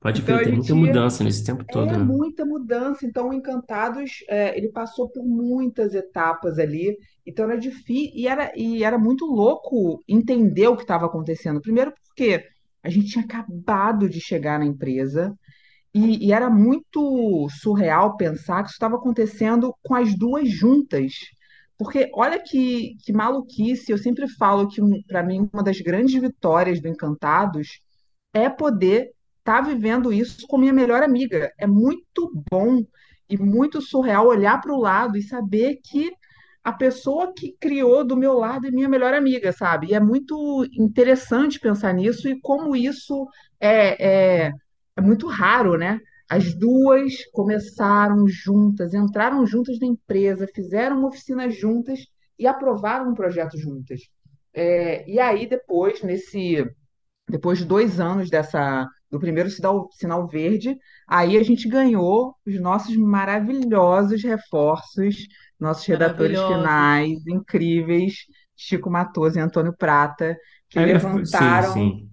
Pode 0.00 0.20
Então 0.20 0.36
crer, 0.36 0.46
tem 0.48 0.56
muita 0.56 0.74
mudança 0.74 1.24
nesse 1.24 1.44
tempo 1.44 1.64
todo, 1.66 1.88
é 1.94 1.96
né? 1.96 2.04
muita 2.04 2.44
mudança. 2.44 3.06
Então, 3.06 3.30
o 3.30 3.32
Encantados, 3.32 4.22
é, 4.28 4.56
ele 4.56 4.68
passou 4.68 5.08
por 5.08 5.24
muitas 5.24 5.94
etapas 5.94 6.58
ali. 6.58 6.94
Então 7.28 7.44
era 7.44 7.58
difícil 7.58 8.12
e 8.14 8.26
era, 8.26 8.50
e 8.56 8.82
era 8.82 8.98
muito 8.98 9.26
louco 9.26 10.02
entender 10.08 10.66
o 10.66 10.76
que 10.76 10.82
estava 10.82 11.04
acontecendo. 11.04 11.60
Primeiro 11.60 11.92
porque 12.06 12.42
a 12.82 12.88
gente 12.88 13.08
tinha 13.08 13.24
acabado 13.24 14.08
de 14.08 14.18
chegar 14.18 14.58
na 14.58 14.64
empresa. 14.64 15.38
E, 15.92 16.26
e 16.26 16.32
era 16.32 16.48
muito 16.48 17.46
surreal 17.60 18.16
pensar 18.16 18.62
que 18.62 18.68
isso 18.68 18.76
estava 18.76 18.96
acontecendo 18.96 19.74
com 19.82 19.94
as 19.94 20.16
duas 20.16 20.50
juntas. 20.50 21.12
Porque 21.76 22.10
olha 22.14 22.42
que, 22.42 22.96
que 23.04 23.12
maluquice, 23.12 23.92
eu 23.92 23.98
sempre 23.98 24.26
falo 24.26 24.68
que 24.68 24.80
para 25.06 25.22
mim 25.22 25.48
uma 25.52 25.62
das 25.62 25.80
grandes 25.80 26.20
vitórias 26.20 26.80
do 26.80 26.88
Encantados 26.88 27.80
é 28.32 28.48
poder 28.48 29.10
estar 29.38 29.60
vivendo 29.60 30.12
isso 30.12 30.46
com 30.46 30.56
minha 30.56 30.72
melhor 30.72 31.02
amiga. 31.02 31.52
É 31.58 31.66
muito 31.66 32.32
bom 32.50 32.82
e 33.28 33.36
muito 33.36 33.82
surreal 33.82 34.26
olhar 34.26 34.60
para 34.62 34.72
o 34.72 34.80
lado 34.80 35.18
e 35.18 35.22
saber 35.22 35.78
que 35.84 36.10
a 36.68 36.72
pessoa 36.72 37.32
que 37.34 37.56
criou 37.58 38.04
do 38.04 38.14
meu 38.14 38.34
lado 38.34 38.66
é 38.66 38.70
minha 38.70 38.88
melhor 38.90 39.14
amiga, 39.14 39.52
sabe? 39.52 39.88
E 39.88 39.94
é 39.94 40.00
muito 40.00 40.66
interessante 40.72 41.58
pensar 41.58 41.94
nisso 41.94 42.28
e 42.28 42.38
como 42.40 42.76
isso 42.76 43.26
é, 43.58 44.46
é, 44.46 44.52
é 44.94 45.00
muito 45.00 45.26
raro, 45.26 45.78
né? 45.78 45.98
As 46.28 46.52
duas 46.52 47.24
começaram 47.32 48.28
juntas, 48.28 48.92
entraram 48.92 49.46
juntas 49.46 49.78
na 49.80 49.86
empresa, 49.86 50.46
fizeram 50.54 50.98
uma 50.98 51.08
oficina 51.08 51.48
juntas 51.48 52.00
e 52.38 52.46
aprovaram 52.46 53.10
um 53.10 53.14
projeto 53.14 53.56
juntas. 53.56 54.02
É, 54.52 55.08
e 55.10 55.18
aí, 55.18 55.48
depois, 55.48 56.02
nesse 56.02 56.66
depois 57.30 57.58
de 57.58 57.64
dois 57.64 57.98
anos 57.98 58.28
dessa 58.28 58.86
do 59.10 59.18
primeiro 59.18 59.48
sinal, 59.48 59.88
sinal 59.92 60.28
verde, 60.28 60.76
aí 61.06 61.38
a 61.38 61.42
gente 61.42 61.66
ganhou 61.66 62.34
os 62.46 62.60
nossos 62.60 62.94
maravilhosos 62.96 64.22
reforços, 64.22 65.16
nossos 65.60 65.86
redatores 65.86 66.38
finais 66.38 67.26
incríveis, 67.26 68.26
Chico 68.56 68.90
Matoso 68.90 69.38
e 69.38 69.40
Antônio 69.42 69.74
Prata, 69.76 70.36
que 70.68 70.78
É, 70.78 70.82
sim, 70.84 70.92
levantaram, 70.92 71.72
sim. 71.72 72.08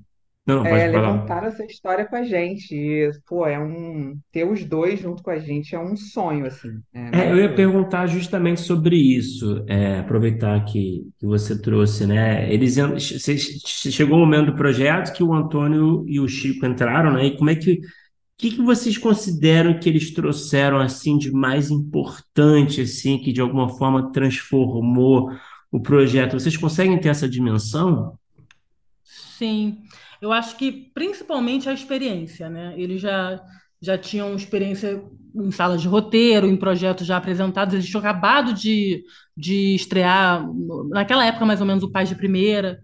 Não, 0.46 0.58
não, 0.58 0.64
pode 0.64 0.82
é, 0.82 0.88
levantaram 0.88 1.48
essa 1.48 1.66
história 1.66 2.06
com 2.06 2.16
a 2.16 2.24
gente. 2.24 2.76
E, 2.76 3.12
pô, 3.28 3.48
é 3.48 3.60
um 3.60 4.18
ter 4.32 4.46
os 4.46 4.64
dois 4.64 5.00
junto 5.00 5.24
com 5.24 5.32
a 5.32 5.40
gente 5.40 5.76
é 5.76 5.80
um 5.80 5.96
sonho, 5.96 6.46
assim, 6.46 6.82
é 6.94 7.10
É, 7.12 7.32
eu 7.32 7.38
ia 7.38 7.54
perguntar 7.56 8.08
justamente 8.08 8.62
sobre 8.62 8.96
isso, 8.96 9.64
é, 9.68 10.00
aproveitar 10.00 10.64
que, 10.66 11.04
que 11.18 11.26
você 11.26 11.60
trouxe, 11.60 12.06
né? 12.06 12.52
Eles, 12.54 12.76
chegou 13.92 14.18
o 14.18 14.20
momento 14.20 14.48
do 14.48 14.56
projeto 14.56 15.14
que 15.14 15.24
o 15.24 15.34
Antônio 15.34 16.04
e 16.08 16.20
o 16.20 16.28
Chico 16.28 16.66
entraram, 16.66 17.14
né? 17.14 17.26
E 17.26 17.38
como 17.38 17.50
é 17.50 17.56
que, 17.56 17.80
que 18.38 18.52
que 18.52 18.62
vocês 18.62 18.98
consideram 18.98 19.80
que 19.80 19.88
eles 19.88 20.14
trouxeram 20.14 20.80
assim 20.80 21.18
de 21.18 21.32
mais 21.32 21.72
importante, 21.72 22.82
assim, 22.82 23.18
que 23.18 23.32
de 23.32 23.42
alguma 23.42 23.70
forma 23.70 24.12
transformou 24.12 25.32
o 25.72 25.80
projeto? 25.80 26.34
Vocês 26.34 26.58
conseguem 26.58 27.00
ter 27.00 27.10
essa 27.10 27.30
dimensão? 27.30 28.18
Sim, 29.04 29.80
eu 30.22 30.32
acho 30.32 30.58
que 30.58 30.92
principalmente 30.94 31.70
a 31.70 31.74
experiência, 31.74 32.50
né? 32.50 32.74
Eles 32.78 33.02
já, 33.02 33.42
já 33.82 33.98
tinham 33.98 34.36
experiência 34.36 35.02
em 35.36 35.52
salas 35.52 35.82
de 35.82 35.88
roteiro, 35.88 36.48
em 36.48 36.56
projetos 36.56 37.06
já 37.06 37.18
apresentados, 37.18 37.74
eles 37.74 37.86
tinham 37.86 38.00
acabado 38.00 38.54
de, 38.54 39.04
de 39.36 39.76
estrear, 39.76 40.46
naquela 40.90 41.26
época 41.26 41.46
mais 41.46 41.60
ou 41.60 41.68
menos, 41.68 41.84
o 41.84 41.92
Paz 41.92 42.08
de 42.08 42.16
Primeira. 42.16 42.80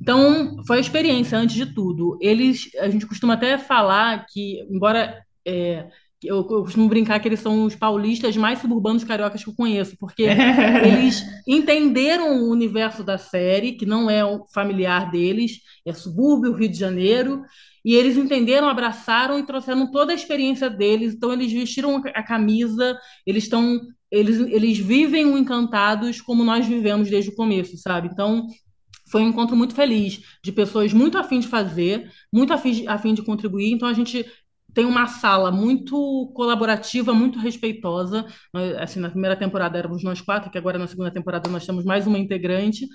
Então, 0.00 0.62
foi 0.66 0.78
a 0.78 0.80
experiência 0.80 1.38
antes 1.38 1.56
de 1.56 1.66
tudo. 1.66 2.18
Eles, 2.20 2.70
a 2.78 2.88
gente 2.88 3.06
costuma 3.06 3.34
até 3.34 3.58
falar 3.58 4.26
que, 4.26 4.60
embora 4.70 5.22
é, 5.46 5.88
eu, 6.22 6.36
eu 6.38 6.62
costumo 6.62 6.88
brincar 6.88 7.20
que 7.20 7.28
eles 7.28 7.40
são 7.40 7.64
os 7.64 7.74
paulistas 7.74 8.36
mais 8.36 8.58
suburbanos 8.58 9.04
cariocas 9.04 9.42
que 9.42 9.50
eu 9.50 9.54
conheço, 9.54 9.96
porque 9.98 10.24
eles 10.84 11.22
entenderam 11.46 12.42
o 12.42 12.50
universo 12.50 13.04
da 13.04 13.18
série, 13.18 13.72
que 13.72 13.86
não 13.86 14.10
é 14.10 14.24
o 14.24 14.46
familiar 14.52 15.10
deles, 15.10 15.60
é 15.84 15.92
subúrbio, 15.92 16.52
Rio 16.52 16.68
de 16.68 16.78
Janeiro, 16.78 17.42
e 17.84 17.94
eles 17.94 18.16
entenderam, 18.16 18.68
abraçaram 18.68 19.38
e 19.38 19.46
trouxeram 19.46 19.90
toda 19.90 20.12
a 20.12 20.14
experiência 20.14 20.68
deles. 20.68 21.14
Então, 21.14 21.32
eles 21.32 21.52
vestiram 21.52 22.02
a 22.04 22.22
camisa, 22.22 22.98
eles 23.24 23.44
estão. 23.44 23.80
Eles, 24.10 24.38
eles 24.38 24.78
vivem 24.78 25.26
o 25.26 25.36
Encantados 25.36 26.20
como 26.20 26.44
nós 26.44 26.66
vivemos 26.66 27.10
desde 27.10 27.30
o 27.30 27.34
começo, 27.34 27.76
sabe? 27.76 28.08
Então, 28.10 28.46
foi 29.16 29.22
um 29.22 29.28
encontro 29.28 29.56
muito 29.56 29.74
feliz, 29.74 30.20
de 30.44 30.52
pessoas 30.52 30.92
muito 30.92 31.16
afim 31.16 31.40
de 31.40 31.48
fazer, 31.48 32.12
muito 32.30 32.52
afim 32.52 32.72
de, 32.72 32.86
afim 32.86 33.14
de 33.14 33.22
contribuir. 33.22 33.72
Então 33.72 33.88
a 33.88 33.94
gente 33.94 34.26
tem 34.74 34.84
uma 34.84 35.06
sala 35.06 35.50
muito 35.50 36.30
colaborativa, 36.34 37.14
muito 37.14 37.38
respeitosa. 37.38 38.26
Assim, 38.78 39.00
na 39.00 39.08
primeira 39.08 39.34
temporada 39.34 39.78
éramos 39.78 40.04
nós 40.04 40.20
quatro, 40.20 40.50
que 40.50 40.58
agora 40.58 40.78
na 40.78 40.86
segunda 40.86 41.10
temporada 41.10 41.48
nós 41.48 41.64
temos 41.64 41.82
mais 41.82 42.06
uma 42.06 42.18
integrante. 42.18 42.86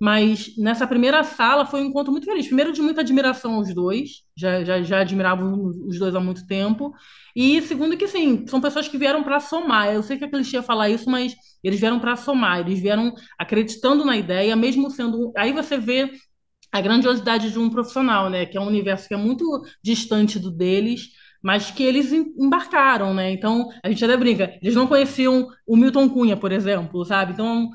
Mas 0.00 0.56
nessa 0.56 0.86
primeira 0.86 1.22
sala 1.22 1.66
foi 1.66 1.82
um 1.82 1.86
encontro 1.86 2.10
muito 2.10 2.24
feliz. 2.24 2.46
Primeiro, 2.46 2.72
de 2.72 2.80
muita 2.80 3.02
admiração 3.02 3.54
aos 3.56 3.74
dois, 3.74 4.22
já, 4.36 4.64
já, 4.64 4.82
já 4.82 5.00
admiravam 5.00 5.54
os 5.86 5.98
dois 5.98 6.14
há 6.14 6.20
muito 6.20 6.46
tempo. 6.46 6.92
E 7.36 7.60
segundo, 7.62 7.96
que 7.96 8.08
sim, 8.08 8.46
são 8.46 8.60
pessoas 8.60 8.88
que 8.88 8.96
vieram 8.98 9.22
para 9.22 9.40
somar. 9.40 9.92
Eu 9.92 10.02
sei 10.02 10.16
que 10.18 10.24
é 10.24 10.28
clichê 10.28 10.62
falar 10.62 10.88
isso, 10.88 11.08
mas 11.10 11.34
eles 11.62 11.78
vieram 11.78 12.00
para 12.00 12.16
somar, 12.16 12.60
eles 12.60 12.80
vieram 12.80 13.14
acreditando 13.38 14.04
na 14.04 14.16
ideia, 14.16 14.56
mesmo 14.56 14.90
sendo. 14.90 15.32
Aí 15.36 15.52
você 15.52 15.76
vê 15.78 16.10
a 16.72 16.80
grandiosidade 16.80 17.50
de 17.50 17.58
um 17.58 17.70
profissional, 17.70 18.30
né? 18.30 18.46
Que 18.46 18.56
é 18.56 18.60
um 18.60 18.66
universo 18.66 19.08
que 19.08 19.14
é 19.14 19.16
muito 19.16 19.44
distante 19.82 20.38
do 20.38 20.50
deles, 20.50 21.08
mas 21.42 21.70
que 21.70 21.82
eles 21.82 22.12
em- 22.12 22.32
embarcaram, 22.38 23.12
né? 23.14 23.30
Então, 23.32 23.68
a 23.82 23.88
gente 23.88 24.04
até 24.04 24.16
brinca, 24.16 24.56
eles 24.62 24.74
não 24.74 24.86
conheciam 24.86 25.48
o 25.66 25.76
Milton 25.76 26.08
Cunha, 26.08 26.36
por 26.36 26.52
exemplo, 26.52 27.04
sabe? 27.04 27.32
Então, 27.32 27.70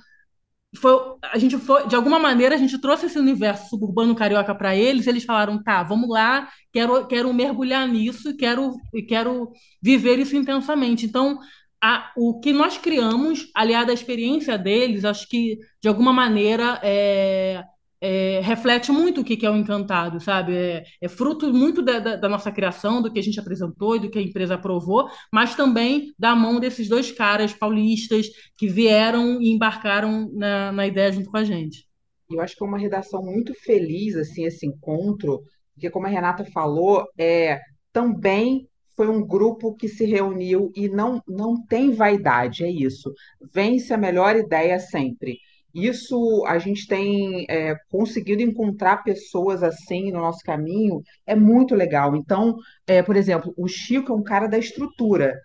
foi, 0.76 0.94
a 1.22 1.38
gente 1.38 1.58
foi, 1.58 1.88
de 1.88 1.96
alguma 1.96 2.20
maneira, 2.20 2.56
a 2.56 2.58
gente 2.58 2.78
trouxe 2.80 3.06
esse 3.06 3.20
universo 3.20 3.70
suburbano 3.70 4.16
carioca 4.16 4.54
para 4.56 4.76
eles, 4.76 5.08
eles 5.08 5.24
falaram, 5.24 5.62
tá, 5.62 5.84
vamos 5.84 6.10
lá, 6.10 6.50
quero, 6.72 7.06
quero 7.08 7.34
mergulhar 7.34 7.88
nisso 7.88 8.30
e 8.30 8.34
quero, 8.36 8.76
e 8.94 9.02
quero 9.02 9.52
viver 9.82 10.20
isso 10.20 10.36
intensamente. 10.36 11.06
Então, 11.06 11.40
a, 11.84 12.12
o 12.18 12.40
que 12.40 12.52
nós 12.52 12.78
criamos, 12.78 13.50
aliado 13.54 13.92
à 13.92 13.94
experiência 13.94 14.58
deles, 14.58 15.06
acho 15.06 15.28
que, 15.28 15.60
de 15.82 15.88
alguma 15.88 16.12
maneira, 16.12 16.80
é, 16.84 17.64
é, 18.02 18.40
reflete 18.42 18.92
muito 18.92 19.22
o 19.22 19.24
que 19.24 19.46
é 19.46 19.50
o 19.50 19.56
Encantado, 19.56 20.20
sabe? 20.20 20.56
É, 20.56 20.84
é 21.02 21.08
fruto 21.08 21.52
muito 21.54 21.82
da, 21.82 22.00
da, 22.00 22.16
da 22.16 22.30
nossa 22.30 22.52
criação, 22.52 23.02
do 23.02 23.12
que 23.12 23.20
a 23.20 23.24
gente 23.24 23.40
apresentou 23.40 23.96
e 23.96 24.00
do 24.00 24.10
que 24.10 24.20
a 24.20 24.22
empresa 24.22 24.56
aprovou, 24.56 25.10
mas 25.32 25.56
também 25.56 26.14
da 26.18 26.36
mão 26.36 26.60
desses 26.60 26.88
dois 26.88 27.12
caras 27.12 27.54
paulistas 27.54 28.28
que 28.58 28.68
vieram 28.68 29.42
e 29.42 29.52
embarcaram 29.52 30.30
na, 30.34 30.72
na 30.72 30.88
ideia 30.88 31.12
junto 31.12 31.30
com 31.30 31.38
a 31.38 31.44
gente. 31.44 31.88
Eu 32.30 32.42
acho 32.42 32.56
que 32.56 32.64
é 32.64 32.68
uma 32.68 32.78
redação 32.78 33.24
muito 33.24 33.54
feliz, 33.54 34.16
assim, 34.16 34.46
esse 34.46 34.66
encontro, 34.66 35.44
porque, 35.74 35.90
como 35.90 36.08
a 36.08 36.10
Renata 36.10 36.46
falou, 36.46 37.06
é, 37.18 37.60
também 37.92 38.68
foi 38.96 39.08
um 39.10 39.26
grupo 39.26 39.76
que 39.76 39.88
se 39.88 40.06
reuniu 40.06 40.72
e 40.76 40.88
não, 40.88 41.22
não 41.28 41.62
tem 41.66 41.92
vaidade, 41.92 42.64
é 42.64 42.72
isso. 42.72 43.14
Vence 43.54 43.94
a 43.94 43.98
melhor 43.98 44.36
ideia 44.36 44.80
sempre. 44.80 45.38
Isso 45.76 46.46
a 46.48 46.58
gente 46.58 46.88
tem 46.88 47.46
é, 47.50 47.76
conseguido 47.90 48.42
encontrar 48.42 49.04
pessoas 49.04 49.62
assim 49.62 50.10
no 50.10 50.22
nosso 50.22 50.40
caminho, 50.40 51.02
é 51.28 51.36
muito 51.36 51.76
legal. 51.76 52.16
Então, 52.16 52.56
é, 52.88 53.04
por 53.04 53.18
exemplo, 53.18 53.54
o 53.58 53.68
Chico 53.68 54.14
é 54.14 54.16
um 54.16 54.24
cara 54.24 54.48
da 54.48 54.58
estrutura. 54.58 55.38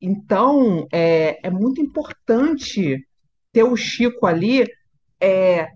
Então, 0.00 0.86
é, 0.92 1.38
é 1.46 1.50
muito 1.50 1.80
importante 1.80 2.98
ter 3.52 3.62
o 3.62 3.76
Chico 3.76 4.26
ali 4.26 4.66
é, 5.20 5.68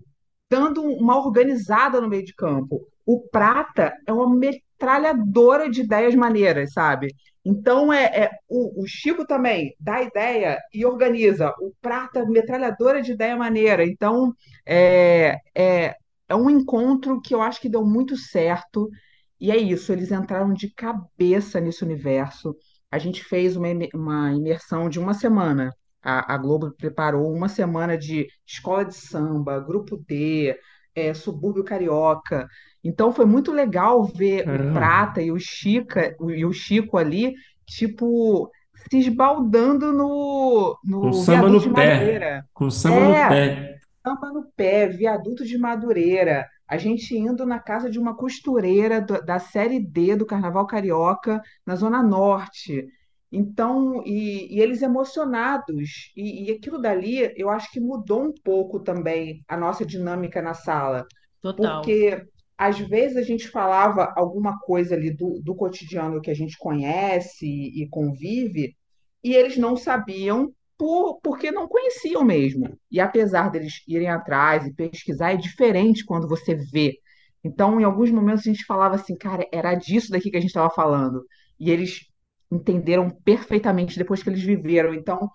dando 0.49 0.83
uma 0.83 1.17
organizada 1.17 2.01
no 2.01 2.09
meio 2.09 2.25
de 2.25 2.35
campo. 2.35 2.85
o 3.05 3.21
Prata 3.29 3.93
é 4.05 4.11
uma 4.11 4.29
metralhadora 4.35 5.69
de 5.69 5.81
ideias 5.81 6.15
maneiras, 6.15 6.73
sabe? 6.73 7.07
Então 7.43 7.91
é, 7.91 8.05
é 8.05 8.29
o, 8.47 8.83
o, 8.83 8.87
Chico 8.87 9.25
também 9.25 9.75
dá 9.79 10.01
ideia 10.01 10.59
e 10.73 10.85
organiza. 10.85 11.53
O 11.59 11.73
Prata, 11.81 12.25
metralhadora 12.25 13.01
de 13.01 13.13
ideia 13.13 13.35
maneira. 13.35 13.83
Então 13.85 14.33
é, 14.65 15.37
é, 15.55 15.95
é 16.29 16.35
um 16.35 16.49
encontro 16.49 17.19
que 17.21 17.33
eu 17.33 17.41
acho 17.41 17.59
que 17.59 17.69
deu 17.69 17.83
muito 17.85 18.15
certo. 18.15 18.89
E 19.39 19.51
é 19.51 19.57
isso, 19.57 19.91
eles 19.91 20.11
entraram 20.11 20.53
de 20.53 20.71
cabeça 20.73 21.59
nesse 21.59 21.83
universo. 21.83 22.55
A 22.91 22.99
gente 22.99 23.23
fez 23.23 23.55
uma, 23.55 23.67
uma 23.93 24.33
imersão 24.33 24.87
de 24.89 24.99
uma 24.99 25.13
semana. 25.13 25.71
A, 26.01 26.35
a 26.35 26.37
Globo 26.37 26.71
preparou 26.71 27.31
uma 27.33 27.47
semana 27.49 27.97
de 27.97 28.27
escola 28.45 28.85
de 28.85 28.95
samba, 28.95 29.59
grupo 29.59 29.97
D, 29.97 30.55
é, 30.95 31.13
subúrbio 31.13 31.63
carioca. 31.63 32.47
Então 32.83 33.11
foi 33.13 33.25
muito 33.25 33.51
legal 33.51 34.03
ver 34.05 34.43
o 34.49 34.73
Prata 34.73 35.21
e 35.21 35.31
o 35.31 35.39
Chica 35.39 36.15
e 36.29 36.45
o 36.45 36.51
Chico 36.53 36.97
ali, 36.97 37.33
tipo, 37.65 38.49
se 38.89 38.97
esbaldando 38.99 39.93
no, 39.93 40.77
no 40.83 41.01
Com 41.01 41.13
samba 41.13 41.49
no 41.49 41.59
de 41.59 41.69
pé. 41.69 41.93
Madureira. 41.95 42.45
Com 42.53 42.69
samba 42.71 42.99
no 42.99 43.13
É, 43.13 43.29
pé. 43.29 43.75
samba 44.05 44.31
no 44.33 44.45
pé, 44.55 44.87
viaduto 44.87 45.45
de 45.45 45.57
Madureira. 45.57 46.47
A 46.67 46.77
gente 46.77 47.15
indo 47.15 47.45
na 47.45 47.59
casa 47.59 47.89
de 47.89 47.99
uma 47.99 48.15
costureira 48.15 49.01
do- 49.01 49.21
da 49.23 49.39
série 49.39 49.79
D 49.79 50.15
do 50.15 50.25
Carnaval 50.25 50.65
Carioca, 50.65 51.41
na 51.65 51.75
Zona 51.75 52.01
Norte. 52.01 52.87
Então, 53.31 54.03
e, 54.05 54.55
e 54.55 54.59
eles 54.59 54.81
emocionados. 54.81 56.11
E, 56.15 56.49
e 56.49 56.51
aquilo 56.51 56.81
dali, 56.81 57.33
eu 57.37 57.49
acho 57.49 57.71
que 57.71 57.79
mudou 57.79 58.23
um 58.23 58.33
pouco 58.43 58.79
também 58.79 59.43
a 59.47 59.55
nossa 59.55 59.85
dinâmica 59.85 60.41
na 60.41 60.53
sala 60.53 61.05
Total. 61.41 61.81
porque 61.81 62.25
às 62.57 62.77
vezes 62.77 63.17
a 63.17 63.23
gente 63.23 63.47
falava 63.47 64.13
alguma 64.15 64.59
coisa 64.59 64.93
ali 64.93 65.11
do, 65.11 65.41
do 65.41 65.55
cotidiano 65.55 66.21
que 66.21 66.29
a 66.29 66.35
gente 66.35 66.57
conhece 66.57 67.45
e, 67.45 67.83
e 67.83 67.89
convive, 67.89 68.75
e 69.23 69.33
eles 69.33 69.57
não 69.57 69.75
sabiam 69.75 70.53
por, 70.77 71.19
porque 71.21 71.51
não 71.51 71.67
conheciam 71.67 72.23
mesmo. 72.23 72.77
E 72.91 72.99
apesar 72.99 73.49
deles 73.49 73.81
irem 73.87 74.09
atrás 74.09 74.65
e 74.65 74.73
pesquisar, 74.73 75.31
é 75.31 75.37
diferente 75.37 76.05
quando 76.05 76.27
você 76.27 76.53
vê. 76.53 76.99
Então, 77.43 77.79
em 77.81 77.83
alguns 77.83 78.11
momentos 78.11 78.45
a 78.45 78.51
gente 78.51 78.65
falava 78.65 78.95
assim, 78.95 79.15
cara, 79.15 79.47
era 79.51 79.73
disso 79.73 80.11
daqui 80.11 80.29
que 80.29 80.37
a 80.37 80.39
gente 80.39 80.49
estava 80.49 80.69
falando. 80.69 81.23
E 81.59 81.71
eles 81.71 82.10
entenderam 82.51 83.09
perfeitamente 83.09 83.97
depois 83.97 84.21
que 84.21 84.29
eles 84.29 84.41
viveram. 84.41 84.93
Então, 84.93 85.29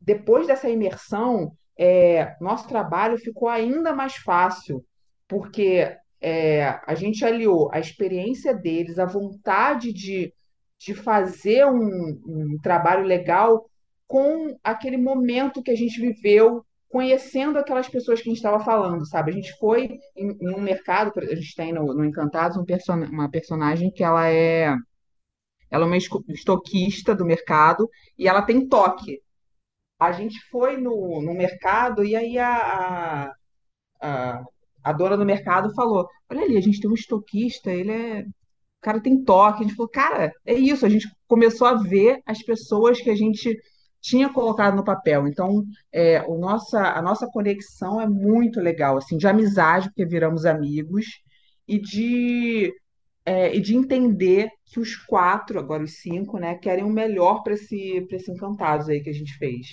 depois 0.00 0.46
dessa 0.46 0.68
imersão, 0.68 1.52
é, 1.78 2.36
nosso 2.40 2.66
trabalho 2.68 3.18
ficou 3.18 3.48
ainda 3.48 3.92
mais 3.92 4.14
fácil, 4.16 4.84
porque 5.28 5.94
é, 6.20 6.80
a 6.86 6.94
gente 6.94 7.24
aliou 7.24 7.70
a 7.72 7.78
experiência 7.78 8.54
deles, 8.54 8.98
a 8.98 9.04
vontade 9.04 9.92
de, 9.92 10.32
de 10.78 10.94
fazer 10.94 11.66
um, 11.66 12.20
um 12.26 12.58
trabalho 12.62 13.04
legal 13.04 13.68
com 14.06 14.56
aquele 14.62 14.96
momento 14.96 15.62
que 15.62 15.70
a 15.70 15.76
gente 15.76 16.00
viveu, 16.00 16.64
conhecendo 16.88 17.58
aquelas 17.58 17.88
pessoas 17.88 18.20
que 18.20 18.28
a 18.28 18.32
gente 18.32 18.38
estava 18.38 18.62
falando, 18.62 19.04
sabe? 19.06 19.32
A 19.32 19.34
gente 19.34 19.52
foi 19.58 19.98
em, 20.16 20.36
em 20.40 20.54
um 20.54 20.60
mercado, 20.60 21.12
a 21.16 21.34
gente 21.34 21.54
tem 21.56 21.72
no, 21.72 21.92
no 21.92 22.04
Encantados 22.04 22.56
um 22.56 22.64
person 22.64 23.04
uma 23.04 23.28
personagem 23.28 23.90
que 23.90 24.04
ela 24.04 24.28
é, 24.30 24.74
ela 25.74 25.84
é 25.84 25.86
uma 25.86 25.96
estoquista 25.96 27.14
do 27.14 27.24
mercado 27.24 27.88
e 28.18 28.28
ela 28.28 28.42
tem 28.42 28.68
toque 28.68 29.20
a 29.98 30.12
gente 30.12 30.38
foi 30.50 30.76
no, 30.76 31.22
no 31.22 31.34
mercado 31.34 32.04
e 32.04 32.16
aí 32.16 32.38
a, 32.38 32.56
a, 32.56 33.32
a, 34.00 34.44
a 34.82 34.92
dona 34.92 35.16
do 35.16 35.24
mercado 35.24 35.74
falou: 35.74 36.08
Olha 36.30 36.42
ali, 36.42 36.56
a 36.56 36.60
gente 36.60 36.80
tem 36.80 36.90
um 36.90 36.94
estoquista, 36.94 37.70
ele 37.70 37.90
é. 37.90 38.20
O 38.22 38.82
cara 38.82 39.00
tem 39.00 39.22
toque. 39.24 39.60
A 39.60 39.66
gente 39.66 39.76
falou: 39.76 39.90
Cara, 39.90 40.32
é 40.44 40.54
isso. 40.54 40.84
A 40.84 40.88
gente 40.88 41.08
começou 41.26 41.66
a 41.66 41.74
ver 41.74 42.20
as 42.26 42.42
pessoas 42.42 43.00
que 43.00 43.10
a 43.10 43.16
gente 43.16 43.56
tinha 44.00 44.28
colocado 44.28 44.76
no 44.76 44.84
papel. 44.84 45.26
Então, 45.26 45.64
é, 45.92 46.22
o 46.22 46.38
nossa, 46.38 46.80
a 46.80 47.00
nossa 47.00 47.26
conexão 47.28 48.00
é 48.00 48.06
muito 48.06 48.60
legal, 48.60 48.98
assim, 48.98 49.16
de 49.16 49.26
amizade, 49.26 49.88
porque 49.88 50.04
viramos 50.04 50.44
amigos, 50.44 51.06
e 51.66 51.80
de, 51.80 52.72
é, 53.24 53.54
e 53.56 53.60
de 53.60 53.74
entender 53.76 54.50
que 54.66 54.80
os 54.80 54.96
quatro, 54.96 55.58
agora 55.58 55.82
os 55.84 56.00
cinco, 56.00 56.38
né, 56.38 56.56
querem 56.56 56.84
o 56.84 56.90
melhor 56.90 57.42
para 57.42 57.54
esse, 57.54 58.02
para 58.08 58.16
esse 58.16 58.30
Encantados 58.30 58.88
aí 58.88 59.02
que 59.02 59.10
a 59.10 59.14
gente 59.14 59.34
fez. 59.38 59.66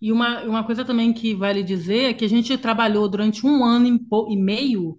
E 0.00 0.12
uma, 0.12 0.42
uma 0.44 0.64
coisa 0.64 0.84
também 0.84 1.12
que 1.12 1.34
vale 1.34 1.62
dizer 1.62 2.10
é 2.10 2.14
que 2.14 2.24
a 2.24 2.28
gente 2.28 2.56
trabalhou 2.58 3.08
durante 3.08 3.46
um 3.46 3.64
ano 3.64 3.86
e 3.86 4.34
e 4.34 4.36
meio 4.36 4.98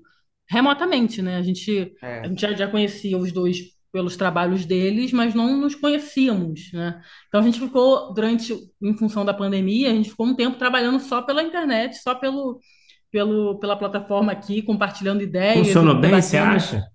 remotamente, 0.50 1.22
né? 1.22 1.38
A 1.38 1.42
gente, 1.42 1.94
a 2.22 2.28
É. 2.28 2.28
gente 2.28 2.42
já, 2.42 2.54
já 2.54 2.68
conhecia 2.68 3.18
os 3.18 3.32
dois 3.32 3.60
pelos 3.92 4.18
trabalhos 4.18 4.66
deles, 4.66 5.14
mas 5.14 5.34
não 5.36 5.58
nos 5.58 5.76
conhecíamos, 5.76 6.72
né? 6.74 7.02
Então 7.28 7.42
a 7.42 7.44
gente 7.44 7.60
ficou 7.60 8.14
durante, 8.14 8.54
em 8.82 8.98
função 8.98 9.24
da 9.24 9.34
pandemia, 9.34 9.92
a 9.92 9.96
gente 9.96 10.10
ficou 10.10 10.26
um 10.26 10.36
tempo 10.36 10.58
trabalhando 10.58 11.00
só 11.00 11.22
pela 11.22 11.44
internet, 11.44 11.98
só 11.98 12.16
pelo, 12.16 12.60
pelo, 13.12 13.60
pela 13.60 13.78
plataforma 13.78 14.32
aqui, 14.32 14.62
compartilhando 14.64 15.22
ideias 15.24 15.68
Funcionou 15.68 16.00
bem, 16.00 16.22
você 16.22 16.38
acha? 16.38 16.88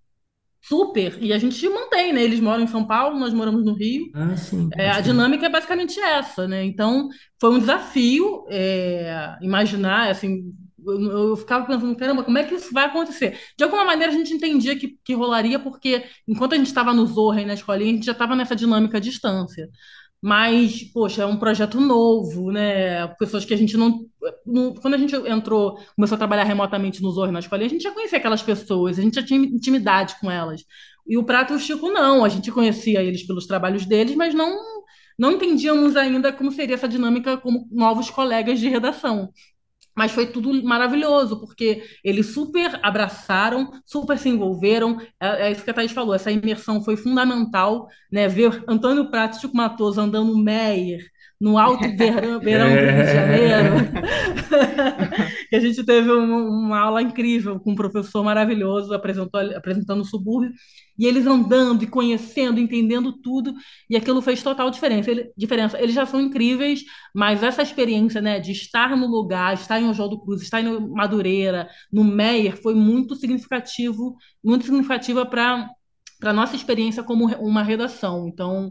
Super. 0.63 1.23
E 1.23 1.33
a 1.33 1.39
gente 1.39 1.69
mantém, 1.69 2.13
né? 2.13 2.23
Eles 2.23 2.41
moram 2.41 2.63
em 2.65 2.67
São 2.67 2.87
Paulo, 2.87 3.19
nós 3.19 3.35
moramos 3.35 3.65
no 3.65 3.75
Rio. 3.75 4.07
Ah, 4.15 4.37
sim, 4.37 4.69
É, 4.77 4.91
a 4.91 5.01
dinâmica 5.01 5.47
é 5.47 5.49
basicamente 5.49 5.99
essa, 6.01 6.47
né? 6.49 6.65
Então, 6.65 7.09
foi 7.41 7.51
um 7.51 7.59
desafio 7.59 8.45
é, 8.51 9.37
imaginar, 9.43 10.11
assim, 10.11 10.43
eu, 10.85 11.29
eu 11.31 11.37
ficava 11.37 11.67
pensando, 11.67 11.97
caramba, 11.97 12.25
como 12.25 12.39
é 12.39 12.45
que 12.45 12.55
isso 12.55 12.73
vai 12.73 12.87
acontecer? 12.87 13.39
De 13.57 13.65
alguma 13.65 13.85
maneira 13.85 14.13
a 14.13 14.17
gente 14.17 14.33
entendia 14.33 14.79
que, 14.79 14.99
que 15.05 15.15
rolaria, 15.15 15.59
porque 15.59 16.05
enquanto 16.27 16.55
a 16.55 16.57
gente 16.57 16.67
estava 16.67 16.93
no 16.93 17.07
Zorra 17.07 17.43
e 17.43 17.47
na 17.47 17.55
escolinha, 17.55 17.93
a 17.93 17.95
gente 17.95 18.07
já 18.07 18.13
estava 18.13 18.35
nessa 18.37 18.57
dinâmica 18.57 18.99
à 18.99 19.01
distância. 19.01 19.69
Mas, 20.23 20.85
poxa, 20.85 21.23
é 21.23 21.27
um 21.27 21.37
projeto 21.37 21.81
novo, 21.81 22.53
né? 22.53 23.09
Pessoas 23.19 23.45
que 23.45 23.53
a 23.55 23.57
gente 23.57 23.77
não, 23.77 24.07
não- 24.47 24.73
Quando 24.75 24.95
a 24.95 24.99
gente 24.99 25.15
entrou, 25.17 25.79
começou 25.97 26.15
a 26.15 26.19
trabalhar 26.19 26.45
remotamente 26.45 27.03
no 27.03 27.11
Zorra 27.11 27.31
e 27.31 27.33
na 27.33 27.41
escolinha, 27.41 27.67
a 27.67 27.71
gente 27.71 27.83
já 27.83 27.91
conhecia 27.93 28.19
aquelas 28.19 28.43
pessoas, 28.43 28.99
a 28.99 29.03
gente 29.03 29.17
já 29.17 29.23
tinha 29.25 29.41
intimidade 29.41 30.17
com 30.21 30.31
elas. 30.31 30.65
E 31.07 31.19
o 31.19 31.25
Prato 31.25 31.53
e 31.53 31.57
o 31.57 31.59
Chico 31.59 31.91
não, 31.91 32.25
a 32.25 32.29
gente 32.29 32.53
conhecia 32.53 33.03
eles 33.03 33.27
pelos 33.27 33.47
trabalhos 33.47 33.85
deles, 33.85 34.15
mas 34.15 34.33
não, 34.35 34.57
não 35.19 35.33
entendíamos 35.33 35.97
ainda 35.97 36.33
como 36.33 36.53
seria 36.53 36.75
essa 36.77 36.89
dinâmica 36.89 37.37
como 37.37 37.67
novos 37.71 38.09
colegas 38.11 38.61
de 38.61 38.69
redação. 38.69 39.31
Mas 39.95 40.13
foi 40.13 40.27
tudo 40.27 40.63
maravilhoso, 40.65 41.39
porque 41.41 41.85
eles 42.03 42.27
super 42.33 42.81
abraçaram, 42.83 43.71
super 43.85 44.19
se 44.19 44.29
envolveram. 44.29 44.99
É, 45.21 45.49
é 45.49 45.53
isso 45.53 45.63
que 45.65 45.71
a 45.71 45.75
Thaís 45.75 45.93
falou, 45.93 46.15
essa 46.15 46.31
imersão 46.31 46.83
foi 46.83 46.97
fundamental, 46.97 47.89
né? 48.11 48.27
Ver 48.29 48.65
Antônio 48.69 49.11
Prato 49.11 49.37
e 49.37 49.41
Chico 49.41 49.57
Matoso 49.57 50.01
andando 50.01 50.37
Meyer, 50.39 51.11
no 51.43 51.59
alto 51.59 51.83
verão, 51.97 52.39
verão 52.39 52.69
do 52.69 52.77
Rio 52.77 53.05
de 53.05 53.13
Janeiro. 53.13 53.75
que 55.51 55.57
a 55.57 55.59
gente 55.59 55.85
teve 55.85 56.09
uma, 56.09 56.37
uma 56.37 56.79
aula 56.79 57.03
incrível 57.03 57.59
com 57.59 57.73
um 57.73 57.75
professor 57.75 58.23
maravilhoso 58.23 58.95
apresentando 58.95 60.03
o 60.03 60.05
subúrbio, 60.05 60.53
e 60.97 61.05
eles 61.05 61.27
andando 61.27 61.83
e 61.83 61.89
conhecendo, 61.89 62.61
entendendo 62.61 63.13
tudo, 63.21 63.53
e 63.91 63.97
aquilo 63.97 64.23
fez 64.23 64.41
total 64.41 64.71
diferença. 64.71 65.11
Ele- 65.11 65.33
diferença. 65.37 65.77
Eles 65.83 65.97
já 65.97 66.07
são 66.07 66.21
incríveis, 66.21 66.85
mas 67.13 67.43
essa 67.43 67.61
experiência, 67.61 68.21
né, 68.21 68.39
de 68.39 68.53
estar 68.53 68.97
no 68.97 69.09
lugar, 69.09 69.55
estar 69.55 69.81
em 69.81 69.89
Oswaldo 69.89 70.23
Cruz, 70.23 70.43
estar 70.43 70.61
em 70.61 70.89
Madureira, 70.91 71.69
no 71.93 72.05
Meyer, 72.05 72.57
foi 72.63 72.77
muito 72.77 73.17
significativo, 73.17 74.15
muito 74.45 74.65
significativa 74.65 75.27
para 75.27 75.69
para 76.21 76.33
nossa 76.33 76.55
experiência 76.55 77.03
como 77.03 77.27
uma 77.39 77.65
redação. 77.65 78.29
Então, 78.29 78.71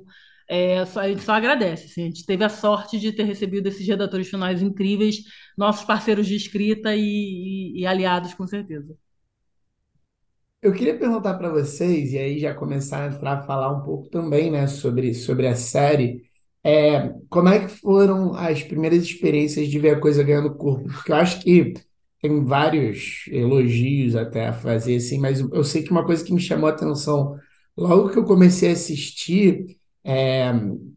é, 0.51 0.85
só- 0.85 1.01
a 1.01 1.07
gente 1.09 1.23
só 1.23 1.33
agradece. 1.33 1.85
assim, 1.85 2.03
a 2.03 2.05
gente 2.07 2.25
teve 2.25 2.43
a 2.43 2.49
sorte 2.49 2.99
de 2.99 3.11
ter 3.13 3.23
recebido 3.23 3.67
esses 3.67 3.87
redatores 3.87 4.29
finais 4.29 4.61
incríveis, 4.61 5.17
nossos 5.57 5.85
parceiros 5.85 6.27
de 6.27 6.35
escrita 6.35 6.95
e, 6.95 7.01
e- 7.01 7.81
e 7.81 7.87
aliados, 7.87 8.33
com 8.33 8.47
certeza. 8.47 8.95
Eu 10.61 10.73
queria 10.73 10.97
perguntar 10.97 11.35
para 11.35 11.49
vocês, 11.49 12.13
e 12.13 12.17
aí 12.19 12.39
já 12.39 12.53
começar 12.53 13.03
a 13.09 13.13
entrar 13.15 13.39
a 13.39 13.43
falar 13.43 13.71
um 13.71 13.81
pouco 13.83 14.09
também, 14.09 14.51
né, 14.51 14.67
sobre, 14.67 15.13
sobre 15.13 15.47
a 15.47 15.55
série, 15.55 16.23
é, 16.63 17.09
como 17.29 17.49
é 17.49 17.59
que 17.61 17.67
foram 17.67 18.35
as 18.35 18.61
primeiras 18.63 19.03
experiências 19.03 19.67
de 19.67 19.79
ver 19.79 19.95
a 19.95 19.99
coisa 19.99 20.21
ganhando 20.23 20.53
corpo? 20.55 20.83
Porque 20.87 21.11
eu 21.11 21.15
acho 21.15 21.41
que 21.41 21.73
tem 22.21 22.45
vários 22.45 23.25
elogios 23.29 24.15
até 24.15 24.47
a 24.47 24.53
fazer, 24.53 24.97
assim, 24.97 25.17
mas 25.19 25.39
eu 25.39 25.63
sei 25.63 25.81
que 25.83 25.89
uma 25.91 26.05
coisa 26.05 26.23
que 26.23 26.31
me 26.33 26.39
chamou 26.39 26.69
a 26.69 26.73
atenção 26.73 27.35
logo 27.75 28.09
que 28.11 28.19
eu 28.19 28.25
comecei 28.25 28.69
a 28.69 28.73
assistir 28.73 29.79
é 30.03 30.51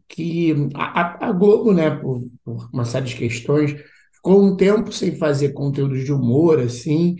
que 0.07 0.53
a, 0.75 1.27
a- 1.29 1.31
Globo, 1.31 1.73
né, 1.73 1.89
por, 1.91 2.21
por 2.43 2.69
uma 2.73 2.85
série 2.85 3.05
de 3.07 3.15
questões, 3.15 3.71
ficou 4.13 4.43
um 4.43 4.55
tempo 4.55 4.91
sem 4.91 5.15
fazer 5.17 5.53
conteúdo 5.53 5.97
de 6.03 6.11
humor, 6.11 6.59
assim, 6.59 7.15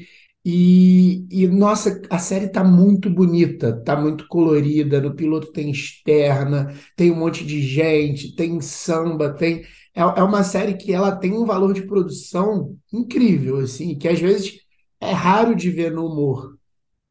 e, 0.48 1.26
e, 1.32 1.48
nossa, 1.48 1.99
a 2.10 2.20
série 2.20 2.48
tá 2.49 2.64
muito 2.64 3.10
bonita, 3.10 3.82
tá 3.84 3.95
muito 3.99 4.28
colorida. 4.28 5.02
No 5.02 5.16
piloto 5.16 5.52
tem 5.52 5.72
externa, 5.72 6.72
tem 6.95 7.12
um 7.12 7.16
monte 7.16 7.44
de 7.45 7.62
gente, 7.64 8.36
tem 8.36 8.62
samba, 8.62 9.34
tem. 9.34 9.62
É, 9.95 10.02
é 10.02 10.24
uma 10.24 10.44
série 10.44 10.76
que 10.76 10.94
ela 10.94 11.16
tem 11.16 11.34
um 11.34 11.45
valor 11.45 11.74
de 11.74 11.82
produção 11.88 12.78
incrível, 12.94 13.57
assim, 13.57 13.98
que 13.98 14.07
às 14.07 14.20
vezes 14.20 14.53
é 15.02 15.12
raro 15.12 15.56
de 15.56 15.70
ver 15.72 15.91
no 15.91 16.06
humor. 16.06 16.55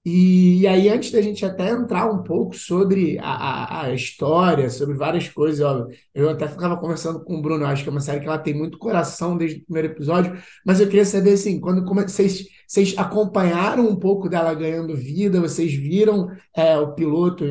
E, 0.07 0.67
aí, 0.67 0.91
antes 0.91 1.11
da 1.11 1.23
gente 1.23 1.47
até 1.47 1.71
entrar 1.71 2.11
um 2.13 2.23
pouco 2.23 2.55
sobre 2.55 3.19
a, 3.21 3.25
a, 3.25 3.83
a 3.87 3.95
história, 3.95 4.69
sobre 4.69 4.95
várias 4.95 5.31
coisas, 5.31 5.65
ó, 5.65 5.89
eu 6.15 6.29
até 6.29 6.47
ficava 6.47 6.77
conversando 6.77 7.25
com 7.25 7.37
o 7.39 7.43
Bruno, 7.43 7.65
acho 7.65 7.83
que 7.83 7.89
é 7.89 7.93
uma 7.93 8.01
série 8.01 8.21
que 8.21 8.27
ela 8.27 8.39
tem 8.39 8.53
muito 8.53 8.77
coração 8.77 9.35
desde 9.35 9.61
o 9.61 9.65
primeiro 9.65 9.89
episódio, 9.89 10.37
mas 10.65 10.79
eu 10.79 10.89
queria 10.89 11.07
saber, 11.07 11.33
assim, 11.33 11.59
quando 11.59 11.83
vocês, 11.87 12.47
vocês 12.69 12.95
acompanharam 12.99 13.89
um 13.89 13.97
pouco 13.97 14.29
dela 14.29 14.53
ganhando 14.53 14.95
vida, 14.95 15.41
vocês 15.41 15.73
viram 15.73 16.31
é, 16.55 16.77
o 16.77 16.93
piloto, 16.93 17.43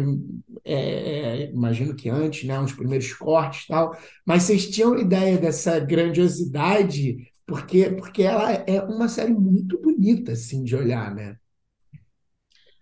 é, 0.63 0.75
é, 0.75 1.51
imagino 1.51 1.95
que 1.95 2.07
antes, 2.07 2.47
né, 2.47 2.59
uns 2.59 2.73
primeiros 2.73 3.11
cortes 3.13 3.63
e 3.63 3.67
tal, 3.69 3.97
mas 4.23 4.43
vocês 4.43 4.69
tinham 4.69 4.95
ideia 4.99 5.39
dessa 5.39 5.79
grandiosidade, 5.79 7.31
porque, 7.47 7.89
porque 7.89 8.21
ela 8.21 8.51
é 8.53 8.79
uma 8.83 9.09
série 9.09 9.33
muito 9.33 9.81
bonita, 9.81 10.33
assim, 10.33 10.63
de 10.63 10.75
olhar, 10.75 11.13
né? 11.15 11.35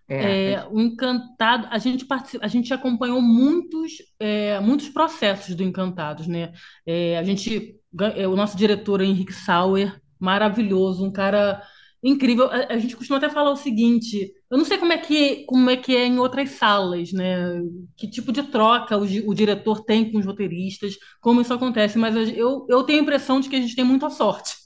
É, 0.08 0.52
é, 0.52 0.68
o 0.70 0.80
Encantado, 0.80 1.68
a 1.70 1.78
gente 1.78 2.04
participa, 2.04 2.44
a 2.44 2.48
gente 2.48 2.72
acompanhou 2.74 3.22
muitos, 3.22 3.92
é, 4.18 4.58
muitos 4.60 4.88
processos 4.88 5.54
do 5.54 5.62
Encantados, 5.62 6.26
né? 6.26 6.52
É, 6.84 7.18
a 7.18 7.22
gente, 7.22 7.76
é, 8.16 8.26
o 8.26 8.36
nosso 8.36 8.56
diretor 8.56 9.00
Henrique 9.00 9.32
Sauer, 9.32 10.00
maravilhoso, 10.18 11.04
um 11.04 11.12
cara 11.12 11.62
incrível. 12.02 12.50
A, 12.50 12.74
a, 12.74 12.78
gente 12.78 12.96
costuma 12.96 13.18
até 13.18 13.30
falar 13.30 13.52
o 13.52 13.56
seguinte: 13.56 14.32
eu 14.50 14.58
não 14.58 14.64
sei 14.64 14.76
como 14.78 14.92
é 14.92 14.98
que, 14.98 15.44
como 15.46 15.70
é 15.70 15.76
que 15.76 15.96
é 15.96 16.06
em 16.06 16.18
outras 16.18 16.50
salas, 16.50 17.12
né? 17.12 17.60
Que 17.96 18.08
tipo 18.08 18.32
de 18.32 18.42
troca 18.42 18.98
o, 18.98 19.02
o 19.02 19.34
diretor 19.34 19.84
tem 19.84 20.10
com 20.10 20.18
os 20.18 20.26
roteiristas, 20.26 20.94
como 21.20 21.40
isso 21.40 21.54
acontece, 21.54 21.98
mas 21.98 22.14
eu, 22.36 22.66
eu 22.68 22.82
tenho 22.82 23.00
a 23.00 23.02
impressão 23.02 23.40
de 23.40 23.48
que 23.48 23.56
a 23.56 23.60
gente 23.60 23.76
tem 23.76 23.84
muita 23.84 24.10
sorte. 24.10 24.62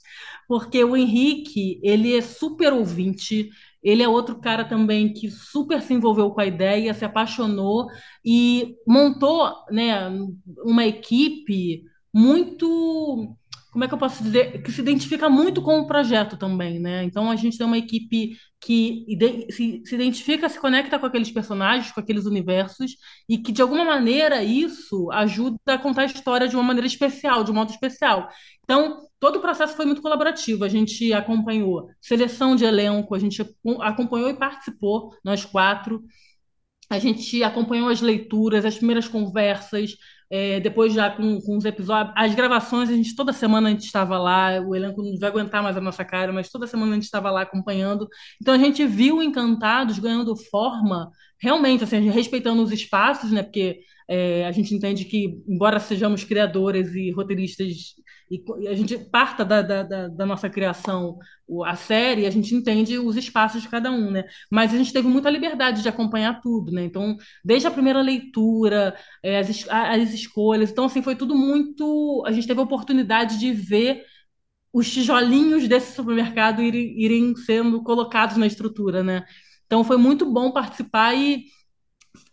Porque 0.47 0.81
o 0.83 0.95
Henrique, 0.95 1.79
ele 1.83 2.15
é 2.15 2.21
super 2.21 2.71
ouvinte, 2.71 3.49
ele 3.83 4.03
é 4.03 4.07
outro 4.07 4.39
cara 4.39 4.65
também 4.65 5.13
que 5.13 5.29
super 5.29 5.81
se 5.81 5.93
envolveu 5.93 6.31
com 6.31 6.41
a 6.41 6.45
ideia, 6.45 6.93
se 6.93 7.05
apaixonou 7.05 7.87
e 8.23 8.75
montou 8.87 9.53
né, 9.71 10.09
uma 10.63 10.85
equipe 10.85 11.83
muito 12.13 13.35
como 13.77 13.85
é 13.85 13.87
que 13.87 13.93
eu 13.93 13.99
posso 13.99 14.23
dizer, 14.23 14.63
que 14.63 14.71
se 14.71 14.81
identifica 14.81 15.29
muito 15.29 15.61
com 15.61 15.81
o 15.81 15.85
projeto 15.85 16.35
também, 16.35 16.79
né? 16.79 17.03
Então 17.03 17.29
a 17.29 17.35
gente 17.35 17.59
tem 17.59 17.67
uma 17.67 17.77
equipe 17.77 18.35
que 18.59 19.05
se, 19.51 19.83
se 19.85 19.93
identifica, 19.93 20.49
se 20.49 20.59
conecta 20.59 20.97
com 20.97 21.05
aqueles 21.05 21.29
personagens, 21.29 21.91
com 21.91 21.99
aqueles 21.99 22.25
universos, 22.25 22.93
e 23.29 23.37
que 23.37 23.51
de 23.51 23.61
alguma 23.61 23.85
maneira 23.85 24.43
isso 24.43 25.11
ajuda 25.11 25.59
a 25.67 25.77
contar 25.77 26.01
a 26.01 26.05
história 26.05 26.47
de 26.47 26.55
uma 26.55 26.63
maneira 26.63 26.87
especial, 26.87 27.43
de 27.43 27.51
um 27.51 27.53
modo 27.53 27.69
especial. 27.69 28.27
Então, 28.63 28.97
todo 29.19 29.35
o 29.35 29.41
processo 29.41 29.75
foi 29.75 29.85
muito 29.85 30.01
colaborativo. 30.01 30.63
A 30.63 30.69
gente 30.69 31.13
acompanhou 31.13 31.87
seleção 32.01 32.55
de 32.55 32.65
elenco, 32.65 33.13
a 33.13 33.19
gente 33.19 33.45
acompanhou 33.81 34.31
e 34.31 34.33
participou, 34.33 35.13
nós 35.23 35.45
quatro. 35.45 36.01
A 36.89 36.97
gente 36.97 37.43
acompanhou 37.43 37.89
as 37.89 38.01
leituras, 38.01 38.65
as 38.65 38.75
primeiras 38.77 39.07
conversas, 39.07 39.95
é, 40.29 40.59
depois 40.59 40.93
já 40.93 41.09
com, 41.09 41.39
com 41.41 41.57
os 41.57 41.65
episódios, 41.65 42.13
as 42.17 42.35
gravações, 42.35 42.89
a 42.89 42.93
gente 42.93 43.15
toda 43.15 43.31
semana 43.31 43.69
a 43.69 43.71
gente 43.71 43.85
estava 43.85 44.17
lá, 44.17 44.59
o 44.59 44.75
elenco 44.75 45.01
não 45.01 45.17
vai 45.17 45.29
aguentar 45.29 45.63
mais 45.63 45.77
a 45.77 45.81
nossa 45.81 46.03
cara, 46.03 46.33
mas 46.33 46.49
toda 46.49 46.67
semana 46.67 46.91
a 46.91 46.95
gente 46.95 47.05
estava 47.05 47.31
lá 47.31 47.41
acompanhando. 47.41 48.07
Então 48.41 48.53
a 48.53 48.57
gente 48.57 48.85
viu 48.85 49.21
Encantados 49.21 49.99
ganhando 49.99 50.35
forma, 50.35 51.11
realmente, 51.39 51.83
assim, 51.83 52.09
respeitando 52.09 52.61
os 52.61 52.71
espaços, 52.71 53.31
né? 53.31 53.43
Porque 53.43 53.79
é, 54.07 54.45
a 54.45 54.51
gente 54.51 54.73
entende 54.73 55.05
que, 55.05 55.41
embora 55.47 55.79
sejamos 55.79 56.23
criadores 56.23 56.93
e 56.95 57.11
roteiristas 57.11 57.95
e 58.29 58.67
a 58.67 58.73
gente 58.73 58.97
parta 58.97 59.45
da, 59.45 59.61
da, 59.61 59.83
da, 59.83 60.07
da, 60.09 60.25
nossa 60.25 60.49
criação, 60.49 61.17
a 61.65 61.75
série, 61.77 62.25
a 62.25 62.29
gente 62.29 62.53
entende 62.53 62.97
os 62.97 63.15
espaços 63.15 63.61
de 63.61 63.69
cada 63.69 63.89
um, 63.89 64.11
né? 64.11 64.25
Mas 64.51 64.73
a 64.73 64.77
gente 64.77 64.91
teve 64.91 65.07
muita 65.07 65.29
liberdade 65.29 65.81
de 65.81 65.87
acompanhar 65.87 66.41
tudo, 66.41 66.71
né? 66.71 66.83
Então, 66.83 67.15
desde 67.43 67.67
a 67.67 67.71
primeira 67.71 68.01
leitura, 68.01 68.95
é, 69.23 69.39
as, 69.39 69.65
as 69.69 70.13
escolhas, 70.13 70.71
então, 70.71 70.85
assim, 70.85 71.01
foi 71.01 71.15
tudo 71.15 71.35
muito. 71.35 72.23
A 72.27 72.31
gente 72.33 72.47
teve 72.47 72.59
a 72.59 72.63
oportunidade 72.63 73.39
de 73.39 73.53
ver 73.53 74.03
os 74.73 74.91
tijolinhos 74.91 75.67
desse 75.67 75.95
supermercado 75.95 76.61
irem, 76.61 76.99
irem 77.01 77.35
sendo 77.35 77.81
colocados 77.81 78.35
na 78.35 78.45
estrutura, 78.45 79.03
né? 79.03 79.23
Então, 79.65 79.83
foi 79.85 79.97
muito 79.97 80.25
bom 80.31 80.51
participar 80.51 81.15
e 81.15 81.45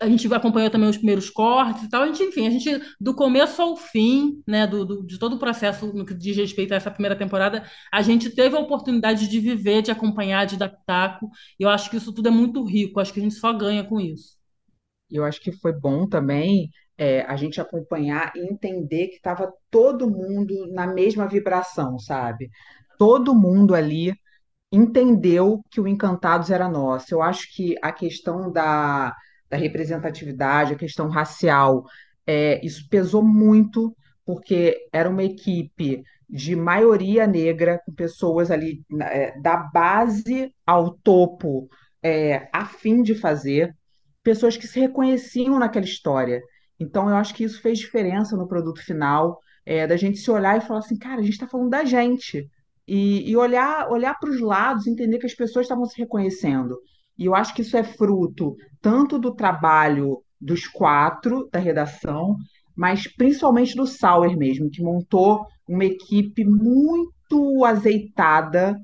a 0.05 0.09
gente 0.09 0.33
acompanhou 0.33 0.71
também 0.71 0.89
os 0.89 0.97
primeiros 0.97 1.31
cortes 1.31 1.85
e 1.85 1.89
tal. 1.89 2.03
A 2.03 2.07
gente, 2.07 2.23
enfim, 2.23 2.47
a 2.47 2.51
gente, 2.51 2.81
do 3.01 3.15
começo 3.15 3.61
ao 3.61 3.77
fim, 3.77 4.43
né, 4.47 4.67
do, 4.67 4.85
do, 4.85 5.07
de 5.07 5.19
todo 5.19 5.37
o 5.37 5.39
processo 5.39 5.93
no 5.93 6.05
que 6.05 6.15
diz 6.15 6.37
respeito 6.37 6.73
a 6.73 6.77
essa 6.77 6.91
primeira 6.91 7.17
temporada, 7.17 7.65
a 7.93 8.03
gente 8.03 8.31
teve 8.31 8.57
a 8.57 8.61
oportunidade 8.61 9.29
de 9.29 9.41
viver, 9.41 9.83
de 9.83 9.91
acompanhar, 9.91 10.47
de 10.47 10.57
dar 10.57 10.69
pitaco. 10.69 11.31
E 11.59 11.63
eu 11.63 11.69
acho 11.69 11.91
que 11.91 11.97
isso 11.97 12.13
tudo 12.13 12.29
é 12.29 12.31
muito 12.31 12.65
rico. 12.65 13.01
Acho 13.01 13.13
que 13.13 13.21
a 13.21 13.23
gente 13.23 13.35
só 13.35 13.53
ganha 13.53 13.85
com 13.85 14.01
isso. 14.01 14.37
Eu 15.11 15.25
acho 15.25 15.41
que 15.41 15.53
foi 15.53 15.73
bom 15.73 16.09
também 16.09 16.71
é, 16.99 17.23
a 17.23 17.37
gente 17.37 17.61
acompanhar 17.61 18.33
e 18.37 18.41
entender 18.41 19.09
que 19.09 19.17
estava 19.17 19.53
todo 19.71 20.11
mundo 20.11 20.71
na 20.73 20.87
mesma 20.87 21.27
vibração, 21.27 21.99
sabe? 21.99 22.51
Todo 22.99 23.35
mundo 23.35 23.75
ali 23.75 24.13
entendeu 24.73 25.63
que 25.71 25.81
o 25.81 25.89
Encantados 25.89 26.51
era 26.51 26.69
nosso. 26.69 27.15
Eu 27.15 27.23
acho 27.23 27.55
que 27.55 27.77
a 27.83 27.93
questão 27.93 28.51
da 28.51 29.15
da 29.55 29.61
representatividade, 29.61 30.73
a 30.73 30.77
questão 30.77 31.09
racial, 31.09 31.85
é, 32.27 32.61
isso 32.67 32.89
pesou 32.89 33.23
muito, 33.23 33.97
porque 34.27 34.89
era 34.93 35.09
uma 35.09 35.23
equipe 35.23 36.03
de 36.29 36.57
maioria 36.57 37.25
negra, 37.25 37.81
com 37.87 37.93
pessoas 37.93 38.51
ali 38.51 38.85
é, 39.01 39.39
da 39.41 39.57
base 39.57 40.53
ao 40.67 40.91
topo, 40.91 41.69
é, 42.03 42.49
a 42.53 42.67
fim 42.67 43.01
de 43.03 43.15
fazer, 43.15 43.73
pessoas 44.25 44.57
que 44.57 44.67
se 44.67 44.81
reconheciam 44.81 45.57
naquela 45.59 45.85
história. 45.85 46.43
Então, 46.81 47.09
eu 47.09 47.15
acho 47.15 47.33
que 47.33 47.45
isso 47.45 47.63
fez 47.63 47.79
diferença 47.79 48.37
no 48.37 48.49
produto 48.49 48.83
final, 48.83 49.39
é, 49.65 49.87
da 49.87 49.97
gente 49.97 50.19
se 50.19 50.31
olhar 50.31 50.59
e 50.59 50.63
falar 50.63 50.81
assim, 50.81 50.99
cara, 50.99 51.21
a 51.21 51.23
gente 51.23 51.35
está 51.35 51.47
falando 51.47 51.71
da 51.71 51.85
gente. 51.85 52.51
E, 52.89 53.31
e 53.31 53.37
olhar, 53.37 53.89
olhar 53.89 54.19
para 54.19 54.31
os 54.31 54.41
lados, 54.41 54.89
entender 54.89 55.19
que 55.19 55.27
as 55.27 55.35
pessoas 55.35 55.65
estavam 55.65 55.87
se 55.87 55.97
reconhecendo. 55.97 56.77
E 57.19 57.27
eu 57.27 57.35
acho 57.35 57.55
que 57.55 57.63
isso 57.63 57.77
é 57.77 57.85
fruto 57.85 58.57
tanto 58.81 59.19
do 59.19 59.35
trabalho 59.35 60.23
dos 60.41 60.67
quatro 60.67 61.49
da 61.51 61.59
redação, 61.59 62.37
mas 62.77 63.07
principalmente 63.07 63.75
do 63.75 63.87
Sauer 63.87 64.37
mesmo, 64.37 64.71
que 64.71 64.83
montou 64.83 65.47
uma 65.67 65.85
equipe 65.85 66.45
muito 66.45 67.65
azeitada 67.65 68.77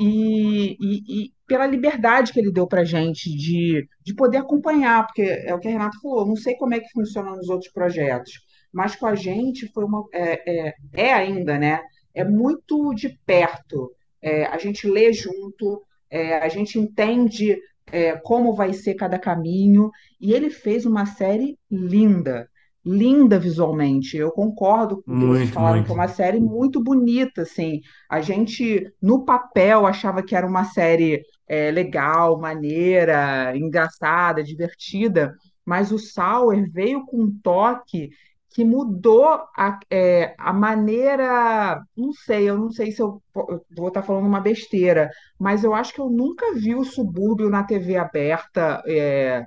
e, 0.00 0.76
e, 0.80 1.24
e 1.24 1.32
pela 1.46 1.66
liberdade 1.66 2.32
que 2.32 2.40
ele 2.40 2.50
deu 2.50 2.66
para 2.66 2.84
gente 2.84 3.28
de, 3.36 3.86
de 4.02 4.14
poder 4.14 4.38
acompanhar, 4.38 5.06
porque 5.06 5.22
é 5.22 5.54
o 5.54 5.58
que 5.58 5.68
a 5.68 5.70
Renata 5.70 5.98
falou, 6.00 6.26
não 6.26 6.36
sei 6.36 6.56
como 6.56 6.74
é 6.74 6.80
que 6.80 6.90
funciona 6.92 7.36
nos 7.36 7.48
outros 7.48 7.70
projetos, 7.70 8.32
mas 8.72 8.96
com 8.96 9.06
a 9.06 9.14
gente 9.14 9.70
foi 9.72 9.84
uma. 9.84 10.02
É, 10.14 10.68
é, 10.68 10.74
é 10.94 11.12
ainda, 11.12 11.58
né? 11.58 11.82
É 12.14 12.24
muito 12.24 12.94
de 12.94 13.10
perto. 13.26 13.92
É, 14.20 14.46
a 14.46 14.56
gente 14.56 14.88
lê 14.88 15.12
junto, 15.12 15.84
é, 16.10 16.38
a 16.38 16.48
gente 16.48 16.78
entende 16.78 17.58
é, 17.90 18.16
como 18.16 18.54
vai 18.54 18.72
ser 18.72 18.94
cada 18.94 19.18
caminho. 19.18 19.90
E 20.20 20.32
ele 20.32 20.50
fez 20.50 20.86
uma 20.86 21.06
série 21.06 21.58
linda, 21.70 22.48
linda 22.84 23.38
visualmente. 23.38 24.16
Eu 24.16 24.30
concordo 24.30 25.02
com 25.02 25.12
o 25.12 25.18
que 25.18 25.26
vocês 25.26 25.50
falaram, 25.50 25.76
muito. 25.76 25.86
que 25.86 25.92
é 25.92 25.94
uma 25.94 26.08
série 26.08 26.40
muito 26.40 26.82
bonita, 26.82 27.42
assim. 27.42 27.80
A 28.10 28.20
gente, 28.20 28.90
no 29.00 29.24
papel, 29.24 29.86
achava 29.86 30.22
que 30.22 30.34
era 30.34 30.46
uma 30.46 30.64
série 30.64 31.22
é, 31.48 31.70
legal, 31.70 32.38
maneira, 32.38 33.56
engraçada, 33.56 34.42
divertida, 34.42 35.34
mas 35.64 35.92
o 35.92 35.98
Sauer 35.98 36.70
veio 36.70 37.04
com 37.06 37.22
um 37.24 37.38
toque 37.42 38.10
que 38.52 38.64
mudou 38.64 39.24
a, 39.56 39.80
é, 39.90 40.34
a 40.38 40.52
maneira. 40.52 41.82
Não 41.96 42.12
sei, 42.12 42.48
eu 42.48 42.58
não 42.58 42.70
sei 42.70 42.92
se 42.92 43.00
eu, 43.02 43.22
eu 43.34 43.64
vou 43.76 43.88
estar 43.88 44.02
falando 44.02 44.26
uma 44.26 44.40
besteira, 44.40 45.10
mas 45.38 45.64
eu 45.64 45.74
acho 45.74 45.94
que 45.94 46.00
eu 46.00 46.10
nunca 46.10 46.54
vi 46.54 46.74
o 46.74 46.84
subúrbio 46.84 47.48
na 47.50 47.64
TV 47.64 47.96
aberta. 47.96 48.82
É, 48.86 49.44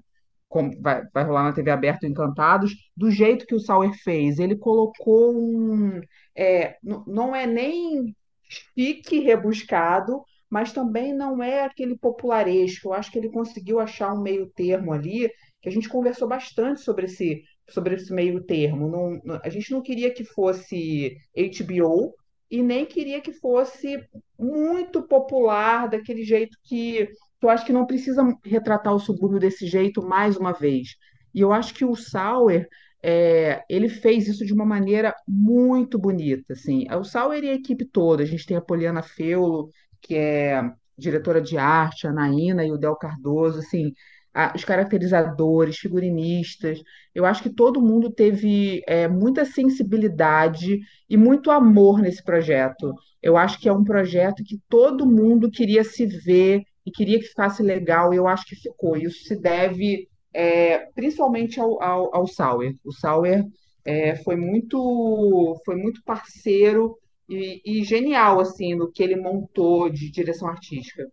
vai, 0.82 1.04
vai 1.14 1.24
rolar 1.24 1.44
na 1.44 1.54
TV 1.54 1.72
aberta 1.72 2.08
Encantados, 2.08 2.74
do 2.96 3.12
jeito 3.12 3.46
que 3.46 3.56
o 3.56 3.60
Sauer 3.60 3.94
fez. 4.04 4.40
Ele 4.40 4.56
colocou 4.58 5.36
um. 5.36 6.00
É, 6.36 6.78
não 6.84 7.36
é 7.36 7.46
nem 7.46 8.16
chique 8.48 9.20
rebuscado, 9.20 10.24
mas 10.50 10.72
também 10.72 11.14
não 11.14 11.42
é 11.44 11.64
aquele 11.64 11.98
popularesco. 11.98 12.90
Eu 12.90 12.94
acho 12.94 13.12
que 13.12 13.18
ele 13.20 13.30
conseguiu 13.30 13.80
achar 13.80 14.14
um 14.14 14.22
meio 14.22 14.50
termo 14.56 14.94
ali, 14.94 15.30
que 15.62 15.70
a 15.70 15.72
gente 15.72 15.90
conversou 15.90 16.28
bastante 16.28 16.82
sobre 16.82 17.06
esse 17.06 17.44
sobre 17.70 17.96
esse 17.96 18.14
meio 18.14 18.44
termo. 18.44 18.88
Não, 18.90 19.40
a 19.44 19.50
gente 19.50 19.72
não 19.72 19.82
queria 19.82 20.14
que 20.14 20.24
fosse 20.24 21.18
HBO 21.36 22.14
e 22.50 22.62
nem 22.62 22.86
queria 22.86 23.22
que 23.22 23.34
fosse 23.34 24.04
muito 24.38 25.02
popular 25.04 25.90
daquele 25.90 26.24
jeito 26.24 26.58
que, 26.64 27.08
que 27.08 27.46
eu 27.46 27.50
acho 27.50 27.66
que 27.66 27.74
não 27.74 27.86
precisa 27.86 28.24
retratar 28.44 28.94
o 28.94 29.00
subúrbio 29.00 29.40
desse 29.40 29.66
jeito 29.68 30.02
mais 30.02 30.38
uma 30.38 30.54
vez. 30.54 30.96
E 31.34 31.42
eu 31.42 31.52
acho 31.52 31.74
que 31.74 31.84
o 31.84 31.96
Sauer 31.96 32.68
é, 33.04 33.64
ele 33.70 33.90
fez 33.90 34.28
isso 34.28 34.46
de 34.46 34.54
uma 34.54 34.66
maneira 34.66 35.14
muito 35.28 35.98
bonita, 36.00 36.54
assim. 36.54 36.88
O 36.92 37.04
Sauer 37.04 37.44
e 37.44 37.50
a 37.50 37.54
equipe 37.54 37.86
toda, 37.86 38.24
a 38.24 38.26
gente 38.26 38.46
tem 38.46 38.58
a 38.58 38.62
Poliana 38.62 39.04
Feulo, 39.04 39.70
que 40.02 40.16
é 40.16 40.62
diretora 40.98 41.42
de 41.42 41.58
arte, 41.58 42.08
a 42.08 42.14
Naína 42.14 42.66
e 42.66 42.72
o 42.72 42.78
Del 42.78 42.96
Cardoso, 42.96 43.60
assim, 43.60 43.94
a- 44.36 44.54
os 44.56 44.64
caracterizadores, 44.66 45.78
figurinistas. 45.78 46.80
Eu 47.14 47.26
acho 47.26 47.42
que 47.44 47.50
todo 47.50 47.82
mundo 47.82 48.12
teve 48.12 48.82
é, 48.88 49.08
muita 49.08 49.46
sensibilidade 49.46 50.80
e 51.10 51.18
muito 51.18 51.50
amor 51.52 52.00
nesse 52.02 52.24
projeto. 52.24 52.94
Eu 53.22 53.38
acho 53.38 53.60
que 53.60 53.70
é 53.70 53.74
um 53.74 53.84
projeto 53.84 54.44
que 54.44 54.60
todo 54.70 55.06
mundo 55.06 55.50
queria 55.50 55.84
se 55.84 56.06
ver 56.06 56.64
e 56.86 56.92
queria 56.92 57.20
que 57.20 57.26
ficasse 57.26 57.64
legal, 57.64 58.14
e 58.14 58.18
eu 58.18 58.28
acho 58.28 58.46
que 58.46 58.56
ficou. 58.56 58.96
Isso 58.98 59.24
se 59.26 59.40
deve 59.42 60.08
é, 60.34 60.80
principalmente 60.94 61.60
ao, 61.60 61.82
ao, 61.82 62.16
ao 62.16 62.28
Sauer. 62.28 62.76
O 62.86 62.92
Sauer 62.92 63.44
é, 63.86 64.16
foi 64.18 64.36
muito, 64.36 65.60
foi 65.66 65.76
muito 65.76 66.04
parceiro 66.04 66.98
e, 67.30 67.62
e 67.82 67.84
genial 67.84 68.40
assim 68.40 68.76
no 68.76 68.92
que 68.92 69.02
ele 69.04 69.16
montou 69.16 69.90
de 69.90 70.12
direção 70.12 70.48
artística. 70.48 71.04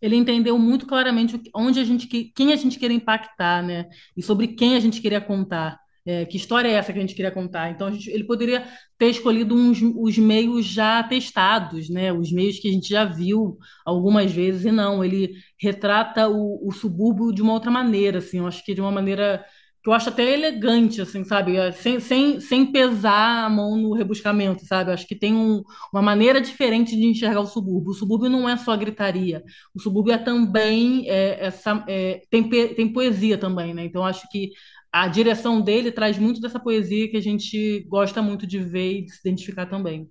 Ele 0.00 0.16
entendeu 0.16 0.58
muito 0.58 0.86
claramente 0.86 1.40
onde 1.54 1.80
a 1.80 1.84
gente, 1.84 2.06
que- 2.06 2.32
quem 2.34 2.52
a 2.52 2.56
gente 2.56 2.78
queria 2.78 2.96
impactar, 2.96 3.62
né? 3.62 3.86
E 4.16 4.22
sobre 4.22 4.48
quem 4.48 4.76
a 4.76 4.80
gente 4.80 5.00
queria 5.00 5.20
contar. 5.20 5.78
É, 6.06 6.26
que 6.26 6.36
história 6.36 6.68
é 6.68 6.72
essa 6.72 6.92
que 6.92 6.98
a 6.98 7.00
gente 7.00 7.14
queria 7.14 7.30
contar? 7.30 7.70
Então, 7.70 7.90
gente- 7.90 8.10
ele 8.10 8.24
poderia 8.24 8.66
ter 8.98 9.08
escolhido 9.08 9.54
uns, 9.54 9.80
os 9.82 10.18
meios 10.18 10.66
já 10.66 11.02
testados, 11.02 11.88
né? 11.88 12.12
Os 12.12 12.30
meios 12.30 12.58
que 12.58 12.68
a 12.68 12.72
gente 12.72 12.88
já 12.90 13.04
viu 13.06 13.56
algumas 13.86 14.30
vezes, 14.30 14.66
e 14.66 14.70
não, 14.72 15.02
ele 15.02 15.34
retrata 15.58 16.28
o, 16.28 16.68
o 16.68 16.72
subúrbio 16.72 17.32
de 17.32 17.40
uma 17.40 17.54
outra 17.54 17.70
maneira, 17.70 18.18
assim, 18.18 18.38
eu 18.38 18.46
acho 18.46 18.62
que 18.64 18.74
de 18.74 18.80
uma 18.82 18.90
maneira 18.92 19.42
que 19.84 19.90
eu 19.90 19.94
acho 19.94 20.08
até 20.08 20.32
elegante, 20.32 21.02
assim, 21.02 21.24
sabe? 21.24 21.56
É, 21.58 21.72
Sem, 21.72 22.00
sem, 22.00 22.40
sem 22.40 22.72
pesar 22.72 23.44
a 23.46 23.50
mão 23.50 23.76
no 23.76 23.94
rebuscamento, 23.94 24.66
sabe? 24.66 24.90
Eu 24.90 24.94
acho 24.94 25.06
que 25.06 25.14
tem 25.16 25.34
um, 25.34 25.62
uma 25.92 26.02
maneira 26.02 26.40
diferente 26.40 26.96
de 26.96 27.06
enxergar 27.06 27.40
o 27.42 27.46
subúrbio. 27.46 27.90
O 27.92 27.94
subúrbio 27.94 28.30
não 28.30 28.48
é 28.48 28.56
só 28.56 28.76
gritaria. 28.76 29.44
O 29.74 29.80
subúrbio 29.80 30.14
é 30.14 30.18
também 30.18 31.08
é, 31.08 31.46
essa, 31.46 31.84
é, 31.88 32.22
tem, 32.30 32.48
tem 32.48 32.92
poesia 32.92 33.38
também, 33.38 33.74
né? 33.74 33.84
Então 33.84 34.04
acho 34.04 34.28
que 34.30 34.52
a 34.92 35.08
direção 35.08 35.60
dele 35.60 35.92
traz 35.92 36.18
muito 36.18 36.40
dessa 36.40 36.58
poesia 36.60 37.10
que 37.10 37.16
a 37.16 37.20
gente 37.22 37.80
gosta 37.88 38.22
muito 38.22 38.46
de 38.46 38.58
ver 38.60 39.00
e 39.00 39.04
de 39.04 39.12
se 39.12 39.20
identificar 39.28 39.66
também. 39.66 40.08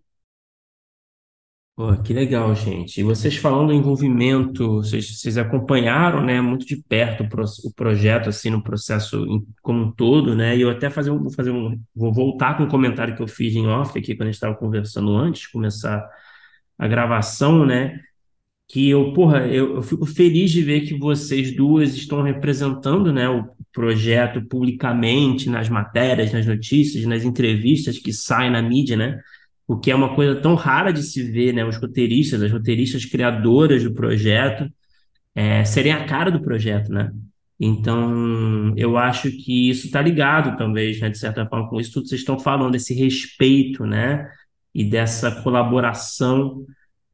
Pô, 1.75 1.97
que 2.03 2.13
legal, 2.13 2.53
gente. 2.55 2.99
E 2.99 3.03
vocês 3.03 3.35
falando 3.35 3.67
do 3.69 3.73
envolvimento, 3.73 4.75
vocês, 4.75 5.17
vocês 5.19 5.39
acompanharam, 5.39 6.23
né, 6.23 6.39
muito 6.39 6.67
de 6.67 6.77
perto 6.77 7.23
o, 7.23 7.29
pro- 7.29 7.43
o 7.65 7.73
projeto, 7.73 8.29
assim, 8.29 8.51
no 8.51 8.61
processo 8.63 9.25
em- 9.25 9.43
como 9.59 9.85
um 9.85 9.91
todo, 9.91 10.35
né? 10.35 10.55
E 10.55 10.61
eu 10.61 10.69
até 10.69 10.87
fazer, 10.91 11.09
vou 11.09 11.31
fazer 11.31 11.49
um, 11.49 11.79
vou 11.95 12.13
voltar 12.13 12.55
com 12.57 12.63
um 12.65 12.67
comentário 12.69 13.15
que 13.15 13.23
eu 13.23 13.27
fiz 13.27 13.55
em 13.55 13.65
off 13.67 13.97
aqui 13.97 14.13
quando 14.15 14.23
a 14.27 14.31
gente 14.31 14.35
estava 14.35 14.53
conversando 14.55 15.15
antes 15.17 15.41
de 15.43 15.51
começar 15.51 16.07
a 16.77 16.87
gravação, 16.87 17.65
né? 17.65 17.99
Que 18.67 18.89
eu, 18.89 19.13
porra, 19.13 19.47
eu, 19.47 19.75
eu 19.75 19.81
fico 19.83 20.05
feliz 20.05 20.49
de 20.51 20.61
ver 20.63 20.81
que 20.81 20.97
vocês 20.97 21.55
duas 21.55 21.93
estão 21.95 22.21
representando, 22.23 23.13
né, 23.13 23.29
o 23.29 23.45
projeto 23.73 24.41
publicamente 24.47 25.49
nas 25.49 25.69
matérias, 25.69 26.31
nas 26.33 26.45
notícias, 26.47 27.05
nas 27.05 27.23
entrevistas 27.23 27.99
que 27.99 28.11
saem 28.13 28.51
na 28.51 28.61
mídia, 28.61 28.95
né? 28.97 29.19
O 29.67 29.77
que 29.79 29.91
é 29.91 29.95
uma 29.95 30.13
coisa 30.15 30.39
tão 30.41 30.55
rara 30.55 30.91
de 30.91 31.03
se 31.03 31.23
ver, 31.23 31.53
né? 31.53 31.65
Os 31.65 31.77
roteiristas, 31.77 32.41
as 32.41 32.51
roteiristas 32.51 33.05
criadoras 33.05 33.83
do 33.83 33.93
projeto, 33.93 34.69
é, 35.35 35.63
serem 35.65 35.93
a 35.93 36.05
cara 36.05 36.31
do 36.31 36.41
projeto, 36.41 36.91
né? 36.91 37.11
Então, 37.59 38.73
eu 38.75 38.97
acho 38.97 39.31
que 39.31 39.69
isso 39.69 39.85
está 39.85 40.01
ligado, 40.01 40.57
talvez, 40.57 40.99
né, 40.99 41.09
de 41.09 41.17
certa 41.17 41.45
forma, 41.47 41.69
com 41.69 41.79
isso 41.79 41.93
tudo 41.93 42.03
que 42.03 42.09
vocês 42.09 42.21
estão 42.21 42.39
falando, 42.39 42.73
desse 42.73 42.93
respeito, 42.93 43.85
né? 43.85 44.29
E 44.73 44.83
dessa 44.83 45.31
colaboração 45.43 46.65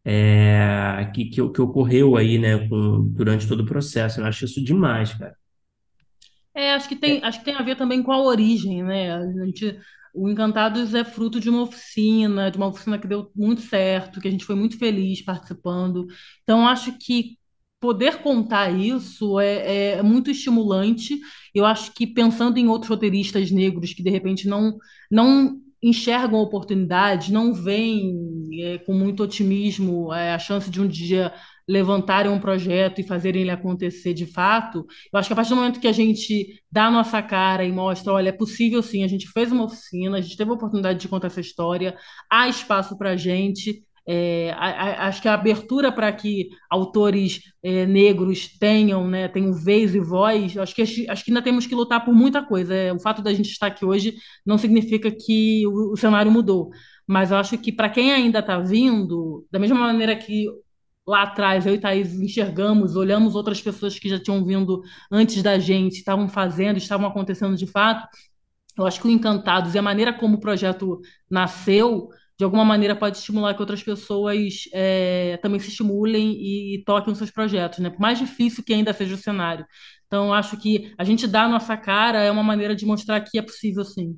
é, 0.03 1.11
que, 1.13 1.25
que, 1.25 1.49
que 1.49 1.61
ocorreu 1.61 2.17
aí, 2.17 2.39
né, 2.39 2.67
com, 2.67 3.03
durante 3.11 3.47
todo 3.47 3.61
o 3.61 3.65
processo. 3.65 4.21
Eu 4.21 4.25
acho 4.25 4.45
isso 4.45 4.63
demais, 4.63 5.13
cara. 5.13 5.35
É, 6.55 6.73
acho 6.73 6.89
que 6.89 6.95
tem, 6.95 7.23
acho 7.23 7.39
que 7.39 7.45
tem 7.45 7.55
a 7.55 7.61
ver 7.61 7.75
também 7.77 8.01
com 8.03 8.11
a 8.11 8.21
origem, 8.21 8.83
né? 8.83 9.13
A 9.13 9.45
gente, 9.45 9.79
o 10.13 10.27
Encantados 10.29 10.93
é 10.93 11.03
fruto 11.03 11.39
de 11.39 11.49
uma 11.49 11.61
oficina, 11.63 12.49
de 12.51 12.57
uma 12.57 12.67
oficina 12.67 12.97
que 12.99 13.07
deu 13.07 13.31
muito 13.35 13.61
certo, 13.61 14.19
que 14.19 14.27
a 14.27 14.31
gente 14.31 14.45
foi 14.45 14.55
muito 14.55 14.77
feliz 14.77 15.21
participando. 15.21 16.07
Então, 16.43 16.67
acho 16.67 16.97
que 16.97 17.37
poder 17.79 18.17
contar 18.21 18.71
isso 18.77 19.39
é, 19.39 19.93
é 19.99 20.03
muito 20.03 20.29
estimulante. 20.31 21.19
Eu 21.53 21.65
acho 21.65 21.93
que 21.93 22.05
pensando 22.07 22.57
em 22.57 22.67
outros 22.67 22.89
roteiristas 22.89 23.51
negros 23.51 23.93
que 23.93 24.03
de 24.03 24.09
repente 24.09 24.47
não, 24.47 24.77
não 25.09 25.61
enxergam 25.81 26.39
a 26.39 26.43
oportunidade, 26.43 27.31
não 27.31 27.53
veem 27.53 28.13
é, 28.61 28.77
com 28.79 28.93
muito 28.93 29.23
otimismo 29.23 30.13
é, 30.13 30.33
a 30.33 30.39
chance 30.39 30.69
de 30.69 30.81
um 30.81 30.87
dia 30.87 31.33
levantarem 31.69 32.31
um 32.31 32.39
projeto 32.39 32.99
e 32.99 33.03
fazerem 33.07 33.43
ele 33.43 33.51
acontecer 33.51 34.13
de 34.13 34.25
fato, 34.25 34.85
eu 35.13 35.19
acho 35.19 35.29
que 35.29 35.33
a 35.33 35.35
partir 35.35 35.51
do 35.51 35.55
momento 35.57 35.79
que 35.79 35.87
a 35.87 35.91
gente 35.91 36.59
dá 36.71 36.87
a 36.87 36.91
nossa 36.91 37.21
cara 37.21 37.63
e 37.63 37.71
mostra, 37.71 38.11
olha, 38.13 38.29
é 38.29 38.31
possível 38.31 38.81
sim, 38.81 39.03
a 39.03 39.07
gente 39.07 39.27
fez 39.27 39.51
uma 39.51 39.65
oficina, 39.65 40.17
a 40.17 40.21
gente 40.21 40.35
teve 40.35 40.49
a 40.49 40.53
oportunidade 40.55 40.99
de 40.99 41.07
contar 41.07 41.27
essa 41.27 41.41
história, 41.41 41.95
há 42.29 42.47
espaço 42.49 42.97
para 42.97 43.11
a 43.11 43.15
gente. 43.17 43.83
É, 44.11 44.51
a- 44.57 45.03
a- 45.03 45.07
acho 45.07 45.21
que 45.21 45.27
a 45.27 45.35
abertura 45.35 45.91
para 45.91 46.11
que 46.11 46.49
autores 46.69 47.41
é, 47.61 47.85
negros 47.85 48.47
tenham, 48.57 49.07
né, 49.07 49.27
tenham 49.27 49.53
vez 49.53 49.93
e 49.93 49.99
voz, 49.99 50.57
acho 50.57 50.73
que, 50.73 50.81
acho 50.81 51.23
que 51.23 51.29
ainda 51.31 51.41
temos 51.43 51.67
que 51.67 51.75
lutar 51.75 52.03
por 52.03 52.13
muita 52.15 52.41
coisa. 52.43 52.73
É, 52.73 52.91
o 52.91 52.99
fato 52.99 53.21
da 53.21 53.31
gente 53.33 53.51
estar 53.51 53.67
aqui 53.67 53.85
hoje 53.85 54.15
não 54.45 54.57
significa 54.57 55.11
que 55.11 55.67
o, 55.67 55.93
o 55.93 55.97
cenário 55.97 56.31
mudou. 56.31 56.71
Mas 57.07 57.29
eu 57.31 57.37
acho 57.37 57.57
que 57.57 57.71
para 57.71 57.89
quem 57.89 58.11
ainda 58.11 58.39
está 58.39 58.59
vindo, 58.59 59.45
da 59.51 59.59
mesma 59.59 59.77
maneira 59.77 60.15
que 60.15 60.45
lá 61.09 61.23
atrás, 61.23 61.65
eu 61.65 61.73
e 61.73 61.79
Thaís 61.79 62.13
enxergamos, 62.13 62.95
olhamos 62.95 63.35
outras 63.35 63.61
pessoas 63.61 63.97
que 63.97 64.07
já 64.07 64.19
tinham 64.19 64.45
vindo 64.45 64.81
antes 65.11 65.41
da 65.41 65.57
gente, 65.57 65.97
estavam 65.97 66.29
fazendo, 66.29 66.77
estavam 66.77 67.07
acontecendo 67.07 67.55
de 67.57 67.65
fato. 67.65 68.07
Eu 68.77 68.85
acho 68.85 69.01
que 69.01 69.07
o 69.07 69.11
Encantados 69.11 69.75
e 69.75 69.79
a 69.79 69.81
maneira 69.81 70.13
como 70.13 70.37
o 70.37 70.39
projeto 70.39 71.01
nasceu, 71.29 72.09
de 72.37 72.45
alguma 72.45 72.63
maneira 72.63 72.95
pode 72.95 73.17
estimular 73.17 73.53
que 73.53 73.61
outras 73.61 73.83
pessoas 73.83 74.65
é, 74.71 75.37
também 75.41 75.59
se 75.59 75.69
estimulem 75.69 76.33
e, 76.33 76.75
e 76.75 76.83
toquem 76.85 77.11
os 77.11 77.17
seus 77.17 77.31
projetos, 77.31 77.79
né? 77.79 77.89
Por 77.89 77.99
mais 77.99 78.19
difícil 78.19 78.63
que 78.63 78.73
ainda 78.73 78.93
seja 78.93 79.15
o 79.15 79.17
cenário. 79.17 79.65
Então, 80.07 80.33
acho 80.33 80.57
que 80.57 80.93
a 80.97 81.03
gente 81.03 81.27
dar 81.27 81.45
a 81.45 81.49
nossa 81.49 81.75
cara 81.75 82.21
é 82.21 82.31
uma 82.31 82.43
maneira 82.43 82.75
de 82.75 82.85
mostrar 82.85 83.19
que 83.21 83.37
é 83.37 83.41
possível, 83.41 83.83
sim. 83.83 84.15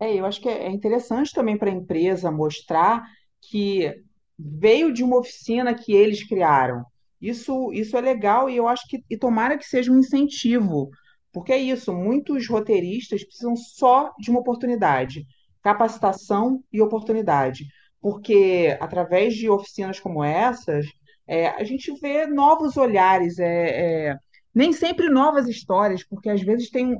É, 0.00 0.14
eu 0.14 0.24
acho 0.24 0.40
que 0.40 0.48
é 0.48 0.70
interessante 0.70 1.32
também 1.32 1.58
para 1.58 1.70
a 1.70 1.74
empresa 1.74 2.30
mostrar 2.30 3.04
que 3.40 4.02
veio 4.38 4.92
de 4.92 5.02
uma 5.04 5.18
oficina 5.18 5.74
que 5.74 5.92
eles 5.92 6.26
criaram. 6.26 6.84
Isso, 7.20 7.72
isso 7.72 7.96
é 7.96 8.00
legal 8.00 8.50
e 8.50 8.56
eu 8.56 8.68
acho 8.68 8.86
que 8.88 9.02
e 9.08 9.16
tomara 9.16 9.56
que 9.56 9.66
seja 9.66 9.90
um 9.90 9.98
incentivo, 9.98 10.90
porque 11.32 11.52
é 11.52 11.58
isso, 11.58 11.92
muitos 11.92 12.48
roteiristas 12.48 13.24
precisam 13.24 13.56
só 13.56 14.12
de 14.18 14.30
uma 14.30 14.40
oportunidade, 14.40 15.24
capacitação 15.62 16.62
e 16.72 16.80
oportunidade, 16.82 17.64
porque 18.00 18.76
através 18.80 19.34
de 19.34 19.48
oficinas 19.48 19.98
como 19.98 20.22
essas, 20.22 20.86
é, 21.26 21.48
a 21.48 21.64
gente 21.64 21.92
vê 22.00 22.26
novos 22.26 22.76
olhares, 22.76 23.38
é, 23.38 24.08
é, 24.10 24.16
nem 24.54 24.72
sempre 24.72 25.08
novas 25.08 25.48
histórias, 25.48 26.04
porque 26.04 26.28
às 26.28 26.42
vezes 26.42 26.70
tem. 26.70 26.94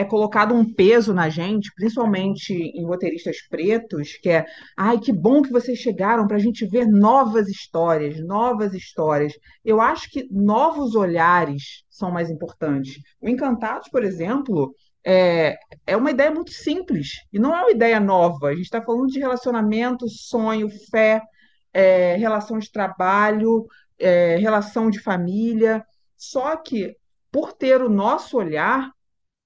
É, 0.00 0.04
colocado 0.04 0.54
um 0.54 0.64
peso 0.64 1.12
na 1.12 1.28
gente, 1.28 1.70
principalmente 1.74 2.54
em 2.54 2.86
roteiristas 2.86 3.36
pretos, 3.48 4.16
que 4.16 4.30
é, 4.30 4.46
ai, 4.74 4.98
que 4.98 5.12
bom 5.12 5.42
que 5.42 5.52
vocês 5.52 5.78
chegaram 5.78 6.26
para 6.26 6.36
a 6.36 6.40
gente 6.40 6.66
ver 6.66 6.86
novas 6.86 7.48
histórias, 7.48 8.18
novas 8.24 8.72
histórias. 8.72 9.34
Eu 9.62 9.78
acho 9.78 10.10
que 10.10 10.26
novos 10.30 10.94
olhares 10.94 11.84
são 11.90 12.10
mais 12.10 12.30
importantes. 12.30 12.98
O 13.20 13.28
Encantados, 13.28 13.90
por 13.90 14.02
exemplo, 14.02 14.74
é, 15.04 15.58
é 15.86 15.94
uma 15.98 16.10
ideia 16.10 16.30
muito 16.30 16.52
simples 16.52 17.08
e 17.30 17.38
não 17.38 17.54
é 17.54 17.60
uma 17.60 17.70
ideia 17.70 18.00
nova. 18.00 18.48
A 18.48 18.54
gente 18.54 18.64
está 18.64 18.80
falando 18.80 19.08
de 19.08 19.18
relacionamento, 19.18 20.08
sonho, 20.08 20.70
fé, 20.90 21.20
é, 21.74 22.16
relação 22.16 22.58
de 22.58 22.72
trabalho, 22.72 23.66
é, 23.98 24.36
relação 24.36 24.88
de 24.88 24.98
família. 24.98 25.84
Só 26.16 26.56
que, 26.56 26.96
por 27.30 27.52
ter 27.52 27.82
o 27.82 27.90
nosso 27.90 28.38
olhar, 28.38 28.90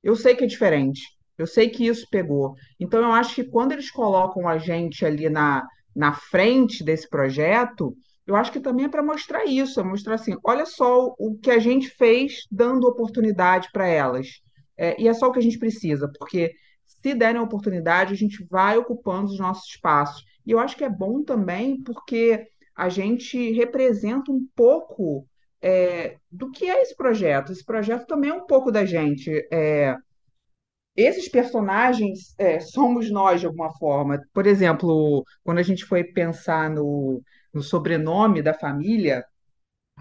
eu 0.04 0.14
sei 0.14 0.36
que 0.36 0.44
é 0.44 0.46
diferente. 0.46 1.00
Eu 1.36 1.46
sei 1.46 1.68
que 1.68 1.86
isso 1.86 2.06
pegou. 2.10 2.54
Então, 2.78 3.00
eu 3.00 3.10
acho 3.10 3.34
que 3.34 3.44
quando 3.44 3.72
eles 3.72 3.90
colocam 3.90 4.46
a 4.46 4.58
gente 4.58 5.04
ali 5.04 5.28
na, 5.28 5.66
na 5.96 6.12
frente 6.12 6.84
desse 6.84 7.08
projeto, 7.08 7.96
eu 8.26 8.36
acho 8.36 8.52
que 8.52 8.60
também 8.60 8.84
é 8.84 8.88
para 8.88 9.02
mostrar 9.02 9.44
isso, 9.44 9.80
é 9.80 9.82
mostrar 9.82 10.14
assim, 10.14 10.36
olha 10.44 10.64
só 10.64 11.14
o, 11.18 11.36
que 11.42 11.50
a 11.50 11.58
gente 11.58 11.88
fez 11.88 12.46
dando 12.50 12.86
oportunidade 12.86 13.68
para 13.72 13.88
elas. 13.88 14.28
É, 14.76 15.00
e 15.00 15.08
é 15.08 15.14
só 15.14 15.28
o 15.28 15.32
que 15.32 15.38
a 15.38 15.42
gente 15.42 15.58
precisa, 15.58 16.10
porque 16.18 16.52
se 16.86 17.14
derem 17.14 17.40
oportunidade, 17.40 18.12
a 18.12 18.16
gente 18.16 18.44
vai 18.50 18.78
ocupando 18.78 19.30
os 19.30 19.38
nossos 19.38 19.68
espaços. 19.68 20.24
E 20.46 20.52
eu 20.52 20.58
acho 20.58 20.76
que 20.76 20.84
é 20.84 20.88
bom 20.88 21.22
também 21.22 21.82
porque 21.82 22.46
a 22.76 22.88
gente 22.88 23.52
representa 23.52 24.30
um 24.30 24.46
pouco 24.54 25.26
é, 25.64 26.18
do 26.30 26.50
que 26.50 26.68
é 26.68 26.82
esse 26.82 26.94
projeto. 26.94 27.50
Esse 27.50 27.64
projeto 27.64 28.06
também 28.06 28.28
é 28.30 28.34
um 28.34 28.46
pouco 28.46 28.70
da 28.70 28.84
gente. 28.84 29.30
É, 29.50 29.96
esses 30.94 31.26
personagens 31.26 32.34
é, 32.38 32.60
somos 32.60 33.10
nós 33.10 33.40
de 33.40 33.46
alguma 33.46 33.72
forma. 33.78 34.20
Por 34.34 34.46
exemplo, 34.46 35.24
quando 35.42 35.58
a 35.58 35.62
gente 35.62 35.86
foi 35.86 36.04
pensar 36.04 36.68
no, 36.68 37.22
no 37.52 37.62
sobrenome 37.62 38.42
da 38.42 38.52
família, 38.52 39.24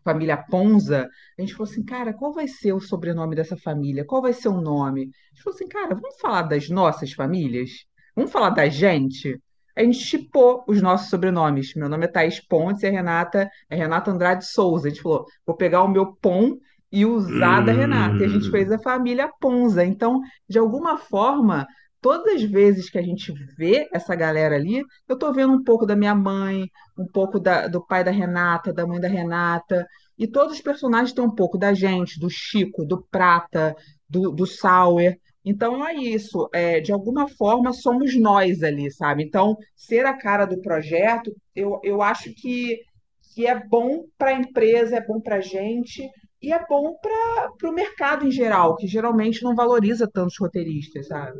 família 0.03 0.35
Ponza, 0.35 1.07
a 1.37 1.41
gente 1.41 1.53
falou 1.53 1.71
assim, 1.71 1.85
cara, 1.85 2.13
qual 2.13 2.33
vai 2.33 2.47
ser 2.47 2.73
o 2.73 2.81
sobrenome 2.81 3.33
dessa 3.33 3.55
família? 3.55 4.05
Qual 4.05 4.21
vai 4.21 4.33
ser 4.33 4.49
o 4.49 4.59
nome? 4.61 5.03
A 5.03 5.35
gente 5.35 5.43
falou 5.43 5.55
assim, 5.55 5.67
cara, 5.69 5.95
vamos 5.95 6.19
falar 6.19 6.41
das 6.43 6.69
nossas 6.69 7.13
famílias? 7.13 7.69
Vamos 8.13 8.31
falar 8.31 8.49
da 8.49 8.67
gente? 8.67 9.41
A 9.75 9.81
gente 9.83 9.97
chipou 9.97 10.63
os 10.67 10.81
nossos 10.81 11.09
sobrenomes. 11.09 11.73
Meu 11.75 11.89
nome 11.89 12.05
é 12.05 12.07
Thaís 12.07 12.39
Pontes 12.39 12.83
e 12.83 12.87
a 12.87 12.91
Renata 12.91 13.49
é 13.69 13.75
Renata 13.75 14.11
Andrade 14.11 14.45
Souza. 14.45 14.87
A 14.87 14.89
gente 14.91 15.01
falou, 15.01 15.25
vou 15.45 15.55
pegar 15.55 15.83
o 15.83 15.87
meu 15.87 16.13
Pom 16.15 16.57
e 16.91 17.05
usar 17.05 17.61
da 17.61 17.71
Renata. 17.71 18.21
E 18.23 18.25
a 18.25 18.29
gente 18.29 18.49
fez 18.49 18.71
a 18.71 18.77
família 18.79 19.29
Ponza. 19.39 19.83
Então, 19.83 20.21
de 20.47 20.59
alguma 20.59 20.97
forma, 20.97 21.65
todas 22.01 22.35
as 22.35 22.43
vezes 22.43 22.89
que 22.89 22.99
a 22.99 23.01
gente 23.01 23.33
vê 23.57 23.87
essa 23.91 24.15
galera 24.15 24.55
ali, 24.55 24.83
eu 25.07 25.17
tô 25.17 25.33
vendo 25.33 25.53
um 25.53 25.63
pouco 25.63 25.85
da 25.87 25.95
minha 25.95 26.13
mãe, 26.13 26.69
um 26.97 27.07
pouco 27.07 27.39
da- 27.39 27.67
do 27.67 27.83
pai 27.85 28.03
da 28.03 28.11
Renata, 28.11 28.71
da 28.71 28.85
mãe 28.85 28.99
da 28.99 29.07
Renata. 29.07 29.87
E 30.17 30.27
todos 30.27 30.53
os 30.55 30.61
personagens 30.61 31.13
têm 31.13 31.23
um 31.23 31.33
pouco 31.33 31.57
da 31.57 31.73
gente, 31.73 32.19
do 32.19 32.29
Chico, 32.29 32.85
do 32.85 33.01
Prata, 33.09 33.75
do, 34.07 34.31
do 34.31 34.45
Sauer. 34.45 35.17
Então 35.45 35.85
é 35.85 35.93
isso. 35.95 36.49
É, 36.53 36.79
de 36.79 36.91
alguma 36.91 37.27
forma 37.27 37.73
somos 37.73 38.15
nós 38.17 38.63
ali, 38.63 38.91
sabe? 38.91 39.23
Então, 39.23 39.57
ser 39.75 40.05
a 40.05 40.17
cara 40.17 40.45
do 40.45 40.61
projeto, 40.61 41.35
eu, 41.55 41.79
eu 41.83 42.01
acho 42.01 42.33
que, 42.33 42.79
que 43.33 43.45
é 43.45 43.59
bom 43.67 44.05
para 44.17 44.29
a 44.29 44.39
empresa, 44.39 44.97
é 44.97 45.05
bom 45.05 45.19
para 45.19 45.37
a 45.37 45.41
gente 45.41 46.09
e 46.41 46.51
é 46.51 46.65
bom 46.65 46.97
para 47.01 47.69
o 47.69 47.73
mercado 47.73 48.27
em 48.27 48.31
geral, 48.31 48.75
que 48.75 48.87
geralmente 48.87 49.43
não 49.43 49.55
valoriza 49.55 50.09
tantos 50.11 50.35
roteiristas, 50.39 51.07
sabe? 51.07 51.39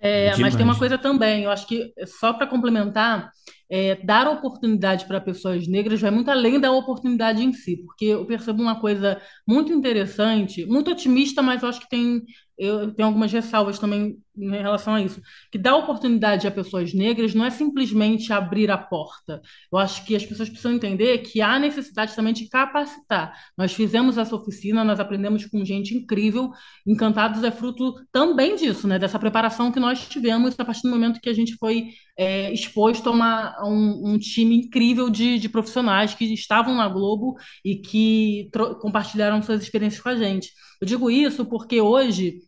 É, 0.00 0.34
mas 0.36 0.56
tem 0.56 0.64
uma 0.64 0.72
demais. 0.72 0.78
coisa 0.78 0.96
também, 0.96 1.44
eu 1.44 1.50
acho 1.50 1.66
que 1.66 1.92
só 2.06 2.32
para 2.32 2.46
complementar, 2.46 3.30
é, 3.70 3.94
dar 4.04 4.28
oportunidade 4.28 5.06
para 5.06 5.20
pessoas 5.20 5.66
negras 5.68 6.00
vai 6.00 6.10
muito 6.10 6.30
além 6.30 6.58
da 6.60 6.72
oportunidade 6.72 7.42
em 7.42 7.52
si, 7.52 7.76
porque 7.84 8.06
eu 8.06 8.26
percebo 8.26 8.62
uma 8.62 8.80
coisa 8.80 9.20
muito 9.46 9.72
interessante, 9.72 10.66
muito 10.66 10.90
otimista, 10.90 11.40
mas 11.42 11.62
eu 11.62 11.68
acho 11.68 11.80
que 11.80 11.88
tem, 11.88 12.22
eu 12.58 12.92
tenho 12.92 13.08
algumas 13.08 13.32
ressalvas 13.32 13.78
também 13.78 14.18
em 14.36 14.50
relação 14.50 14.94
a 14.94 15.02
isso, 15.02 15.20
que 15.52 15.58
dar 15.58 15.76
oportunidade 15.76 16.46
a 16.46 16.50
pessoas 16.50 16.92
negras 16.94 17.34
não 17.34 17.44
é 17.44 17.50
simplesmente 17.50 18.32
abrir 18.32 18.70
a 18.70 18.78
porta. 18.78 19.40
Eu 19.72 19.78
acho 19.78 20.04
que 20.04 20.16
as 20.16 20.24
pessoas 20.24 20.48
precisam 20.48 20.72
entender 20.72 21.18
que 21.18 21.40
há 21.42 21.58
necessidade 21.58 22.14
também 22.16 22.32
de 22.32 22.48
capacitar. 22.48 23.34
Nós 23.56 23.72
fizemos 23.72 24.16
essa 24.18 24.34
oficina, 24.34 24.82
nós 24.84 24.98
aprendemos 24.98 25.44
com 25.46 25.64
gente 25.64 25.94
incrível 25.96 26.50
Encantados 26.86 27.42
é 27.44 27.50
fruto 27.50 27.94
também 28.12 28.56
disso, 28.56 28.86
né? 28.88 28.98
Dessa 28.98 29.18
preparação 29.18 29.70
que 29.70 29.80
nós 29.80 30.08
tivemos 30.08 30.58
a 30.58 30.64
partir 30.64 30.82
do 30.82 30.90
momento 30.90 31.20
que 31.20 31.28
a 31.28 31.34
gente 31.34 31.54
foi 31.56 31.90
é, 32.16 32.52
exposto 32.52 33.08
a, 33.08 33.12
uma- 33.12 33.56
um, 33.64 34.12
um 34.12 34.18
time 34.18 34.56
incrível 34.56 35.10
de, 35.10 35.38
de 35.38 35.48
profissionais 35.48 36.14
que 36.14 36.24
estavam 36.32 36.74
na 36.74 36.88
Globo 36.88 37.36
e 37.64 37.76
que 37.76 38.50
compartilharam 38.80 39.42
suas 39.42 39.62
experiências 39.62 40.02
com 40.02 40.08
a 40.08 40.16
gente. 40.16 40.52
Eu 40.80 40.86
digo 40.86 41.10
isso 41.10 41.44
porque 41.44 41.80
hoje 41.80 42.40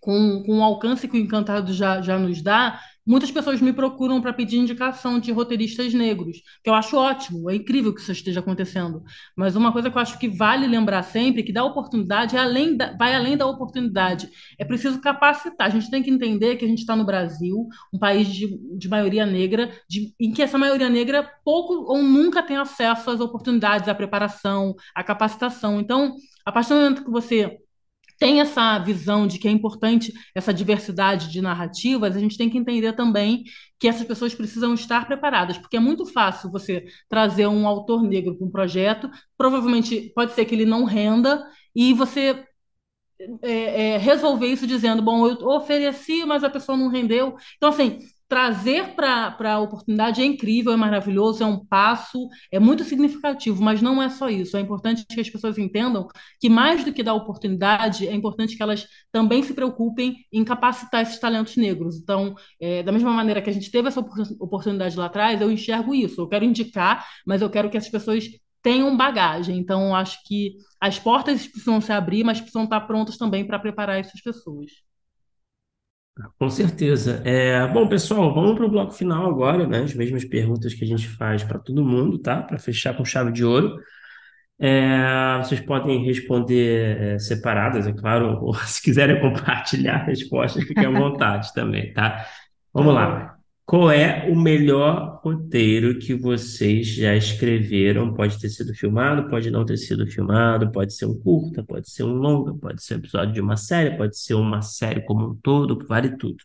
com, 0.00 0.42
com 0.44 0.58
o 0.58 0.62
alcance 0.62 1.06
que 1.06 1.16
o 1.16 1.20
Encantado 1.20 1.72
já, 1.72 2.00
já 2.00 2.18
nos 2.18 2.42
dá, 2.42 2.80
muitas 3.06 3.30
pessoas 3.30 3.60
me 3.60 3.72
procuram 3.72 4.20
para 4.20 4.32
pedir 4.32 4.58
indicação 4.58 5.18
de 5.18 5.32
roteiristas 5.32 5.92
negros, 5.94 6.42
que 6.62 6.70
eu 6.70 6.74
acho 6.74 6.96
ótimo, 6.96 7.50
é 7.50 7.54
incrível 7.54 7.94
que 7.94 8.00
isso 8.00 8.12
esteja 8.12 8.40
acontecendo. 8.40 9.02
Mas 9.36 9.56
uma 9.56 9.72
coisa 9.72 9.90
que 9.90 9.96
eu 9.96 10.02
acho 10.02 10.18
que 10.18 10.28
vale 10.28 10.66
lembrar 10.66 11.02
sempre, 11.02 11.42
que 11.42 11.52
dar 11.52 11.64
oportunidade 11.64 12.36
é 12.36 12.38
além 12.38 12.76
da, 12.76 12.96
vai 12.96 13.14
além 13.14 13.36
da 13.36 13.46
oportunidade. 13.46 14.28
É 14.58 14.64
preciso 14.64 15.00
capacitar. 15.00 15.66
A 15.66 15.70
gente 15.70 15.90
tem 15.90 16.02
que 16.02 16.10
entender 16.10 16.56
que 16.56 16.64
a 16.64 16.68
gente 16.68 16.80
está 16.80 16.94
no 16.94 17.04
Brasil, 17.04 17.68
um 17.92 17.98
país 17.98 18.28
de, 18.28 18.58
de 18.76 18.88
maioria 18.88 19.26
negra, 19.26 19.70
de, 19.88 20.14
em 20.18 20.32
que 20.32 20.42
essa 20.42 20.58
maioria 20.58 20.88
negra 20.88 21.28
pouco 21.44 21.74
ou 21.90 22.02
nunca 22.02 22.42
tem 22.42 22.56
acesso 22.56 23.10
às 23.10 23.20
oportunidades, 23.20 23.88
à 23.88 23.94
preparação, 23.94 24.74
à 24.94 25.02
capacitação. 25.02 25.80
Então, 25.80 26.14
a 26.44 26.52
partir 26.52 26.70
do 26.70 26.76
momento 26.76 27.04
que 27.04 27.10
você 27.10 27.58
tem 28.20 28.40
essa 28.40 28.78
visão 28.78 29.26
de 29.26 29.38
que 29.38 29.48
é 29.48 29.50
importante 29.50 30.12
essa 30.34 30.52
diversidade 30.52 31.30
de 31.30 31.40
narrativas, 31.40 32.14
a 32.14 32.20
gente 32.20 32.36
tem 32.36 32.50
que 32.50 32.58
entender 32.58 32.92
também 32.92 33.44
que 33.78 33.88
essas 33.88 34.06
pessoas 34.06 34.34
precisam 34.34 34.74
estar 34.74 35.06
preparadas, 35.06 35.56
porque 35.56 35.78
é 35.78 35.80
muito 35.80 36.04
fácil 36.04 36.50
você 36.50 36.84
trazer 37.08 37.46
um 37.46 37.66
autor 37.66 38.02
negro 38.02 38.36
para 38.36 38.46
um 38.46 38.50
projeto, 38.50 39.10
provavelmente 39.38 40.12
pode 40.14 40.34
ser 40.34 40.44
que 40.44 40.54
ele 40.54 40.66
não 40.66 40.84
renda, 40.84 41.42
e 41.74 41.94
você 41.94 42.44
é, 43.42 43.94
é, 43.94 43.98
resolver 43.98 44.46
isso 44.46 44.66
dizendo, 44.66 45.02
bom, 45.02 45.26
eu 45.26 45.36
ofereci, 45.48 46.24
mas 46.26 46.44
a 46.44 46.50
pessoa 46.50 46.76
não 46.76 46.88
rendeu. 46.88 47.36
Então, 47.56 47.70
assim, 47.70 47.98
trazer 48.30 48.94
para 48.94 49.34
a 49.54 49.58
oportunidade 49.58 50.22
é 50.22 50.24
incrível, 50.24 50.72
é 50.72 50.76
maravilhoso, 50.76 51.42
é 51.42 51.46
um 51.46 51.66
passo, 51.66 52.28
é 52.52 52.60
muito 52.60 52.84
significativo, 52.84 53.60
mas 53.60 53.82
não 53.82 54.00
é 54.00 54.08
só 54.08 54.30
isso. 54.30 54.56
É 54.56 54.60
importante 54.60 55.04
que 55.04 55.20
as 55.20 55.28
pessoas 55.28 55.58
entendam 55.58 56.06
que 56.40 56.48
mais 56.48 56.84
do 56.84 56.92
que 56.92 57.02
dar 57.02 57.14
oportunidade, 57.14 58.06
é 58.06 58.14
importante 58.14 58.56
que 58.56 58.62
elas 58.62 58.86
também 59.10 59.42
se 59.42 59.52
preocupem 59.52 60.16
em 60.32 60.44
capacitar 60.44 61.02
esses 61.02 61.18
talentos 61.18 61.56
negros. 61.56 61.96
Então, 61.96 62.36
é, 62.60 62.84
da 62.84 62.92
mesma 62.92 63.12
maneira 63.12 63.42
que 63.42 63.50
a 63.50 63.52
gente 63.52 63.68
teve 63.68 63.88
essa 63.88 63.98
oportunidade 64.38 64.96
lá 64.96 65.06
atrás, 65.06 65.40
eu 65.40 65.50
enxergo 65.50 65.92
isso. 65.92 66.20
Eu 66.20 66.28
quero 66.28 66.44
indicar, 66.44 67.04
mas 67.26 67.42
eu 67.42 67.50
quero 67.50 67.68
que 67.68 67.76
essas 67.76 67.90
pessoas 67.90 68.24
tenham 68.62 68.96
bagagem. 68.96 69.58
Então, 69.58 69.92
acho 69.92 70.22
que 70.24 70.54
as 70.80 71.00
portas 71.00 71.48
precisam 71.48 71.80
se 71.80 71.90
abrir, 71.92 72.22
mas 72.22 72.38
precisam 72.40 72.62
estar 72.62 72.82
prontas 72.82 73.16
também 73.16 73.44
para 73.44 73.58
preparar 73.58 73.98
essas 73.98 74.20
pessoas. 74.22 74.70
Com 76.38 76.50
certeza. 76.50 77.22
É, 77.24 77.66
bom, 77.68 77.88
pessoal, 77.88 78.34
vamos 78.34 78.56
para 78.56 78.66
o 78.66 78.70
bloco 78.70 78.92
final 78.92 79.28
agora, 79.28 79.66
né? 79.66 79.82
As 79.82 79.94
mesmas 79.94 80.24
perguntas 80.24 80.74
que 80.74 80.84
a 80.84 80.86
gente 80.86 81.08
faz 81.08 81.42
para 81.44 81.58
todo 81.58 81.84
mundo, 81.84 82.18
tá? 82.18 82.42
Para 82.42 82.58
fechar 82.58 82.96
com 82.96 83.04
chave 83.04 83.32
de 83.32 83.44
ouro. 83.44 83.78
É, 84.58 85.38
vocês 85.38 85.60
podem 85.60 86.04
responder 86.04 87.14
é, 87.14 87.18
separadas, 87.18 87.86
é 87.86 87.92
claro, 87.92 88.38
ou 88.44 88.54
se 88.54 88.82
quiserem 88.82 89.20
compartilhar 89.20 89.96
a 90.02 90.04
resposta, 90.04 90.60
fiquem 90.60 90.86
à 90.86 90.90
vontade 90.90 91.52
também, 91.54 91.92
tá? 91.94 92.26
Vamos 92.72 92.94
lá. 92.94 93.39
Qual 93.70 93.88
é 93.88 94.28
o 94.28 94.34
melhor 94.34 95.20
roteiro 95.22 95.96
que 96.00 96.12
vocês 96.12 96.88
já 96.88 97.14
escreveram? 97.14 98.12
Pode 98.12 98.36
ter 98.36 98.48
sido 98.48 98.74
filmado, 98.74 99.30
pode 99.30 99.48
não 99.48 99.64
ter 99.64 99.76
sido 99.76 100.08
filmado, 100.08 100.72
pode 100.72 100.92
ser 100.92 101.06
um 101.06 101.16
curta, 101.16 101.62
pode 101.62 101.88
ser 101.88 102.02
um 102.02 102.14
longa, 102.14 102.52
pode 102.52 102.82
ser 102.82 102.94
um 102.94 102.98
episódio 102.98 103.32
de 103.32 103.40
uma 103.40 103.56
série, 103.56 103.96
pode 103.96 104.18
ser 104.18 104.34
uma 104.34 104.60
série 104.60 105.02
como 105.02 105.24
um 105.24 105.36
todo, 105.36 105.86
vale 105.86 106.16
tudo. 106.16 106.42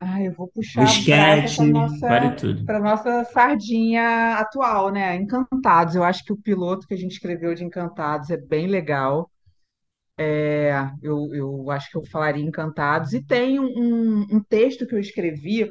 Ah, 0.00 0.22
eu 0.22 0.30
vou 0.30 0.46
puxar 0.46 0.82
a 0.82 0.84
esquete, 0.84 1.56
vale 1.56 1.72
nossa 1.72 2.30
tudo. 2.36 2.64
para 2.64 2.78
nossa 2.78 3.24
sardinha 3.24 4.34
atual, 4.34 4.92
né? 4.92 5.16
Encantados. 5.16 5.96
Eu 5.96 6.04
acho 6.04 6.24
que 6.24 6.32
o 6.32 6.36
piloto 6.36 6.86
que 6.86 6.94
a 6.94 6.96
gente 6.96 7.14
escreveu 7.14 7.52
de 7.52 7.64
Encantados 7.64 8.30
é 8.30 8.36
bem 8.36 8.68
legal. 8.68 9.28
É, 10.18 10.72
eu, 11.02 11.34
eu 11.34 11.70
acho 11.70 11.90
que 11.90 11.96
eu 11.98 12.04
falaria 12.06 12.44
Encantados. 12.44 13.12
E 13.12 13.24
tem 13.24 13.60
um, 13.60 14.22
um 14.30 14.42
texto 14.42 14.86
que 14.86 14.94
eu 14.94 14.98
escrevi, 15.00 15.70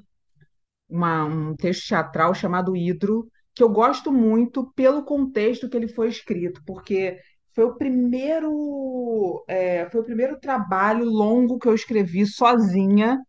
uma- 0.89 1.25
um 1.25 1.55
texto 1.55 1.87
teatral 1.89 2.33
chamado 2.35 2.75
Hidro, 2.75 3.27
que 3.55 3.63
eu 3.63 3.69
gosto 3.69 4.11
muito 4.11 4.71
pelo 4.73 5.03
contexto 5.05 5.69
que 5.69 5.77
ele 5.77 5.87
foi 5.87 6.09
escrito, 6.09 6.61
porque 6.65 7.19
foi 7.55 7.65
o 7.65 7.75
primeiro, 7.77 9.43
é, 9.47 9.89
foi 9.89 10.01
o 10.01 10.05
primeiro 10.05 10.39
trabalho 10.39 11.05
longo 11.05 11.59
que 11.59 11.67
eu 11.67 11.75
escrevi 11.75 12.25
sozinha 12.27 13.19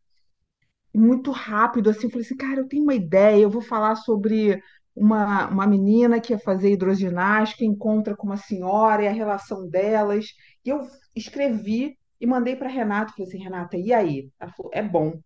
muito 0.94 1.30
rápido, 1.30 1.90
assim, 1.90 2.06
eu 2.06 2.10
falei 2.10 2.24
assim, 2.26 2.36
cara, 2.36 2.60
eu 2.60 2.68
tenho 2.68 2.82
uma 2.82 2.94
ideia, 2.94 3.42
eu 3.42 3.50
vou 3.50 3.62
falar 3.62 3.94
sobre 3.96 4.60
uma, 4.94 5.46
uma 5.48 5.66
menina 5.66 6.20
que 6.20 6.32
ia 6.32 6.38
fazer 6.38 6.72
hidroginástica, 6.72 7.64
encontra 7.64 8.16
com 8.16 8.26
uma 8.26 8.36
senhora 8.36 9.02
e 9.04 9.08
a 9.08 9.12
relação 9.12 9.68
delas. 9.68 10.26
E 10.64 10.70
eu 10.70 10.86
escrevi 11.14 11.98
e 12.20 12.26
mandei 12.26 12.56
para 12.56 12.68
Renata, 12.68 13.12
falei 13.12 13.28
assim, 13.28 13.38
Renata, 13.42 13.76
e 13.76 13.92
aí? 13.92 14.30
Ela 14.40 14.52
falou, 14.52 14.70
é 14.74 14.82
bom. 14.82 15.20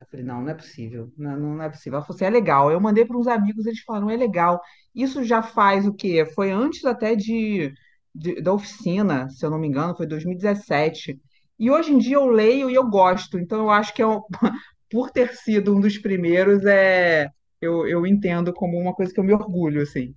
Eu 0.00 0.06
falei, 0.10 0.24
não, 0.26 0.42
não 0.42 0.50
é 0.50 0.54
possível, 0.54 1.12
não, 1.16 1.36
não 1.38 1.62
é 1.62 1.70
possível. 1.70 1.96
Ela 1.98 2.06
falou 2.06 2.16
assim, 2.16 2.24
é 2.26 2.30
legal. 2.30 2.70
Eu 2.70 2.80
mandei 2.80 3.04
para 3.04 3.16
uns 3.18 3.26
amigos, 3.26 3.66
eles 3.66 3.80
falaram, 3.82 4.10
é 4.10 4.16
legal. 4.16 4.60
Isso 4.94 5.24
já 5.24 5.42
faz 5.42 5.86
o 5.86 5.94
quê? 5.94 6.24
Foi 6.34 6.50
antes 6.50 6.84
até 6.84 7.14
de, 7.16 7.72
de- 8.14 8.40
da 8.42 8.52
oficina, 8.52 9.28
se 9.30 9.44
eu 9.44 9.50
não 9.50 9.58
me 9.58 9.66
engano, 9.68 9.96
foi 9.96 10.06
2017. 10.06 11.18
E 11.58 11.70
hoje 11.70 11.92
em 11.92 11.98
dia 11.98 12.16
eu 12.16 12.26
leio 12.26 12.70
e 12.70 12.74
eu 12.74 12.88
gosto, 12.88 13.38
então 13.38 13.58
eu 13.60 13.70
acho 13.70 13.94
que 13.94 14.02
é 14.02 14.06
um- 14.06 14.20
por 14.90 15.10
ter 15.10 15.34
sido 15.34 15.74
um 15.74 15.80
dos 15.80 15.98
primeiros, 15.98 16.64
é, 16.64 17.28
eu, 17.60 17.86
eu 17.86 18.06
entendo 18.06 18.52
como 18.52 18.78
uma 18.78 18.94
coisa 18.94 19.12
que 19.12 19.18
eu 19.20 19.24
me 19.24 19.32
orgulho, 19.32 19.82
assim. 19.82 20.14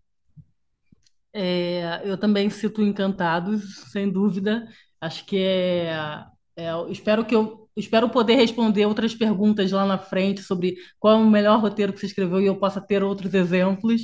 É, 1.34 2.02
eu 2.04 2.18
também 2.18 2.50
cito 2.50 2.82
Encantados, 2.82 3.92
sem 3.92 4.10
dúvida. 4.10 4.68
Acho 5.00 5.26
que 5.26 5.38
é, 5.38 5.92
é, 6.58 6.72
espero 6.90 7.26
que 7.26 7.36
eu 7.36 7.70
espero 7.76 8.10
poder 8.10 8.36
responder 8.36 8.86
outras 8.86 9.16
perguntas 9.16 9.72
lá 9.72 9.86
na 9.86 9.98
frente 9.98 10.42
sobre 10.42 10.76
qual 11.00 11.16
é 11.20 11.24
o 11.24 11.30
melhor 11.30 11.60
roteiro 11.62 11.94
que 11.94 12.00
você 12.00 12.08
escreveu 12.08 12.42
e 12.42 12.46
eu 12.48 12.58
possa 12.58 12.82
ter 12.82 13.04
outros 13.04 13.34
exemplos. 13.34 14.02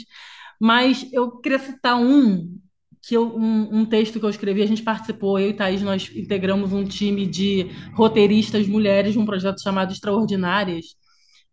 Mas 0.59 1.11
eu 1.11 1.39
queria 1.41 1.59
citar 1.59 1.97
um 1.97 2.57
que 3.01 3.15
eu, 3.15 3.35
um, 3.37 3.81
um 3.81 3.85
texto 3.85 4.19
que 4.19 4.25
eu 4.25 4.29
escrevi, 4.29 4.63
a 4.63 4.65
gente 4.65 4.81
participou, 4.81 5.39
eu 5.39 5.49
e 5.49 5.53
Thaís, 5.53 5.81
nós 5.83 6.09
integramos 6.15 6.73
um 6.73 6.83
time 6.85 7.27
de 7.27 7.67
roteiristas 7.93 8.67
mulheres 8.67 9.13
de 9.13 9.19
um 9.19 9.25
projeto 9.25 9.61
chamado 9.61 9.93
Extraordinárias, 9.93 10.95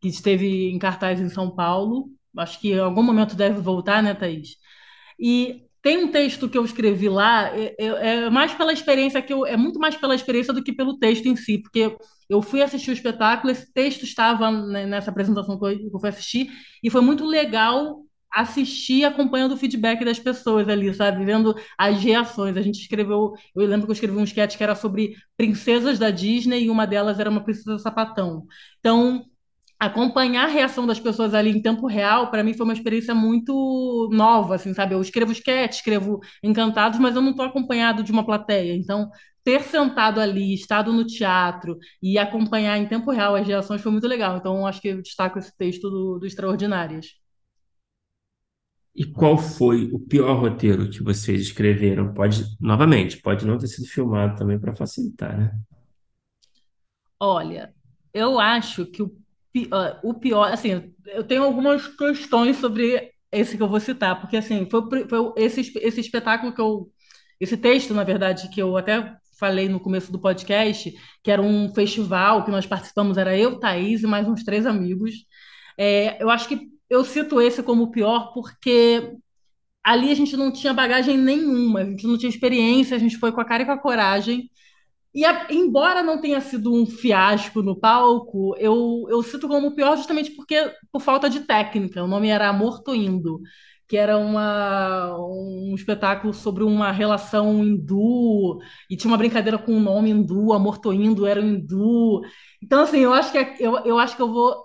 que 0.00 0.08
esteve 0.08 0.70
em 0.70 0.78
cartaz 0.78 1.20
em 1.20 1.28
São 1.28 1.50
Paulo. 1.54 2.10
acho 2.38 2.60
que 2.60 2.72
em 2.72 2.78
algum 2.78 3.02
momento 3.02 3.36
deve 3.36 3.60
voltar, 3.60 4.02
né, 4.02 4.14
Thaís? 4.14 4.56
E 5.18 5.62
tem 5.82 5.98
um 5.98 6.12
texto 6.12 6.48
que 6.48 6.56
eu 6.56 6.64
escrevi 6.64 7.08
lá, 7.08 7.48
é, 7.56 7.74
é, 7.78 7.86
é 7.86 8.30
mais 8.30 8.54
pela 8.54 8.72
experiência 8.72 9.20
que 9.20 9.32
eu, 9.32 9.44
é 9.44 9.56
muito 9.56 9.80
mais 9.80 9.96
pela 9.96 10.14
experiência 10.14 10.52
do 10.52 10.62
que 10.62 10.72
pelo 10.72 10.98
texto 10.98 11.26
em 11.26 11.34
si, 11.34 11.58
porque 11.58 11.96
eu 12.30 12.40
fui 12.40 12.62
assistir 12.62 12.90
o 12.90 12.94
espetáculo, 12.94 13.50
esse 13.50 13.72
texto 13.72 14.04
estava 14.04 14.50
né, 14.50 14.86
nessa 14.86 15.10
apresentação 15.10 15.58
que 15.58 15.66
eu, 15.66 15.78
que 15.78 15.96
eu 15.96 16.00
fui 16.00 16.08
assistir, 16.08 16.50
e 16.82 16.88
foi 16.88 17.00
muito 17.00 17.24
legal 17.26 18.04
assistir 18.32 19.04
acompanhando 19.04 19.52
o 19.52 19.56
feedback 19.56 20.04
das 20.04 20.18
pessoas 20.18 20.68
ali, 20.68 20.92
sabe? 20.94 21.22
Vendo 21.24 21.54
as 21.76 22.02
reações. 22.02 22.56
A 22.56 22.62
gente 22.62 22.80
escreveu, 22.80 23.34
eu 23.54 23.66
lembro 23.66 23.86
que 23.86 23.90
eu 23.90 23.94
escrevi 23.94 24.16
um 24.16 24.24
sketch 24.24 24.56
que 24.56 24.62
era 24.64 24.74
sobre 24.74 25.14
princesas 25.36 25.98
da 25.98 26.10
Disney 26.10 26.64
e 26.64 26.70
uma 26.70 26.86
delas 26.86 27.20
era 27.20 27.28
uma 27.28 27.44
princesa 27.44 27.78
sapatão. 27.78 28.46
Então, 28.80 29.26
acompanhar 29.82 30.44
a 30.44 30.48
reação 30.48 30.86
das 30.86 31.00
pessoas 31.00 31.34
ali 31.34 31.50
em 31.50 31.60
tempo 31.60 31.88
real, 31.88 32.30
para 32.30 32.44
mim 32.44 32.54
foi 32.54 32.62
uma 32.62 32.72
experiência 32.72 33.12
muito 33.16 34.08
nova, 34.12 34.54
assim, 34.54 34.72
sabe? 34.72 34.94
Eu 34.94 35.00
escrevo 35.00 35.32
sketch, 35.32 35.74
escrevo 35.74 36.20
Encantados, 36.40 37.00
mas 37.00 37.16
eu 37.16 37.20
não 37.20 37.30
estou 37.32 37.44
acompanhado 37.44 38.04
de 38.04 38.12
uma 38.12 38.24
plateia. 38.24 38.76
Então, 38.76 39.10
ter 39.42 39.60
sentado 39.62 40.20
ali, 40.20 40.54
estado 40.54 40.92
no 40.92 41.04
teatro 41.04 41.76
e 42.00 42.16
acompanhar 42.16 42.78
em 42.78 42.86
tempo 42.86 43.10
real 43.10 43.34
as 43.34 43.44
reações 43.44 43.80
foi 43.80 43.90
muito 43.90 44.06
legal. 44.06 44.36
Então, 44.36 44.64
acho 44.68 44.80
que 44.80 44.86
eu 44.88 45.02
destaco 45.02 45.40
esse 45.40 45.56
texto 45.56 45.90
do, 45.90 46.18
do 46.20 46.26
Extraordinárias. 46.26 47.06
E 48.94 49.04
qual 49.04 49.36
foi 49.36 49.90
o 49.92 49.98
pior 49.98 50.38
roteiro 50.38 50.88
que 50.88 51.02
vocês 51.02 51.40
escreveram? 51.40 52.14
Pode, 52.14 52.44
novamente, 52.60 53.20
pode 53.20 53.44
não 53.44 53.58
ter 53.58 53.66
sido 53.66 53.88
filmado 53.88 54.38
também 54.38 54.60
para 54.60 54.76
facilitar, 54.76 55.36
né? 55.36 55.50
Olha, 57.18 57.74
eu 58.12 58.38
acho 58.38 58.86
que 58.86 59.02
o 59.02 59.21
o 60.02 60.14
pior, 60.14 60.52
assim, 60.52 60.92
eu 61.06 61.24
tenho 61.24 61.44
algumas 61.44 61.86
questões 61.86 62.56
sobre 62.56 63.12
esse 63.30 63.56
que 63.56 63.62
eu 63.62 63.68
vou 63.68 63.80
citar, 63.80 64.20
porque 64.20 64.36
assim, 64.36 64.68
foi, 64.70 64.82
foi 65.08 65.32
esse, 65.36 65.60
esse 65.78 66.00
espetáculo 66.00 66.54
que 66.54 66.60
eu, 66.60 66.90
esse 67.40 67.56
texto, 67.56 67.94
na 67.94 68.04
verdade, 68.04 68.48
que 68.50 68.60
eu 68.62 68.76
até 68.76 69.16
falei 69.38 69.68
no 69.68 69.80
começo 69.80 70.12
do 70.12 70.20
podcast, 70.20 70.92
que 71.22 71.30
era 71.30 71.42
um 71.42 71.72
festival 71.74 72.44
que 72.44 72.50
nós 72.50 72.66
participamos, 72.66 73.18
era 73.18 73.36
eu, 73.36 73.58
Thaís 73.58 74.02
e 74.02 74.06
mais 74.06 74.28
uns 74.28 74.44
três 74.44 74.66
amigos. 74.66 75.14
É, 75.76 76.22
eu 76.22 76.30
acho 76.30 76.48
que 76.48 76.68
eu 76.88 77.04
cito 77.04 77.40
esse 77.40 77.62
como 77.62 77.84
o 77.84 77.90
pior 77.90 78.32
porque 78.34 79.16
ali 79.82 80.10
a 80.10 80.14
gente 80.14 80.36
não 80.36 80.52
tinha 80.52 80.72
bagagem 80.72 81.18
nenhuma, 81.18 81.80
a 81.80 81.84
gente 81.84 82.06
não 82.06 82.16
tinha 82.16 82.30
experiência, 82.30 82.96
a 82.96 83.00
gente 83.00 83.16
foi 83.18 83.32
com 83.32 83.40
a 83.40 83.44
cara 83.44 83.62
e 83.64 83.66
com 83.66 83.72
a 83.72 83.78
coragem. 83.78 84.50
E 85.14 85.24
a, 85.24 85.46
embora 85.50 86.02
não 86.02 86.20
tenha 86.20 86.40
sido 86.40 86.72
um 86.74 86.86
fiasco 86.86 87.62
no 87.62 87.76
palco, 87.78 88.56
eu, 88.58 89.04
eu 89.10 89.22
cito 89.22 89.46
como 89.46 89.68
o 89.68 89.74
pior 89.74 89.96
justamente 89.96 90.30
porque 90.32 90.72
por 90.90 91.00
falta 91.02 91.28
de 91.28 91.40
técnica. 91.40 92.02
O 92.02 92.06
nome 92.06 92.28
era 92.28 92.48
Amor 92.48 92.82
Tô 92.82 92.94
Indo, 92.94 93.40
que 93.86 93.96
era 93.96 94.16
uma, 94.16 95.14
um 95.18 95.74
espetáculo 95.74 96.32
sobre 96.32 96.64
uma 96.64 96.90
relação 96.90 97.62
hindu, 97.62 98.58
e 98.88 98.96
tinha 98.96 99.10
uma 99.10 99.18
brincadeira 99.18 99.58
com 99.58 99.72
o 99.76 99.80
nome 99.80 100.10
hindu, 100.10 100.52
Amor 100.52 100.78
Tô 100.78 100.92
Indo 100.92 101.26
era 101.26 101.40
hindu. 101.40 102.22
Então, 102.62 102.82
assim, 102.82 103.00
eu 103.00 103.12
acho 103.12 103.30
que, 103.32 103.38
é, 103.38 103.56
eu, 103.60 103.76
eu 103.84 103.98
acho 103.98 104.16
que 104.16 104.22
eu 104.22 104.32
vou 104.32 104.64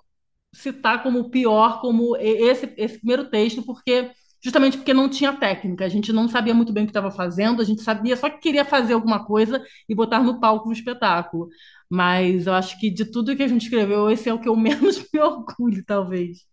citar 0.54 1.04
como 1.04 1.30
pior 1.30 1.82
como 1.82 2.16
esse, 2.18 2.74
esse 2.78 2.98
primeiro 3.00 3.30
texto, 3.30 3.64
porque 3.66 4.12
justamente 4.42 4.78
porque 4.78 4.94
não 4.94 5.10
tinha 5.10 5.34
técnica, 5.34 5.86
a 5.86 5.90
gente 5.90 6.14
não 6.14 6.28
sabia 6.28 6.54
muito 6.54 6.72
bem 6.74 6.84
o 6.84 6.88
que 6.88 6.92
estava 6.92 7.12
fazendo, 7.12 7.62
a 7.62 7.66
gente 7.66 7.82
sabia 7.82 8.16
só 8.16 8.30
que 8.30 8.40
queria 8.40 8.64
fazer 8.66 8.94
alguma 8.94 9.26
coisa 9.26 9.64
e 9.90 9.96
botar 9.96 10.22
no 10.22 10.40
palco 10.40 10.70
um 10.70 10.72
espetáculo. 10.72 11.50
Mas 11.90 12.48
eu 12.48 12.54
acho 12.54 12.80
que 12.80 12.90
de 12.92 13.06
tudo 13.06 13.36
que 13.36 13.44
a 13.44 13.48
gente 13.48 13.64
escreveu, 13.64 14.10
esse 14.10 14.30
é 14.30 14.34
o 14.34 14.40
que 14.40 14.50
eu 14.50 14.56
menos 14.58 15.06
me 15.14 15.20
orgulho, 15.20 15.84
talvez. 15.86 16.46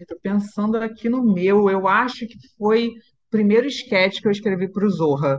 Estou 0.00 0.18
pensando 0.20 0.76
aqui 0.76 1.08
no 1.08 1.22
meu, 1.22 1.70
eu 1.70 1.88
acho 1.88 2.26
que 2.26 2.36
foi 2.58 2.88
o 2.88 2.92
primeiro 3.30 3.66
sketch 3.66 4.20
que 4.20 4.28
eu 4.28 4.32
escrevi 4.32 4.68
para 4.70 4.84
o 4.86 4.90
Zorra. 4.90 5.38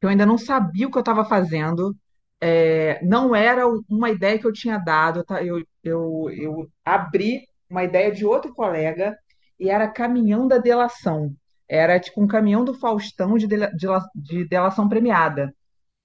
Eu 0.00 0.08
ainda 0.08 0.26
não 0.26 0.38
sabia 0.38 0.88
o 0.88 0.90
que 0.90 0.98
eu 0.98 1.00
estava 1.00 1.24
fazendo, 1.24 1.96
é, 2.40 3.00
não 3.04 3.34
era 3.34 3.64
uma 3.88 4.10
ideia 4.10 4.38
que 4.38 4.46
eu 4.46 4.52
tinha 4.52 4.78
dado, 4.78 5.24
tá? 5.24 5.42
Eu, 5.42 5.64
eu, 5.82 6.30
eu 6.30 6.70
abri 6.84 7.46
uma 7.70 7.84
ideia 7.84 8.12
de 8.12 8.24
outro 8.24 8.52
colega 8.54 9.16
e 9.58 9.70
era 9.70 9.88
caminhão 9.88 10.46
da 10.46 10.58
delação. 10.58 11.34
Era 11.68 11.98
tipo 11.98 12.22
um 12.22 12.26
caminhão 12.26 12.64
do 12.64 12.74
Faustão 12.74 13.36
de, 13.36 13.46
de, 13.46 13.86
de 14.14 14.48
delação 14.48 14.88
premiada. 14.88 15.54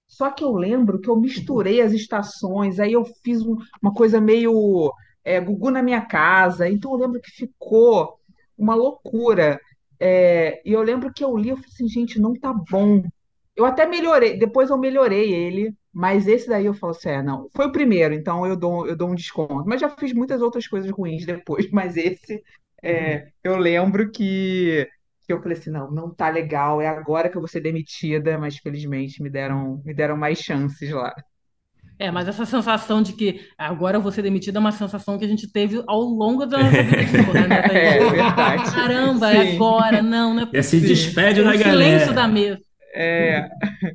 Só 0.08 0.30
que 0.30 0.44
eu 0.44 0.54
lembro 0.54 1.00
que 1.00 1.10
eu 1.10 1.16
misturei 1.16 1.82
as 1.82 1.94
estações, 1.94 2.80
aí 2.80 2.94
eu 2.94 3.06
fiz 3.24 3.42
um, 3.42 3.56
uma 3.82 3.94
coisa 3.94 4.20
meio 4.20 4.92
é, 5.24 5.40
Gugu 5.40 5.72
na 5.72 5.82
minha 5.82 6.02
casa. 6.02 6.68
Então 6.70 6.92
eu 6.92 6.98
lembro 6.98 7.22
que 7.22 7.32
ficou 7.32 8.20
uma 8.58 8.76
loucura. 8.76 9.60
É, 10.00 10.62
e 10.66 10.74
eu 10.74 10.82
lembro 10.82 11.14
que 11.14 11.24
eu 11.24 11.38
li, 11.38 11.50
eu 11.50 11.56
falei 11.56 11.70
assim, 11.72 11.88
gente, 11.88 12.20
não 12.20 12.34
tá 12.34 12.54
bom. 12.54 13.04
Eu 13.56 13.66
até 13.66 13.86
melhorei, 13.86 14.38
depois 14.38 14.70
eu 14.70 14.78
melhorei 14.78 15.32
ele, 15.32 15.76
mas 15.94 16.28
esse 16.28 16.48
daí 16.48 16.66
eu 16.66 16.74
falo 16.74 16.92
assim, 16.92 17.10
é, 17.10 17.22
não, 17.22 17.48
foi 17.54 17.68
o 17.68 17.72
primeiro, 17.72 18.14
então 18.14 18.46
eu 18.46 18.56
dou, 18.56 18.88
eu 18.88 18.96
dou 18.96 19.10
um 19.10 19.16
desconto. 19.16 19.64
Mas 19.68 19.82
já 19.82 19.90
fiz 19.90 20.14
muitas 20.14 20.42
outras 20.42 20.68
coisas 20.68 20.90
ruins 20.90 21.26
depois, 21.26 21.70
mas 21.72 21.96
esse 21.98 22.42
é, 22.84 23.28
eu 23.44 23.58
lembro 23.58 24.12
que, 24.12 24.88
que 25.26 25.34
eu 25.34 25.42
falei 25.42 25.58
assim, 25.58 25.70
não, 25.70 25.92
não 25.92 26.14
tá 26.14 26.30
legal, 26.30 26.82
é 26.82 26.88
agora 26.88 27.30
que 27.30 27.38
eu 27.38 27.42
vou 27.42 27.48
ser 27.48 27.62
demitida, 27.62 28.38
mas 28.38 28.58
felizmente 28.58 29.22
me 29.22 29.30
deram, 29.30 29.82
me 29.86 29.94
deram 29.94 30.18
mais 30.18 30.40
chances 30.40 30.90
lá. 30.92 31.14
É, 32.02 32.10
mas 32.10 32.28
essa 32.28 32.46
sensação 32.48 33.00
de 33.00 33.14
que 33.14 33.48
agora 33.56 33.98
eu 33.98 34.02
vou 34.02 34.12
ser 34.12 34.24
demitida 34.24 34.58
é 34.58 34.60
uma 34.60 34.72
sensação 34.72 35.20
que 35.20 35.26
a 35.26 35.28
gente 35.28 35.52
teve 35.52 35.84
ao 35.86 36.02
longo 36.02 36.48
da 36.48 36.58
nossa 36.58 36.82
vida 36.82 36.98
porra, 37.26 37.48
né? 37.48 37.64
É 37.72 38.10
verdade. 38.10 38.72
Caramba, 38.72 39.32
é 39.32 39.54
agora, 39.54 40.02
não, 40.02 40.34
não 40.34 40.42
é 40.42 40.46
possível. 40.48 40.64
se 40.64 40.80
despede 40.82 41.44
da 41.44 41.56
galera. 41.56 41.72
silêncio 41.72 42.14
da 42.14 42.28
mesa. 42.28 42.60
É. 42.96 43.48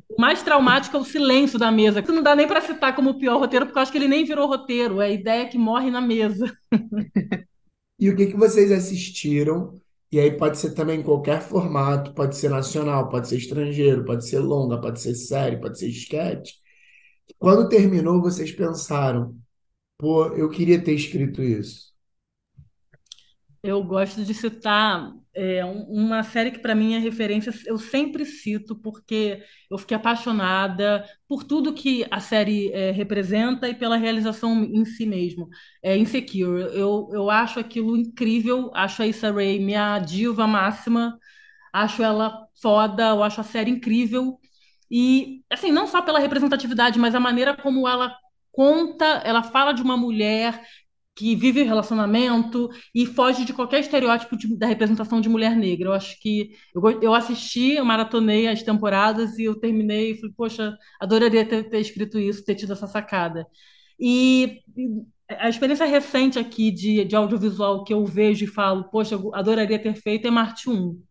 O 0.09 0.21
mais 0.21 0.41
traumático 0.41 0.95
é 0.95 0.99
o 1.01 1.03
silêncio 1.03 1.59
da 1.59 1.69
mesa. 1.69 2.01
Que 2.01 2.11
não 2.11 2.23
dá 2.23 2.33
nem 2.33 2.47
para 2.47 2.61
citar 2.61 2.95
como 2.95 3.09
o 3.09 3.19
pior 3.19 3.39
roteiro, 3.39 3.65
porque 3.65 3.77
eu 3.77 3.83
acho 3.83 3.91
que 3.91 3.97
ele 3.97 4.07
nem 4.07 4.23
virou 4.23 4.47
roteiro. 4.47 5.01
É 5.01 5.07
a 5.07 5.11
ideia 5.11 5.47
que 5.47 5.57
morre 5.57 5.91
na 5.91 5.99
mesa. 5.99 6.51
E 7.99 8.09
o 8.09 8.15
que, 8.15 8.27
que 8.27 8.37
vocês 8.37 8.71
assistiram? 8.71 9.79
E 10.11 10.19
aí 10.19 10.31
pode 10.37 10.57
ser 10.57 10.73
também 10.73 11.03
qualquer 11.03 11.41
formato, 11.41 12.13
pode 12.13 12.35
ser 12.37 12.49
nacional, 12.49 13.09
pode 13.09 13.27
ser 13.27 13.37
estrangeiro, 13.37 14.05
pode 14.05 14.27
ser 14.27 14.39
longa, 14.39 14.79
pode 14.79 15.01
ser 15.01 15.15
série, 15.15 15.59
pode 15.59 15.77
ser 15.77 15.89
sketch. 15.89 16.53
Quando 17.37 17.67
terminou, 17.67 18.21
vocês 18.21 18.51
pensaram, 18.51 19.37
pô, 19.97 20.27
eu 20.27 20.49
queria 20.49 20.81
ter 20.81 20.93
escrito 20.93 21.41
isso. 21.43 21.93
Eu 23.63 23.83
gosto 23.83 24.23
de 24.23 24.33
citar 24.33 25.13
é, 25.37 25.63
uma 25.65 26.23
série 26.23 26.49
que 26.49 26.57
para 26.57 26.73
mim 26.73 26.95
é 26.95 26.99
referência, 26.99 27.53
eu 27.67 27.77
sempre 27.77 28.25
cito 28.25 28.75
porque 28.75 29.43
eu 29.69 29.77
fiquei 29.77 29.95
apaixonada 29.95 31.05
por 31.27 31.43
tudo 31.43 31.73
que 31.73 32.05
a 32.09 32.19
série 32.19 32.71
é, 32.73 32.89
representa 32.89 33.69
e 33.69 33.75
pela 33.75 33.97
realização 33.97 34.63
em 34.63 34.83
si 34.83 35.05
mesmo. 35.05 35.47
É 35.83 35.95
Insecure. 35.95 36.63
Eu, 36.73 37.09
eu 37.13 37.29
acho 37.29 37.59
aquilo 37.59 37.95
incrível, 37.95 38.71
acho 38.73 39.03
a 39.03 39.07
Issa 39.07 39.31
Rae 39.31 39.59
minha 39.59 39.99
diva 39.99 40.47
máxima, 40.47 41.19
acho 41.71 42.01
ela 42.01 42.47
foda, 42.59 43.09
eu 43.09 43.23
acho 43.23 43.39
a 43.39 43.43
série 43.43 43.69
incrível. 43.69 44.39
E, 44.89 45.43
assim, 45.51 45.71
não 45.71 45.85
só 45.85 46.01
pela 46.01 46.19
representatividade, 46.19 46.97
mas 46.97 47.13
a 47.13 47.19
maneira 47.19 47.55
como 47.55 47.87
ela 47.87 48.15
conta, 48.51 49.05
ela 49.23 49.43
fala 49.43 49.71
de 49.71 49.83
uma 49.83 49.95
mulher 49.95 50.59
que 51.17 51.35
vive 51.35 51.63
relacionamento 51.63 52.69
e 52.93 53.05
foge 53.07 53.43
de 53.43 53.51
qualquer 53.51 53.79
estereótipo 53.79 54.37
de, 54.37 54.55
da 54.55 54.67
representação 54.67 55.19
de 55.19 55.27
mulher 55.27 55.55
negra. 55.55 55.89
Eu 55.89 55.93
acho 55.93 56.19
que 56.21 56.51
eu, 56.75 57.01
eu 57.01 57.13
assisti, 57.13 57.71
eu 57.73 57.83
maratonei 57.83 58.47
as 58.47 58.61
temporadas 58.61 59.37
e 59.39 59.45
eu 59.45 59.59
terminei 59.59 60.11
e 60.11 60.15
falei, 60.17 60.33
poxa, 60.37 60.77
adoraria 60.99 61.43
ter, 61.43 61.63
ter 61.69 61.79
escrito 61.79 62.19
isso, 62.19 62.45
ter 62.45 62.53
tido 62.55 62.73
essa 62.73 62.85
sacada. 62.85 63.47
E, 63.99 64.61
a 65.27 65.49
experiência 65.49 65.85
recente 65.85 66.39
aqui 66.39 66.71
de, 66.71 67.03
de 67.03 67.15
audiovisual 67.15 67.83
que 67.83 67.93
eu 67.93 68.05
vejo 68.05 68.45
e 68.45 68.47
falo, 68.47 68.85
poxa, 68.85 69.15
eu 69.15 69.33
adoraria 69.33 69.79
ter 69.79 69.95
feito 69.95 70.27
é 70.27 70.31
Marte 70.31 70.69
1. 70.69 71.01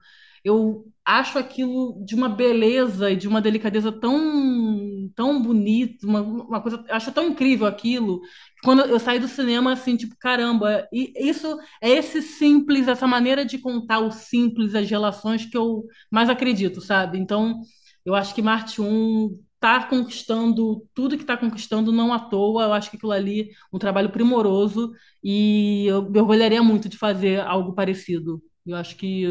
Eu 0.46 0.86
acho 1.04 1.38
aquilo 1.38 2.04
de 2.04 2.14
uma 2.14 2.28
beleza 2.28 3.10
e 3.10 3.16
de 3.16 3.26
uma 3.28 3.40
delicadeza 3.40 3.90
tão 3.92 5.10
tão 5.14 5.42
bonito, 5.42 6.06
uma, 6.06 6.20
uma 6.20 6.60
coisa, 6.60 6.84
acho 6.90 7.12
tão 7.12 7.28
incrível 7.28 7.66
aquilo. 7.66 8.20
Quando 8.62 8.82
eu 8.82 8.98
saí 9.00 9.18
do 9.18 9.28
cinema 9.28 9.72
assim, 9.72 9.96
tipo, 9.96 10.14
caramba, 10.18 10.86
e 10.92 11.12
isso 11.16 11.58
é 11.80 11.90
esse 11.90 12.20
simples, 12.22 12.88
essa 12.88 13.06
maneira 13.06 13.44
de 13.44 13.58
contar 13.58 14.00
o 14.00 14.10
simples, 14.10 14.74
as 14.74 14.88
relações 14.90 15.46
que 15.46 15.56
eu 15.56 15.84
mais 16.10 16.28
acredito, 16.28 16.80
sabe? 16.80 17.18
Então, 17.18 17.60
eu 18.04 18.14
acho 18.14 18.34
que 18.34 18.42
Marte 18.42 18.80
1 18.82 19.38
está 19.54 19.84
conquistando 19.84 20.86
tudo 20.94 21.16
que 21.16 21.22
está 21.22 21.36
conquistando 21.36 21.90
não 21.92 22.12
à 22.12 22.18
toa. 22.20 22.64
Eu 22.64 22.72
acho 22.72 22.90
que 22.90 22.96
aquilo 22.96 23.12
ali 23.12 23.50
um 23.72 23.78
trabalho 23.78 24.10
primoroso 24.10 24.92
e 25.24 25.86
eu 25.86 26.08
me 26.10 26.20
orgulharia 26.20 26.62
muito 26.62 26.88
de 26.88 26.98
fazer 26.98 27.40
algo 27.40 27.74
parecido. 27.74 28.42
Eu 28.66 28.76
acho 28.76 28.96
que 28.96 29.24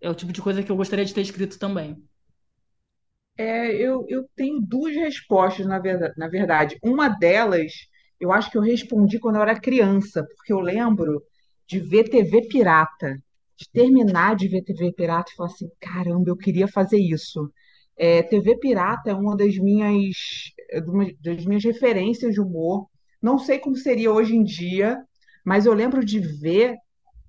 é 0.00 0.10
o 0.10 0.14
tipo 0.14 0.32
de 0.32 0.42
coisa 0.42 0.62
que 0.62 0.70
eu 0.70 0.76
gostaria 0.76 1.04
de 1.04 1.14
ter 1.14 1.22
escrito 1.22 1.58
também. 1.58 2.02
É, 3.36 3.74
eu, 3.74 4.06
eu 4.08 4.24
tenho 4.36 4.60
duas 4.60 4.94
respostas, 4.94 5.66
na 5.66 5.78
verdade, 5.78 6.14
na 6.16 6.28
verdade. 6.28 6.78
Uma 6.82 7.08
delas, 7.08 7.72
eu 8.20 8.32
acho 8.32 8.50
que 8.50 8.56
eu 8.56 8.62
respondi 8.62 9.18
quando 9.18 9.36
eu 9.36 9.42
era 9.42 9.58
criança, 9.60 10.24
porque 10.36 10.52
eu 10.52 10.60
lembro 10.60 11.22
de 11.66 11.80
ver 11.80 12.08
TV 12.08 12.46
pirata, 12.48 13.16
de 13.56 13.68
terminar 13.72 14.36
de 14.36 14.48
ver 14.48 14.62
TV 14.62 14.92
pirata 14.92 15.30
e 15.32 15.34
falar 15.36 15.48
assim, 15.50 15.68
caramba, 15.80 16.30
eu 16.30 16.36
queria 16.36 16.68
fazer 16.68 16.98
isso. 16.98 17.50
É, 17.96 18.22
TV 18.22 18.56
pirata 18.58 19.10
é 19.10 19.14
uma 19.14 19.36
das 19.36 19.56
minhas, 19.58 20.16
é 20.70 20.80
uma 20.80 21.06
das 21.20 21.44
minhas 21.44 21.64
referências 21.64 22.34
de 22.34 22.40
humor. 22.40 22.86
Não 23.22 23.38
sei 23.38 23.58
como 23.58 23.76
seria 23.76 24.12
hoje 24.12 24.34
em 24.36 24.44
dia, 24.44 24.98
mas 25.44 25.66
eu 25.66 25.72
lembro 25.74 26.04
de 26.04 26.20
ver, 26.20 26.76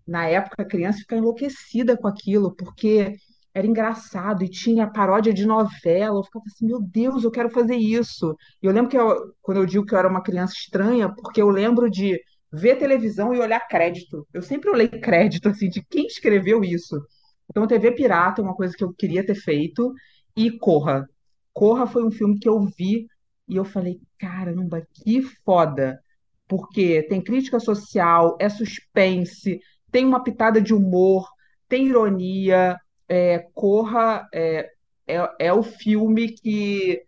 na 0.07 0.27
época, 0.27 0.65
criança 0.65 0.99
ficar 0.99 1.17
enlouquecida 1.17 1.97
com 1.97 2.07
aquilo, 2.07 2.55
porque 2.55 3.15
era 3.53 3.65
engraçado 3.65 4.43
e 4.43 4.49
tinha 4.49 4.85
paródia 4.85 5.33
de 5.33 5.45
novela. 5.45 6.19
Eu 6.19 6.23
ficava 6.23 6.45
assim, 6.45 6.65
meu 6.65 6.81
Deus, 6.81 7.23
eu 7.23 7.31
quero 7.31 7.49
fazer 7.49 7.75
isso. 7.77 8.35
E 8.61 8.65
eu 8.67 8.73
lembro 8.73 8.89
que 8.89 8.97
eu, 8.97 9.33
quando 9.41 9.57
eu 9.57 9.65
digo 9.65 9.85
que 9.85 9.93
eu 9.93 9.99
era 9.99 10.09
uma 10.09 10.21
criança 10.21 10.53
estranha, 10.53 11.09
porque 11.09 11.41
eu 11.41 11.49
lembro 11.49 11.89
de 11.89 12.19
ver 12.51 12.77
televisão 12.77 13.33
e 13.33 13.39
olhar 13.39 13.65
crédito. 13.67 14.27
Eu 14.33 14.41
sempre 14.41 14.69
olhei 14.69 14.87
crédito, 14.87 15.49
assim, 15.49 15.69
de 15.69 15.83
quem 15.89 16.05
escreveu 16.05 16.63
isso. 16.63 17.01
Então, 17.49 17.67
TV 17.67 17.91
Pirata 17.93 18.41
é 18.41 18.43
uma 18.43 18.55
coisa 18.55 18.75
que 18.75 18.83
eu 18.83 18.93
queria 18.93 19.25
ter 19.25 19.35
feito. 19.35 19.93
E 20.35 20.51
Corra. 20.57 21.07
Corra 21.53 21.87
foi 21.87 22.03
um 22.05 22.11
filme 22.11 22.37
que 22.37 22.49
eu 22.49 22.59
vi 22.77 23.07
e 23.47 23.55
eu 23.55 23.63
falei, 23.63 23.99
caramba, 24.19 24.85
que 24.93 25.21
foda. 25.45 25.99
Porque 26.47 27.03
tem 27.03 27.21
crítica 27.21 27.59
social, 27.59 28.35
é 28.39 28.49
suspense, 28.49 29.59
tem 29.95 30.05
uma 30.05 30.21
pitada 30.21 30.59
de 30.61 30.73
humor, 30.73 31.25
tem 31.69 31.87
ironia. 31.87 32.77
É, 33.07 33.47
Corra 33.53 34.27
é, 34.33 34.69
é, 35.07 35.29
é 35.39 35.53
o 35.53 35.63
filme 35.63 36.33
que, 36.33 37.01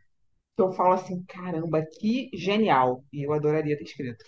que 0.55 0.61
eu 0.61 0.72
falo 0.72 0.93
assim, 0.93 1.22
caramba, 1.27 1.84
que 1.99 2.30
genial. 2.34 3.03
E 3.11 3.27
eu 3.27 3.34
adoraria 3.34 3.77
ter 3.77 3.84
escrito. 3.84 4.23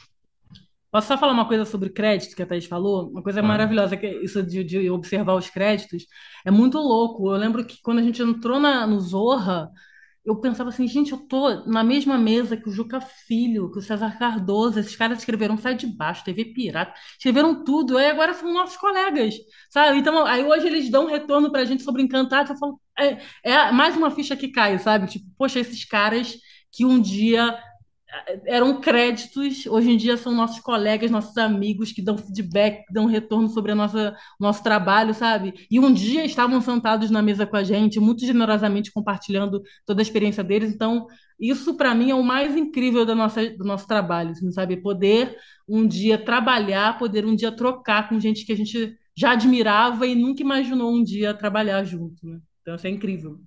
Posso 0.91 1.07
só 1.07 1.17
falar 1.17 1.31
uma 1.31 1.47
coisa 1.47 1.63
sobre 1.63 1.89
crédito 1.89 2.35
que 2.35 2.43
a 2.43 2.45
Thaís 2.45 2.65
falou? 2.65 3.09
Uma 3.09 3.23
coisa 3.23 3.39
Claro. 3.39 3.47
maravilhosa, 3.47 3.95
que 3.95 4.05
é 4.07 4.21
isso 4.21 4.43
de, 4.43 4.61
de 4.61 4.89
observar 4.89 5.35
os 5.35 5.49
créditos. 5.49 6.05
É 6.43 6.51
muito 6.51 6.77
louco. 6.79 7.31
Eu 7.31 7.37
lembro 7.37 7.63
que 7.65 7.77
quando 7.81 7.99
a 7.99 8.03
gente 8.03 8.21
entrou 8.21 8.59
na, 8.59 8.85
no 8.85 8.99
Zorra, 8.99 9.69
eu 10.29 10.39
pensava 10.39 10.69
assim, 10.69 10.87
gente, 10.87 11.11
eu 11.11 11.17
tô 11.17 11.65
na 11.65 11.83
mesma 11.83 12.17
mesa 12.17 12.55
que 12.55 12.69
o 12.69 12.71
Juca 12.71 13.01
Filho, 13.01 13.71
que 13.71 13.79
o 13.79 13.81
César 13.81 14.17
Cardoso, 14.17 14.79
esses 14.79 14.95
caras 14.95 15.19
escreveram 15.19 15.57
Sai 15.57 15.75
de 15.75 15.87
Baixo, 15.87 16.23
TV 16.23 16.45
Pirata, 16.53 16.93
escreveram 17.17 17.63
tudo, 17.63 17.97
aí 17.97 18.07
agora 18.07 18.33
são 18.33 18.53
nossos 18.53 18.77
colegas, 18.77 19.35
sabe? 19.69 19.97
Então, 19.99 20.25
aí 20.25 20.43
hoje 20.43 20.67
eles 20.67 20.89
dão 20.89 21.05
um 21.05 21.09
retorno 21.09 21.51
pra 21.51 21.65
gente 21.65 21.83
sobre 21.83 22.03
Encantados, 22.03 22.51
eu 22.51 22.57
falo, 22.57 22.79
é, 22.97 23.17
é 23.43 23.71
mais 23.71 23.97
uma 23.97 24.11
ficha 24.11 24.35
que 24.35 24.49
cai, 24.49 24.77
sabe? 24.79 25.07
Tipo, 25.07 25.25
poxa, 25.37 25.59
esses 25.59 25.83
caras 25.85 26.37
que 26.71 26.85
um 26.85 27.01
dia 27.01 27.57
eram 28.45 28.79
créditos, 28.81 29.65
hoje 29.65 29.91
em 29.91 29.97
dia 29.97 30.17
são 30.17 30.33
nossos 30.33 30.59
colegas, 30.59 31.11
nossos 31.11 31.37
amigos 31.37 31.91
que 31.91 32.01
dão 32.01 32.17
feedback, 32.17 32.83
dão 32.91 33.05
retorno 33.05 33.47
sobre 33.49 33.71
a 33.71 33.75
nossa, 33.75 34.15
nosso 34.39 34.63
trabalho, 34.63 35.13
sabe? 35.13 35.67
E 35.69 35.79
um 35.79 35.93
dia 35.93 36.25
estavam 36.25 36.59
sentados 36.61 37.11
na 37.11 37.21
mesa 37.21 37.45
com 37.45 37.55
a 37.55 37.63
gente, 37.63 37.99
muito 37.99 38.25
generosamente 38.25 38.91
compartilhando 38.91 39.61
toda 39.85 40.01
a 40.01 40.03
experiência 40.03 40.43
deles. 40.43 40.73
Então, 40.73 41.07
isso 41.39 41.75
para 41.75 41.93
mim 41.93 42.11
é 42.11 42.15
o 42.15 42.23
mais 42.23 42.55
incrível 42.55 43.05
da 43.05 43.15
nossa, 43.15 43.49
do 43.49 43.63
nosso 43.63 43.87
trabalho, 43.87 44.31
assim, 44.31 44.51
sabe? 44.51 44.77
Poder 44.77 45.37
um 45.67 45.87
dia 45.87 46.17
trabalhar, 46.17 46.97
poder 46.97 47.25
um 47.25 47.35
dia 47.35 47.51
trocar 47.51 48.09
com 48.09 48.19
gente 48.19 48.45
que 48.45 48.51
a 48.51 48.57
gente 48.57 48.97
já 49.15 49.31
admirava 49.31 50.07
e 50.07 50.15
nunca 50.15 50.41
imaginou 50.41 50.93
um 50.93 51.03
dia 51.03 51.33
trabalhar 51.33 51.83
junto, 51.83 52.25
né? 52.25 52.39
Então, 52.61 52.75
isso 52.75 52.87
é 52.87 52.89
incrível. 52.89 53.39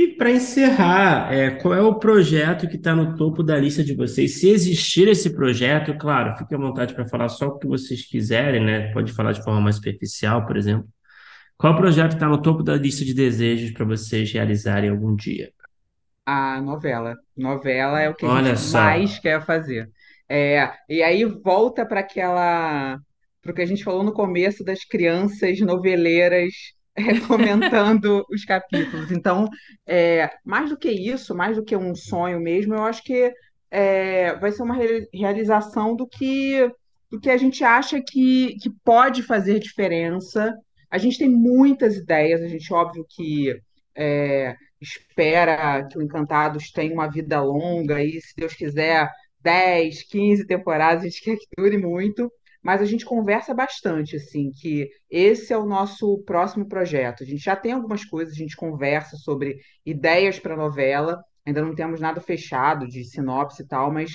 E 0.00 0.08
para 0.08 0.30
encerrar, 0.30 1.30
é, 1.30 1.50
qual 1.50 1.74
é 1.74 1.82
o 1.82 1.94
projeto 1.94 2.66
que 2.66 2.76
está 2.76 2.96
no 2.96 3.14
topo 3.16 3.42
da 3.42 3.58
lista 3.58 3.84
de 3.84 3.94
vocês? 3.94 4.40
Se 4.40 4.48
existir 4.48 5.06
esse 5.08 5.28
projeto, 5.28 5.94
claro, 5.98 6.34
fique 6.38 6.54
à 6.54 6.56
vontade 6.56 6.94
para 6.94 7.06
falar 7.06 7.28
só 7.28 7.48
o 7.48 7.58
que 7.58 7.66
vocês 7.66 8.06
quiserem, 8.06 8.64
né? 8.64 8.90
Pode 8.94 9.12
falar 9.12 9.32
de 9.32 9.44
forma 9.44 9.60
mais 9.60 9.76
superficial, 9.76 10.46
por 10.46 10.56
exemplo. 10.56 10.88
Qual 11.54 11.76
projeto 11.76 12.14
está 12.14 12.26
no 12.26 12.40
topo 12.40 12.62
da 12.62 12.76
lista 12.76 13.04
de 13.04 13.12
desejos 13.12 13.72
para 13.72 13.84
vocês 13.84 14.32
realizarem 14.32 14.88
algum 14.88 15.14
dia? 15.14 15.52
A 16.24 16.62
novela. 16.62 17.14
Novela 17.36 18.00
é 18.00 18.08
o 18.08 18.14
que 18.14 18.24
a 18.24 18.30
Olha 18.30 18.56
gente 18.56 18.60
só. 18.60 18.80
mais 18.80 19.18
quer 19.18 19.44
fazer. 19.44 19.90
É, 20.26 20.72
e 20.88 21.02
aí 21.02 21.26
volta 21.26 21.84
para 21.84 22.00
aquela, 22.00 22.98
para 23.42 23.52
o 23.52 23.54
que 23.54 23.60
a 23.60 23.66
gente 23.66 23.84
falou 23.84 24.02
no 24.02 24.14
começo 24.14 24.64
das 24.64 24.82
crianças 24.82 25.60
noveleiras 25.60 26.54
comentando 27.26 28.24
os 28.30 28.44
capítulos. 28.44 29.10
Então, 29.10 29.48
é, 29.86 30.30
mais 30.44 30.70
do 30.70 30.78
que 30.78 30.90
isso, 30.90 31.34
mais 31.34 31.56
do 31.56 31.64
que 31.64 31.76
um 31.76 31.94
sonho 31.94 32.40
mesmo, 32.40 32.74
eu 32.74 32.84
acho 32.84 33.02
que 33.04 33.32
é, 33.70 34.34
vai 34.38 34.52
ser 34.52 34.62
uma 34.62 34.74
re- 34.74 35.08
realização 35.12 35.94
do 35.96 36.06
que, 36.06 36.68
do 37.10 37.20
que 37.20 37.30
a 37.30 37.36
gente 37.36 37.64
acha 37.64 38.00
que, 38.02 38.56
que 38.60 38.70
pode 38.84 39.22
fazer 39.22 39.58
diferença. 39.60 40.54
A 40.90 40.98
gente 40.98 41.18
tem 41.18 41.28
muitas 41.30 41.96
ideias, 41.96 42.42
a 42.42 42.48
gente, 42.48 42.72
óbvio 42.72 43.04
que. 43.08 43.54
é, 43.96 44.56
espera 44.80 45.86
que 45.88 45.98
o 45.98 46.02
Encantados 46.02 46.70
tenha 46.72 46.92
uma 46.94 47.08
vida 47.10 47.40
longa 47.42 48.02
e, 48.02 48.20
se 48.20 48.34
Deus 48.36 48.54
quiser, 48.54 49.08
10, 49.40 50.02
15 50.04 50.46
temporadas, 50.46 51.02
a 51.04 51.06
gente 51.08 51.22
quer 51.22 51.36
que 51.36 51.46
dure 51.56 51.76
muito, 51.78 52.30
mas 52.62 52.82
a 52.82 52.84
gente 52.84 53.04
conversa 53.04 53.54
bastante, 53.54 54.16
assim, 54.16 54.50
que 54.52 54.88
esse 55.10 55.52
é 55.52 55.58
o 55.58 55.66
nosso 55.66 56.22
próximo 56.24 56.68
projeto. 56.68 57.22
A 57.22 57.26
gente 57.26 57.42
já 57.42 57.56
tem 57.56 57.72
algumas 57.72 58.04
coisas, 58.04 58.34
a 58.34 58.38
gente 58.38 58.56
conversa 58.56 59.16
sobre 59.16 59.58
ideias 59.84 60.38
para 60.38 60.56
novela, 60.56 61.22
ainda 61.44 61.62
não 61.62 61.74
temos 61.74 62.00
nada 62.00 62.20
fechado 62.20 62.86
de 62.86 63.04
sinopse 63.04 63.62
e 63.62 63.66
tal, 63.66 63.92
mas 63.92 64.12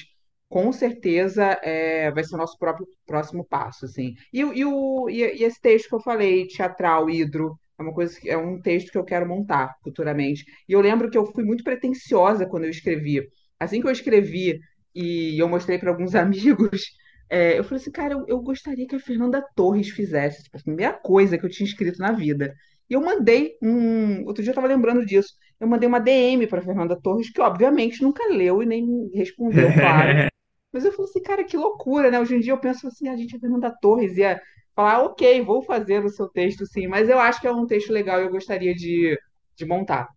com 0.48 0.72
certeza 0.72 1.60
é, 1.64 2.12
vai 2.12 2.24
ser 2.24 2.36
o 2.36 2.38
nosso 2.38 2.58
próprio 2.58 2.88
próximo 3.06 3.46
passo, 3.46 3.86
assim. 3.86 4.14
E, 4.32 4.40
e, 4.40 4.66
o, 4.66 5.10
e, 5.10 5.22
e 5.22 5.44
esse 5.44 5.60
texto 5.60 5.90
que 5.90 5.96
eu 5.96 6.00
falei, 6.02 6.48
teatral, 6.48 7.10
Hidro, 7.10 7.58
é 7.78 7.84
uma 7.84 7.94
coisa, 7.94 8.18
é 8.26 8.38
um 8.38 8.62
texto 8.62 8.92
que 8.92 8.98
eu 8.98 9.04
quero 9.04 9.28
montar 9.28 9.76
futuramente. 9.84 10.46
E 10.68 10.74
eu 10.74 10.82
lembro 10.82 11.10
que 11.10 11.18
eu 11.18 11.26
fui 11.26 11.44
muito 11.44 11.64
pretensiosa 11.64 12.46
quando 12.46 12.64
eu 12.66 12.70
escrevi. 12.70 13.22
Assim 13.60 13.82
que 13.82 13.88
eu 13.88 13.92
escrevi 13.92 14.60
e 14.94 15.38
eu 15.42 15.50
mostrei 15.50 15.78
para 15.78 15.90
alguns 15.90 16.14
amigos, 16.16 16.84
é, 17.30 17.58
eu 17.58 17.64
falei 17.64 17.82
assim, 17.82 17.92
cara, 17.92 18.14
eu, 18.14 18.26
eu 18.28 18.40
gostaria 18.40 18.88
que 18.88 18.96
a 18.96 19.00
Fernanda 19.00 19.44
Torres 19.56 19.90
fizesse, 19.90 20.44
tipo, 20.44 20.58
a 20.58 20.62
primeira 20.62 20.94
coisa 20.94 21.38
que 21.38 21.46
eu 21.46 21.50
tinha 21.50 21.68
escrito 21.68 22.00
na 22.00 22.12
vida. 22.12 22.54
E 22.90 22.94
eu 22.94 23.02
mandei 23.02 23.58
um. 23.62 24.24
Outro 24.26 24.44
dia 24.44 24.52
eu 24.52 24.54
estava 24.54 24.68
lembrando 24.68 25.06
disso. 25.06 25.34
Eu 25.60 25.68
mandei 25.68 25.88
uma 25.88 26.00
DM 26.00 26.46
para 26.48 26.62
Fernanda 26.62 27.00
Torres, 27.02 27.32
que 27.32 27.42
obviamente 27.42 28.02
nunca 28.04 28.28
leu 28.28 28.62
e 28.62 28.66
nem 28.66 28.86
me 28.86 29.10
respondeu, 29.16 29.68
claro. 29.74 30.30
Mas 30.72 30.86
eu 30.86 30.92
falei 30.92 31.10
assim, 31.10 31.22
cara, 31.22 31.44
que 31.44 31.58
loucura, 31.58 32.12
né? 32.12 32.20
Hoje 32.20 32.36
em 32.36 32.40
dia 32.42 32.52
eu 32.52 32.60
penso 32.60 32.88
assim, 32.88 33.08
a 33.08 33.16
gente 33.16 33.36
é 33.36 33.40
Fernanda 33.40 33.74
Torres, 33.82 34.18
ia 34.18 34.40
falar, 34.76 35.04
ok, 35.04 35.42
vou 35.42 35.62
fazer 35.62 36.04
o 36.04 36.10
seu 36.10 36.28
texto, 36.28 36.66
sim, 36.66 36.86
mas 36.86 37.08
eu 37.08 37.18
acho 37.18 37.40
que 37.40 37.48
é 37.48 37.52
um 37.52 37.66
texto 37.66 37.94
legal 37.94 38.20
e 38.20 38.26
eu 38.26 38.30
gostaria 38.30 38.76
de, 38.76 39.18
de 39.56 39.66
montar. 39.66 40.10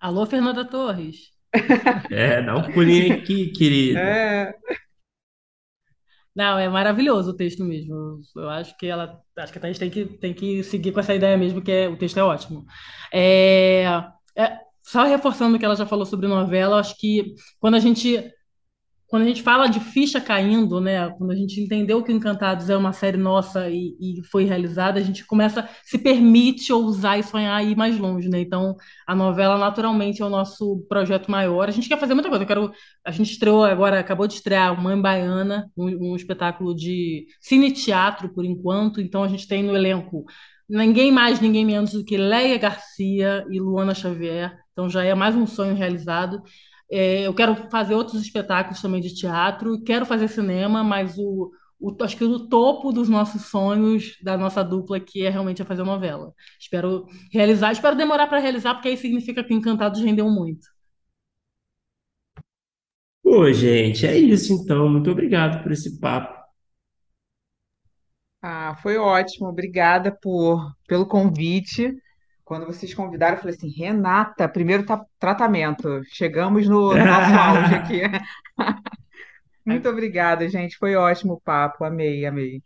Alô, 0.00 0.26
Fernanda 0.26 0.64
Torres. 0.64 1.30
É, 2.10 2.42
dá 2.42 2.56
um 2.56 2.72
pulinho 2.72 3.14
aqui, 3.14 3.52
querido. 3.52 3.98
É, 3.98 4.52
Não, 6.36 6.58
é 6.58 6.68
maravilhoso 6.68 7.30
o 7.30 7.36
texto 7.36 7.64
mesmo. 7.64 8.20
Eu, 8.36 8.50
acho 8.50 8.76
que 8.76 8.86
ela, 8.86 9.18
acho 9.38 9.50
que 9.50 9.58
a 9.58 9.66
gente 9.68 9.80
tem 9.80 9.90
que, 9.90 10.04
tem 10.04 10.34
que 10.34 10.62
seguir 10.62 10.92
com 10.92 11.00
essa 11.00 11.14
ideia 11.14 11.36
mesmo, 11.38 11.62
que 11.62 11.72
é, 11.72 11.88
o 11.88 11.96
texto 11.96 12.18
é 12.18 12.22
ótimo. 12.22 12.66
É, 13.10 13.84
é, 14.36 14.58
só 14.82 15.04
reforçando 15.04 15.56
o 15.56 15.58
que 15.58 15.64
ela 15.64 15.74
já 15.74 15.86
falou 15.86 16.04
sobre 16.04 16.28
novela, 16.28 16.78
acho 16.78 16.94
que 16.98 17.34
quando 17.58 17.76
a 17.76 17.80
gente 17.80 18.30
quando 19.08 19.22
a 19.22 19.26
gente 19.26 19.42
fala 19.42 19.68
de 19.68 19.78
ficha 19.78 20.20
caindo, 20.20 20.80
né, 20.80 21.08
quando 21.10 21.30
a 21.30 21.36
gente 21.36 21.60
entendeu 21.60 22.02
que 22.02 22.12
Encantados 22.12 22.68
é 22.68 22.76
uma 22.76 22.92
série 22.92 23.16
nossa 23.16 23.68
e, 23.70 23.94
e 24.00 24.22
foi 24.24 24.44
realizada, 24.44 24.98
a 24.98 25.02
gente 25.02 25.24
começa, 25.24 25.68
se 25.84 25.96
permite 25.98 26.72
ousar 26.72 27.18
e 27.18 27.22
sonhar 27.22 27.64
e 27.64 27.70
ir 27.70 27.76
mais 27.76 27.96
longe, 27.98 28.28
né? 28.28 28.40
Então, 28.40 28.74
a 29.06 29.14
novela 29.14 29.56
naturalmente 29.58 30.22
é 30.22 30.24
o 30.24 30.30
nosso 30.30 30.84
projeto 30.88 31.30
maior. 31.30 31.68
A 31.68 31.72
gente 31.72 31.88
quer 31.88 31.98
fazer 31.98 32.14
muita 32.14 32.28
coisa. 32.28 32.42
Eu 32.42 32.48
quero, 32.48 32.72
a 33.04 33.10
gente 33.12 33.30
estreou 33.30 33.64
agora, 33.64 34.00
acabou 34.00 34.26
de 34.26 34.34
estrear 34.34 34.80
Mãe 34.80 35.00
Baiana, 35.00 35.70
um, 35.76 36.12
um 36.12 36.16
espetáculo 36.16 36.74
de 36.74 37.26
cine-teatro 37.40 38.28
por 38.34 38.44
enquanto. 38.44 39.00
Então, 39.00 39.22
a 39.22 39.28
gente 39.28 39.46
tem 39.46 39.62
no 39.62 39.76
elenco 39.76 40.24
ninguém 40.68 41.12
mais, 41.12 41.40
ninguém 41.40 41.64
menos 41.64 41.92
do 41.92 42.04
que 42.04 42.16
Léia 42.16 42.58
Garcia 42.58 43.44
e 43.50 43.60
Luana 43.60 43.94
Xavier. 43.94 44.58
Então, 44.72 44.88
já 44.90 45.04
é 45.04 45.14
mais 45.14 45.36
um 45.36 45.46
sonho 45.46 45.76
realizado. 45.76 46.42
É, 46.90 47.22
eu 47.26 47.34
quero 47.34 47.54
fazer 47.70 47.94
outros 47.94 48.22
espetáculos 48.22 48.80
também 48.80 49.00
de 49.00 49.14
teatro, 49.14 49.82
quero 49.84 50.06
fazer 50.06 50.28
cinema, 50.28 50.84
mas 50.84 51.16
o, 51.18 51.50
o- 51.80 51.96
acho 52.02 52.16
que 52.16 52.24
o 52.24 52.48
topo 52.48 52.92
dos 52.92 53.08
nossos 53.08 53.46
sonhos, 53.46 54.16
da 54.22 54.36
nossa 54.38 54.62
dupla 54.64 54.96
aqui, 54.98 55.24
é 55.26 55.30
realmente 55.30 55.64
fazer 55.64 55.82
novela. 55.84 56.32
Espero 56.60 57.06
realizar, 57.32 57.72
espero 57.72 57.96
demorar 57.96 58.26
para 58.28 58.38
realizar, 58.38 58.74
porque 58.74 58.88
aí 58.88 58.96
significa 58.96 59.42
que 59.44 59.54
Encantados 59.54 60.00
rendeu 60.00 60.30
muito. 60.30 60.66
Pô, 63.22 63.52
gente, 63.52 64.06
é 64.06 64.16
isso 64.16 64.52
então. 64.54 64.88
Muito 64.88 65.10
obrigado 65.10 65.62
por 65.62 65.70
esse 65.72 66.00
papo. 66.00 66.34
ah, 68.42 68.76
foi 68.82 68.96
ótimo, 68.98 69.48
obrigada 69.48 70.16
por, 70.20 70.60
pelo 70.86 71.06
convite. 71.06 71.92
Quando 72.46 72.64
vocês 72.64 72.94
convidaram, 72.94 73.34
eu 73.36 73.40
falei 73.40 73.56
assim, 73.56 73.68
Renata, 73.70 74.48
primeiro 74.48 74.86
ta- 74.86 75.04
tratamento. 75.18 76.00
Chegamos 76.12 76.68
no, 76.68 76.94
no 76.94 77.04
nosso 77.04 77.34
auge 77.34 77.74
aqui. 77.74 78.02
Muito 79.66 79.88
obrigada, 79.88 80.48
gente. 80.48 80.76
Foi 80.78 80.94
ótimo 80.94 81.32
o 81.34 81.40
papo. 81.40 81.84
Amei, 81.84 82.24
amei. 82.24 82.62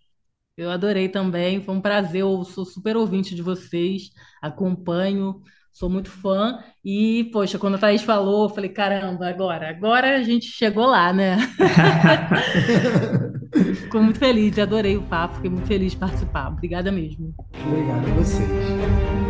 Eu 0.54 0.70
adorei 0.70 1.08
também, 1.08 1.62
foi 1.62 1.74
um 1.74 1.80
prazer. 1.80 2.20
Eu 2.20 2.44
sou 2.44 2.66
super 2.66 2.94
ouvinte 2.94 3.34
de 3.34 3.40
vocês, 3.40 4.10
acompanho, 4.42 5.40
sou 5.72 5.88
muito 5.88 6.10
fã. 6.10 6.62
E, 6.84 7.30
poxa, 7.32 7.58
quando 7.58 7.76
a 7.76 7.78
Thaís 7.78 8.02
falou, 8.02 8.50
eu 8.50 8.54
falei: 8.54 8.68
caramba, 8.70 9.30
agora, 9.30 9.70
agora 9.70 10.18
a 10.18 10.22
gente 10.22 10.44
chegou 10.46 10.84
lá, 10.84 11.10
né? 11.10 11.38
Fico 13.80 14.02
muito 14.02 14.18
feliz, 14.18 14.58
adorei 14.58 14.98
o 14.98 15.02
papo, 15.02 15.36
fiquei 15.36 15.50
muito 15.50 15.66
feliz 15.66 15.92
de 15.92 15.98
participar. 15.98 16.48
Obrigada 16.48 16.92
mesmo. 16.92 17.34
Obrigado 17.66 18.10
a 18.10 18.14
vocês. 18.14 19.29